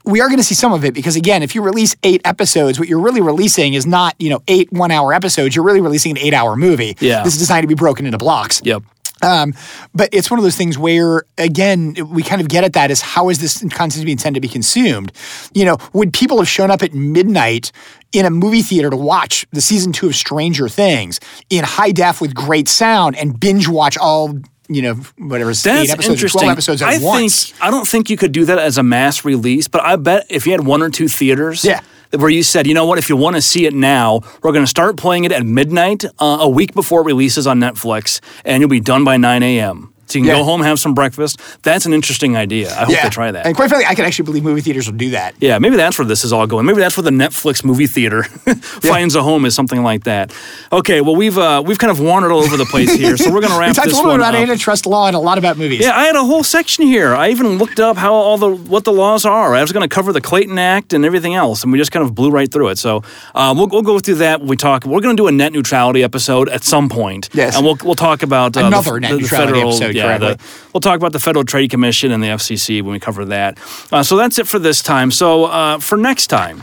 We 0.04 0.20
are 0.20 0.28
going 0.28 0.38
to 0.38 0.44
see 0.44 0.54
some 0.54 0.72
of 0.72 0.84
it 0.84 0.94
because 0.94 1.14
again, 1.16 1.42
if 1.42 1.54
you 1.54 1.62
release 1.62 1.94
eight 2.02 2.20
episodes, 2.24 2.78
what 2.78 2.88
you're 2.88 3.00
really 3.00 3.20
releasing 3.20 3.74
is 3.74 3.86
not 3.86 4.14
you 4.18 4.30
know 4.30 4.40
eight 4.48 4.72
one 4.72 4.90
hour 4.90 5.12
episodes. 5.12 5.54
You're 5.54 5.64
really 5.64 5.80
releasing 5.80 6.12
an 6.12 6.18
eight 6.18 6.34
hour 6.34 6.56
movie. 6.56 6.96
Yeah. 7.00 7.22
this 7.22 7.34
is 7.34 7.38
designed 7.40 7.62
to 7.64 7.68
be 7.68 7.74
broken 7.74 8.06
into 8.06 8.18
blocks. 8.18 8.60
Yep. 8.64 8.82
Um, 9.24 9.54
but 9.94 10.08
it's 10.12 10.30
one 10.30 10.38
of 10.38 10.44
those 10.44 10.56
things 10.56 10.76
where, 10.78 11.22
again, 11.38 11.96
we 12.10 12.22
kind 12.22 12.40
of 12.40 12.48
get 12.48 12.62
at 12.64 12.74
that 12.74 12.90
is 12.90 13.00
how 13.00 13.28
is 13.30 13.38
this 13.38 13.58
content 13.70 14.08
intended 14.08 14.34
to 14.40 14.40
be 14.40 14.52
consumed? 14.52 15.12
You 15.54 15.64
know, 15.64 15.78
would 15.92 16.12
people 16.12 16.38
have 16.38 16.48
shown 16.48 16.70
up 16.70 16.82
at 16.82 16.92
midnight 16.94 17.72
in 18.12 18.26
a 18.26 18.30
movie 18.30 18.62
theater 18.62 18.90
to 18.90 18.96
watch 18.96 19.46
the 19.52 19.60
season 19.60 19.92
two 19.92 20.06
of 20.06 20.14
Stranger 20.14 20.68
Things 20.68 21.18
in 21.50 21.64
high 21.64 21.90
def 21.90 22.20
with 22.20 22.34
great 22.34 22.68
sound 22.68 23.16
and 23.16 23.38
binge 23.40 23.66
watch 23.66 23.96
all, 23.98 24.38
you 24.68 24.82
know, 24.82 24.94
whatever, 25.18 25.50
eight 25.50 25.62
That's 25.64 25.90
episodes 25.90 26.08
or 26.08 26.12
interesting. 26.12 26.40
12 26.42 26.52
episodes 26.52 26.82
at 26.82 26.88
I 26.88 26.98
once? 26.98 27.50
think 27.50 27.62
I 27.62 27.70
don't 27.70 27.88
think 27.88 28.10
you 28.10 28.16
could 28.16 28.32
do 28.32 28.44
that 28.44 28.58
as 28.58 28.78
a 28.78 28.82
mass 28.82 29.24
release, 29.24 29.66
but 29.68 29.82
I 29.82 29.96
bet 29.96 30.26
if 30.28 30.46
you 30.46 30.52
had 30.52 30.64
one 30.66 30.82
or 30.82 30.90
two 30.90 31.08
theaters, 31.08 31.64
Yeah. 31.64 31.80
Where 32.16 32.30
you 32.30 32.42
said, 32.42 32.66
you 32.66 32.74
know 32.74 32.86
what, 32.86 32.98
if 32.98 33.08
you 33.08 33.16
want 33.16 33.36
to 33.36 33.42
see 33.42 33.66
it 33.66 33.74
now, 33.74 34.20
we're 34.42 34.52
going 34.52 34.64
to 34.64 34.70
start 34.70 34.96
playing 34.96 35.24
it 35.24 35.32
at 35.32 35.44
midnight, 35.44 36.04
uh, 36.18 36.38
a 36.40 36.48
week 36.48 36.74
before 36.74 37.00
it 37.00 37.04
releases 37.04 37.46
on 37.46 37.60
Netflix, 37.60 38.20
and 38.44 38.60
you'll 38.60 38.68
be 38.68 38.80
done 38.80 39.04
by 39.04 39.16
9 39.16 39.42
a.m. 39.42 39.93
So 40.14 40.18
you 40.18 40.24
can 40.24 40.28
Yeah. 40.34 40.38
go 40.40 40.44
home, 40.44 40.62
have 40.62 40.78
some 40.78 40.94
breakfast. 40.94 41.40
That's 41.62 41.86
an 41.86 41.92
interesting 41.92 42.36
idea. 42.36 42.70
I 42.70 42.84
hope 42.84 42.90
yeah. 42.90 43.02
they 43.02 43.08
try 43.10 43.32
that. 43.32 43.46
And 43.46 43.56
quite 43.56 43.68
frankly, 43.68 43.86
I 43.86 43.94
can 43.96 44.04
actually 44.04 44.26
believe 44.26 44.44
movie 44.44 44.60
theaters 44.60 44.86
will 44.86 44.96
do 44.96 45.10
that. 45.10 45.34
Yeah, 45.40 45.58
maybe 45.58 45.76
that's 45.76 45.98
where 45.98 46.06
this 46.06 46.24
is 46.24 46.32
all 46.32 46.46
going. 46.46 46.66
Maybe 46.66 46.78
that's 46.78 46.96
where 46.96 47.02
the 47.02 47.10
Netflix 47.10 47.64
movie 47.64 47.88
theater 47.88 48.22
finds 48.82 49.14
a 49.16 49.22
home 49.22 49.44
is 49.44 49.54
something 49.54 49.82
like 49.82 50.04
that. 50.04 50.32
Okay, 50.72 51.00
well 51.00 51.16
we've 51.16 51.36
uh, 51.36 51.62
we've 51.66 51.78
kind 51.78 51.90
of 51.90 51.98
wandered 52.00 52.30
all 52.30 52.40
over 52.40 52.56
the 52.56 52.64
place 52.64 52.92
here, 53.02 53.16
so 53.16 53.32
we're 53.32 53.40
going 53.40 53.52
to 53.52 53.58
We 53.58 53.64
wrap 53.66 53.74
talked 53.74 53.86
a 53.86 53.90
this 53.90 53.96
little 53.98 54.12
bit 54.12 54.20
about 54.20 54.34
up. 54.34 54.40
antitrust 54.40 54.86
law 54.86 55.06
and 55.08 55.16
a 55.16 55.18
lot 55.18 55.36
about 55.38 55.58
movies. 55.58 55.80
Yeah, 55.80 55.96
I 55.96 56.04
had 56.04 56.14
a 56.16 56.24
whole 56.24 56.44
section 56.44 56.86
here. 56.86 57.14
I 57.14 57.30
even 57.30 57.58
looked 57.58 57.80
up 57.80 57.96
how 57.96 58.14
all 58.14 58.38
the 58.38 58.50
what 58.54 58.84
the 58.84 58.92
laws 58.92 59.24
are. 59.26 59.54
I 59.54 59.60
was 59.62 59.72
going 59.72 59.82
to 59.88 59.92
cover 59.92 60.12
the 60.12 60.20
Clayton 60.20 60.58
Act 60.58 60.92
and 60.92 61.04
everything 61.04 61.34
else, 61.34 61.62
and 61.64 61.72
we 61.72 61.78
just 61.78 61.90
kind 61.92 62.04
of 62.04 62.14
blew 62.14 62.30
right 62.30 62.50
through 62.50 62.68
it. 62.68 62.78
So 62.78 63.02
uh, 63.34 63.52
we'll, 63.56 63.66
we'll 63.68 63.82
go 63.82 63.98
through 63.98 64.16
that 64.16 64.40
when 64.40 64.48
we 64.48 64.56
talk. 64.56 64.84
We're 64.84 65.00
going 65.00 65.16
to 65.16 65.20
do 65.20 65.26
a 65.26 65.32
net 65.32 65.52
neutrality 65.52 66.02
episode 66.04 66.48
at 66.48 66.62
some 66.62 66.88
point. 66.88 67.28
Yes. 67.32 67.56
and 67.56 67.64
we'll 67.64 67.78
we'll 67.84 67.94
talk 67.94 68.22
about 68.22 68.56
uh, 68.56 68.60
Another 68.66 68.92
the, 68.92 69.00
net 69.00 69.10
the, 69.10 69.16
the 69.16 69.22
neutrality 69.22 69.52
federal. 69.54 69.70
episode, 69.72 69.94
yeah, 69.94 70.03
the, 70.04 70.26
correctly. 70.26 70.46
we'll 70.72 70.80
talk 70.80 70.96
about 70.96 71.12
the 71.12 71.20
Federal 71.20 71.44
Trade 71.44 71.70
Commission 71.70 72.12
and 72.12 72.22
the 72.22 72.28
FCC 72.28 72.82
when 72.82 72.92
we 72.92 73.00
cover 73.00 73.24
that. 73.26 73.58
Uh, 73.92 74.02
so 74.02 74.16
that's 74.16 74.38
it 74.38 74.46
for 74.46 74.58
this 74.58 74.82
time. 74.82 75.10
So 75.10 75.44
uh, 75.44 75.78
for 75.78 75.96
next 75.96 76.28
time 76.28 76.62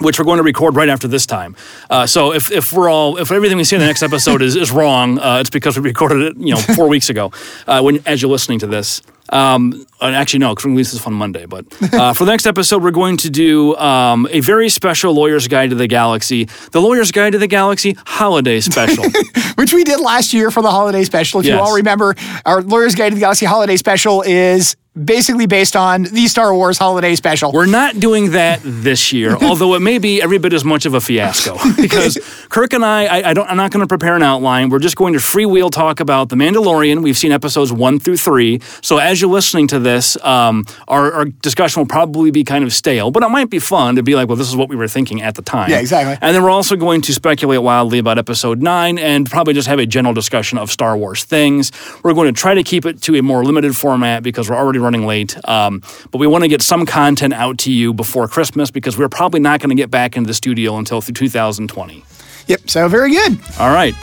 which 0.00 0.18
we're 0.18 0.24
going 0.24 0.38
to 0.38 0.42
record 0.42 0.76
right 0.76 0.88
after 0.88 1.06
this 1.06 1.26
time. 1.26 1.54
Uh, 1.88 2.06
so 2.06 2.32
if, 2.32 2.50
if 2.50 2.72
we're 2.72 2.88
all 2.88 3.18
if 3.18 3.30
everything 3.30 3.58
we 3.58 3.64
see 3.64 3.76
in 3.76 3.80
the 3.80 3.86
next 3.86 4.02
episode 4.02 4.42
is, 4.42 4.56
is 4.56 4.70
wrong, 4.70 5.18
uh, 5.18 5.38
it's 5.40 5.50
because 5.50 5.78
we 5.78 5.84
recorded 5.84 6.22
it 6.22 6.36
you 6.36 6.54
know 6.54 6.60
four 6.60 6.88
weeks 6.94 7.10
ago 7.10 7.30
uh, 7.66 7.80
when 7.82 8.02
as 8.06 8.22
you're 8.22 8.30
listening 8.30 8.58
to 8.60 8.66
this. 8.66 9.02
Um, 9.30 9.86
actually, 10.00 10.40
no, 10.40 10.54
we 10.64 10.76
this 10.76 11.06
on 11.06 11.14
Monday. 11.14 11.46
But 11.46 11.66
uh, 11.94 12.12
for 12.14 12.24
the 12.24 12.32
next 12.32 12.46
episode, 12.46 12.82
we're 12.82 12.90
going 12.90 13.16
to 13.18 13.30
do 13.30 13.76
um, 13.76 14.28
a 14.30 14.40
very 14.40 14.68
special 14.68 15.14
Lawyer's 15.14 15.48
Guide 15.48 15.70
to 15.70 15.76
the 15.76 15.86
Galaxy, 15.86 16.48
the 16.72 16.80
Lawyer's 16.80 17.12
Guide 17.12 17.32
to 17.32 17.38
the 17.38 17.46
Galaxy 17.46 17.96
Holiday 18.06 18.60
Special. 18.60 19.04
which 19.60 19.72
we 19.72 19.84
did 19.84 20.00
last 20.00 20.32
year 20.32 20.50
for 20.50 20.62
the 20.62 20.70
holiday 20.70 21.04
special. 21.04 21.40
If 21.40 21.46
you 21.46 21.54
all 21.54 21.76
remember, 21.76 22.14
our 22.46 22.62
Lawyer's 22.62 22.94
Guide 22.94 23.10
to 23.10 23.14
the 23.14 23.20
Galaxy 23.20 23.46
holiday 23.46 23.76
special 23.76 24.22
is 24.22 24.74
basically 24.96 25.46
based 25.46 25.76
on 25.76 26.02
the 26.02 26.26
Star 26.26 26.54
Wars 26.54 26.76
holiday 26.76 27.14
special. 27.14 27.52
We're 27.52 27.66
not 27.66 28.00
doing 28.00 28.32
that 28.32 28.60
this 28.64 29.12
year, 29.12 29.36
although 29.42 29.74
it 29.74 29.80
may 29.80 29.98
be 29.98 30.20
every 30.20 30.38
bit 30.38 30.52
as 30.52 30.64
much 30.64 30.84
of 30.84 30.94
a 30.94 31.00
fiasco 31.00 31.56
because 31.76 32.18
Kirk 32.48 32.72
and 32.72 32.84
I, 32.84 33.04
I, 33.04 33.30
I 33.30 33.34
don't, 33.34 33.48
I'm 33.48 33.56
not 33.56 33.70
going 33.70 33.82
to 33.82 33.86
prepare 33.86 34.16
an 34.16 34.22
outline. 34.22 34.68
We're 34.68 34.80
just 34.80 34.96
going 34.96 35.12
to 35.12 35.20
freewheel 35.20 35.70
talk 35.70 36.00
about 36.00 36.28
The 36.28 36.36
Mandalorian. 36.36 37.02
We've 37.02 37.16
seen 37.16 37.30
episodes 37.30 37.72
one 37.72 37.98
through 37.98 38.16
three. 38.16 38.60
So 38.82 38.98
as 38.98 39.20
you're 39.20 39.30
listening 39.30 39.68
to 39.68 39.78
this, 39.78 40.22
um, 40.24 40.66
our, 40.88 41.12
our 41.12 41.24
discussion 41.26 41.80
will 41.80 41.88
probably 41.88 42.30
be 42.30 42.42
kind 42.42 42.64
of 42.64 42.72
stale, 42.72 43.10
but 43.10 43.22
it 43.22 43.28
might 43.28 43.50
be 43.50 43.60
fun 43.60 43.94
to 43.96 44.02
be 44.02 44.16
like, 44.16 44.28
well, 44.28 44.36
this 44.36 44.48
is 44.48 44.56
what 44.56 44.68
we 44.68 44.76
were 44.76 44.88
thinking 44.88 45.22
at 45.22 45.36
the 45.36 45.42
time. 45.42 45.70
Yeah, 45.70 45.78
exactly. 45.78 46.18
And 46.20 46.34
then 46.34 46.42
we're 46.42 46.50
also 46.50 46.74
going 46.74 47.00
to 47.02 47.14
speculate 47.14 47.62
wildly 47.62 48.00
about 48.00 48.18
episode 48.18 48.60
nine 48.60 48.98
and 48.98 49.30
probably 49.30 49.54
just 49.54 49.68
have 49.68 49.78
a 49.78 49.86
general 49.86 50.14
discussion 50.14 50.58
of 50.58 50.70
Star 50.70 50.96
Wars 50.96 51.22
things. 51.22 51.70
We're 52.02 52.14
going 52.14 52.32
to 52.32 52.38
try 52.38 52.54
to 52.54 52.64
keep 52.64 52.84
it 52.84 53.00
to 53.02 53.14
a 53.16 53.22
more 53.22 53.44
limited 53.44 53.76
format 53.76 54.22
because 54.24 54.50
we're 54.50 54.56
already 54.56 54.79
running 54.80 55.06
late. 55.06 55.36
Um, 55.48 55.82
but 56.10 56.18
we 56.18 56.26
want 56.26 56.44
to 56.44 56.48
get 56.48 56.62
some 56.62 56.86
content 56.86 57.34
out 57.34 57.58
to 57.58 57.72
you 57.72 57.92
before 57.92 58.28
Christmas 58.28 58.70
because 58.70 58.98
we're 58.98 59.08
probably 59.08 59.40
not 59.40 59.60
going 59.60 59.70
to 59.70 59.80
get 59.80 59.90
back 59.90 60.16
into 60.16 60.26
the 60.26 60.34
studio 60.34 60.76
until 60.76 61.00
through 61.00 61.14
2020. 61.14 62.04
Yep. 62.46 62.70
So 62.70 62.88
very 62.88 63.10
good. 63.10 63.38
All 63.58 63.72
right. 63.72 63.94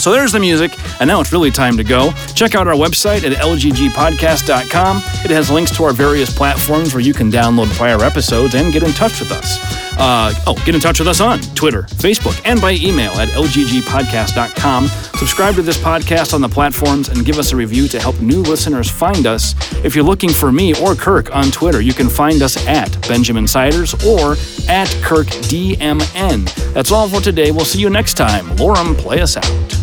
So 0.00 0.12
there's 0.12 0.32
the 0.32 0.40
music, 0.40 0.72
and 1.00 1.08
now 1.08 1.20
it's 1.20 1.32
really 1.32 1.50
time 1.50 1.76
to 1.76 1.84
go. 1.84 2.12
Check 2.34 2.54
out 2.54 2.66
our 2.66 2.74
website 2.74 3.24
at 3.24 3.36
lggpodcast.com. 3.36 4.96
It 5.24 5.30
has 5.30 5.50
links 5.50 5.76
to 5.76 5.84
our 5.84 5.92
various 5.92 6.34
platforms 6.36 6.94
where 6.94 7.02
you 7.02 7.14
can 7.14 7.30
download 7.30 7.68
prior 7.76 8.02
episodes 8.02 8.54
and 8.54 8.72
get 8.72 8.82
in 8.82 8.92
touch 8.92 9.20
with 9.20 9.30
us. 9.32 9.58
Uh, 9.98 10.32
oh, 10.46 10.54
get 10.64 10.74
in 10.74 10.80
touch 10.80 10.98
with 10.98 11.06
us 11.08 11.20
on 11.20 11.38
Twitter, 11.54 11.82
Facebook, 11.82 12.40
and 12.44 12.60
by 12.60 12.72
email 12.72 13.12
at 13.12 13.28
lggpodcast.com. 13.28 14.86
Subscribe 14.86 15.54
to 15.54 15.62
this 15.62 15.78
podcast 15.78 16.34
on 16.34 16.40
the 16.40 16.48
platforms 16.48 17.08
and 17.08 17.24
give 17.24 17.38
us 17.38 17.52
a 17.52 17.56
review 17.56 17.86
to 17.88 18.00
help 18.00 18.18
new 18.20 18.42
listeners 18.42 18.90
find 18.90 19.26
us. 19.26 19.54
If 19.84 19.94
you're 19.94 20.04
looking 20.04 20.30
for 20.30 20.50
me 20.50 20.74
or 20.80 20.94
Kirk 20.94 21.34
on 21.34 21.44
Twitter, 21.50 21.80
you 21.80 21.92
can 21.92 22.08
find 22.08 22.42
us 22.42 22.66
at 22.66 22.90
Benjamin 23.06 23.46
Siders 23.46 23.94
or 24.04 24.32
at 24.68 24.88
KirkDMN. 25.04 26.72
That's 26.72 26.90
all 26.90 27.08
for 27.08 27.20
today. 27.20 27.50
We'll 27.50 27.64
see 27.64 27.80
you 27.80 27.90
next 27.90 28.14
time. 28.14 28.46
Lorem, 28.56 28.96
play 28.96 29.20
us 29.20 29.36
out. 29.36 29.81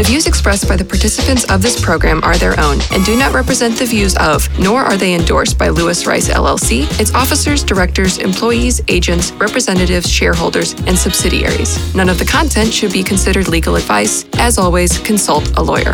The 0.00 0.06
views 0.06 0.26
expressed 0.26 0.66
by 0.66 0.76
the 0.76 0.84
participants 0.86 1.44
of 1.50 1.60
this 1.60 1.78
program 1.78 2.24
are 2.24 2.38
their 2.38 2.58
own 2.58 2.78
and 2.90 3.04
do 3.04 3.18
not 3.18 3.34
represent 3.34 3.78
the 3.78 3.84
views 3.84 4.16
of, 4.16 4.48
nor 4.58 4.80
are 4.80 4.96
they 4.96 5.12
endorsed 5.12 5.58
by 5.58 5.68
Lewis 5.68 6.06
Rice 6.06 6.30
LLC, 6.30 6.84
its 6.98 7.12
officers, 7.12 7.62
directors, 7.62 8.16
employees, 8.16 8.80
agents, 8.88 9.30
representatives, 9.32 10.08
shareholders, 10.08 10.72
and 10.86 10.96
subsidiaries. 10.96 11.94
None 11.94 12.08
of 12.08 12.18
the 12.18 12.24
content 12.24 12.72
should 12.72 12.94
be 12.94 13.02
considered 13.02 13.46
legal 13.48 13.76
advice. 13.76 14.24
As 14.38 14.56
always, 14.56 14.98
consult 15.00 15.46
a 15.58 15.62
lawyer. 15.62 15.92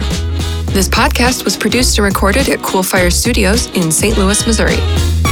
This 0.67 0.89
podcast 0.89 1.45
was 1.45 1.57
produced 1.57 1.99
and 1.99 2.05
recorded 2.05 2.49
at 2.49 2.61
Coolfire 2.61 3.13
Studios 3.13 3.67
in 3.75 3.91
St. 3.91 4.17
Louis, 4.17 4.47
Missouri. 4.47 5.26